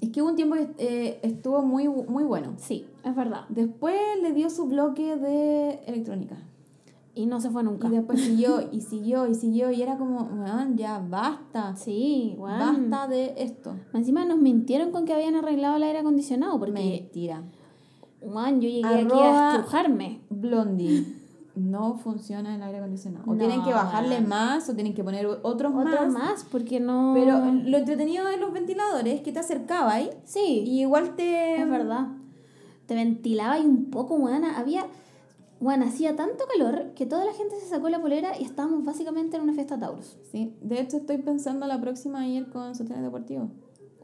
Es 0.01 0.09
que 0.09 0.21
hubo 0.21 0.29
un 0.29 0.35
tiempo 0.35 0.55
que 0.55 0.69
eh, 0.77 1.19
estuvo 1.23 1.61
muy, 1.61 1.87
muy 1.87 2.23
bueno. 2.23 2.53
Sí, 2.57 2.85
es 3.03 3.15
verdad. 3.15 3.45
Después 3.49 3.99
le 4.21 4.33
dio 4.33 4.49
su 4.49 4.65
bloque 4.65 5.17
de 5.17 5.81
electrónica. 5.85 6.37
Y 7.15 7.25
no 7.25 7.41
se 7.41 7.49
fue 7.49 7.63
nunca. 7.63 7.89
Y 7.89 7.91
después 7.91 8.21
siguió 8.21 8.61
y 8.71 8.81
siguió 8.81 9.27
y 9.27 9.35
siguió 9.35 9.71
y 9.71 9.81
era 9.81 9.97
como, 9.97 10.21
weón, 10.21 10.77
ya 10.77 10.99
basta. 10.99 11.75
Sí, 11.75 12.35
weón. 12.37 12.89
Basta 12.89 13.07
de 13.09 13.33
esto. 13.37 13.75
Encima 13.93 14.23
nos 14.23 14.37
mintieron 14.39 14.91
con 14.91 15.05
que 15.05 15.13
habían 15.13 15.35
arreglado 15.35 15.75
el 15.75 15.83
aire 15.83 15.99
acondicionado 15.99 16.57
porque, 16.59 16.71
Mentira. 16.73 17.43
Weón, 18.21 18.61
yo 18.61 18.69
llegué 18.69 18.87
aquí 18.87 19.19
a 19.19 19.51
estrujarme. 19.55 20.21
Blondie. 20.29 21.05
No 21.55 21.95
funciona 21.95 22.55
el 22.55 22.61
aire 22.63 22.77
acondicionado. 22.77 23.25
O 23.29 23.33
No, 23.33 23.37
tienen 23.39 23.63
que 23.63 23.71
bajarle 23.73 24.21
más 24.21 24.69
o 24.69 24.75
tienen 24.75 24.93
que 24.93 25.03
poner 25.03 25.25
otros 25.25 25.73
Otro 25.75 26.05
más. 26.05 26.07
más, 26.13 26.43
porque 26.49 26.79
no. 26.79 27.11
Pero 27.13 27.39
lo 27.43 27.77
entretenido 27.77 28.25
de 28.25 28.37
los 28.37 28.53
ventiladores 28.53 29.15
es 29.15 29.21
que 29.21 29.31
te 29.33 29.39
acercaba 29.39 29.93
ahí 29.93 30.09
Sí. 30.23 30.63
y 30.65 30.81
igual 30.81 31.15
te... 31.15 31.61
Es 31.61 31.69
verdad. 31.69 32.07
Te 32.85 32.95
ventilaba 32.95 33.59
y 33.59 33.65
un 33.65 33.89
poco, 33.91 34.15
weón. 34.15 34.45
Había. 34.45 34.85
Bueno, 35.59 35.85
hacía 35.85 36.15
tanto 36.15 36.45
calor 36.49 36.93
que 36.95 37.05
toda 37.05 37.25
la 37.25 37.33
gente 37.33 37.59
se 37.59 37.67
sacó 37.67 37.89
la 37.89 37.99
polera 37.99 38.31
y 38.39 38.45
estábamos 38.45 38.85
básicamente 38.85 39.35
en 39.35 39.43
una 39.43 39.53
fiesta 39.53 39.77
Taurus. 39.77 40.17
Sí, 40.31 40.55
de 40.61 40.79
hecho 40.79 40.95
estoy 40.97 41.17
pensando 41.17 41.67
la 41.67 41.81
próxima 41.81 42.25
ir 42.25 42.49
con 42.49 42.73
sostenes 42.75 43.03
deportivos. 43.03 43.49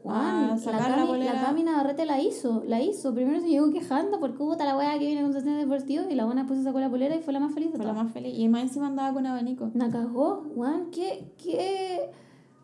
Juan, 0.02 0.58
sacar 0.60 0.90
la, 0.90 0.96
la 0.98 1.06
Cami, 1.06 1.24
la 1.24 1.32
Cami 1.42 1.62
Navarrete 1.64 2.04
la 2.04 2.20
hizo, 2.20 2.62
la 2.66 2.80
hizo. 2.80 3.12
Primero 3.14 3.40
se 3.40 3.48
llegó 3.48 3.72
quejando 3.72 4.20
por 4.20 4.34
puta 4.34 4.64
la 4.64 4.76
weá 4.76 4.92
que 4.98 5.06
viene 5.06 5.22
con 5.22 5.32
sostén 5.32 5.58
deportivo 5.58 6.04
y 6.08 6.14
la 6.14 6.24
buena 6.26 6.42
después 6.42 6.60
se 6.60 6.64
sacó 6.64 6.78
la 6.78 6.88
polera 6.90 7.16
y 7.16 7.20
fue 7.22 7.32
la 7.32 7.40
más 7.40 7.52
feliz 7.54 7.72
de 7.72 7.76
Fue 7.78 7.86
la 7.86 7.92
más 7.92 8.12
feliz. 8.12 8.32
Y 8.38 8.48
más 8.48 8.62
encima 8.62 8.86
andaba 8.86 9.12
con 9.12 9.26
abanico. 9.26 9.70
La 9.74 9.90
cagó, 9.90 10.44
Juan, 10.54 10.90
qué, 10.92 11.32
qué, 11.42 12.10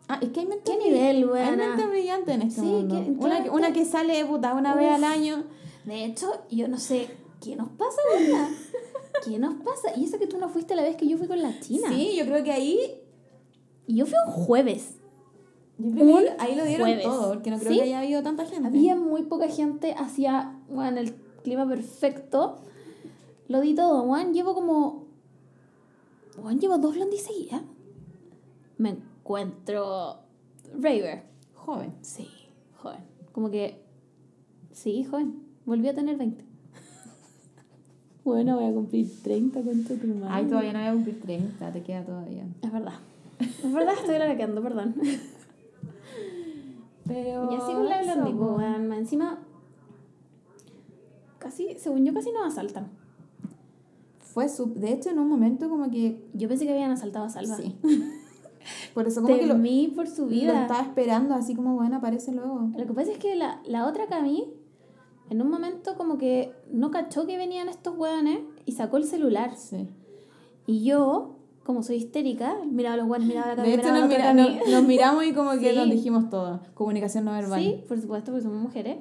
Ah, 0.07 0.19
es 0.21 0.29
que 0.29 0.41
hay 0.41 0.45
mente 0.45 0.71
qué 0.71 0.77
nivel, 0.77 1.15
Hay 1.17 1.23
weona. 1.25 1.67
mente 1.69 1.85
brillante 1.87 2.33
en 2.33 2.41
este 2.43 2.61
Sí, 2.61 2.67
mundo. 2.67 2.95
que- 3.03 3.11
una, 3.11 3.43
que, 3.43 3.49
una 3.49 3.73
que 3.73 3.85
sale 3.85 4.25
puta 4.25 4.53
una 4.53 4.75
vez 4.75 4.91
al 4.91 5.03
año. 5.03 5.43
De 5.85 6.05
hecho, 6.05 6.27
yo 6.51 6.67
no 6.67 6.77
sé 6.77 7.07
qué 7.41 7.55
nos 7.55 7.69
pasa, 7.69 7.97
weona. 8.13 8.49
¿Qué 9.25 9.39
nos 9.39 9.53
pasa? 9.55 9.97
Y 9.97 10.03
eso 10.05 10.17
que 10.19 10.27
tú 10.27 10.37
no 10.37 10.49
fuiste 10.49 10.75
la 10.75 10.81
vez 10.81 10.95
que 10.97 11.07
yo 11.07 11.17
fui 11.17 11.27
con 11.27 11.41
la 11.41 11.57
China. 11.59 11.87
Sí, 11.89 12.15
yo 12.17 12.25
creo 12.25 12.43
que 12.43 12.51
ahí. 12.51 13.01
Yo 13.87 14.05
fui 14.05 14.15
un 14.27 14.31
jueves. 14.31 14.97
Yo 15.79 15.91
creo 15.91 16.17
que 16.19 16.29
ahí, 16.29 16.35
ahí 16.39 16.55
lo 16.55 16.65
dieron 16.65 16.87
jueves. 16.87 17.03
todo, 17.03 17.33
porque 17.33 17.49
no 17.51 17.57
creo 17.59 17.71
Sí. 17.71 17.77
que 17.77 17.83
haya 17.83 17.99
habido 17.99 18.21
tanta 18.23 18.45
gente. 18.45 18.67
Había 18.67 18.95
muy 18.95 19.23
poca 19.23 19.47
gente, 19.47 19.93
hacía, 19.97 20.55
bueno, 20.69 20.99
el 20.99 21.13
clima 21.43 21.67
perfecto. 21.67 22.57
Lo 23.47 23.59
di 23.61 23.73
todo, 23.75 24.03
Juan. 24.03 24.33
Llevo 24.33 24.53
como. 24.53 25.05
Juan, 26.41 26.59
llevo 26.59 26.77
dos 26.77 26.95
blondies 26.95 27.23
seguidas. 27.23 27.61
Me 28.77 28.89
encuentro. 28.89 30.17
Raver. 30.75 31.23
joven. 31.55 31.93
Sí, 32.01 32.27
joven. 32.77 32.99
Como 33.31 33.49
que. 33.51 33.81
Sí, 34.71 35.03
joven. 35.03 35.41
Volví 35.65 35.87
a 35.89 35.93
tener 35.93 36.17
20. 36.17 36.43
bueno, 38.23 38.55
voy 38.57 38.65
a 38.65 38.73
cumplir 38.73 39.07
30 39.23 39.61
con 39.61 39.83
tu 39.83 39.93
madre. 40.07 40.27
Ay, 40.29 40.45
todavía 40.45 40.73
no 40.73 40.79
voy 40.79 40.87
a 40.87 40.93
cumplir 40.93 41.21
30, 41.21 41.71
te 41.71 41.83
queda 41.83 42.03
todavía. 42.05 42.45
Es 42.61 42.71
verdad. 42.71 42.93
Es 43.39 43.73
verdad, 43.73 43.93
estoy 43.99 44.17
largando, 44.19 44.61
perdón. 44.61 44.95
Pero. 47.07 47.51
Y 47.51 47.55
así 47.55 47.73
con 47.73 47.89
la 47.89 48.01
blondie, 48.01 48.33
más 48.33 48.97
encima. 48.97 49.39
Casi, 51.39 51.77
según 51.77 52.05
yo, 52.05 52.13
casi 52.13 52.31
nos 52.31 52.45
asaltan. 52.45 52.91
Fue 54.19 54.47
su. 54.49 54.73
De 54.73 54.93
hecho, 54.93 55.09
en 55.09 55.19
un 55.19 55.27
momento 55.27 55.69
como 55.69 55.89
que. 55.91 56.23
Yo 56.33 56.47
pensé 56.47 56.65
que 56.65 56.71
habían 56.71 56.91
asaltado 56.91 57.25
a 57.25 57.29
Salva. 57.29 57.57
Sí. 57.57 57.75
Por 58.93 59.07
eso 59.07 59.21
como 59.21 59.35
que 59.35 59.45
lo, 59.45 59.55
Temí 59.55 59.89
por 59.93 60.07
su 60.07 60.21
lo 60.21 60.27
vida. 60.29 60.61
estaba 60.61 60.81
esperando, 60.81 61.35
así 61.35 61.53
como, 61.53 61.75
bueno, 61.75 61.97
aparece 61.97 62.31
luego. 62.31 62.69
Lo 62.77 62.85
que 62.85 62.93
pasa 62.93 63.11
es 63.11 63.17
que 63.17 63.35
la, 63.35 63.61
la 63.65 63.85
otra 63.87 64.07
Cami, 64.07 64.53
en 65.29 65.41
un 65.41 65.49
momento 65.49 65.97
como 65.97 66.17
que 66.17 66.53
no 66.71 66.89
cachó 66.89 67.25
que 67.25 67.37
venían 67.37 67.67
estos 67.67 67.97
hueones 67.97 68.39
y 68.65 68.71
sacó 68.71 68.95
el 68.95 69.03
celular. 69.03 69.57
Sí. 69.57 69.89
Y 70.65 70.85
yo, 70.85 71.32
como 71.63 71.81
soy 71.83 71.95
histérica, 71.97 72.57
miraba 72.69 72.95
a 72.95 72.97
los 72.97 73.07
hueones, 73.07 73.27
miraba 73.27 73.45
a 73.47 73.49
la 73.49 73.55
Cami, 73.55 73.69
De 73.69 73.75
hecho, 73.75 73.91
nos, 73.93 74.07
mira- 74.09 74.33
nos- 74.33 74.67
nos 74.69 74.83
miramos 74.83 75.25
y 75.25 75.33
como 75.33 75.51
que 75.51 75.71
Sí. 75.71 75.75
nos 75.75 75.89
dijimos 75.89 76.29
todo. 76.29 76.59
Comunicación 76.73 77.25
no 77.25 77.31
verbal. 77.31 77.61
Sí, 77.61 77.83
por 77.87 77.99
supuesto, 77.99 78.31
porque 78.31 78.43
somos 78.43 78.61
mujeres. 78.61 78.97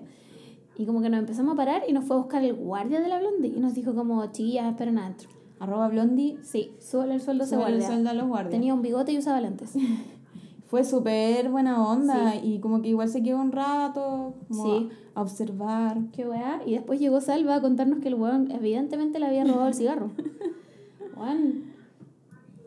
Y 0.79 0.87
como 0.87 1.03
que 1.03 1.11
nos 1.11 1.21
empezamos 1.21 1.53
a 1.55 1.57
parar 1.57 1.83
y 1.89 1.93
nos 1.93 2.05
fue 2.05 2.17
a 2.17 2.21
buscar 2.21 2.43
el 2.45 2.55
guardia 2.55 3.01
de 3.01 3.09
la 3.09 3.19
blondie 3.19 3.53
y 3.57 3.61
nos 3.61 3.75
dijo 3.75 3.95
como, 3.95 4.25
chiquillas, 4.27 4.71
esperen 4.71 4.99
adentro. 4.99 5.29
Arroba 5.61 5.89
blondie. 5.89 6.39
Sí, 6.43 6.73
súbale 6.81 7.15
el 7.15 7.21
sueldo 7.21 7.45
a 7.45 7.47
ese 7.47 7.55
Súbele 7.57 7.71
el 7.73 7.79
guardia. 7.79 7.95
sueldo 7.95 8.11
a 8.11 8.15
los 8.15 8.27
guardias. 8.29 8.51
Tenía 8.53 8.75
un 8.75 8.83
bigote 8.83 9.13
y 9.13 9.19
usaba 9.19 9.41
lentes. 9.41 9.75
Fue 10.67 10.85
súper 10.85 11.51
buena 11.51 11.87
onda 11.87 12.35
y 12.37 12.59
como 12.61 12.81
que 12.81 12.89
igual 12.89 13.09
se 13.11 13.23
quedó 13.23 13.39
un 13.39 13.53
rato 13.53 14.33
como 14.49 14.65
Sí. 14.65 14.89
a, 15.15 15.21
observar. 15.21 15.99
Qué 16.13 16.27
weá. 16.27 16.63
Y 16.65 16.73
después 16.73 16.99
llegó 16.99 17.21
Salva 17.21 17.57
a 17.57 17.61
contarnos 17.61 17.99
que 17.99 18.09
el 18.09 18.15
weón 18.15 18.51
evidentemente 18.51 19.19
le 19.19 19.27
había 19.27 19.45
robado 19.45 19.69
el 19.69 19.75
cigarro. 19.75 20.11
Weón. 21.17 21.72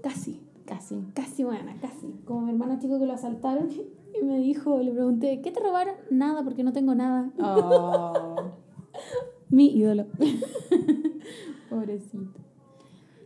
Casi, 0.06 0.40
Casi. 0.68 1.02
casi 1.16 1.44
buena, 1.44 1.80
casi. 1.82 2.06
Como 2.26 2.42
mi 2.42 2.52
hermano 2.52 2.78
chico 2.80 3.00
que 3.00 3.08
lo 3.08 3.14
asaltaron 3.14 3.70
y 3.72 4.24
me 4.24 4.38
dijo, 4.38 4.80
le 4.80 4.92
pregunté, 4.92 5.42
¿qué 5.42 5.50
te 5.52 5.60
robaron? 5.60 5.96
Nada, 6.12 6.44
porque 6.44 6.64
no 6.64 6.74
tengo 6.74 6.94
nada. 6.94 7.32
Oh, 7.40 8.52
Mi 9.50 9.76
ídolo. 9.76 10.06
pobrecito. 11.72 12.40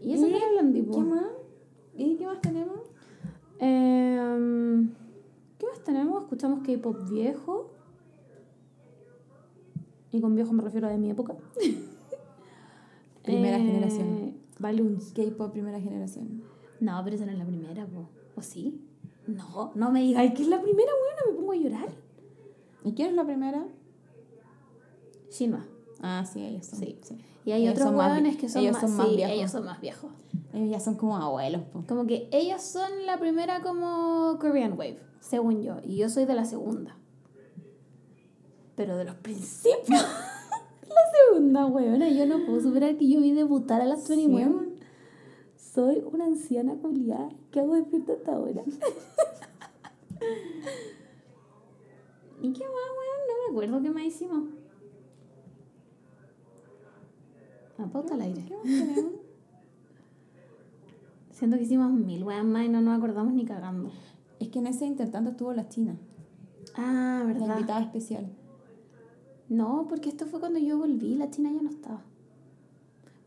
Y 0.01 0.13
eso 0.13 0.27
¿Y 0.27 0.31
fue 0.31 0.39
el 0.39 0.53
blondie, 0.53 0.83
po. 0.83 0.91
¿Qué 0.93 0.99
más? 1.01 1.25
¿Y 1.97 2.15
qué 2.15 2.25
más 2.25 2.39
tenemos? 2.39 2.79
Em, 3.59 4.89
¿Qué 5.57 5.65
más 5.67 5.83
tenemos? 5.83 6.23
Escuchamos 6.23 6.61
K-pop 6.65 7.09
viejo. 7.09 7.71
Y 10.13 10.21
con 10.21 10.33
viejo 10.33 10.53
me 10.53 10.63
refiero 10.63 10.87
a 10.87 10.91
de 10.91 10.97
mi 10.97 11.09
época. 11.11 11.35
Primera 13.23 13.57
Eh, 13.57 13.65
generación. 13.65 14.33
Balloons. 14.59 15.11
K-pop 15.13 15.51
primera 15.51 15.79
generación. 15.81 16.41
No, 16.79 17.01
pero 17.03 17.15
esa 17.15 17.25
no 17.25 17.31
es 17.31 17.37
la 17.37 17.45
primera, 17.45 17.85
po. 17.85 18.09
¿O 18.35 18.41
sí? 18.41 18.81
No, 19.27 19.71
no 19.75 19.91
me 19.91 20.01
digas 20.01 20.33
que 20.33 20.41
es 20.43 20.47
la 20.47 20.61
primera, 20.61 20.91
weón, 20.91 21.33
me 21.35 21.39
pongo 21.39 21.51
a 21.51 21.55
llorar. 21.55 21.89
¿Y 22.83 22.93
quién 22.93 23.09
es 23.09 23.15
la 23.15 23.25
primera? 23.25 23.65
Shinma. 25.31 25.65
Ah, 26.01 26.25
sí, 26.25 26.43
ellos 26.43 26.65
son. 26.65 26.79
Sí. 26.79 26.97
sí. 27.03 27.17
Y 27.45 27.51
hay 27.51 27.63
Ellos 27.67 27.73
otros 27.81 27.93
vi- 28.23 28.37
que 28.37 28.49
son 28.49 28.61
ellos 28.61 28.73
más, 28.73 28.81
son 28.81 28.97
más 28.97 29.07
sí, 29.09 29.15
viejos. 29.15 29.35
ellos 29.35 29.51
son 29.51 29.65
más 29.65 29.81
viejos. 29.81 30.11
Ellos 30.53 30.69
ya 30.71 30.79
son 30.79 30.95
como 30.95 31.17
abuelos, 31.17 31.61
po. 31.73 31.83
Como 31.87 32.05
que 32.07 32.29
ellos 32.31 32.61
son 32.61 32.89
la 33.05 33.17
primera 33.19 33.61
como 33.61 34.37
Korean 34.39 34.71
Wave, 34.73 34.99
según 35.19 35.61
yo. 35.61 35.77
Y 35.83 35.97
yo 35.97 36.09
soy 36.09 36.25
de 36.25 36.33
la 36.35 36.45
segunda. 36.45 36.95
Pero 38.75 38.97
de 38.97 39.03
los 39.05 39.15
principios. 39.15 39.87
la 39.89 41.01
segunda, 41.31 41.65
weón. 41.65 42.01
Yo 42.15 42.25
no 42.25 42.45
puedo 42.45 42.61
superar 42.61 42.97
que 42.97 43.07
yo 43.07 43.19
vi 43.19 43.31
debutar 43.33 43.81
a 43.81 43.85
las 43.85 44.07
21. 44.07 44.68
Soy 45.79 46.03
una 46.11 46.25
anciana 46.25 46.75
culiada 46.75 47.29
que 47.51 47.61
hago 47.61 47.75
despierta 47.75 48.11
hasta 48.11 48.35
ahora. 48.35 48.61
¿Y 52.41 52.51
qué 52.51 52.65
más, 52.65 52.89
weón? 52.97 53.21
No 53.29 53.33
me 53.39 53.45
acuerdo 53.51 53.81
qué 53.81 53.89
más 53.89 54.03
hicimos. 54.03 54.43
A 57.77 57.85
pauta 57.87 58.15
al 58.15 58.21
aire. 58.23 58.43
¿Qué 58.45 58.53
más 58.55 58.63
tenemos? 58.63 59.13
Siento 61.31 61.55
que 61.55 61.63
hicimos 61.63 61.93
mil 61.93 62.25
weón 62.25 62.51
más 62.51 62.65
y 62.65 62.67
no 62.67 62.81
nos 62.81 62.97
acordamos 62.97 63.33
ni 63.33 63.45
cagando. 63.45 63.89
Es 64.41 64.49
que 64.49 64.59
en 64.59 64.67
ese 64.67 64.85
intertanto 64.85 65.29
estuvo 65.31 65.53
la 65.53 65.69
China, 65.69 65.97
Ah, 66.75 67.23
la 67.25 67.25
¿verdad? 67.25 67.55
invitada 67.55 67.83
especial. 67.83 68.29
No, 69.47 69.85
porque 69.87 70.09
esto 70.09 70.25
fue 70.25 70.41
cuando 70.41 70.59
yo 70.59 70.77
volví, 70.77 71.15
la 71.15 71.31
China 71.31 71.53
ya 71.53 71.61
no 71.61 71.69
estaba. 71.69 72.03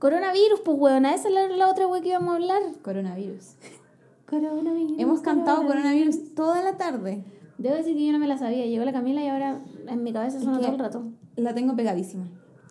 Coronavirus, 0.02 0.60
pues 0.64 0.76
weona, 0.80 1.14
esa 1.14 1.28
es 1.28 1.34
la, 1.34 1.46
la 1.46 1.68
otra 1.70 1.86
wea 1.86 2.02
que 2.02 2.08
íbamos 2.08 2.32
a 2.32 2.34
hablar. 2.34 2.60
Coronavirus. 2.82 3.54
Coronavirus. 4.28 4.98
Hemos 4.98 5.20
cantado 5.20 5.64
coronavirus 5.64 6.34
toda 6.34 6.60
la 6.60 6.76
tarde. 6.76 7.22
Debo 7.56 7.76
decir 7.76 7.94
que 7.96 8.06
yo 8.06 8.10
no 8.12 8.18
me 8.18 8.26
la 8.26 8.36
sabía. 8.36 8.66
Llegó 8.66 8.84
la 8.84 8.92
Camila 8.92 9.22
y 9.22 9.28
ahora 9.28 9.60
en 9.86 10.02
mi 10.02 10.12
cabeza 10.12 10.40
suena 10.40 10.58
que- 10.58 10.64
todo 10.64 10.72
el 10.74 10.78
rato. 10.80 11.04
La 11.36 11.54
tengo 11.54 11.76
pegadísima. 11.76 12.24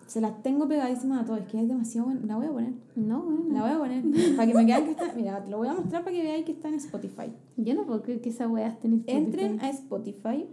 Se 0.06 0.20
las 0.20 0.42
tengo 0.42 0.68
pegadísimas 0.68 1.22
a 1.22 1.24
todos. 1.24 1.40
Es 1.40 1.46
que 1.46 1.58
es 1.62 1.66
demasiado 1.68 2.08
buena. 2.08 2.20
La 2.26 2.36
voy 2.36 2.46
a 2.48 2.50
poner. 2.52 2.72
No, 2.96 3.20
weona. 3.20 3.54
La 3.54 3.62
voy 3.62 3.70
a 3.70 3.78
poner. 3.78 4.02
para 4.36 4.46
que 4.48 4.54
me 4.54 4.64
vean 4.66 4.84
que 4.84 4.90
está. 4.90 5.12
Mira, 5.16 5.42
te 5.42 5.50
lo 5.50 5.56
voy 5.56 5.68
a 5.68 5.72
mostrar 5.72 6.04
para 6.04 6.14
que 6.14 6.22
veáis 6.22 6.44
que 6.44 6.52
está 6.52 6.68
en 6.68 6.74
Spotify. 6.74 7.32
Yo 7.56 7.72
no 7.74 7.86
puedo 7.86 8.02
creer 8.02 8.20
que 8.20 8.28
esa 8.28 8.46
wea 8.46 8.68
esté 8.68 8.88
en 8.88 8.94
Spotify. 9.06 9.16
Entren 9.24 9.60
a 9.62 9.70
Spotify 9.70 10.46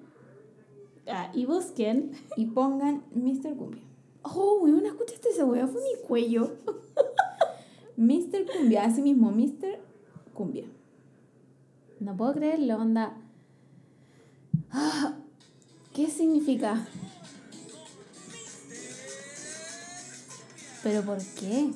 Ah, 1.11 1.29
y 1.33 1.45
busquen. 1.45 2.11
y 2.37 2.45
pongan 2.45 3.01
Mr. 3.13 3.53
Cumbia. 3.57 3.83
Oh, 4.21 4.59
weona, 4.61 4.89
¿escuchaste 4.89 5.29
esa 5.29 5.45
wea? 5.45 5.67
Fue 5.67 5.81
mi 5.81 6.07
cuello. 6.07 6.55
Mr. 7.97 8.45
Cumbia, 8.51 8.85
así 8.85 9.01
mismo, 9.01 9.31
Mr. 9.31 9.79
Cumbia. 10.33 10.65
No 11.99 12.15
puedo 12.15 12.33
creerlo, 12.33 12.77
onda. 12.77 13.17
Ah, 14.71 15.15
¿Qué 15.93 16.09
significa? 16.09 16.87
¿Pero 20.83 21.01
por 21.03 21.17
qué? 21.17 21.71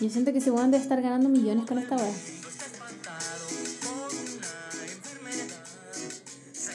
Yo 0.00 0.10
siento 0.10 0.32
que 0.32 0.38
ese 0.38 0.50
weón 0.50 0.70
debe 0.70 0.82
estar 0.82 1.02
ganando 1.02 1.28
millones 1.28 1.66
con 1.66 1.78
esta 1.78 1.96
wea. 1.96 2.14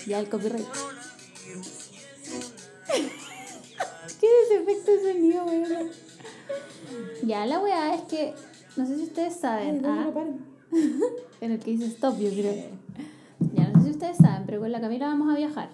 Ya 0.06 0.20
el 0.20 0.30
copyright. 0.30 0.87
¿Qué 4.48 4.56
es 4.56 4.62
ese 4.62 4.72
efecto 4.72 4.92
de 4.92 5.14
sonido, 5.14 5.46
weón? 5.46 5.90
Ya, 7.24 7.46
la 7.46 7.60
weá 7.60 7.96
es 7.96 8.02
que. 8.04 8.34
No 8.76 8.86
sé 8.86 8.96
si 8.98 9.04
ustedes 9.04 9.36
saben. 9.36 9.86
ah, 9.86 10.08
en 11.42 11.52
el 11.52 11.60
que 11.60 11.72
dice 11.72 11.86
stop, 11.88 12.18
yo 12.20 12.30
creo. 12.30 12.54
Ya, 13.54 13.70
no 13.70 13.80
sé 13.80 13.86
si 13.86 13.92
ustedes 13.92 14.18
saben, 14.18 14.44
pero 14.46 14.60
con 14.62 14.72
la 14.72 14.82
Camila 14.82 15.08
vamos 15.08 15.34
a 15.34 15.38
viajar. 15.38 15.70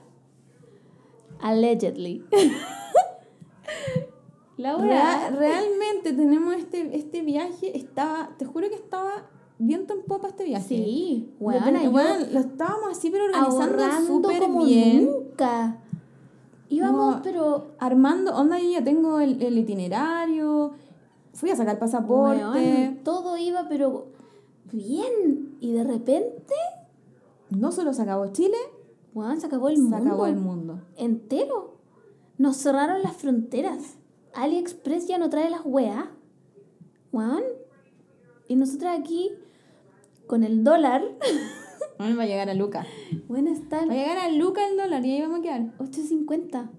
Allegedly. 1.41 2.23
la 4.57 4.77
weá. 4.77 5.29
Rea- 5.29 5.31
realmente 5.31 6.13
tenemos 6.13 6.55
este, 6.55 6.95
este 6.95 7.21
viaje. 7.21 7.75
Estaba, 7.77 8.29
te 8.37 8.45
juro 8.45 8.69
que 8.69 8.75
estaba 8.75 9.29
viento 9.59 9.93
en 9.93 10.03
popa 10.03 10.29
este 10.29 10.45
viaje. 10.45 10.67
Sí, 10.67 11.33
Lo, 11.39 11.47
weona, 11.47 11.81
ten- 11.81 11.93
weón, 11.93 12.33
lo 12.33 12.39
estábamos 12.39 12.97
así, 12.97 13.09
pero 13.09 13.25
organizando 13.25 14.29
súper 14.29 14.43
bien. 14.65 15.05
nunca. 15.05 15.79
Íbamos, 16.73 17.15
No. 17.17 17.21
pero. 17.21 17.67
Armando, 17.79 18.35
onda, 18.35 18.59
yo 18.59 18.69
ya 18.69 18.83
tengo 18.83 19.19
el, 19.19 19.41
el 19.41 19.57
itinerario. 19.57 20.71
Fui 21.33 21.49
a 21.49 21.55
sacar 21.55 21.79
pasaporte. 21.79 22.41
weón, 22.43 22.97
todo 23.03 23.37
iba, 23.37 23.67
pero 23.69 24.07
bien. 24.71 25.57
Y 25.59 25.71
de 25.73 25.83
repente. 25.83 26.53
no 27.49 27.71
solo 27.71 27.93
se 27.93 28.01
acabó 28.01 28.27
Chile, 28.27 28.57
Weón, 29.13 29.39
se 29.39 29.45
acabó 29.45 29.69
el 29.69 29.75
se 29.75 29.81
mundo. 29.83 29.97
acabó 29.97 30.25
el 30.25 30.35
mundo. 30.35 30.81
Entero. 30.97 31.75
Nos 32.39 32.57
cerraron 32.57 33.03
las 33.03 33.15
fronteras. 33.15 33.97
AliExpress 34.33 35.05
ya 35.07 35.19
no 35.19 35.29
trae 35.29 35.49
las 35.51 35.61
weas. 35.63 36.05
Weón. 37.11 37.43
Y 38.47 38.55
nosotras 38.55 38.99
aquí, 38.99 39.29
con 40.27 40.43
el 40.43 40.63
dólar, 40.63 41.03
Bueno, 42.03 42.17
va 42.17 42.23
a 42.23 42.27
llegar 42.27 42.49
a 42.49 42.53
Luca. 42.53 42.85
bueno, 43.29 43.49
están 43.49 43.87
Va 43.87 43.93
a 43.93 43.95
llegar 43.95 44.17
a 44.17 44.29
Luca 44.29 44.67
el 44.67 44.75
dólar 44.75 45.05
y 45.05 45.11
ahí 45.11 45.21
vamos 45.21 45.39
a 45.39 45.41
quedar. 45.41 45.77
8.50. 45.77 46.69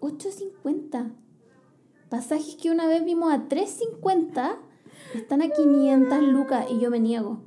8.50. 0.00 1.10
Pasajes 2.08 2.54
que 2.54 2.70
una 2.70 2.86
vez 2.86 3.04
vimos 3.04 3.32
a 3.32 3.48
3.50 3.48 4.58
están 5.16 5.42
a 5.42 5.48
500 5.48 6.22
lucas 6.22 6.66
y 6.70 6.78
yo 6.78 6.88
me 6.88 7.00
niego. 7.00 7.40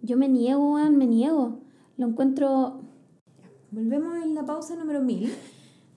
Yo 0.00 0.16
me 0.16 0.28
niego, 0.28 0.74
me 0.74 1.08
niego. 1.08 1.58
Lo 1.96 2.06
encuentro. 2.06 2.82
Volvemos 3.72 4.22
en 4.22 4.36
la 4.36 4.44
pausa 4.44 4.76
número 4.76 5.02
1000. 5.02 5.34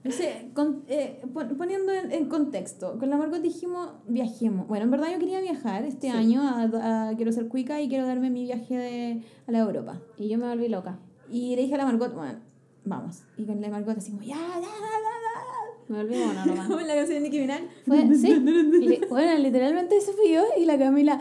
Sé, 0.09 0.49
con- 0.55 0.83
eh, 0.87 1.21
pon- 1.31 1.55
poniendo 1.57 1.91
en, 1.93 2.11
en 2.11 2.25
contexto, 2.27 2.97
con 2.97 3.09
la 3.11 3.17
Margot 3.17 3.39
dijimos 3.39 3.89
viajemos. 4.07 4.67
Bueno, 4.67 4.85
en 4.85 4.91
verdad 4.91 5.11
yo 5.11 5.19
quería 5.19 5.39
viajar 5.41 5.85
este 5.85 6.09
año, 6.09 6.41
a, 6.41 7.09
a- 7.09 7.15
quiero 7.15 7.31
ser 7.31 7.47
cuica 7.47 7.79
y 7.81 7.87
quiero 7.87 8.07
darme 8.07 8.29
mi 8.31 8.43
viaje 8.43 8.75
de, 8.77 9.21
a 9.47 9.51
la 9.51 9.59
Europa. 9.59 10.01
Y 10.17 10.27
yo 10.29 10.37
me 10.39 10.47
volví 10.47 10.67
loca. 10.69 10.97
Y 11.29 11.55
le 11.55 11.61
dije 11.61 11.75
a 11.75 11.77
la 11.77 11.85
Margot, 11.85 12.13
bueno, 12.15 12.39
vamos. 12.83 13.23
Y 13.37 13.45
con 13.45 13.61
la 13.61 13.69
Margot 13.69 13.93
decimos, 13.93 14.25
ya, 14.25 14.35
ya, 14.35 14.61
ya, 14.61 14.61
ya, 14.61 15.87
Me 15.87 16.03
volví 16.03 16.17
mona 16.17 16.45
ya. 16.45 16.51
nomás. 16.51 16.67
Como 16.67 16.79
en 16.81 16.87
la 16.87 16.95
canción 16.95 17.17
de 17.17 17.29
Nicki 17.29 17.39
Minaj. 17.39 17.61
Fue, 17.85 18.15
sí. 18.15 19.01
Bueno, 19.07 19.37
literalmente 19.37 19.97
eso 19.97 20.13
fui 20.13 20.31
yo 20.33 20.41
y 20.57 20.65
la 20.65 20.79
Camila. 20.79 21.19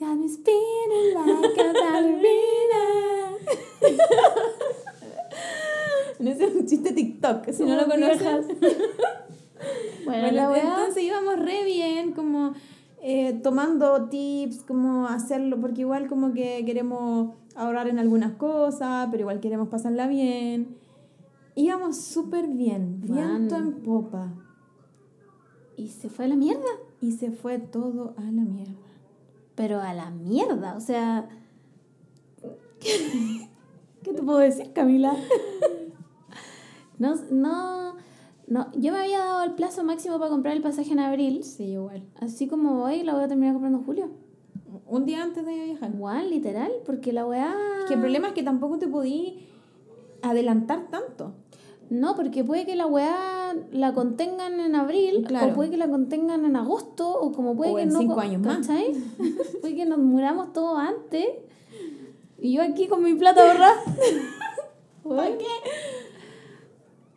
Got 0.00 0.16
me 0.16 0.26
spinning 0.26 1.14
like 1.14 1.60
a 1.60 1.72
ballerina. 1.74 2.82
Ese 6.18 6.44
es 6.46 6.54
un 6.54 6.66
chiste 6.66 6.92
TikTok, 6.92 7.50
si 7.50 7.64
no 7.64 7.76
lo 7.76 7.96
viejas. 7.96 8.46
Bueno, 10.04 10.22
Bueno, 10.22 10.50
la 10.50 10.60
entonces 10.60 11.04
íbamos 11.04 11.38
re 11.38 11.64
bien, 11.64 12.12
como 12.12 12.52
eh, 13.00 13.34
tomando 13.42 14.08
tips, 14.08 14.64
como 14.64 15.06
hacerlo, 15.06 15.60
porque 15.60 15.82
igual 15.82 16.08
como 16.08 16.32
que 16.32 16.64
queremos 16.64 17.34
ahorrar 17.54 17.88
en 17.88 17.98
algunas 17.98 18.32
cosas, 18.32 19.08
pero 19.10 19.22
igual 19.22 19.40
queremos 19.40 19.68
pasarla 19.68 20.08
bien. 20.08 20.76
Íbamos 21.54 21.96
súper 21.98 22.48
bien, 22.48 23.00
viento 23.02 23.58
Man. 23.58 23.66
en 23.68 23.72
popa. 23.82 24.32
Y 25.76 25.88
se 25.88 26.08
fue 26.08 26.24
a 26.24 26.28
la 26.28 26.36
mierda. 26.36 26.70
Y 27.00 27.12
se 27.12 27.30
fue 27.30 27.58
todo 27.58 28.14
a 28.16 28.22
la 28.22 28.42
mierda. 28.42 28.72
Pero 29.54 29.80
a 29.80 29.92
la 29.92 30.10
mierda, 30.10 30.76
o 30.76 30.80
sea. 30.80 31.28
¿Qué 32.80 34.12
te 34.12 34.22
puedo 34.22 34.38
decir, 34.38 34.72
Camila? 34.72 35.14
No, 37.02 37.14
no, 37.30 37.94
no. 38.46 38.68
Yo 38.74 38.92
me 38.92 38.98
había 39.00 39.18
dado 39.18 39.42
el 39.44 39.52
plazo 39.52 39.82
máximo 39.84 40.18
para 40.18 40.30
comprar 40.30 40.54
el 40.56 40.62
pasaje 40.62 40.92
en 40.92 41.00
abril. 41.00 41.42
Sí, 41.44 41.64
igual. 41.72 42.02
Así 42.20 42.46
como 42.48 42.82
hoy 42.84 43.02
la 43.02 43.14
voy 43.14 43.24
a 43.24 43.28
terminar 43.28 43.54
comprando 43.54 43.78
en 43.78 43.84
julio. 43.84 44.10
Un 44.86 45.04
día 45.06 45.22
antes 45.22 45.44
de 45.44 45.52
viajar. 45.64 45.90
Igual, 45.94 46.30
literal, 46.30 46.70
porque 46.86 47.12
la 47.12 47.26
weá. 47.26 47.54
Es 47.80 47.86
que 47.88 47.94
el 47.94 48.00
problema 48.00 48.28
es 48.28 48.34
que 48.34 48.42
tampoco 48.42 48.78
te 48.78 48.86
podí 48.88 49.46
adelantar 50.22 50.88
tanto. 50.90 51.32
No, 51.90 52.14
porque 52.16 52.42
puede 52.44 52.64
que 52.64 52.74
la 52.76 52.86
weá 52.86 53.54
la 53.70 53.92
contengan 53.92 54.60
en 54.60 54.74
abril, 54.76 55.24
Claro. 55.26 55.52
o 55.52 55.54
puede 55.54 55.70
que 55.70 55.76
la 55.76 55.88
contengan 55.88 56.44
en 56.46 56.56
agosto, 56.56 57.10
o 57.20 57.32
como 57.32 57.54
puede 57.56 57.72
O 57.72 57.76
que 57.76 57.82
en 57.82 57.88
no. 57.90 57.98
cinco 57.98 58.14
co- 58.14 58.20
años 58.20 58.40
más. 58.40 58.66
puede 59.60 59.74
que 59.76 59.84
nos 59.84 59.98
muramos 59.98 60.52
todos 60.52 60.78
antes. 60.78 61.26
Y 62.40 62.52
yo 62.54 62.62
aquí 62.62 62.86
con 62.88 63.02
mi 63.02 63.14
plata 63.14 63.42
ahorrada. 63.46 63.74
¿Para 65.04 65.36
qué? 65.36 65.44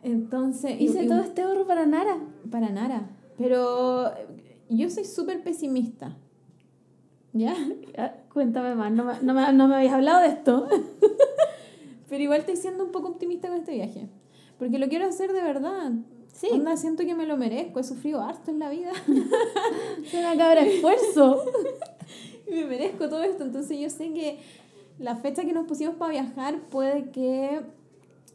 Entonces, 0.06 0.80
Hice 0.80 1.04
y- 1.04 1.08
todo 1.08 1.20
este 1.20 1.42
ahorro 1.42 1.66
para 1.66 1.84
nada. 1.86 2.18
Para 2.50 2.70
nada. 2.70 3.10
Pero 3.36 4.12
yo 4.68 4.88
soy 4.90 5.04
súper 5.04 5.42
pesimista. 5.42 6.16
¿Ya? 7.32 7.54
Ah, 7.98 8.12
Cuéntame 8.32 8.74
más, 8.74 8.92
no 8.92 9.04
me, 9.04 9.14
no, 9.22 9.32
me, 9.32 9.52
no 9.54 9.68
me 9.68 9.76
habías 9.76 9.94
hablado 9.94 10.20
de 10.20 10.28
esto. 10.28 10.68
Pero 12.08 12.22
igual 12.22 12.40
estoy 12.40 12.56
siendo 12.56 12.84
un 12.84 12.92
poco 12.92 13.08
optimista 13.08 13.48
con 13.48 13.56
este 13.58 13.72
viaje. 13.72 14.08
Porque 14.58 14.78
lo 14.78 14.88
quiero 14.88 15.06
hacer 15.06 15.32
de 15.32 15.42
verdad. 15.42 15.92
Sí. 16.32 16.48
Onda, 16.52 16.76
siento 16.76 17.04
que 17.04 17.14
me 17.14 17.26
lo 17.26 17.36
merezco. 17.38 17.80
He 17.80 17.84
sufrido 17.84 18.20
harto 18.20 18.50
en 18.50 18.58
la 18.58 18.68
vida. 18.70 18.92
Se 20.10 20.18
me 20.18 20.26
acaba 20.26 20.52
el 20.52 20.68
esfuerzo. 20.68 21.42
y 22.46 22.50
me 22.56 22.66
merezco 22.66 23.08
todo 23.08 23.22
esto. 23.22 23.42
Entonces 23.44 23.78
yo 23.80 23.88
sé 23.90 24.12
que 24.12 24.38
la 24.98 25.16
fecha 25.16 25.44
que 25.46 25.52
nos 25.54 25.66
pusimos 25.66 25.96
para 25.96 26.12
viajar 26.12 26.60
puede 26.70 27.10
que 27.10 27.62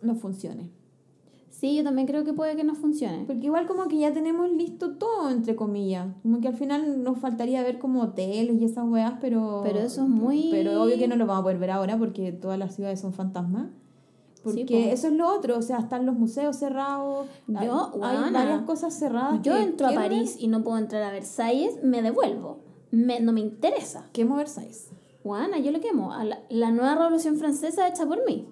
no 0.01 0.15
funcione. 0.15 0.71
Sí, 1.61 1.75
yo 1.75 1.83
también 1.83 2.07
creo 2.07 2.23
que 2.23 2.33
puede 2.33 2.55
que 2.55 2.63
no 2.63 2.73
funcione. 2.73 3.25
Porque 3.27 3.45
igual 3.45 3.67
como 3.67 3.87
que 3.87 3.99
ya 3.99 4.11
tenemos 4.11 4.49
listo 4.49 4.93
todo, 4.95 5.29
entre 5.29 5.55
comillas. 5.55 6.07
Como 6.23 6.41
que 6.41 6.47
al 6.47 6.55
final 6.55 7.03
nos 7.03 7.19
faltaría 7.19 7.61
ver 7.61 7.77
como 7.77 8.01
hoteles 8.01 8.59
y 8.59 8.65
esas 8.65 8.83
weas, 8.89 9.13
pero... 9.21 9.61
Pero 9.63 9.77
eso 9.77 10.01
es 10.01 10.09
muy- 10.09 10.47
Pero 10.49 10.81
obvio 10.81 10.97
que 10.97 11.07
no 11.07 11.15
lo 11.15 11.27
vamos 11.27 11.41
a 11.41 11.43
poder 11.43 11.59
ver 11.59 11.69
ahora 11.69 11.99
porque 11.99 12.31
todas 12.31 12.57
las 12.57 12.73
ciudades 12.73 12.99
son 12.99 13.13
fantasmas. 13.13 13.67
Porque 14.43 14.65
po. 14.65 14.73
eso 14.91 15.05
es 15.09 15.13
lo 15.13 15.31
otro, 15.31 15.55
o 15.55 15.61
sea, 15.61 15.77
están 15.77 16.07
los 16.07 16.15
museos 16.15 16.55
cerrados. 16.55 17.27
Yo, 17.47 17.91
hay, 17.93 18.01
hay 18.01 18.31
varias 18.33 18.63
cosas 18.63 18.97
cerradas. 18.97 19.39
Yo 19.43 19.53
que 19.53 19.61
entro 19.61 19.85
a 19.85 19.93
París 19.93 20.37
y 20.39 20.47
no 20.47 20.63
puedo 20.63 20.79
entrar 20.79 21.03
a 21.03 21.11
Versalles, 21.11 21.77
me 21.83 22.01
devuelvo. 22.01 22.57
Me, 22.89 23.19
no 23.19 23.33
me 23.33 23.41
interesa. 23.41 24.01
ver. 24.01 24.11
Quemo 24.13 24.35
Versailles. 24.35 24.89
Juana, 25.21 25.59
yo 25.59 25.71
lo 25.71 25.79
quemo. 25.79 26.11
A 26.11 26.23
la, 26.23 26.39
la 26.49 26.71
nueva 26.71 26.95
revolución 26.95 27.37
francesa 27.37 27.87
hecha 27.87 28.07
por 28.07 28.25
mí. 28.25 28.47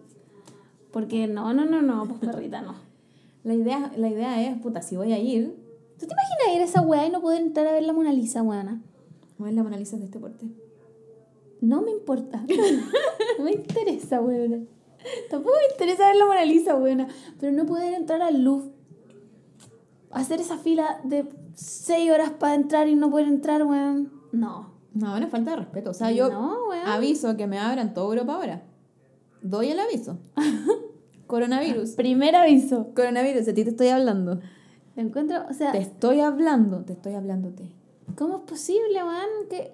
Porque 0.91 1.25
no, 1.25 1.55
no, 1.55 1.65
no, 1.65 1.81
no, 1.81 2.05
pues 2.05 2.19
perrita, 2.19 2.61
no. 2.61 2.87
La 3.49 3.55
idea, 3.55 3.91
la 3.97 4.09
idea 4.09 4.47
es, 4.47 4.61
puta, 4.61 4.83
si 4.83 4.95
voy 4.95 5.11
a 5.11 5.17
ir, 5.17 5.55
¿Tú 5.97 6.05
te 6.05 6.13
imaginas 6.13 6.55
ir 6.55 6.61
a 6.61 6.65
esa 6.65 6.81
weá 6.81 7.07
y 7.07 7.09
no 7.09 7.19
poder 7.19 7.41
entrar 7.41 7.65
a 7.65 7.71
ver 7.71 7.81
la 7.81 7.93
Mona 7.93 8.13
Lisa, 8.13 8.43
weona? 8.43 8.79
voy 9.39 9.49
a 9.49 9.53
la 9.53 9.63
Mona 9.63 9.75
Lisa 9.75 9.97
de 9.97 10.05
este 10.05 10.19
porte. 10.19 10.45
No 11.59 11.81
me 11.81 11.89
importa. 11.89 12.43
No 13.39 13.43
me 13.43 13.51
interesa, 13.53 14.21
weona. 14.21 14.59
Tampoco 15.31 15.55
me 15.55 15.73
interesa 15.73 16.09
ver 16.09 16.17
la 16.17 16.25
Mona 16.27 16.45
Lisa, 16.45 16.75
weona. 16.75 17.07
Pero 17.39 17.51
no 17.51 17.65
poder 17.65 17.95
entrar 17.95 18.21
al 18.21 18.43
Louvre. 18.43 18.69
Hacer 20.11 20.41
esa 20.41 20.59
fila 20.59 21.01
de 21.03 21.27
seis 21.55 22.11
horas 22.11 22.29
para 22.29 22.53
entrar 22.53 22.87
y 22.87 22.93
no 22.93 23.09
poder 23.09 23.25
entrar, 23.27 23.63
weón. 23.63 24.13
No. 24.31 24.73
No, 24.93 25.17
una 25.17 25.27
falta 25.27 25.49
de 25.51 25.57
respeto. 25.57 25.89
O 25.89 25.95
sea, 25.95 26.11
yo 26.11 26.29
No, 26.29 26.71
aviso 26.85 27.35
que 27.35 27.47
me 27.47 27.57
abran 27.57 27.95
toda 27.95 28.09
Europa 28.13 28.35
ahora. 28.35 28.61
Doy 29.41 29.69
el 29.71 29.79
aviso. 29.79 30.19
Coronavirus. 31.29 31.91
Primer 31.91 32.35
aviso. 32.35 32.87
Coronavirus, 32.95 33.47
a 33.47 33.53
ti 33.53 33.63
te 33.63 33.69
estoy 33.69 33.89
hablando. 33.89 34.39
Te 34.95 35.01
encuentro, 35.01 35.37
o 35.47 35.53
sea, 35.53 35.71
Te 35.71 35.77
estoy 35.77 36.21
hablando, 36.21 36.83
te 36.83 36.93
estoy 36.93 37.13
hablándote. 37.13 37.69
¿cómo 38.17 38.37
es 38.37 38.43
posible, 38.43 39.03
weón? 39.03 39.47
¿Qué, 39.47 39.71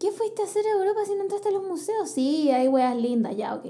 ¿Qué 0.00 0.10
fuiste 0.10 0.40
a 0.40 0.46
hacer 0.46 0.64
a 0.66 0.78
Europa 0.78 1.00
si 1.06 1.14
no 1.14 1.20
entraste 1.20 1.50
a 1.50 1.52
los 1.52 1.62
museos? 1.68 2.08
Sí, 2.10 2.50
hay 2.50 2.66
weas 2.68 2.96
lindas, 2.96 3.36
ya, 3.36 3.54
ok. 3.54 3.66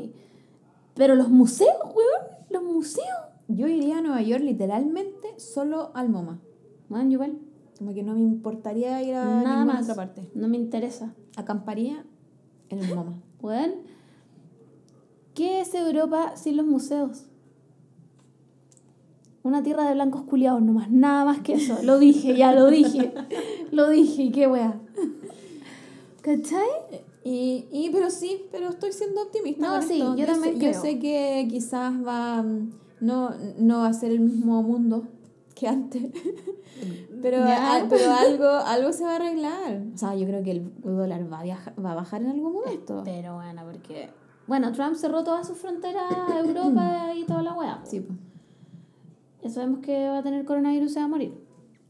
Pero 0.95 1.17
los 1.17 1.29
museos, 1.29 1.75
weón, 1.83 2.39
los 2.51 2.63
museos. 2.63 3.09
Yo 3.49 3.67
iría 3.67 3.99
a 3.99 4.01
Nueva 4.01 4.23
York 4.23 4.45
literalmente 4.45 5.29
solo 5.39 5.91
al 5.95 6.09
MoMA. 6.09 6.39
Yo 6.89 7.03
igual. 7.03 7.39
Como 7.79 7.93
que 7.95 8.05
no 8.05 8.15
me 8.15 8.21
importaría 8.21 9.03
ir 9.03 9.17
a 9.17 9.25
Nada 9.25 9.37
ninguna 9.57 9.65
más. 9.65 9.83
otra 9.83 9.97
parte. 9.97 10.31
No 10.35 10.47
me 10.47 10.57
interesa. 10.57 11.13
Acamparía 11.37 12.05
en 12.69 12.79
el 12.79 12.95
MoMA. 12.95 13.15
Weón, 13.41 13.73
¿qué 15.35 15.61
es 15.61 15.75
Europa 15.75 16.37
sin 16.37 16.57
los 16.57 16.67
museos? 16.67 17.27
Una 19.43 19.63
tierra 19.63 19.89
de 19.89 19.95
blancos 19.95 20.23
culiados 20.23 20.63
nomás, 20.63 20.91
nada 20.91 21.25
más 21.25 21.41
que 21.41 21.55
eso. 21.55 21.79
Lo 21.83 21.99
dije, 21.99 22.37
ya 22.37 22.53
lo 22.53 22.71
dije. 22.71 23.13
Lo 23.73 23.89
dije, 23.89 24.25
y 24.25 24.33
qué 24.33 24.47
wea. 24.47 24.81
¿Cachai? 26.21 26.69
Y, 27.25 27.67
y, 27.71 27.91
pero 27.91 28.11
sí, 28.11 28.47
pero 28.51 28.69
estoy 28.69 28.93
siendo 28.93 29.23
optimista. 29.23 29.67
No, 29.67 29.73
con 29.75 29.83
sí, 29.83 29.95
esto. 29.95 30.17
yo 30.17 30.27
también 30.27 30.55
sé, 30.55 30.59
creo. 30.61 30.73
Yo 30.73 30.81
sé 30.81 30.99
que 30.99 31.49
quizás 31.51 31.93
va, 32.07 32.43
mm, 32.43 32.71
no, 33.01 33.31
no 33.59 33.79
va 33.81 33.89
a 33.89 33.93
ser 33.93 34.13
el 34.13 34.21
mismo 34.21 34.63
mundo 34.63 35.05
que 35.55 35.69
antes. 35.69 36.03
pero, 37.23 37.45
pero 37.89 38.13
algo, 38.13 38.49
algo 38.49 38.93
se 38.93 39.05
va 39.05 39.13
a 39.13 39.17
arreglar. 39.17 39.83
O 39.95 39.99
sea, 39.99 40.15
yo 40.15 40.27
creo 40.27 40.43
que 40.43 40.53
el 40.53 40.73
dólar 40.83 41.33
va 41.33 41.41
a, 41.41 41.43
viajar, 41.43 41.75
va 41.85 41.93
a 41.93 41.95
bajar 41.95 42.23
en 42.23 42.31
algún 42.31 42.53
momento. 42.53 43.03
Pero 43.05 43.35
bueno, 43.35 43.63
porque. 43.65 44.11
Bueno, 44.47 44.73
Trump 44.73 44.95
cerró 44.97 45.23
todas 45.25 45.47
sus 45.47 45.59
fronteras 45.59 46.05
a 46.13 46.39
Europa 46.45 47.13
y 47.15 47.25
toda 47.25 47.43
la 47.43 47.53
wea. 47.55 47.81
Sí, 47.85 48.01
pues. 48.01 48.19
Ya 49.43 49.51
sabemos 49.51 49.81
que 49.81 50.09
va 50.09 50.19
a 50.19 50.23
tener 50.23 50.45
coronavirus 50.45 50.91
y 50.91 50.95
se 50.95 51.01
va 51.01 51.07
a 51.07 51.09
morir. 51.09 51.35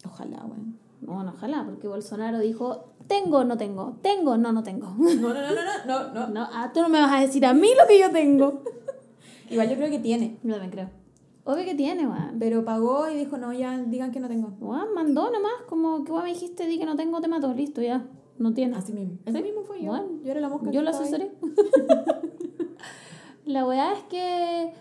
Ojalá, 0.07 0.43
bueno. 0.47 0.65
Bueno, 1.01 1.33
ojalá, 1.37 1.65
porque 1.65 1.89
Bolsonaro 1.89 2.39
dijo: 2.39 2.93
Tengo, 3.09 3.45
no 3.45 3.57
tengo. 3.57 3.97
Tengo, 4.03 4.37
no, 4.39 4.53
no 4.53 4.63
tengo. 4.63 4.95
No, 4.97 5.15
no, 5.15 5.35
no, 5.35 5.41
no, 5.41 5.85
no, 5.87 6.15
no. 6.15 6.29
No, 6.29 6.49
ah, 6.53 6.71
tú 6.73 6.81
no 6.81 6.89
me 6.89 7.01
vas 7.01 7.13
a 7.13 7.21
decir 7.21 7.45
a 7.45 7.53
mí 7.53 7.69
lo 7.81 7.87
que 7.89 7.99
yo 8.01 8.11
tengo. 8.11 8.63
Igual 9.51 9.69
yo 9.69 9.77
creo 9.77 9.91
que 9.91 9.99
tiene. 9.99 10.39
Yo 10.43 10.53
también 10.53 10.71
creo. 10.71 10.91
Obvio 11.45 11.65
que 11.65 11.75
tiene, 11.75 12.07
weón. 12.07 12.37
Pero 12.39 12.65
pagó 12.65 13.11
y 13.11 13.17
dijo, 13.17 13.37
no, 13.37 13.53
ya 13.53 13.77
digan 13.79 14.13
que 14.13 14.21
no 14.21 14.29
tengo. 14.29 14.53
Weón, 14.61 14.95
mandó 14.95 15.31
nomás, 15.31 15.53
como 15.69 16.05
que 16.05 16.13
weón 16.13 16.25
me 16.25 16.31
dijiste, 16.33 16.67
di 16.67 16.79
que 16.79 16.87
no 16.87 16.95
tengo, 16.97 17.21
te 17.21 17.29
mato, 17.29 17.53
listo, 17.53 17.83
ya. 17.83 18.07
No 18.39 18.55
tiene. 18.55 18.77
Así 18.77 18.93
mismo. 18.93 19.19
Así 19.27 19.37
Sí. 19.37 19.43
mismo 19.43 19.63
fue 19.65 19.81
yo. 19.83 19.89
Bueno, 19.91 20.07
yo 20.25 20.31
era 20.31 20.41
la 20.41 20.49
mosca. 20.49 20.71
Yo 20.71 20.81
ahí. 20.81 20.87
asesoré. 20.87 21.33
La 23.45 23.67
weá 23.67 23.93
es 23.95 24.03
que 24.05 24.73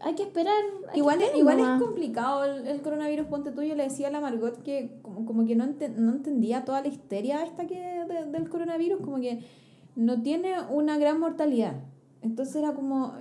hay 0.00 0.14
que 0.14 0.22
esperar. 0.22 0.54
hay 0.88 0.92
que 0.94 0.98
Igual, 0.98 1.22
es, 1.22 1.36
igual 1.36 1.58
nomás. 1.58 1.80
es 1.80 1.86
complicado 1.86 2.44
el, 2.44 2.66
el 2.66 2.82
coronavirus, 2.82 3.26
ponte 3.26 3.50
tú, 3.52 3.62
yo 3.62 3.74
le 3.74 3.84
decía 3.84 4.08
a 4.08 4.10
la 4.10 4.20
Margot 4.20 4.62
que 4.62 4.98
como, 5.02 5.24
como 5.26 5.46
que 5.46 5.54
no, 5.54 5.64
ente- 5.64 5.88
no 5.94 6.12
entendía 6.12 6.64
toda 6.64 6.80
la 6.80 6.88
histeria 6.88 7.42
esta 7.44 7.66
que 7.66 7.78
de- 7.80 8.26
del 8.26 8.48
coronavirus, 8.48 9.00
como 9.00 9.18
que 9.20 9.44
no 9.94 10.22
tiene 10.22 10.54
una 10.70 10.98
gran 10.98 11.20
mortalidad. 11.20 11.74
Entonces 12.22 12.56
era 12.56 12.72
como, 12.72 13.12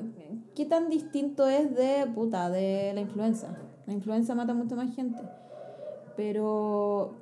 ¿qué 0.55 0.65
tan 0.65 0.89
distinto 0.89 1.47
es 1.47 1.75
de, 1.75 2.05
puta, 2.13 2.49
de 2.49 2.91
la 2.93 3.01
influenza? 3.01 3.57
La 3.87 3.93
influenza 3.93 4.35
mata 4.35 4.53
mucha 4.53 4.75
más 4.75 4.95
gente. 4.95 5.21
Pero, 6.15 7.13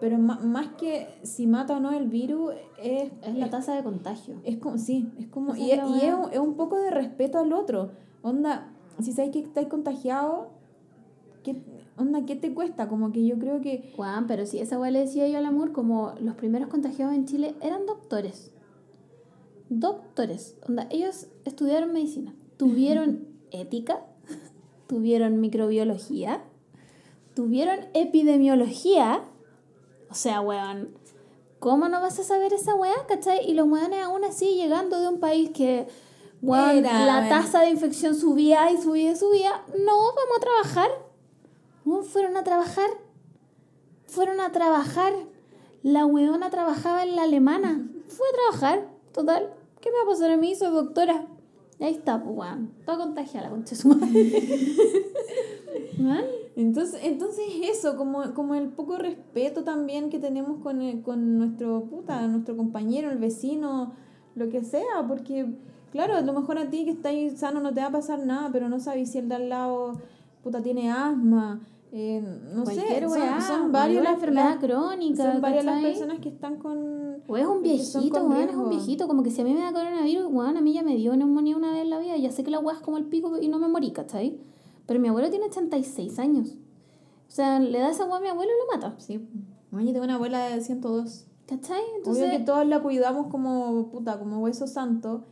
pero 0.00 0.18
más 0.18 0.68
que 0.78 1.08
si 1.22 1.46
mata 1.46 1.76
o 1.76 1.80
no 1.80 1.92
el 1.92 2.08
virus, 2.08 2.54
es, 2.82 3.10
Es 3.22 3.34
la 3.34 3.50
tasa 3.50 3.74
de 3.74 3.82
contagio. 3.82 4.36
es 4.44 4.58
como, 4.58 4.78
sí, 4.78 5.10
es 5.18 5.26
como, 5.26 5.56
y, 5.56 5.72
es 5.72 5.80
y 5.90 6.06
es, 6.06 6.14
un, 6.14 6.32
es 6.32 6.38
un 6.38 6.54
poco 6.54 6.76
de 6.76 6.90
respeto 6.90 7.38
al 7.38 7.52
otro. 7.52 7.90
Onda, 8.22 8.72
si 9.00 9.12
sabes 9.12 9.30
que 9.30 9.40
estáis 9.40 9.68
contagiado, 9.68 10.50
¿qué, 11.42 11.62
onda, 11.96 12.24
¿qué 12.26 12.36
te 12.36 12.54
cuesta? 12.54 12.88
Como 12.88 13.12
que 13.12 13.26
yo 13.26 13.38
creo 13.38 13.60
que, 13.60 13.92
Juan, 13.96 14.26
pero 14.26 14.46
si 14.46 14.58
esa 14.58 14.78
weá 14.78 14.90
le 14.90 15.00
decía 15.00 15.28
yo 15.28 15.38
al 15.38 15.46
amor, 15.46 15.72
como 15.72 16.14
los 16.20 16.34
primeros 16.34 16.68
contagiados 16.68 17.14
en 17.14 17.26
Chile 17.26 17.54
eran 17.60 17.86
doctores. 17.86 18.52
Doctores. 19.68 20.56
Onda, 20.68 20.86
ellos 20.90 21.28
estudiaron 21.44 21.92
medicina. 21.92 22.34
Tuvieron 22.56 23.26
ética, 23.50 24.04
tuvieron 24.86 25.40
microbiología, 25.40 26.42
tuvieron 27.34 27.80
epidemiología. 27.94 29.22
O 30.10 30.14
sea, 30.14 30.40
weón, 30.40 30.94
¿cómo 31.58 31.88
no 31.88 32.00
vas 32.00 32.18
a 32.18 32.24
saber 32.24 32.52
esa 32.52 32.74
weá, 32.74 33.06
cachai? 33.06 33.48
Y 33.48 33.54
los 33.54 33.68
weones 33.68 34.02
aún 34.02 34.24
así 34.24 34.54
llegando 34.56 35.00
de 35.00 35.08
un 35.08 35.20
país 35.20 35.50
que, 35.50 35.86
weón, 36.40 36.78
Era, 36.78 37.04
la 37.04 37.28
tasa 37.28 37.60
de 37.60 37.70
infección 37.70 38.14
subía 38.14 38.70
y 38.70 38.80
subía 38.80 39.12
y 39.12 39.16
subía. 39.16 39.62
No, 39.78 39.96
vamos 39.96 40.36
a 40.36 40.40
trabajar. 40.40 40.90
No, 41.84 42.02
fueron 42.02 42.36
a 42.36 42.44
trabajar. 42.44 42.90
Fueron 44.06 44.40
a 44.40 44.52
trabajar. 44.52 45.12
La 45.82 46.06
weona 46.06 46.50
trabajaba 46.50 47.02
en 47.02 47.16
la 47.16 47.22
alemana. 47.22 47.86
Fue 48.08 48.26
a 48.28 48.32
trabajar. 48.32 48.88
Total. 49.12 49.52
¿Qué 49.80 49.90
me 49.90 49.98
va 49.98 50.02
a 50.04 50.06
pasar 50.06 50.30
a 50.30 50.36
mí? 50.36 50.54
Soy 50.54 50.72
doctora. 50.72 51.26
Ahí 51.80 51.94
está, 51.94 52.22
pues 52.22 52.36
weón. 52.36 52.72
Toda 52.84 52.98
contagiada 52.98 53.46
la 53.46 53.50
concha 53.50 53.70
de 53.70 53.76
su 53.76 53.88
madre. 53.88 54.42
Entonces, 56.58 57.00
entonces 57.04 57.44
eso, 57.62 57.96
como, 57.96 58.34
como 58.34 58.54
el 58.56 58.68
poco 58.68 58.96
respeto 58.96 59.62
también 59.62 60.10
que 60.10 60.18
tenemos 60.18 60.60
con, 60.60 60.80
el- 60.82 61.02
con 61.02 61.38
nuestro 61.38 61.84
puta, 61.84 62.26
nuestro 62.26 62.56
compañero, 62.56 63.10
el 63.12 63.18
vecino, 63.18 63.92
lo 64.34 64.48
que 64.48 64.64
sea, 64.64 65.06
porque, 65.06 65.46
claro, 65.92 66.16
a 66.16 66.20
lo 66.22 66.32
mejor 66.32 66.58
a 66.58 66.68
ti 66.68 66.84
que 66.84 66.90
estás 66.90 67.14
sano 67.38 67.60
no 67.60 67.72
te 67.72 67.80
va 67.80 67.86
a 67.86 67.92
pasar 67.92 68.26
nada, 68.26 68.50
pero 68.52 68.68
no 68.68 68.80
sabes 68.80 69.10
si 69.12 69.18
el 69.18 69.28
de 69.28 69.36
al 69.36 69.48
lado, 69.48 69.92
puta, 70.42 70.60
tiene 70.60 70.90
asma. 70.90 71.60
eh, 71.92 72.20
no 72.54 72.64
Cualquier 72.64 73.04
sé, 73.04 73.08
son, 73.08 73.22
weá, 73.22 73.40
son 73.40 73.72
varios 73.72 74.00
una 74.00 74.10
las- 74.10 74.14
enfermedad 74.20 74.58
crónica. 74.60 75.32
Son 75.32 75.40
varias 75.40 75.64
las 75.64 75.80
personas 75.92 76.18
que 76.18 76.28
están 76.28 76.56
con. 76.56 77.22
O 77.28 77.36
es 77.36 77.46
un 77.46 77.62
viejito, 77.62 78.18
weón, 78.26 78.48
es 78.50 78.56
un 78.56 78.68
viejito. 78.68 79.06
Como 79.06 79.22
que 79.22 79.30
si 79.30 79.40
a 79.40 79.44
mí 79.44 79.54
me 79.54 79.60
da 79.60 79.72
coronavirus, 79.72 80.26
weón, 80.30 80.56
a 80.56 80.60
mí 80.60 80.72
ya 80.74 80.82
me 80.82 80.96
dio 80.96 81.16
neumonía 81.16 81.56
una 81.56 81.70
vez 81.72 81.82
en 81.82 81.90
la 81.90 81.98
vida. 82.00 82.16
Ya 82.16 82.30
sé 82.32 82.42
que 82.44 82.50
la 82.50 82.58
weá 82.58 82.74
es 82.76 82.82
como 82.82 82.98
el 82.98 83.04
pico 83.04 83.38
y 83.40 83.46
no 83.48 83.58
me 83.60 83.68
morí, 83.68 83.92
¿cachai? 83.92 84.38
Pero 84.88 84.98
mi 84.98 85.06
abuelo 85.06 85.30
tiene 85.30 85.44
86 85.44 86.18
años. 86.18 86.56
O 87.28 87.30
sea, 87.30 87.60
le 87.60 87.78
da 87.78 87.90
esa 87.90 88.06
weá 88.06 88.16
a 88.16 88.20
mi 88.20 88.26
abuelo 88.26 88.50
y 88.50 88.58
lo 88.58 88.74
mata. 88.74 88.98
Sí. 88.98 89.24
Bueno, 89.70 89.86
yo 89.86 89.92
tengo 89.92 90.04
una 90.06 90.16
abuela 90.16 90.48
de 90.48 90.60
102. 90.60 91.26
¿Cachai? 91.46 91.78
Obvio 91.78 91.96
Entonces, 91.98 92.30
que 92.32 92.38
todos 92.40 92.66
la 92.66 92.80
cuidamos 92.80 93.28
como 93.28 93.88
puta, 93.90 94.18
como 94.18 94.40
hueso 94.40 94.66
santo. 94.66 95.26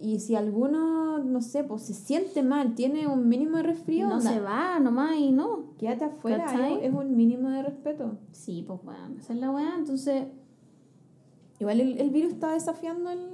Y 0.00 0.18
si 0.18 0.34
alguno, 0.34 1.18
no 1.18 1.40
sé, 1.40 1.62
pues 1.62 1.82
se 1.82 1.94
siente 1.94 2.42
mal, 2.42 2.74
tiene 2.74 3.06
un 3.06 3.28
mínimo 3.28 3.58
de 3.58 3.64
resfrío, 3.64 4.08
no 4.08 4.16
onda, 4.16 4.32
se 4.32 4.40
va 4.40 4.80
nomás 4.80 5.16
y 5.16 5.32
no. 5.32 5.74
quédate 5.78 6.04
afuera, 6.04 6.44
¿Cachai? 6.46 6.84
es, 6.84 6.92
un 6.92 7.16
mínimo 7.16 7.50
de 7.50 7.62
respeto. 7.62 8.16
Sí, 8.32 8.64
pues 8.66 8.80
weón, 8.84 9.18
esa 9.18 9.32
es 9.32 9.38
la 9.38 9.50
weá. 9.50 9.74
Entonces, 9.76 10.24
Igual 11.60 11.80
el, 11.80 11.98
el 11.98 12.10
virus 12.10 12.32
está 12.32 12.52
desafiando 12.52 13.10
el, 13.10 13.28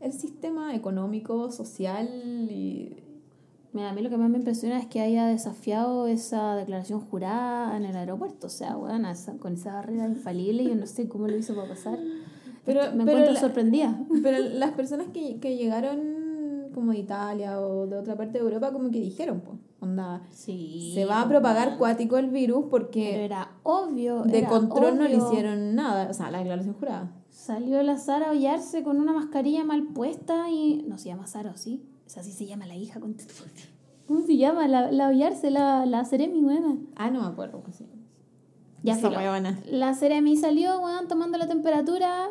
el 0.00 0.12
sistema 0.12 0.74
económico, 0.74 1.50
social 1.50 2.08
y... 2.50 2.96
mira, 3.78 3.90
a 3.90 3.92
mí 3.94 4.02
lo 4.02 4.10
que 4.10 4.16
más 4.18 4.28
me 4.28 4.38
impresiona 4.38 4.78
es 4.78 4.86
que 4.86 5.00
haya 5.00 5.26
desafiado 5.26 6.06
esa 6.06 6.54
declaración 6.56 7.00
jurada 7.00 7.76
en 7.76 7.84
el 7.84 7.96
aeropuerto. 7.96 8.48
O 8.48 8.50
sea, 8.50 8.76
weón, 8.76 9.04
esa- 9.06 9.36
con 9.38 9.54
esa 9.54 9.72
barrera 9.74 10.06
infalible, 10.06 10.64
yo 10.64 10.74
no 10.74 10.86
sé 10.86 11.08
cómo 11.08 11.28
lo 11.28 11.36
hizo 11.36 11.54
para 11.54 11.68
pasar. 11.68 11.98
Pero, 12.64 12.82
me 12.94 13.04
pero 13.04 13.10
encuentro 13.18 13.32
la- 13.34 13.40
sorprendida. 13.40 13.98
Pero 14.22 14.38
las 14.54 14.72
personas 14.72 15.06
que, 15.12 15.38
que 15.40 15.56
llegaron 15.56 16.70
como 16.74 16.92
de 16.92 16.98
Italia 16.98 17.60
o 17.60 17.86
de 17.86 17.96
otra 17.96 18.14
parte 18.16 18.34
de 18.38 18.44
Europa 18.44 18.72
como 18.72 18.90
que 18.90 19.00
dijeron, 19.00 19.40
pues, 19.40 19.56
onda, 19.80 20.22
Sí. 20.30 20.92
se 20.94 21.04
va 21.06 21.22
a 21.22 21.28
propagar 21.28 21.68
weón. 21.68 21.78
cuático 21.78 22.18
el 22.18 22.28
virus 22.30 22.58
Pero 22.64 22.70
porque 22.70 23.24
era 23.24 23.52
obvio. 23.62 24.22
de 24.24 24.38
era 24.40 24.48
control 24.48 24.96
no 24.98 25.04
le 25.08 25.16
obvio. 25.16 25.28
hicieron 25.28 25.74
nada, 25.74 26.08
o 26.10 26.12
sea, 26.14 26.30
la 26.30 26.38
declaración 26.38 26.74
jurada. 26.74 27.12
Salió 27.30 27.82
la 27.82 27.96
Sara 27.96 28.26
a 28.28 28.30
hollarse 28.32 28.82
con 28.82 28.98
una 29.00 29.12
mascarilla 29.12 29.64
mal 29.64 29.84
puesta 29.94 30.50
y. 30.50 30.84
No 30.88 30.98
se 30.98 31.08
llama 31.08 31.26
Sara, 31.26 31.52
¿o 32.08 32.10
sí? 32.10 32.20
Esa 32.20 32.22
sí 32.22 32.32
se 32.32 32.46
llama 32.46 32.66
la 32.66 32.74
hija. 32.76 33.00
con- 33.00 33.14
¿Cómo 34.06 34.22
se 34.22 34.36
llama? 34.36 34.66
La, 34.68 34.90
la 34.90 35.08
hollarse, 35.08 35.50
la, 35.50 35.84
la 35.86 36.04
Ceremi, 36.04 36.40
buena. 36.40 36.76
Ah, 36.96 37.10
no 37.10 37.20
me 37.20 37.26
acuerdo. 37.28 37.62
sí. 37.76 37.86
Ya 38.82 38.94
Esa 38.94 39.08
huevona. 39.10 39.58
La 39.70 39.92
Ceremi 39.94 40.36
salió, 40.36 40.80
weón, 40.80 41.08
tomando 41.08 41.36
la 41.36 41.46
temperatura, 41.48 42.28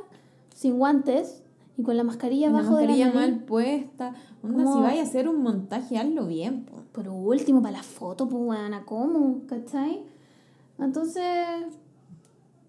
sin 0.55 0.77
guantes 0.79 1.43
y 1.77 1.83
con 1.83 1.95
la 1.97 2.03
mascarilla 2.03 2.49
abajo 2.49 2.77
de 2.77 2.87
la 2.87 2.93
mascarilla 2.93 3.13
mal 3.13 3.39
puesta. 3.43 4.15
Onda, 4.41 4.63
Como- 4.63 4.75
si 4.77 4.81
vaya 4.81 5.01
a 5.01 5.03
hacer 5.03 5.27
un 5.27 5.43
montaje, 5.43 5.97
hazlo 5.97 6.25
bien, 6.25 6.63
po. 6.65 6.77
Por 6.93 7.09
último, 7.09 7.61
para 7.61 7.77
la 7.77 7.83
foto, 7.83 8.27
pues, 8.27 8.41
weón, 8.43 8.71
¿cómo? 8.85 9.41
¿Cachai? 9.47 10.03
Entonces. 10.79 11.23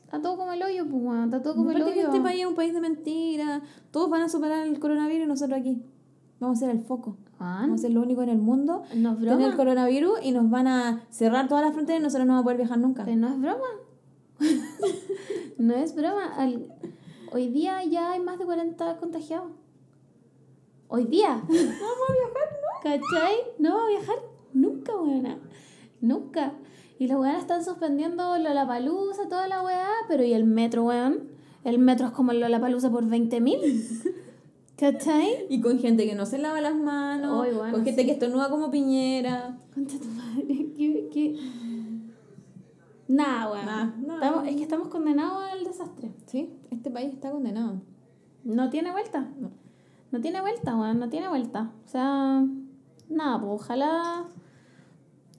Está 0.05 0.23
todo 0.23 0.37
como 0.39 0.53
el 0.53 0.63
hoyo, 0.63 0.87
pues, 0.89 1.03
weón, 1.03 1.25
está 1.25 1.43
todo 1.43 1.55
como 1.55 1.71
el 1.71 1.77
Aparte 1.77 1.95
que 1.95 2.01
hoyo. 2.01 2.09
este 2.09 2.21
país 2.23 2.41
es 2.41 2.47
un 2.47 2.55
país 2.55 2.73
de 2.75 2.81
mentira. 2.81 3.63
Todos 3.91 4.09
van 4.11 4.23
a 4.23 4.29
superar 4.29 4.67
el 4.67 4.79
coronavirus 4.81 5.25
y 5.25 5.29
nosotros 5.29 5.59
aquí. 5.61 5.83
Vamos 6.41 6.59
a 6.59 6.61
ser 6.67 6.71
el 6.71 6.81
foco. 6.83 7.17
Vamos 7.39 7.81
a 7.81 7.83
ser 7.83 7.91
lo 7.93 8.01
único 8.03 8.23
en 8.23 8.29
el 8.29 8.39
mundo. 8.39 8.83
no 8.97 9.13
es 9.13 9.19
Tener 9.19 9.33
el 9.33 9.39
broma. 9.39 9.57
coronavirus 9.57 10.21
y 10.23 10.33
nos 10.33 10.49
van 10.51 10.67
a 10.67 11.03
cerrar 11.11 11.49
todas 11.49 11.65
las 11.65 11.73
fronteras 11.75 12.01
y 12.01 12.03
nosotros 12.05 12.27
no 12.27 12.33
vamos 12.35 12.43
a 12.43 12.45
poder 12.45 12.57
viajar 12.59 12.79
nunca. 12.79 13.05
Pero 13.05 13.17
no 13.17 13.29
es 13.29 13.41
broma. 13.41 13.67
no 15.59 15.75
es 15.75 15.95
broma. 15.95 16.25
Al- 16.37 16.75
Hoy 17.31 17.49
día 17.49 17.85
ya 17.85 18.13
hay 18.13 18.21
más 18.21 18.39
de 18.39 18.47
40 18.47 18.97
contagiados. 18.99 19.53
Hoy 20.89 21.05
día. 21.05 21.43
No 21.49 21.55
vamos 21.55 22.09
a 22.09 22.13
viajar, 22.13 22.49
¿no? 22.63 22.81
¿Cachai? 22.83 23.35
No 23.59 23.71
vamos 23.75 23.85
a 23.85 23.89
viajar 23.99 24.17
nunca, 24.55 24.97
buena. 24.97 25.39
Nunca. 26.01 26.53
Y 26.99 27.07
las 27.07 27.19
weonas 27.19 27.41
están 27.41 27.65
suspendiendo 27.65 28.37
Lollapalooza, 28.39 29.29
toda 29.29 29.47
la 29.49 29.63
weá, 29.63 29.89
pero 30.09 30.25
¿y 30.25 30.33
el 30.33 30.45
metro, 30.45 30.85
weón? 30.85 31.29
El 31.65 31.79
metro 31.79 32.07
es 32.07 32.13
como 32.13 32.33
el 32.33 32.41
Lollapalooza 32.41 32.91
por 32.91 33.05
20 33.07 33.41
mil. 33.41 33.59
¿Cachai? 34.79 35.47
Y 35.49 35.61
con 35.61 35.81
gente 35.81 36.07
que 36.07 36.15
no 36.15 36.25
se 36.25 36.39
lava 36.39 36.61
las 36.61 36.77
manos. 36.77 37.37
Bueno, 37.37 37.73
con 37.73 37.85
gente 37.85 38.03
sí. 38.03 38.07
que 38.07 38.13
estornuda 38.13 38.49
como 38.49 38.71
piñera. 38.71 39.59
Concha 39.75 39.99
tu 39.99 40.07
madre, 40.07 40.71
qué, 40.77 41.09
qué... 41.13 41.37
Nada, 43.09 43.51
weón. 43.51 43.67
Nah, 43.67 43.85
nah. 44.07 44.15
Estamos- 44.15 44.47
es 44.47 44.57
que 44.57 44.63
estamos 44.63 44.89
condenados 44.89 45.43
al 45.51 45.65
desastre. 45.65 46.13
Sí, 46.27 46.51
este 46.71 46.91
país 46.93 47.13
está 47.13 47.33
condenado. 47.33 47.81
No 48.45 48.71
tiene 48.71 48.93
vuelta. 48.93 49.29
No. 49.41 49.51
No 50.13 50.21
tiene 50.21 50.41
vuelta, 50.41 50.77
weón. 50.77 51.01
No 51.01 51.09
tiene 51.09 51.29
vuelta. 51.29 51.73
O 51.85 51.89
sea, 51.89 52.45
nada, 53.09 53.41
pues 53.41 53.51
ojalá 53.63 54.27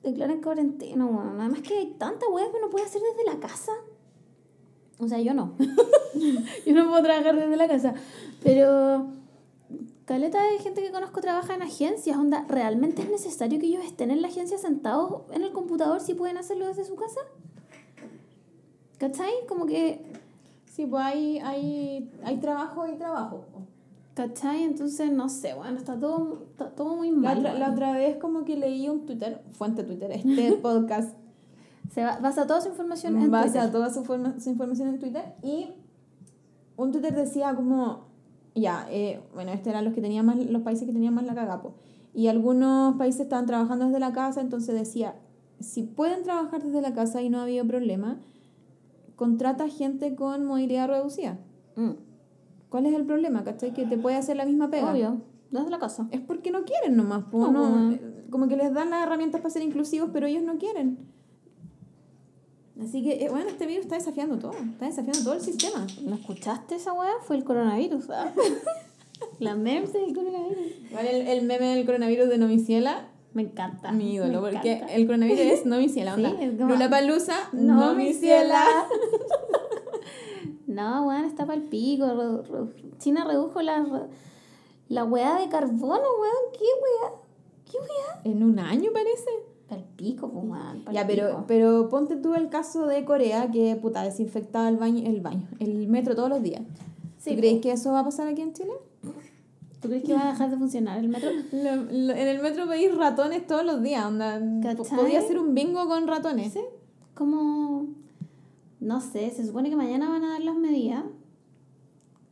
declaren 0.03 0.41
cuarentena, 0.41 1.05
weón. 1.05 1.39
Además 1.39 1.61
que 1.61 1.77
hay 1.77 1.95
tanta 1.97 2.27
weá 2.27 2.51
que 2.51 2.57
uno 2.57 2.69
puede 2.69 2.85
hacer 2.85 3.01
desde 3.01 3.31
la 3.31 3.39
casa. 3.39 3.71
O 4.97 5.07
sea, 5.07 5.21
yo 5.21 5.33
no. 5.33 5.53
yo 6.65 6.73
no 6.73 6.89
puedo 6.89 7.03
trabajar 7.03 7.35
desde 7.37 7.55
la 7.55 7.67
casa. 7.69 7.93
Pero 8.43 9.18
caleta 10.09 10.41
de 10.43 10.57
gente 10.57 10.81
que 10.81 10.91
conozco 10.91 11.21
trabaja 11.21 11.53
en 11.53 11.61
agencias. 11.61 12.17
Onda, 12.17 12.43
¿realmente 12.49 13.03
es 13.03 13.09
necesario 13.11 13.59
que 13.59 13.67
ellos 13.67 13.83
estén 13.85 14.09
en 14.09 14.21
la 14.23 14.27
agencia 14.27 14.57
sentados 14.57 15.21
en 15.31 15.43
el 15.43 15.51
computador 15.51 16.01
si 16.01 16.15
pueden 16.15 16.37
hacerlo 16.37 16.65
desde 16.67 16.83
su 16.83 16.95
casa? 16.95 17.19
¿Cachai? 18.97 19.31
Como 19.47 19.65
que 19.65 20.11
Sí, 20.65 20.85
pues 20.85 21.03
hay, 21.03 21.39
hay, 21.39 22.09
hay 22.23 22.37
trabajo 22.37 22.87
y 22.87 22.95
trabajo. 22.95 23.43
¿Cachai? 24.13 24.63
Entonces, 24.63 25.11
no 25.11 25.27
sé, 25.29 25.53
bueno, 25.53 25.77
está 25.77 25.99
todo, 25.99 26.43
está 26.51 26.69
todo 26.71 26.95
muy 26.95 27.11
La 27.11 27.17
mal. 27.17 27.37
otra, 27.39 27.53
la 27.53 27.71
otra 27.71 27.91
vez 27.93 28.17
como 28.17 28.45
que 28.45 28.55
leí 28.55 28.87
un 28.89 29.05
Twitter, 29.05 29.41
fuente 29.51 29.83
Twitter, 29.83 30.09
este 30.11 30.53
podcast, 30.61 31.15
Se 31.93 32.03
ba- 32.03 32.19
basa 32.19 32.47
toda 32.47 32.61
su 32.61 32.69
información 32.69 33.17
en 33.21 33.29
basa 33.29 33.51
Twitter. 33.51 33.71
toda 33.71 33.89
su, 33.93 34.03
forma- 34.05 34.39
su 34.39 34.49
información 34.49 34.89
en 34.89 34.99
Twitter 34.99 35.23
y 35.43 35.69
un 36.77 36.91
Twitter 36.91 37.13
decía 37.15 37.53
como, 37.55 38.08
ya, 38.55 38.87
eh, 38.89 39.21
bueno, 39.33 39.51
estos 39.51 39.67
eran 39.67 39.85
los, 39.85 39.93
que 39.93 40.01
tenían 40.01 40.25
más, 40.25 40.37
los 40.37 40.61
países 40.61 40.85
que 40.85 40.93
tenían 40.93 41.13
más 41.13 41.25
la 41.25 41.35
cagapo. 41.35 41.73
Y 42.13 42.27
algunos 42.27 42.95
países 42.95 43.21
estaban 43.21 43.45
trabajando 43.45 43.85
desde 43.85 43.99
la 43.99 44.13
casa, 44.13 44.41
entonces 44.41 44.75
decía, 44.75 45.15
si 45.59 45.83
pueden 45.83 46.23
trabajar 46.23 46.63
desde 46.63 46.81
la 46.81 46.93
casa 46.93 47.21
y 47.21 47.29
no 47.29 47.39
ha 47.39 47.43
habido 47.43 47.65
problema, 47.65 48.19
contrata 49.15 49.67
gente 49.67 50.15
con 50.15 50.45
movilidad 50.45 50.87
reducida. 50.87 51.37
Mm, 51.75 51.91
¿Cuál 52.69 52.85
es 52.85 52.93
el 52.93 53.05
problema? 53.05 53.43
¿Cachai? 53.43 53.73
Que 53.73 53.85
te 53.85 53.97
puede 53.97 54.15
hacer 54.15 54.37
la 54.37 54.45
misma 54.45 54.69
pega. 54.69 54.91
Obvio. 54.91 55.21
Desde 55.51 55.69
la 55.69 55.79
casa. 55.79 56.07
Es 56.11 56.21
porque 56.21 56.51
no 56.51 56.63
quieren 56.63 56.95
nomás, 56.95 57.23
po, 57.25 57.47
No, 57.51 57.91
eh, 57.91 58.25
como 58.29 58.47
que 58.47 58.55
les 58.55 58.71
dan 58.73 58.91
las 58.91 59.03
herramientas 59.03 59.41
para 59.41 59.49
ser 59.49 59.63
inclusivos, 59.63 60.11
pero 60.13 60.27
ellos 60.27 60.43
no 60.43 60.57
quieren. 60.57 60.99
Así 62.81 63.03
que, 63.03 63.25
eh, 63.25 63.29
bueno, 63.29 63.49
este 63.49 63.65
virus 63.65 63.83
está 63.85 63.95
desafiando 63.95 64.37
todo, 64.39 64.51
está 64.53 64.85
desafiando 64.85 65.21
todo 65.23 65.33
el 65.33 65.41
sistema. 65.41 65.85
¿No 66.03 66.15
escuchaste 66.15 66.75
esa 66.75 66.93
weá? 66.93 67.11
Fue 67.21 67.35
el 67.35 67.43
coronavirus. 67.43 68.09
ah. 68.11 68.31
La 69.39 69.55
memes 69.55 69.91
del 69.91 70.13
coronavirus. 70.15 70.65
Igual 70.89 71.05
el, 71.05 71.27
el 71.27 71.41
meme 71.45 71.75
del 71.75 71.85
coronavirus 71.85 72.29
de 72.29 72.37
Nomiciela, 72.37 73.09
Me 73.33 73.41
encanta. 73.41 73.91
mi 73.91 74.13
ídolo, 74.13 74.41
me 74.41 74.51
porque 74.51 74.73
encanta. 74.73 74.93
el 74.95 75.05
coronavirus 75.07 75.39
es 75.41 75.65
Nomiciela, 75.65 76.15
Sí, 76.15 76.23
es 76.39 76.51
como- 76.57 76.69
No, 77.53 77.73
mi 77.95 78.03
Nomiciela. 78.05 78.63
ciela. 78.63 78.87
No, 80.67 81.07
weón, 81.07 81.25
está 81.25 81.45
pa'l 81.45 81.63
pico. 81.63 82.05
re- 82.05 82.43
re- 82.43 82.97
China 82.99 83.25
redujo 83.25 83.61
la, 83.61 84.07
la 84.87 85.03
weá 85.03 85.39
de 85.39 85.49
carbono, 85.49 85.95
weón. 86.21 86.53
¿Qué 86.53 86.59
weá? 86.65 87.11
¿Qué 87.69 87.77
weá? 87.77 88.21
En 88.23 88.43
un 88.43 88.59
año 88.59 88.91
parece. 88.93 89.29
Pa'l 89.69 89.83
pico, 89.95 90.29
pues, 90.31 90.45
weón. 90.45 90.81
pa'l 90.83 90.93
Ya, 90.95 91.05
pero, 91.05 91.45
pero 91.47 91.89
ponte 91.89 92.15
tú 92.15 92.33
el 92.33 92.49
caso 92.49 92.87
de 92.87 93.05
Corea, 93.05 93.49
que 93.51 93.75
puta, 93.75 94.01
desinfectaba 94.03 94.67
el 94.67 94.77
baño, 94.77 95.07
el 95.07 95.21
baño, 95.21 95.47
el 95.59 95.87
metro 95.87 96.15
todos 96.15 96.29
los 96.29 96.41
días. 96.41 96.61
Sí, 97.19 97.31
¿Tú 97.31 97.37
crees 97.37 97.61
que 97.61 97.71
eso 97.71 97.91
va 97.91 97.99
a 97.99 98.03
pasar 98.03 98.27
aquí 98.27 98.41
en 98.41 98.53
Chile? 98.53 98.71
¿Tú 99.81 99.87
crees 99.87 100.03
que 100.03 100.13
va 100.13 100.27
a 100.27 100.31
dejar 100.31 100.49
de 100.49 100.57
funcionar 100.57 100.97
el 100.99 101.07
metro? 101.07 101.29
Lo- 101.51 101.75
lo- 101.75 102.13
en 102.13 102.27
el 102.27 102.41
metro 102.41 102.65
veis 102.67 102.93
ratones 102.95 103.45
todos 103.47 103.63
los 103.65 103.81
días, 103.81 104.05
onda. 104.05 104.41
Podía 104.97 105.19
hacer 105.19 105.39
un 105.39 105.53
bingo 105.53 105.87
con 105.87 106.07
ratones. 106.07 106.51
Sí. 106.53 106.61
Como. 107.13 107.85
No 108.79 109.01
sé, 109.01 109.29
se 109.31 109.45
supone 109.45 109.69
que 109.69 109.75
mañana 109.75 110.09
van 110.09 110.23
a 110.23 110.29
dar 110.31 110.41
las 110.41 110.55
medidas. 110.55 111.03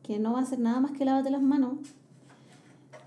Que 0.04 0.20
no 0.20 0.34
va 0.34 0.40
a 0.40 0.44
hacer 0.44 0.60
nada 0.60 0.80
más 0.80 0.92
que 0.92 1.06
lávate 1.06 1.30
las 1.30 1.42
manos. 1.42 1.74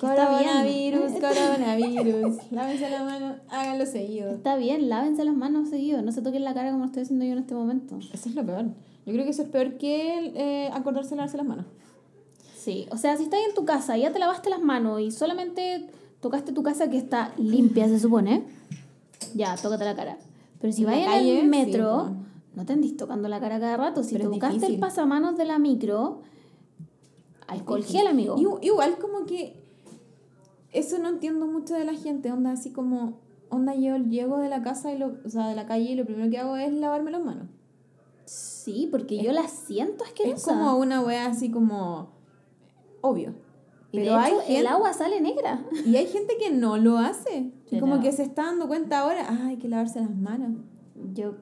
Que 0.00 0.06
está 0.06 0.38
bien. 0.38 0.44
Coronavirus, 0.50 1.12
coronavirus. 1.20 2.36
Lávense 2.52 2.88
la 2.90 3.04
mano, 3.04 3.34
háganlo 3.50 3.84
seguido. 3.86 4.30
Está 4.30 4.56
bien, 4.56 4.88
lávense 4.88 5.24
las 5.24 5.34
manos 5.36 5.68
seguido. 5.68 6.00
No 6.02 6.10
se 6.12 6.22
toquen 6.22 6.42
la 6.44 6.54
cara 6.54 6.70
como 6.70 6.84
lo 6.84 6.86
estoy 6.86 7.02
haciendo 7.02 7.24
yo 7.26 7.32
en 7.32 7.38
este 7.38 7.54
momento. 7.54 7.98
Eso 8.12 8.28
es 8.30 8.34
lo 8.34 8.44
peor. 8.46 8.64
Yo 9.06 9.12
creo 9.12 9.24
que 9.24 9.30
eso 9.30 9.42
es 9.42 9.48
peor 9.48 9.76
que 9.78 10.32
eh, 10.34 10.70
acordarse 10.72 11.10
de 11.10 11.16
lavarse 11.16 11.36
las 11.36 11.46
manos. 11.46 11.66
Sí, 12.56 12.86
o 12.90 12.96
sea, 12.96 13.16
si 13.16 13.24
estás 13.24 13.40
en 13.48 13.54
tu 13.54 13.64
casa 13.64 13.96
y 13.98 14.02
ya 14.02 14.12
te 14.12 14.18
lavaste 14.18 14.50
las 14.50 14.60
manos 14.62 15.00
y 15.00 15.10
solamente 15.10 15.86
tocaste 16.20 16.52
tu 16.52 16.62
casa 16.62 16.90
que 16.90 16.98
está 16.98 17.32
limpia, 17.38 17.88
se 17.88 17.98
supone, 17.98 18.44
ya, 19.34 19.54
tócate 19.56 19.84
la 19.84 19.96
cara. 19.96 20.18
Pero 20.60 20.72
si 20.72 20.84
vas 20.84 20.96
en 20.96 21.08
el 21.10 21.40
sí, 21.42 21.46
metro, 21.46 22.08
po. 22.08 22.10
no 22.54 22.66
te 22.66 22.72
andís 22.74 22.96
tocando 22.96 23.28
la 23.28 23.40
cara 23.40 23.58
cada 23.60 23.76
rato. 23.78 24.02
Si 24.02 24.16
tocaste 24.18 24.66
el 24.66 24.78
pasamanos 24.78 25.36
de 25.38 25.46
la 25.46 25.58
micro, 25.58 26.20
alcohol 27.46 27.82
gel, 27.84 28.06
amigo. 28.06 28.36
Igu- 28.36 28.58
Igual 28.62 28.98
como 28.98 29.24
que 29.24 29.59
eso 30.72 30.98
no 30.98 31.08
entiendo 31.08 31.46
mucho 31.46 31.74
de 31.74 31.84
la 31.84 31.94
gente, 31.94 32.30
onda 32.32 32.52
así 32.52 32.70
como 32.72 33.18
onda 33.48 33.74
yo 33.74 33.96
llego 33.96 34.38
de 34.38 34.48
la 34.48 34.62
casa 34.62 34.92
y 34.92 34.98
lo, 34.98 35.16
o 35.24 35.28
sea, 35.28 35.48
de 35.48 35.56
la 35.56 35.66
calle 35.66 35.90
y 35.90 35.94
lo 35.96 36.04
primero 36.04 36.30
que 36.30 36.38
hago 36.38 36.56
es 36.56 36.72
lavarme 36.72 37.10
las 37.10 37.24
manos. 37.24 37.48
Sí, 38.24 38.88
porque 38.90 39.20
yo 39.22 39.32
la 39.32 39.48
siento 39.48 40.04
asquerosa. 40.04 40.36
Es 40.36 40.44
como 40.44 40.76
una 40.76 41.00
wea 41.00 41.26
así 41.26 41.50
como 41.50 42.10
obvio. 43.00 43.34
y 43.90 43.98
de 43.98 44.04
Pero 44.04 44.16
hay 44.18 44.32
el 44.48 44.66
agua 44.68 44.92
sale 44.92 45.20
negra. 45.20 45.64
Y 45.84 45.96
hay 45.96 46.06
gente 46.06 46.36
que 46.38 46.50
no 46.50 46.76
lo 46.76 46.98
hace. 46.98 47.50
Y 47.70 47.80
como 47.80 48.00
que 48.00 48.12
se 48.12 48.22
está 48.22 48.44
dando 48.44 48.68
cuenta 48.68 49.00
ahora, 49.00 49.26
"Ah, 49.28 49.46
hay 49.48 49.56
que 49.56 49.68
lavarse 49.68 49.98
las 50.00 50.14
manos. 50.14 50.52
Yo 51.12 51.34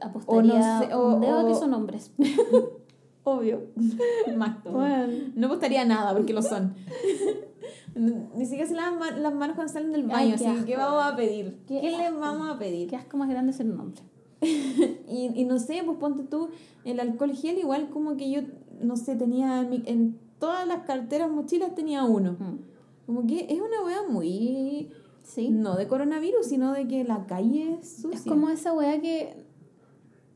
apostaría 0.00 0.54
O 0.54 0.56
no 0.56 0.80
sé, 0.86 0.94
o- 0.94 1.14
un 1.16 1.20
dedo 1.20 1.40
a 1.40 1.46
que 1.46 1.54
son 1.54 1.74
hombres. 1.74 2.10
Obvio. 3.24 3.64
Más. 4.36 4.64
Bueno. 4.64 5.12
No 5.34 5.48
apostaría 5.48 5.84
nada 5.84 6.14
porque 6.16 6.32
lo 6.32 6.40
son. 6.40 6.74
Ni 7.94 8.44
siquiera 8.46 8.66
se 8.68 8.74
lavan 8.74 8.98
ma- 8.98 9.10
las 9.10 9.34
manos 9.34 9.54
cuando 9.56 9.72
salen 9.72 9.92
del 9.92 10.02
Ay, 10.10 10.32
baño. 10.32 10.36
qué 10.38 10.46
así 10.48 10.64
¿qué 10.64 10.76
vamos 10.76 11.04
a 11.04 11.16
pedir? 11.16 11.58
Qué 11.66 11.80
¿Qué, 11.80 11.90
les 11.90 12.14
vamos 12.18 12.48
a 12.48 12.58
pedir? 12.58 12.88
Qué 12.88 12.96
asco 12.96 13.16
más 13.16 13.28
grande 13.28 13.52
ser 13.52 13.66
un 13.66 13.80
hombre. 13.80 14.02
Y, 15.08 15.32
y 15.34 15.44
no 15.44 15.58
sé, 15.58 15.82
pues 15.84 15.98
ponte 15.98 16.22
tú, 16.24 16.48
el 16.84 17.00
alcohol 17.00 17.32
gel 17.32 17.58
igual 17.58 17.88
como 17.90 18.16
que 18.16 18.30
yo, 18.30 18.42
no 18.80 18.96
sé, 18.96 19.16
tenía 19.16 19.60
en, 19.62 19.70
mi- 19.70 19.82
en 19.86 20.18
todas 20.38 20.66
las 20.68 20.84
carteras, 20.84 21.30
mochilas 21.30 21.74
tenía 21.74 22.04
uno. 22.04 22.36
Mm. 22.38 22.58
Como 23.06 23.26
que 23.26 23.46
es 23.50 23.58
una 23.60 23.84
wea 23.84 24.02
muy, 24.08 24.90
Sí. 25.24 25.50
no 25.50 25.76
de 25.76 25.86
coronavirus, 25.88 26.46
sino 26.46 26.72
de 26.72 26.86
que 26.88 27.04
la 27.04 27.26
calle 27.26 27.78
es 27.80 27.88
sucia. 28.02 28.18
Es 28.18 28.24
como 28.24 28.48
esa 28.50 28.72
weá 28.72 29.00
que, 29.00 29.34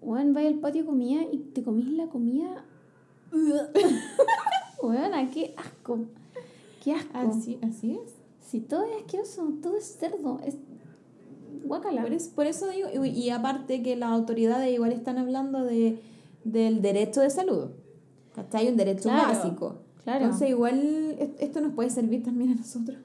weón, 0.03 0.35
vais 0.35 0.49
al 0.49 0.59
patio 0.61 0.83
de 0.83 0.87
comida 0.89 1.23
y 1.33 1.39
te 1.39 1.63
comís 1.63 1.89
la 1.89 2.09
comida. 2.09 2.65
Weón, 4.83 5.31
qué 5.31 5.55
asco. 5.57 6.01
Qué 6.85 6.93
asco. 6.93 7.17
Así, 7.19 7.59
así 7.63 7.93
es. 8.05 8.13
Si 8.41 8.61
todo 8.61 8.85
es 8.85 8.97
asqueroso, 9.03 9.55
todo 9.63 9.77
es 9.77 9.97
cerdo, 9.99 10.39
es 10.45 10.57
guacala. 11.65 12.03
Por, 12.03 12.13
es- 12.13 12.29
por 12.29 12.47
eso 12.47 12.69
digo, 12.69 12.89
y, 13.05 13.31
aparte 13.31 13.83
que 13.83 13.97
las 13.97 14.11
autoridades 14.11 14.73
igual 14.73 14.93
están 14.93 15.17
hablando 15.19 15.65
de, 15.65 15.99
del 16.45 16.83
derecho 16.83 17.21
de 17.23 17.31
salud. 17.31 17.69
¿Cachai? 18.35 18.69
Un 18.69 18.77
derecho 18.77 19.05
Claro, 19.09 19.29
básico. 19.29 19.77
claro. 20.03 20.25
Entonces 20.27 20.51
igual 20.51 21.17
es- 21.19 21.31
esto 21.41 21.61
nos 21.61 21.73
puede 21.73 21.89
servir 21.91 22.23
también 22.23 22.51
a 22.53 22.55
nosotros. 22.57 22.99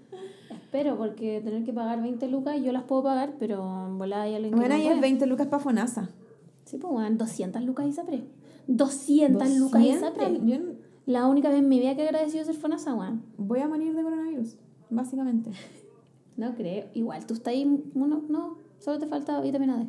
Espero, 0.51 0.97
porque 0.97 1.41
tener 1.41 1.64
que 1.64 1.73
pagar 1.73 2.01
20 2.01 2.27
lucas, 2.27 2.61
yo 2.61 2.72
las 2.72 2.84
puedo 2.84 3.01
pagar, 3.03 3.34
pero 3.39 3.88
en 3.88 3.97
volada 3.97 4.23
hay 4.23 4.35
alguien 4.35 4.53
que 4.53 4.60
Bueno, 4.60 4.76
no 4.76 4.81
ahí 4.81 4.88
es 4.88 4.93
puede. 4.93 5.01
20 5.01 5.26
lucas 5.26 5.47
para 5.47 5.64
FONASA. 5.64 6.10
Sí, 6.65 6.77
pues 6.77 6.93
weón, 6.93 7.18
200 7.18 7.64
lucas 7.64 7.88
Isapre. 7.88 8.23
200 8.68 9.49
lucas 9.57 9.81
200, 9.81 9.97
Isapre. 9.97 10.39
Yo 10.45 10.57
La 11.10 11.26
única 11.26 11.49
vez 11.49 11.57
en 11.57 11.68
mi 11.68 11.80
vida 11.80 11.95
que 11.95 12.03
he 12.03 12.07
agradecido 12.07 12.45
ser 12.45 12.53
FONASA, 12.53 12.94
weón. 12.94 13.23
voy 13.38 13.61
a 13.61 13.68
morir 13.68 13.95
de 13.95 14.03
coronavirus, 14.03 14.57
básicamente. 14.91 15.49
No 16.38 16.53
creo. 16.53 16.86
Igual, 16.94 17.26
tú 17.26 17.34
estás 17.34 17.52
ahí, 17.52 17.65
uno, 17.95 18.22
no, 18.30 18.57
solo 18.77 18.99
te 18.99 19.07
falta 19.07 19.41
vitamina 19.41 19.77
D. 19.80 19.88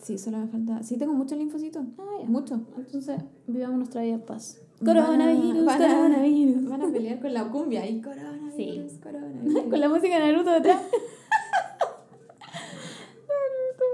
Sí, 0.00 0.16
solo 0.16 0.38
me 0.38 0.46
falta. 0.48 0.82
Sí, 0.82 0.96
tengo 0.96 1.12
mucho 1.12 1.36
linfocito. 1.36 1.84
Ah, 1.98 2.04
ya. 2.22 2.26
Mucho. 2.26 2.54
Entonces, 2.78 3.20
vivamos 3.46 3.76
nuestra 3.76 4.00
vida 4.02 4.14
en 4.14 4.22
paz. 4.22 4.62
Van 4.80 4.96
a- 4.96 5.04
Coronavirus, 5.06 5.64
van 5.66 5.82
a- 5.82 5.88
coronavirus. 5.88 6.68
Van 6.70 6.82
a 6.82 6.88
pelear 6.90 7.20
con 7.20 7.34
la 7.34 7.50
cumbia 7.50 7.86
y 7.86 8.00
coronavirus, 8.00 8.54
Sí. 8.56 8.82
coronavirus. 9.02 9.62
Con 9.70 9.78
la 9.78 9.88
música 9.90 10.18
de 10.18 10.32
Naruto 10.32 10.52
detrás. 10.52 10.80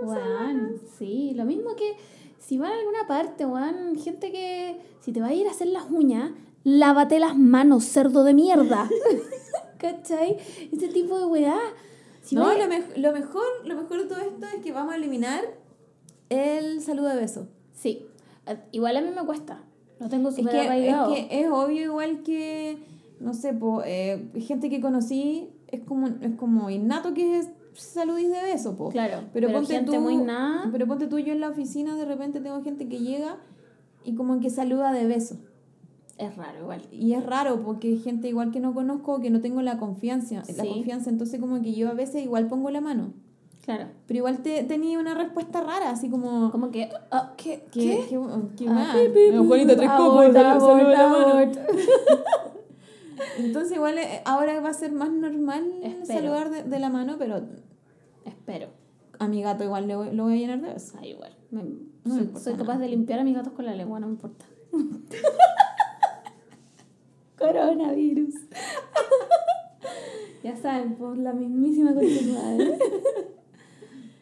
Juan, 0.05 0.77
sí, 0.97 1.33
lo 1.35 1.45
mismo 1.45 1.75
que 1.75 1.95
si 2.39 2.57
van 2.57 2.71
a 2.71 2.79
alguna 2.79 3.07
parte, 3.09 3.45
Juan, 3.45 3.97
gente 3.97 4.31
que 4.31 4.81
si 5.01 5.11
te 5.13 5.21
va 5.21 5.27
a 5.29 5.35
ir 5.35 5.47
a 5.49 5.51
hacer 5.51 5.67
las 5.67 5.91
uñas, 5.91 6.31
lávate 6.65 7.19
las 7.21 7.37
manos, 7.37 7.85
cerdo 7.85 8.25
de 8.25 8.35
mierda. 8.35 8.89
¿Cachai? 9.79 10.37
Ese 10.73 10.89
tipo 10.89 11.19
de 11.19 11.27
weá. 11.27 11.57
Si 12.23 12.35
no, 12.35 12.53
lo, 12.53 12.65
mej- 12.67 12.97
lo 12.97 13.13
mejor, 13.13 13.45
lo 13.65 13.75
mejor 13.77 14.03
de 14.03 14.09
todo 14.09 14.21
esto 14.21 14.47
es 14.55 14.63
que 14.63 14.73
vamos 14.73 14.93
a 14.93 14.97
eliminar 14.97 15.43
el 16.29 16.81
saludo 16.83 17.09
de 17.09 17.17
beso. 17.17 17.49
Sí, 17.73 18.07
eh, 18.47 18.59
igual 18.73 18.97
a 18.97 19.01
mí 19.01 19.09
me 19.15 19.25
cuesta. 19.25 19.63
Lo 20.01 20.09
tengo 20.09 20.29
Es 20.29 20.37
súper 20.37 20.53
que, 20.53 20.89
es 20.91 20.97
que 21.29 21.41
es 21.41 21.51
obvio 21.51 21.83
igual 21.85 22.23
que, 22.23 22.79
no 23.21 23.35
sé, 23.35 23.53
po, 23.55 23.83
eh, 23.85 24.29
gente 24.47 24.69
que 24.71 24.81
conocí, 24.81 25.49
es 25.69 25.81
como, 25.81 26.09
es 26.09 26.35
como 26.37 26.71
innato 26.71 27.15
que 27.15 27.39
es 27.39 27.49
saludís 27.75 28.29
de 28.31 28.43
beso, 28.43 28.77
po. 28.77 28.91
Claro, 28.91 29.23
pero, 29.33 29.47
pero 29.49 29.53
ponte 29.61 29.75
gente 29.75 29.93
tú, 29.93 30.01
muy 30.01 30.17
nada. 30.17 30.69
Pero 30.71 30.87
ponte 30.87 31.07
tú, 31.07 31.19
yo 31.19 31.33
en 31.33 31.41
la 31.41 31.49
oficina 31.49 31.97
de 31.97 32.05
repente 32.05 32.41
tengo 32.41 32.63
gente 32.63 32.89
que 32.89 32.99
llega 32.99 33.37
y 34.05 34.15
como 34.15 34.39
que 34.41 34.51
saluda 34.51 34.93
de 34.93 35.07
beso. 35.07 35.37
Es 36.19 36.37
raro 36.37 36.59
igual. 36.61 36.83
Y 36.91 37.13
es 37.15 37.25
raro 37.25 37.63
porque 37.65 37.89
hay 37.89 37.99
gente 37.99 38.29
igual 38.29 38.51
que 38.51 38.59
no 38.61 38.75
conozco, 38.75 39.21
que 39.21 39.31
no 39.31 39.41
tengo 39.41 39.63
la 39.63 39.79
confianza, 39.79 40.43
la 40.57 40.65
confianza, 40.75 41.11
entonces 41.11 41.39
como 41.41 41.63
que 41.63 41.73
yo 41.75 41.89
a 41.89 41.95
veces 41.95 42.23
igual 42.25 42.49
pongo 42.49 42.71
la 42.71 42.81
mano. 42.81 43.13
Claro. 43.65 43.87
Pero 44.07 44.19
igual 44.19 44.39
te, 44.39 44.65
tenía 44.65 44.99
una 44.99 45.15
respuesta 45.15 45.61
rara, 45.61 45.91
así 45.91 46.09
como... 46.09 46.51
Como 46.51 46.71
que, 46.71 46.89
ah, 47.11 47.35
¿qué? 47.37 47.65
¿Qué? 47.71 48.05
¿Qué? 48.09 48.17
¿Qué, 48.57 48.65
qué 48.65 48.67
Ah, 48.69 48.95
Juanita 49.47 49.77
Tres 49.77 49.89
mano. 49.89 50.13
abort. 51.29 51.57
Entonces 53.39 53.77
igual 53.77 53.99
eh, 53.99 54.23
ahora 54.25 54.61
va 54.61 54.71
a 54.71 54.75
ser 54.75 54.93
más 54.93 55.11
normal 55.11 55.65
Espero. 55.83 56.07
saludar 56.07 56.51
de, 56.51 56.63
de 56.65 56.79
la 56.79 56.89
mano, 56.89 57.17
pero 57.19 57.43
Espero. 58.25 58.69
a 59.19 59.29
mi 59.29 59.43
gato 59.43 59.65
igual 59.65 59.87
le 59.87 59.97
voy- 59.97 60.13
lo 60.13 60.25
voy 60.25 60.35
a 60.35 60.37
llenar 60.37 60.61
de 60.63 60.73
besos. 60.73 60.95
Ah, 61.01 61.07
igual. 61.07 61.37
Me- 61.51 61.63
No 62.05 62.15
me 62.15 62.41
soy, 62.41 62.55
capaz 62.55 62.79
de 62.79 62.89
limpiar 62.89 63.21
a 63.21 63.25
mis 63.25 63.35
gatos 63.37 63.53
con 63.53 63.67
la 63.67 63.75
lengua, 63.75 64.01
no 64.01 64.07
me 64.07 64.13
importa. 64.15 64.47
Coronavirus. 67.39 68.35
ya 70.43 70.57
saben, 70.57 70.95
pues 70.97 71.19
la 71.19 71.33
mismísima 71.33 71.95
continuidad. 71.95 72.59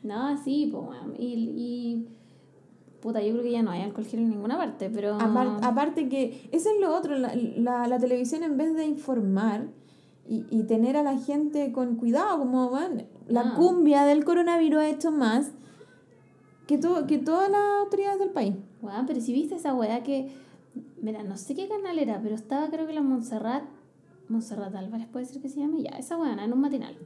no, 0.02 0.36
sí, 0.42 0.70
pues. 0.72 0.98
Y, 1.18 1.32
y. 1.56 2.08
Puta, 3.00 3.22
yo 3.22 3.32
creo 3.32 3.44
que 3.44 3.52
ya 3.52 3.62
no 3.62 3.70
hay 3.70 3.82
alcohol 3.82 4.06
gel 4.06 4.20
en 4.20 4.30
ninguna 4.30 4.56
parte, 4.56 4.90
pero. 4.90 5.18
Apar- 5.18 5.58
aparte 5.62 6.08
que, 6.08 6.48
eso 6.52 6.70
es 6.70 6.80
lo 6.80 6.94
otro, 6.94 7.16
la, 7.16 7.34
la, 7.34 7.86
la 7.86 7.98
televisión 7.98 8.42
en 8.42 8.56
vez 8.56 8.74
de 8.74 8.86
informar 8.86 9.66
y, 10.28 10.44
y 10.50 10.64
tener 10.64 10.96
a 10.96 11.02
la 11.02 11.16
gente 11.18 11.72
con 11.72 11.96
cuidado, 11.96 12.38
como 12.38 12.70
van, 12.70 13.06
la 13.28 13.40
Ah. 13.42 13.54
cumbia 13.56 14.04
del 14.04 14.24
coronavirus 14.24 14.80
ha 14.80 14.88
hecho 14.88 15.10
más 15.12 15.52
que, 16.66 16.78
todo, 16.78 17.06
que 17.06 17.18
todas 17.18 17.48
las 17.50 17.60
autoridades 17.84 18.18
del 18.18 18.30
país. 18.30 18.54
Weón, 18.82 19.06
pero 19.06 19.20
si 19.20 19.32
viste 19.32 19.54
esa 19.56 19.74
weá 19.74 20.02
que. 20.02 20.30
Mira, 21.00 21.22
no 21.22 21.36
sé 21.36 21.54
qué 21.54 21.68
canal 21.68 21.98
era, 21.98 22.20
pero 22.22 22.34
estaba 22.34 22.68
creo 22.70 22.86
que 22.86 22.92
la 22.92 23.02
Montserrat 23.02 23.64
Montserrat 24.28 24.74
Álvarez 24.74 25.06
puede 25.06 25.24
ser 25.24 25.40
que 25.40 25.48
se 25.48 25.60
llame, 25.60 25.82
ya, 25.82 25.90
esa 25.90 26.16
buena, 26.16 26.44
en 26.44 26.52
un 26.52 26.60
matinal. 26.60 26.96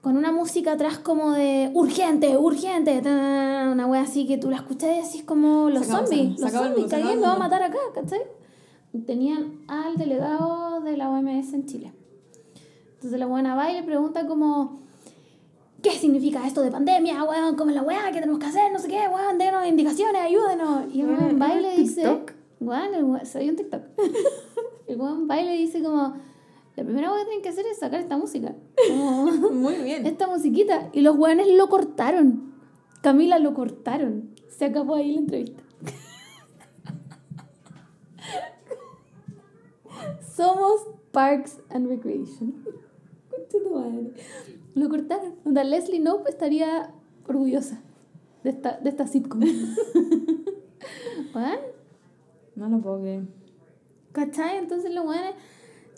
Con 0.00 0.16
una 0.16 0.30
música 0.30 0.72
atrás 0.72 0.98
como 0.98 1.32
de 1.32 1.70
urgente, 1.74 2.36
urgente, 2.36 3.00
una 3.00 3.86
wea 3.86 4.02
así 4.02 4.26
que 4.26 4.38
tú 4.38 4.48
la 4.48 4.56
escuchas 4.56 4.90
y 4.90 5.02
decís 5.02 5.24
como 5.24 5.70
los 5.70 5.82
acabó, 5.88 6.06
zombies, 6.06 6.40
los 6.40 6.48
acabó 6.48 6.66
zombies, 6.66 6.86
que 6.88 6.96
alguien 6.96 7.20
me 7.20 7.26
va 7.26 7.34
a 7.34 7.38
matar 7.38 7.62
acá, 7.62 7.78
¿cachai? 7.94 8.20
Tenían 9.06 9.60
al 9.66 9.96
delegado 9.96 10.80
de 10.80 10.96
la 10.96 11.10
OMS 11.10 11.52
en 11.52 11.66
Chile. 11.66 11.92
Entonces 12.94 13.18
la 13.18 13.26
buena 13.26 13.54
va 13.54 13.70
y 13.70 13.74
le 13.74 13.82
pregunta 13.82 14.26
como, 14.26 14.80
¿qué 15.82 15.90
significa 15.90 16.46
esto 16.46 16.62
de 16.62 16.70
pandemia, 16.70 17.22
weón? 17.24 17.56
¿Cómo 17.56 17.70
es 17.70 17.76
la 17.76 17.82
weá? 17.82 18.06
¿Qué 18.12 18.20
tenemos 18.20 18.38
que 18.38 18.46
hacer? 18.46 18.72
No 18.72 18.78
sé 18.78 18.88
qué, 18.88 19.08
weón, 19.08 19.36
denos 19.36 19.66
indicaciones, 19.66 20.22
ayúdenos. 20.22 20.94
Y 20.94 21.00
el 21.00 21.08
Weón, 21.08 21.40
va 21.40 21.48
y 21.48 21.52
¿era 21.52 21.60
le 21.60 21.76
dice, 21.76 22.02
TikTok? 22.02 22.37
Weón, 22.60 22.94
el 22.94 23.04
weón, 23.04 23.26
soy 23.26 23.48
un 23.48 23.56
TikTok. 23.56 23.82
el 24.86 25.00
weón 25.00 25.28
va 25.30 25.40
y 25.40 25.44
le 25.44 25.52
dice 25.52 25.82
como, 25.82 26.14
la 26.76 26.84
primera 26.84 27.10
weá 27.10 27.20
que 27.20 27.24
tienen 27.26 27.42
que 27.42 27.48
hacer 27.48 27.66
es 27.66 27.78
sacar 27.78 28.00
esta 28.00 28.16
música. 28.16 28.54
Como, 28.88 29.26
Muy 29.50 29.74
bien. 29.76 30.06
esta 30.06 30.28
musiquita. 30.28 30.90
Y 30.92 31.00
los 31.00 31.16
weones 31.16 31.48
lo 31.48 31.68
cortaron. 31.68 32.52
Camila 33.02 33.38
lo 33.38 33.54
cortaron. 33.54 34.30
Se 34.48 34.66
acabó 34.66 34.94
ahí 34.94 35.12
la 35.12 35.20
entrevista. 35.20 35.62
Somos 40.36 40.86
Parks 41.10 41.58
and 41.70 41.88
Recreation. 41.88 42.54
Lo 44.74 44.88
cortaron. 44.88 45.34
Onda, 45.44 45.64
Leslie 45.64 45.98
Knope 45.98 46.30
estaría 46.30 46.92
orgullosa 47.26 47.80
de 48.44 48.50
esta, 48.50 48.78
de 48.78 48.90
esta 48.90 49.06
sitcom. 49.06 49.40
¿Weón? 51.34 51.58
No 52.58 52.68
lo 52.68 52.80
puedo 52.80 53.00
creer. 53.00 53.22
¿Cachai? 54.12 54.58
Entonces 54.58 54.92
los 54.94 55.04
weones 55.06 55.34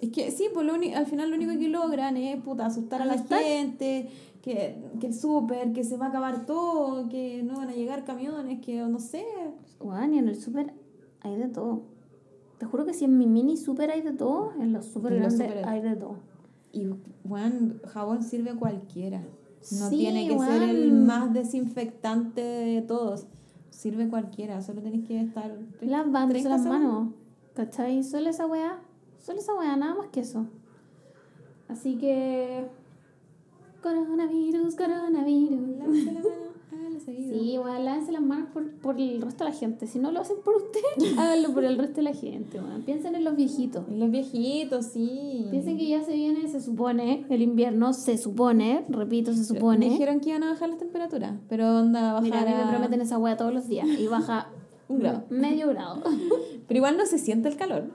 Es 0.01 0.11
que 0.11 0.31
sí, 0.31 0.47
pues 0.53 0.65
lo 0.67 0.75
uni- 0.75 0.95
al 0.95 1.07
final 1.07 1.29
lo 1.31 1.37
único 1.37 1.53
que 1.59 1.69
logran 1.69 2.17
es 2.17 2.41
puta, 2.43 2.67
asustar 2.67 3.03
a 3.03 3.05
la 3.05 3.15
Asustar. 3.15 3.41
gente, 3.43 4.09
que, 4.43 4.77
que 4.99 5.07
el 5.09 5.15
súper, 5.15 5.73
que 5.73 5.85
se 5.85 5.97
va 5.99 6.07
a 6.07 6.09
acabar 6.09 6.47
todo, 6.47 7.09
que 7.11 7.43
no 7.43 7.59
van 7.59 7.69
a 7.69 7.75
llegar 7.75 8.05
camiones, 8.05 8.61
que 8.65 8.77
no 8.81 8.99
sé. 8.99 9.25
Weón, 9.79 10.15
y 10.15 10.19
en 10.19 10.29
el 10.29 10.37
súper 10.41 10.73
hay 11.21 11.37
de 11.37 11.49
todo. 11.49 11.83
Te 12.59 12.65
juro 12.67 12.85
que 12.87 12.95
si 12.95 13.05
en 13.05 13.19
mi 13.19 13.27
mini 13.27 13.57
súper 13.59 13.91
hay 13.91 14.01
de 14.01 14.13
todo, 14.13 14.53
en 14.61 14.73
los 14.73 14.87
súper 14.87 15.15
grandes 15.17 15.39
súper- 15.39 15.67
hay 15.67 15.83
de 15.83 15.97
todo. 15.97 16.17
Y 16.73 16.87
bueno, 17.25 17.75
jabón 17.87 18.23
sirve 18.23 18.55
cualquiera. 18.55 19.19
No 19.21 19.89
Sí, 19.91 19.99
tiene 19.99 20.27
que 20.29 20.39
ser 20.39 20.63
el 20.63 20.93
más 20.93 21.33
desinfectante 21.35 22.41
de 22.41 22.81
todos. 22.83 23.27
Sirve 23.71 24.09
cualquiera, 24.09 24.61
solo 24.63 24.83
tenés 24.83 25.07
que 25.07 25.21
estar 25.21 25.57
Lavándose 25.81 26.43
30 26.43 26.49
las 26.49 26.67
manos. 26.67 27.15
¿Cachai? 27.55 28.03
Solo 28.03 28.29
esa 28.31 28.47
weá. 28.47 28.79
Solo 29.19 29.39
esa 29.39 29.55
weá, 29.55 29.77
nada 29.77 29.95
más 29.95 30.09
que 30.09 30.21
eso. 30.21 30.47
Así 31.69 31.97
que. 31.97 32.67
Coronavirus, 33.83 34.75
coronavirus. 34.75 35.79
La 35.79 35.87
mano, 35.87 36.21
Sí, 37.05 37.59
weón, 37.59 37.85
lávense 37.85 38.13
las 38.13 38.23
manos 38.23 38.49
por, 38.53 38.71
por 38.79 39.01
el 39.01 39.21
resto 39.21 39.45
de 39.45 39.51
la 39.51 39.57
gente. 39.57 39.87
Si 39.87 39.99
no 39.99 40.11
lo 40.13 40.21
hacen 40.21 40.37
por 40.45 40.57
usted, 40.57 40.81
háganlo 41.19 41.53
por 41.53 41.65
el 41.65 41.79
resto 41.79 41.97
de 41.97 42.03
la 42.03 42.15
gente, 42.15 42.59
weón. 42.59 42.83
Piensen 42.83 43.15
en 43.15 43.25
los 43.25 43.37
viejitos. 43.37 43.89
Los 43.89 44.11
viejitos, 44.11 44.87
sí. 44.87 45.47
Piensen 45.51 45.77
que 45.77 45.89
ya 45.89 46.03
se 46.03 46.15
viene, 46.15 46.49
se 46.49 46.61
supone, 46.61 47.25
el 47.29 47.43
invierno, 47.43 47.93
se 47.93 48.19
supone, 48.19 48.85
repito, 48.89 49.33
se 49.33 49.45
supone. 49.45 49.89
Dijeron 49.91 50.21
que 50.21 50.31
iban 50.31 50.43
a 50.43 50.51
bajar 50.51 50.69
las 50.69 50.79
temperaturas, 50.79 51.35
pero 51.49 51.79
onda 51.79 52.13
bajar 52.13 52.23
Mira, 52.23 52.41
a 52.43 52.45
mí 52.45 52.53
me 52.65 52.71
prometen 52.71 53.01
esa 53.01 53.19
weá 53.19 53.37
todos 53.37 53.53
los 53.55 53.69
días 53.69 53.87
y 53.87 54.07
baja 54.07 54.49
Un 54.89 54.99
grado. 54.99 55.25
medio 55.31 55.69
grado. 55.69 56.03
Pero 56.67 56.79
igual 56.79 56.97
no 56.97 57.07
se 57.07 57.19
siente 57.19 57.49
el 57.49 57.57
calor. 57.57 57.91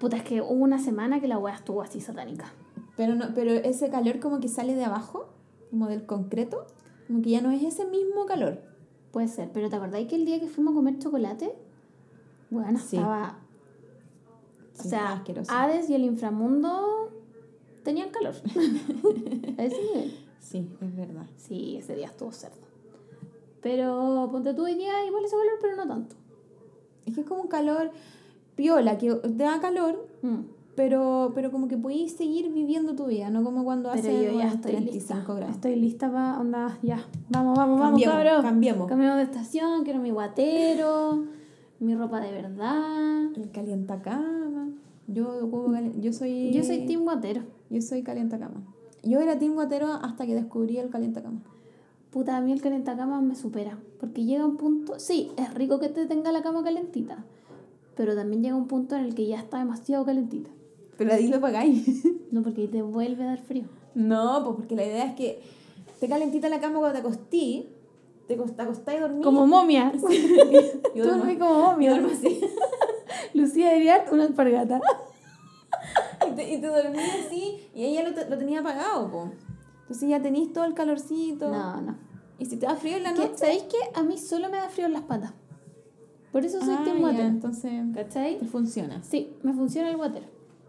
Puta, 0.00 0.16
es 0.16 0.22
que 0.22 0.40
hubo 0.40 0.64
una 0.64 0.78
semana 0.78 1.20
que 1.20 1.28
la 1.28 1.38
weá 1.38 1.54
estuvo 1.54 1.82
así 1.82 2.00
satánica. 2.00 2.52
Pero 2.96 3.14
no, 3.14 3.26
pero 3.34 3.52
ese 3.52 3.90
calor 3.90 4.18
como 4.18 4.40
que 4.40 4.48
sale 4.48 4.74
de 4.74 4.84
abajo, 4.84 5.28
como 5.70 5.88
del 5.88 6.06
concreto, 6.06 6.66
como 7.08 7.20
que 7.22 7.30
ya 7.30 7.40
no 7.40 7.50
es 7.50 7.62
ese 7.64 7.84
mismo 7.86 8.24
calor. 8.26 8.60
Puede 9.10 9.26
ser, 9.28 9.50
pero 9.52 9.68
¿te 9.68 9.74
acordáis 9.76 10.06
que 10.06 10.14
el 10.14 10.24
día 10.24 10.38
que 10.38 10.46
fuimos 10.46 10.72
a 10.72 10.76
comer 10.76 10.98
chocolate? 10.98 11.54
Bueno, 12.50 12.78
Sí. 12.78 12.96
estaba. 12.96 13.38
O 14.78 14.82
Sí, 14.82 14.88
sea, 14.90 15.14
asqueroso. 15.14 15.50
Hades 15.52 15.90
y 15.90 15.94
el 15.94 16.04
inframundo 16.04 17.10
tenían 17.82 18.10
calor. 18.10 18.34
nivel. 18.54 20.14
Sí, 20.38 20.68
es 20.80 20.96
verdad. 20.96 21.26
Sí, 21.36 21.76
ese 21.78 21.96
día 21.96 22.06
estuvo 22.06 22.30
cerdo. 22.30 22.68
Pero 23.60 24.28
ponte 24.30 24.54
tú 24.54 24.64
hoy 24.64 24.74
día 24.76 25.04
igual 25.04 25.24
ese 25.24 25.36
calor, 25.36 25.58
pero 25.60 25.76
no 25.76 25.86
tanto. 25.88 26.14
Es 27.06 27.14
que 27.14 27.22
es 27.22 27.26
como 27.26 27.42
un 27.42 27.48
calor 27.48 27.90
piola, 28.54 28.98
que 28.98 29.12
te 29.14 29.28
da 29.30 29.60
calor, 29.60 30.06
Mm. 30.22 30.40
Pero, 30.78 31.32
pero 31.34 31.50
como 31.50 31.66
que 31.66 31.76
puedes 31.76 32.12
seguir 32.12 32.52
viviendo 32.52 32.94
tu 32.94 33.06
vida, 33.06 33.30
no 33.30 33.42
como 33.42 33.64
cuando 33.64 33.88
Pero 33.90 34.00
hace 34.00 34.26
yo 34.26 34.38
ya 34.38 34.46
estoy 34.46 34.70
35 34.76 35.18
lista. 35.18 35.34
grados. 35.34 35.56
Estoy 35.56 35.74
lista 35.74 36.06
para 36.12 36.38
onda, 36.38 36.78
ya. 36.82 37.04
Vamos, 37.30 37.58
vamos, 37.58 37.80
vamos, 37.80 38.00
Cambiemos, 38.00 38.14
cabrón. 38.14 38.42
cambiemos. 38.42 38.88
Cambiemos 38.88 39.16
de 39.16 39.22
estación, 39.24 39.82
quiero 39.82 39.98
mi 39.98 40.12
guatero, 40.12 41.24
mi 41.80 41.96
ropa 41.96 42.20
de 42.20 42.30
verdad. 42.30 43.24
El 43.34 43.50
calientacama. 43.50 44.68
Yo, 45.08 45.50
yo 46.00 46.12
soy... 46.12 46.52
Yo 46.52 46.62
soy 46.62 46.86
team 46.86 47.02
guatero. 47.02 47.42
Yo 47.70 47.82
soy 47.82 48.04
calientacama. 48.04 48.62
Yo 49.02 49.18
era 49.18 49.36
team 49.36 49.54
guatero 49.54 49.88
hasta 49.94 50.26
que 50.26 50.36
descubrí 50.36 50.78
el 50.78 50.90
calientacama. 50.90 51.40
Puta, 52.12 52.36
a 52.36 52.40
mí 52.40 52.52
el 52.52 52.62
calentacama 52.62 53.20
me 53.20 53.34
supera. 53.34 53.80
Porque 53.98 54.24
llega 54.24 54.46
un 54.46 54.56
punto. 54.56 55.00
Sí, 55.00 55.32
es 55.38 55.52
rico 55.54 55.80
que 55.80 55.88
te 55.88 56.06
tenga 56.06 56.30
la 56.30 56.42
cama 56.42 56.62
calentita. 56.62 57.24
Pero 57.96 58.14
también 58.14 58.44
llega 58.44 58.54
un 58.54 58.68
punto 58.68 58.94
en 58.94 59.04
el 59.06 59.16
que 59.16 59.26
ya 59.26 59.40
está 59.40 59.58
demasiado 59.58 60.04
calentita. 60.04 60.50
Pero 60.98 61.14
ahí 61.14 61.28
lo 61.28 61.40
pagáis. 61.40 62.04
No, 62.30 62.42
porque 62.42 62.60
ahí 62.60 62.68
te 62.68 62.82
vuelve 62.82 63.22
a 63.24 63.28
dar 63.28 63.38
frío. 63.38 63.64
No, 63.94 64.42
pues 64.44 64.56
porque 64.56 64.76
la 64.76 64.84
idea 64.84 65.06
es 65.06 65.14
que 65.14 65.40
te 65.98 66.06
calentita 66.10 66.50
la 66.50 66.60
cama 66.60 66.78
cuando 66.78 67.00
te 67.00 67.06
acostí, 67.06 67.70
te, 68.26 68.34
acostás 68.34 68.94
y 68.96 68.98
dormís. 68.98 69.24
Como 69.24 69.46
momia. 69.46 69.90
Yo 70.94 71.04
Tú 71.04 71.08
dormís 71.08 71.38
como 71.38 71.54
yo 71.54 71.70
momia. 71.70 71.90
duermo 71.92 72.08
así. 72.12 72.38
Lucía 73.32 73.74
Iriart, 73.74 74.12
una 74.12 74.24
alpargata. 74.24 74.78
y, 76.30 76.34
te, 76.36 76.54
y 76.54 76.60
te 76.60 76.66
dormís 76.66 77.08
así 77.26 77.58
y 77.74 77.84
ella 77.86 78.02
lo, 78.10 78.10
lo 78.28 78.36
tenía 78.36 78.60
apagado, 78.60 79.10
po. 79.10 79.30
Entonces 79.82 80.06
ya 80.10 80.20
tenís 80.20 80.52
todo 80.52 80.64
el 80.66 80.74
calorcito. 80.74 81.48
No, 81.50 81.80
no. 81.80 81.96
Y 82.38 82.44
si 82.44 82.58
te 82.58 82.66
da 82.66 82.76
frío 82.76 82.98
en 82.98 83.04
la 83.04 83.12
noche... 83.12 83.32
¿Sabéis 83.36 83.62
qué? 83.64 83.78
A 83.98 84.02
mí 84.02 84.18
solo 84.18 84.50
me 84.50 84.58
da 84.58 84.68
frío 84.68 84.84
en 84.84 84.92
las 84.92 85.02
patas. 85.04 85.32
Por 86.30 86.44
eso 86.44 86.60
soy 86.60 86.74
Ah, 86.78 86.82
team 86.84 86.96
ya, 86.96 87.00
guatero. 87.00 87.26
entonces 87.28 87.72
¿Cachai? 87.94 88.38
te 88.38 88.44
funciona. 88.44 89.02
Sí, 89.02 89.32
me 89.42 89.54
funciona 89.54 89.88
el 89.90 89.96
guatero. 89.96 90.26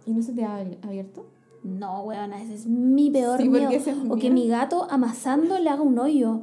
¿Y 0.09 0.13
no 0.13 0.23
se 0.23 0.33
te 0.33 0.43
ha 0.43 0.55
abierto? 0.81 1.27
No, 1.63 2.01
weona, 2.01 2.41
ese 2.41 2.55
es 2.55 2.65
mi 2.65 3.11
peor 3.11 3.39
Sí, 3.39 3.47
miedo. 3.47 3.69
es 3.69 3.87
O 4.09 4.15
que 4.15 4.31
mi 4.31 4.47
gato 4.47 4.87
amasando 4.89 5.59
le 5.59 5.69
haga 5.69 5.83
un 5.83 5.99
hoyo. 5.99 6.41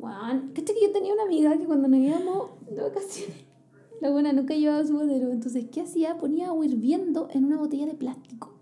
Weón, 0.00 0.50
¿cachai 0.54 0.74
que 0.74 0.86
yo 0.86 0.92
tenía 0.92 1.14
una 1.14 1.22
amiga 1.22 1.56
que 1.56 1.66
cuando 1.66 1.86
nos 1.86 2.00
íbamos 2.00 2.50
de 2.68 2.82
vacaciones, 2.82 3.36
la 4.00 4.10
buena 4.10 4.32
nunca 4.32 4.54
llevaba 4.54 4.84
su 4.84 4.94
guatero. 4.94 5.30
Entonces, 5.30 5.66
¿qué 5.70 5.82
hacía? 5.82 6.18
Ponía 6.18 6.48
agua 6.48 6.66
hirviendo 6.66 7.28
en 7.30 7.44
una 7.44 7.58
botella 7.58 7.86
de 7.86 7.94
plástico. 7.94 8.54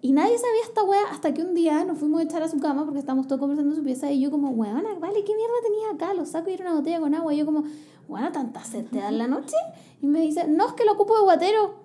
Y 0.00 0.12
nadie 0.12 0.38
sabía 0.38 0.62
esta 0.64 0.82
wea 0.84 1.02
hasta 1.10 1.34
que 1.34 1.42
un 1.42 1.54
día 1.54 1.84
nos 1.84 1.98
fuimos 1.98 2.20
a 2.20 2.24
echar 2.24 2.42
a 2.42 2.48
su 2.48 2.58
cama 2.58 2.84
porque 2.84 2.98
estábamos 3.00 3.26
todos 3.26 3.40
conversando 3.40 3.72
en 3.72 3.76
su 3.76 3.84
pieza 3.84 4.10
y 4.10 4.20
yo 4.20 4.30
como, 4.30 4.50
weona, 4.50 4.94
vale, 5.00 5.22
¿qué 5.24 5.34
mierda 5.34 5.54
tenía 5.62 5.90
acá? 5.94 6.14
Lo 6.14 6.24
saco 6.24 6.48
y 6.50 6.54
era 6.54 6.64
una 6.70 6.74
botella 6.78 7.00
con 7.00 7.14
agua. 7.14 7.34
Y 7.34 7.38
yo 7.38 7.44
como, 7.46 7.64
weona, 8.08 8.32
¿tanta 8.32 8.64
sed 8.64 8.86
te 8.90 8.98
da 9.00 9.08
en 9.10 9.18
la 9.18 9.26
noche? 9.28 9.56
Y 10.00 10.06
me 10.06 10.20
dice, 10.20 10.46
no, 10.48 10.66
es 10.66 10.72
que 10.72 10.84
lo 10.86 10.92
ocupo 10.92 11.16
de 11.16 11.24
guatero. 11.24 11.83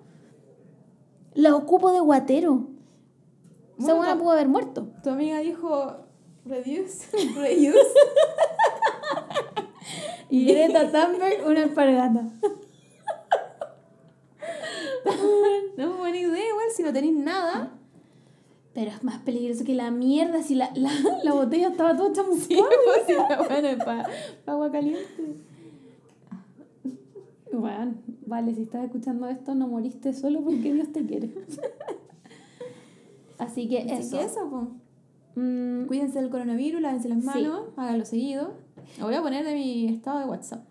Lo 1.34 1.56
ocupo 1.56 1.92
de 1.92 2.00
guatero. 2.00 2.66
Esa 3.78 3.94
Bueno, 3.94 3.96
buena 3.96 4.18
pudo 4.18 4.30
haber 4.32 4.48
muerto. 4.48 4.88
Tu 5.02 5.10
amiga 5.10 5.38
dijo, 5.38 5.96
reduce, 6.44 7.06
reuse. 7.36 7.78
Y 10.32 10.44
Greta 10.44 10.92
Thunberg, 10.92 11.44
una 11.44 11.64
alpargata. 11.64 12.22
no 15.76 15.90
es 15.90 15.98
buena 15.98 16.18
idea, 16.18 16.48
igual, 16.48 16.66
si 16.72 16.84
no 16.84 16.92
tenéis 16.92 17.16
nada. 17.16 17.72
Pero 18.72 18.92
es 18.92 19.02
más 19.02 19.18
peligroso 19.22 19.64
que 19.64 19.74
la 19.74 19.90
mierda 19.90 20.40
si 20.44 20.54
la, 20.54 20.70
la, 20.74 20.92
la 21.24 21.32
botella 21.32 21.68
estaba 21.68 21.96
toda 21.96 22.12
chamuscada. 22.12 22.46
Sí, 22.46 22.56
pues 22.84 23.06
si 23.06 23.14
la 23.14 23.70
es 23.70 23.84
para 23.84 24.08
agua 24.46 24.70
caliente. 24.70 25.34
Bueno, 27.52 27.94
vale, 28.26 28.54
si 28.54 28.62
estás 28.62 28.84
escuchando 28.84 29.26
esto, 29.28 29.54
no 29.54 29.68
moriste 29.68 30.12
solo 30.12 30.40
porque 30.42 30.72
Dios 30.72 30.92
te 30.92 31.04
quiere. 31.04 31.30
Así 33.38 33.68
que 33.68 33.78
Así 33.80 33.90
eso. 33.92 34.18
que 34.18 34.24
eso. 34.24 34.68
Mm, 35.36 35.86
Cuídense 35.86 36.20
del 36.20 36.30
coronavirus, 36.30 36.80
lávense 36.82 37.08
las 37.08 37.20
Sí. 37.20 37.26
manos, 37.26 37.62
háganlo 37.76 38.04
seguido. 38.04 38.52
Lo 38.98 39.06
voy 39.06 39.14
a 39.14 39.22
poner 39.22 39.44
de 39.44 39.54
mi 39.54 39.86
estado 39.88 40.18
de 40.20 40.26
WhatsApp. 40.26 40.64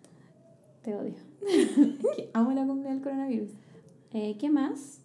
te 0.84 0.95
odio. 0.95 1.14
Que 2.15 2.30
amo 2.34 2.51
la 2.53 2.65
cumbia 2.65 2.91
del 2.91 3.01
coronavirus. 3.01 3.49
Eh, 4.14 4.38
¿Qué 4.39 4.49
más? 4.49 5.01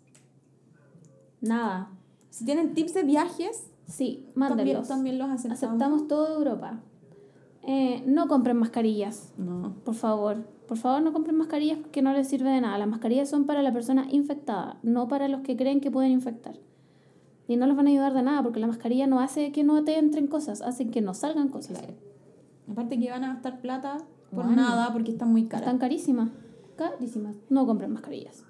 Nada. 1.41 1.91
Si 2.31 2.45
tienen 2.45 2.75
tips 2.75 2.95
de 2.95 3.03
viajes, 3.03 3.71
Sí, 3.87 4.25
también, 4.35 4.57
mándenlos. 4.57 4.89
también 4.89 5.19
los 5.19 5.29
aceptamos. 5.31 5.63
Aceptamos 5.65 6.09
toda 6.09 6.35
Europa. 6.35 6.81
Eh, 7.67 8.03
no 8.07 8.29
compren 8.29 8.57
mascarillas, 8.57 9.33
No. 9.37 9.75
por 9.85 9.95
favor. 9.95 10.47
Por 10.69 10.79
favor, 10.79 11.03
no 11.03 11.13
compren 11.13 11.37
mascarillas 11.37 11.79
que 11.93 12.01
no 12.03 12.13
les 12.13 12.27
sirve 12.29 12.51
de 12.51 12.61
nada. 12.61 12.79
Las 12.79 12.89
mascarillas 12.89 13.29
son 13.29 13.45
para 13.45 13.63
la 13.63 13.73
persona 13.73 14.07
infectada, 14.11 14.79
no 14.83 15.09
para 15.09 15.29
los 15.29 15.43
que 15.43 15.57
creen 15.57 15.81
que 15.81 15.91
pueden 15.91 16.11
infectar. 16.13 16.59
Y 17.47 17.57
no 17.57 17.67
les 17.67 17.77
van 17.77 17.87
a 17.87 17.91
ayudar 17.91 18.15
de 18.15 18.23
nada, 18.23 18.43
porque 18.43 18.61
la 18.61 18.67
mascarilla 18.67 19.07
no 19.07 19.21
hace 19.21 19.53
que 19.53 19.65
no 19.65 19.85
te 19.85 19.99
entren 19.99 20.27
cosas, 20.27 20.63
hace 20.63 20.89
que 20.89 21.03
no 21.03 21.13
salgan 21.13 21.49
cosas. 21.49 21.79
Aparte 22.71 22.99
que 22.99 23.11
van 23.11 23.25
a 23.25 23.35
gastar 23.35 23.61
plata 23.61 23.99
por 24.31 24.47
Bueno. 24.47 24.63
nada 24.63 24.91
porque 24.93 25.11
están 25.11 25.31
muy 25.31 25.45
caras. 25.45 25.67
Están 25.67 25.79
carísimas. 25.79 26.31
Carísimas. 26.77 27.37
No 27.51 27.67
compren 27.67 27.93
mascarillas. 27.93 28.45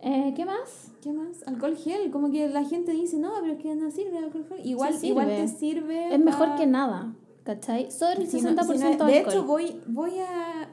Eh, 0.00 0.32
¿Qué 0.34 0.44
más? 0.46 0.90
¿Qué 1.02 1.12
más? 1.12 1.46
Alcohol 1.46 1.76
gel. 1.76 2.10
Como 2.10 2.30
que 2.30 2.48
la 2.48 2.64
gente 2.64 2.92
dice, 2.92 3.18
no, 3.18 3.30
pero 3.40 3.52
es 3.52 3.62
que 3.62 3.74
no 3.76 3.90
sirve 3.90 4.16
el 4.18 4.24
alcohol 4.24 4.46
gel. 4.48 4.66
Igual, 4.66 4.94
Sí 4.94 5.08
igual 5.08 5.28
te 5.28 5.46
sirve. 5.46 6.12
Es 6.14 6.18
mejor 6.18 6.48
pa- 6.48 6.56
que 6.56 6.66
nada. 6.66 7.14
¿Cachai? 7.44 7.90
Sobre 7.90 8.22
el 8.22 8.26
Si 8.28 8.40
no- 8.40 8.50
60% 8.50 8.78
si 8.78 8.98
no- 8.98 9.06
de 9.06 9.12
De 9.12 9.18
alcohol. 9.18 9.32
hecho, 9.34 9.44
voy, 9.44 9.80
voy 9.88 10.18
a. 10.18 10.71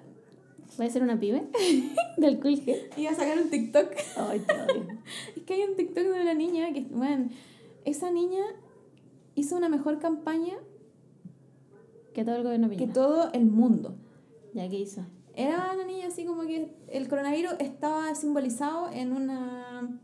Voy 0.77 0.85
a 0.85 0.89
hacer 0.89 1.03
una 1.03 1.19
pyme 1.19 1.47
de 2.17 2.27
alcohol 2.27 2.57
gel. 2.59 2.89
Iba 2.97 3.11
a 3.11 3.15
sacar 3.15 3.37
un 3.39 3.49
TikTok. 3.49 3.87
Ay. 4.17 4.41
Es 5.35 5.43
que 5.43 5.53
hay 5.55 5.63
un 5.63 5.75
TikTok 5.75 6.03
de 6.03 6.21
una 6.21 6.33
niña 6.33 6.71
que, 6.73 6.81
bueno, 6.91 7.29
esa 7.85 8.11
niña 8.11 8.43
hizo 9.35 9.55
una 9.57 9.67
mejor 9.69 9.99
campaña 9.99 10.53
Que 12.13 12.23
todo 12.23 12.35
el 12.35 12.43
gobierno 12.43 12.69
que 12.69 12.75
piñera. 12.75 12.93
todo 12.93 13.31
el 13.33 13.45
mundo. 13.45 13.95
Ya, 14.53 14.69
¿qué 14.69 14.79
hizo? 14.79 15.01
Era 15.35 15.71
una 15.73 15.85
niña 15.85 16.07
así 16.07 16.25
como 16.25 16.43
que 16.43 16.71
el 16.89 17.07
coronavirus 17.07 17.53
estaba 17.59 18.13
simbolizado 18.15 18.89
en 18.91 19.11
una. 19.13 19.99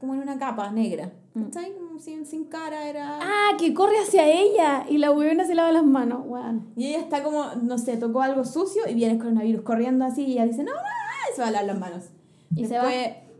como 0.00 0.14
en 0.14 0.20
una 0.20 0.38
capa 0.38 0.70
negra. 0.70 1.12
¿Cachai? 1.34 1.72
Como 1.74 1.87
sin, 2.00 2.26
sin 2.26 2.44
cara, 2.44 2.88
era. 2.88 3.18
Ah, 3.20 3.56
que 3.58 3.74
corre 3.74 3.98
hacia 3.98 4.28
ella 4.28 4.84
y 4.88 4.98
la 4.98 5.10
huevona 5.10 5.44
se 5.44 5.54
lava 5.54 5.72
las 5.72 5.84
manos. 5.84 6.22
Weón. 6.26 6.72
Y 6.76 6.86
ella 6.88 6.98
está 7.00 7.22
como, 7.22 7.44
no 7.62 7.78
sé, 7.78 7.96
tocó 7.96 8.22
algo 8.22 8.44
sucio 8.44 8.82
y 8.88 8.94
viene 8.94 9.14
el 9.14 9.18
coronavirus 9.18 9.62
corriendo 9.62 10.04
así 10.04 10.24
y 10.24 10.32
ella 10.32 10.46
dice, 10.46 10.62
no, 10.64 10.72
no, 10.72 10.78
no, 10.78 11.32
y 11.32 11.34
se 11.34 11.42
va 11.42 11.48
a 11.48 11.50
lavar 11.50 11.66
las 11.66 11.78
manos. 11.78 12.04
¿Y 12.54 12.64
se 12.66 12.74
Después, 12.74 12.94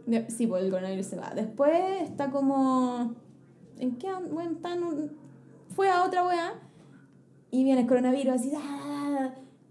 de- 0.07 0.31
sí, 0.31 0.47
pues 0.47 0.63
el 0.65 0.71
coronavirus 0.71 1.07
se 1.07 1.17
va. 1.17 1.31
Después 1.35 2.03
está 2.03 2.31
como, 2.31 3.15
¿en 3.79 3.97
qué? 3.97 4.09
Bueno, 4.31 4.57
un- 4.89 5.11
fue 5.75 5.91
a 5.91 6.05
otra 6.05 6.27
weá 6.27 6.55
y 7.51 7.65
viene 7.65 7.83
el 7.83 7.87
coronavirus 7.87 8.35
así, 8.35 8.53
¡ah! 8.57 8.98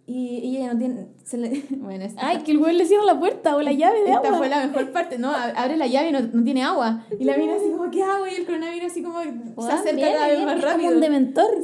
Y, 0.09 0.37
y 0.39 0.57
ella 0.57 0.71
no 0.73 0.79
tiene, 0.79 1.07
se 1.25 1.37
le, 1.37 1.63
bueno, 1.77 2.05
esta, 2.05 2.25
Ay, 2.27 2.37
que 2.43 2.51
el 2.53 2.57
weón 2.59 2.77
le 2.77 2.85
cierra 2.85 3.03
la 3.05 3.19
puerta 3.19 3.55
o 3.57 3.61
la 3.61 3.73
llave 3.73 3.99
de 3.99 4.11
esta 4.11 4.27
agua. 4.29 4.37
fue 4.37 4.47
la 4.49 4.65
mejor 4.65 4.91
parte, 4.93 5.17
¿no? 5.19 5.29
Abre 5.31 5.75
la 5.77 5.85
llave 5.87 6.09
y 6.09 6.11
no, 6.13 6.21
no 6.21 6.43
tiene 6.43 6.63
agua. 6.63 7.05
Y 7.19 7.25
la 7.25 7.35
mina 7.37 7.55
así 7.55 7.69
como, 7.69 7.91
¿qué 7.91 8.01
hago? 8.03 8.25
Y 8.25 8.35
el 8.35 8.45
coronavirus 8.45 8.91
así 8.91 9.03
como 9.03 9.21
se 9.21 9.29
Weón, 9.29 9.71
acerca 9.71 9.91
viene, 9.95 10.13
cada 10.13 10.27
vez 10.29 10.39
más 10.45 10.55
es 10.57 10.61
como 10.63 10.73
rápido. 10.73 10.91
un 10.93 10.99
dementor. 11.01 11.45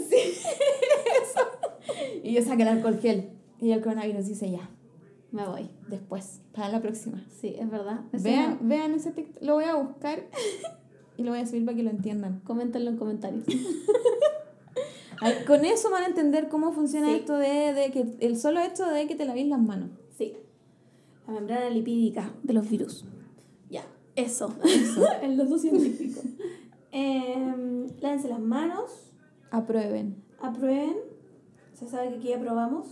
Y 2.24 2.34
yo 2.34 2.42
saqué 2.42 2.62
el 2.64 2.70
alcohol 2.70 3.00
gel. 3.02 3.30
Y 3.60 3.72
el 3.72 3.82
coronavirus 3.82 4.28
dice 4.28 4.50
ya, 4.52 4.70
Me 5.32 5.46
voy. 5.46 5.70
después, 5.90 6.42
para 6.54 6.70
la 6.70 6.82
próxima. 6.82 7.24
Sí, 7.42 7.56
es 7.60 7.70
verdad. 7.70 8.02
Eso 8.14 8.24
Vean, 8.24 8.58
no- 8.62 8.68
vean 8.70 8.94
ese 8.94 9.12
TikTok, 9.12 9.42
lo 9.44 9.56
voy 9.56 9.66
a 9.66 9.76
buscar 9.76 10.24
y 11.18 11.24
lo 11.24 11.32
voy 11.32 11.42
a 11.42 11.46
subir 11.46 11.66
para 11.66 11.76
que 11.78 11.84
lo 11.84 11.90
entiendan. 11.90 12.40
Coméntenlo 12.46 12.90
en 12.92 12.98
comentarios. 12.98 13.44
Con 15.48 15.66
eso 15.66 15.90
van 15.92 16.04
a 16.04 16.08
entender 16.08 16.50
cómo 16.50 16.72
funciona 16.74 17.08
Sí. 17.08 17.16
esto 17.16 17.38
de, 17.38 17.74
de 17.74 17.92
que 17.92 18.06
el 18.20 18.38
solo 18.38 18.60
hecho 18.62 18.86
de 18.86 19.08
que 19.08 19.16
te 19.16 19.26
lavéis 19.26 19.48
las 19.48 19.62
manos. 19.62 19.90
Sí. 20.18 20.34
La 21.28 21.34
membrana 21.34 21.70
lipídica 21.70 22.32
de 22.44 22.54
los 22.54 22.70
virus. 22.70 23.06
Ya, 23.70 23.84
eso. 24.16 24.54
el 25.22 25.38
dato 25.38 25.58
científico. 25.58 26.22
Eh, 26.92 27.86
lávense 28.02 28.28
las 28.30 28.40
manos, 28.40 28.92
Aprueben. 29.52 30.16
aprueben. 30.42 30.96
Se 31.74 31.88
sabe 31.88 32.10
que 32.10 32.16
aquí 32.18 32.34
aprobamos. 32.34 32.88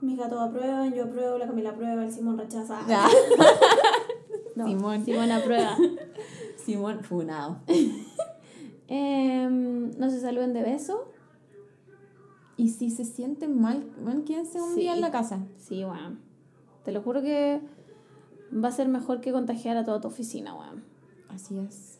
Mis 0.00 0.18
gatos 0.18 0.40
aprueban, 0.40 0.92
yo 0.92 1.04
apruebo, 1.04 1.38
la 1.38 1.46
Camila 1.46 1.70
aprueba, 1.70 2.04
el 2.04 2.12
Simón 2.12 2.36
rechaza. 2.38 2.80
Ya. 2.88 3.06
No, 4.56 4.66
Simón. 4.68 5.04
Simón 5.04 5.32
aprueba. 5.32 5.76
Simón 6.64 7.02
Funado. 7.02 7.58
Em, 8.86 9.90
no 9.98 10.10
se 10.10 10.20
saluden 10.20 10.52
de 10.52 10.62
beso. 10.62 11.08
Y 12.56 12.70
si 12.70 12.90
se 12.90 13.04
sienten 13.04 13.60
mal, 13.60 13.84
bueno, 14.02 14.24
quédense 14.24 14.60
un 14.60 14.74
Sí. 14.74 14.80
día 14.80 14.94
en 14.94 15.00
la 15.00 15.10
casa. 15.10 15.40
Sí, 15.56 15.84
weón. 15.84 16.20
Te 16.84 16.92
lo 16.92 17.02
juro 17.02 17.20
que 17.22 17.60
va 18.52 18.68
a 18.68 18.72
ser 18.72 18.88
mejor 18.88 19.20
que 19.20 19.32
contagiar 19.32 19.76
a 19.76 19.84
toda 19.84 20.00
tu 20.00 20.08
oficina, 20.08 20.54
weón. 20.54 20.84
Así 21.28 21.58
es. 21.58 21.98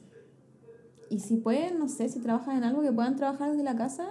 Y 1.10 1.20
si 1.20 1.36
pueden, 1.36 1.78
no 1.78 1.88
sé, 1.88 2.08
si 2.08 2.20
trabajan 2.20 2.56
en 2.56 2.64
algo 2.64 2.82
que 2.82 2.92
puedan 2.92 3.16
trabajar 3.16 3.50
desde 3.50 3.64
la 3.64 3.76
casa, 3.76 4.10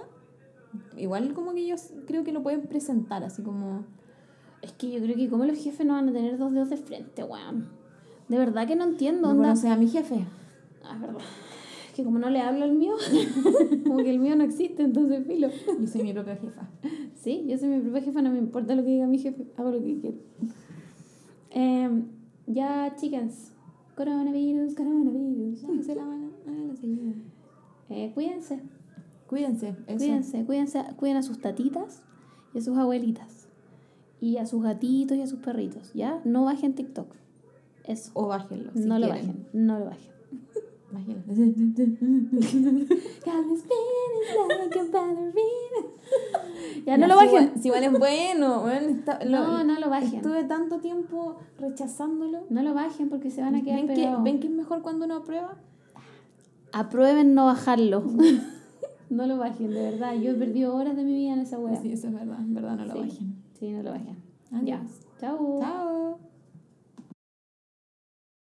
igual 0.96 1.32
como 1.34 1.52
que 1.54 1.60
ellos 1.60 1.92
creo 2.06 2.24
que 2.24 2.32
lo 2.32 2.42
pueden 2.42 2.62
presentar, 2.66 3.24
así 3.24 3.42
como... 3.42 3.84
Es 4.62 4.72
que 4.72 4.90
yo 4.90 5.00
creo 5.02 5.14
que 5.16 5.28
como 5.28 5.44
los 5.44 5.58
jefes 5.58 5.86
no 5.86 5.92
van 5.94 6.08
a 6.08 6.12
tener 6.12 6.38
dos 6.38 6.52
dedos 6.52 6.70
de 6.70 6.76
frente, 6.78 7.22
weón. 7.22 7.68
De 8.28 8.38
verdad 8.38 8.66
que 8.66 8.76
no 8.76 8.84
entiendo, 8.84 9.22
No 9.28 9.30
onda. 9.30 9.44
conoce 9.50 9.68
a 9.68 9.76
mi 9.76 9.88
jefe. 9.88 10.24
Ah, 10.82 10.94
es 10.94 11.00
verdad. 11.00 11.20
Que 11.94 12.02
como 12.02 12.18
no 12.18 12.28
le 12.28 12.40
hablo 12.40 12.64
al 12.64 12.72
mío, 12.72 12.94
como 13.84 13.98
que 13.98 14.10
el 14.10 14.18
mío 14.18 14.34
no 14.34 14.42
existe, 14.42 14.82
entonces 14.82 15.24
filo. 15.26 15.48
Yo 15.80 15.86
soy 15.86 16.02
mi 16.02 16.12
propia 16.12 16.36
jefa. 16.36 16.68
Sí, 17.14 17.44
yo 17.46 17.56
soy 17.56 17.68
mi 17.68 17.80
propia 17.80 18.02
jefa, 18.02 18.20
no 18.20 18.32
me 18.32 18.38
importa 18.38 18.74
lo 18.74 18.82
que 18.82 18.90
diga 18.90 19.06
mi 19.06 19.18
jefe, 19.18 19.46
hago 19.56 19.70
lo 19.70 19.80
que 19.80 20.00
quiero. 20.00 20.18
Em, 21.50 22.08
ya, 22.46 22.94
chickens. 22.96 23.52
Coronavirus, 23.96 24.74
coronavirus. 24.74 25.62
Lávense 25.68 25.94
la 25.94 26.04
mano. 26.04 26.30
La. 26.46 27.96
Eh, 27.96 28.10
cuídense, 28.12 28.60
Cuídense. 29.28 29.76
Eso. 29.86 29.98
cuídense, 29.98 30.44
cuídense, 30.44 30.84
cuiden 30.96 31.16
a 31.16 31.22
sus 31.22 31.38
tatitas 31.38 32.02
y 32.54 32.58
a 32.58 32.60
sus 32.60 32.76
abuelitas. 32.76 33.48
Y 34.20 34.38
a 34.38 34.46
sus 34.46 34.62
gatitos 34.62 35.16
y 35.16 35.22
a 35.22 35.26
sus 35.26 35.40
perritos, 35.40 35.92
¿ya? 35.92 36.20
No 36.24 36.44
bajen 36.44 36.74
TikTok. 36.74 37.14
Eso. 37.84 38.10
O 38.14 38.28
bájenlo. 38.28 38.72
si 38.74 38.86
no 38.86 38.98
lo 38.98 39.08
bajen, 39.08 39.46
no 39.52 39.78
lo 39.78 39.86
bajen. 39.86 40.13
Bájenlo. 40.94 41.22
Ya 46.86 46.98
no 46.98 47.06
lo 47.06 47.16
bajen. 47.16 47.52
Si 47.60 47.68
igual 47.68 47.84
es 47.84 47.92
bueno. 47.98 48.60
bueno, 48.60 48.88
está- 48.88 49.18
No, 49.24 49.58
lo- 49.58 49.64
no 49.64 49.80
lo 49.80 49.88
bajen. 49.90 50.16
Estuve 50.16 50.44
tanto 50.44 50.78
tiempo 50.80 51.36
rechazándolo. 51.58 52.44
No 52.50 52.62
lo 52.62 52.74
bajen 52.74 53.08
porque 53.08 53.30
se 53.30 53.40
van 53.40 53.54
a 53.54 53.62
quedar 53.62 53.86
¿Ven 53.86 53.94
que. 53.96 54.14
¿Ven 54.22 54.40
que 54.40 54.46
es 54.48 54.52
mejor 54.52 54.82
cuando 54.82 55.06
uno 55.06 55.16
aprueba? 55.16 55.56
Aprueben 56.72 57.34
no 57.34 57.46
bajarlo. 57.46 58.02
no 59.10 59.26
lo 59.26 59.38
bajen, 59.38 59.70
de 59.70 59.90
verdad. 59.90 60.14
Yo 60.14 60.32
he 60.32 60.34
perdido 60.34 60.74
horas 60.76 60.96
de 60.96 61.04
mi 61.04 61.14
vida 61.14 61.32
en 61.32 61.40
esa 61.40 61.58
wea. 61.58 61.76
Sí, 61.80 61.92
eso 61.92 62.08
es 62.08 62.14
verdad. 62.14 62.38
En 62.40 62.54
verdad 62.54 62.76
no 62.76 62.84
lo 62.84 62.92
Sí. 62.94 62.98
bajen. 63.00 63.34
Sí, 63.58 63.70
no 63.70 63.82
lo 63.82 63.90
bajen. 63.90 64.16
Adiós. 64.52 64.66
Ya. 64.66 64.80
Chao. 65.20 65.58
Chao. 65.60 66.18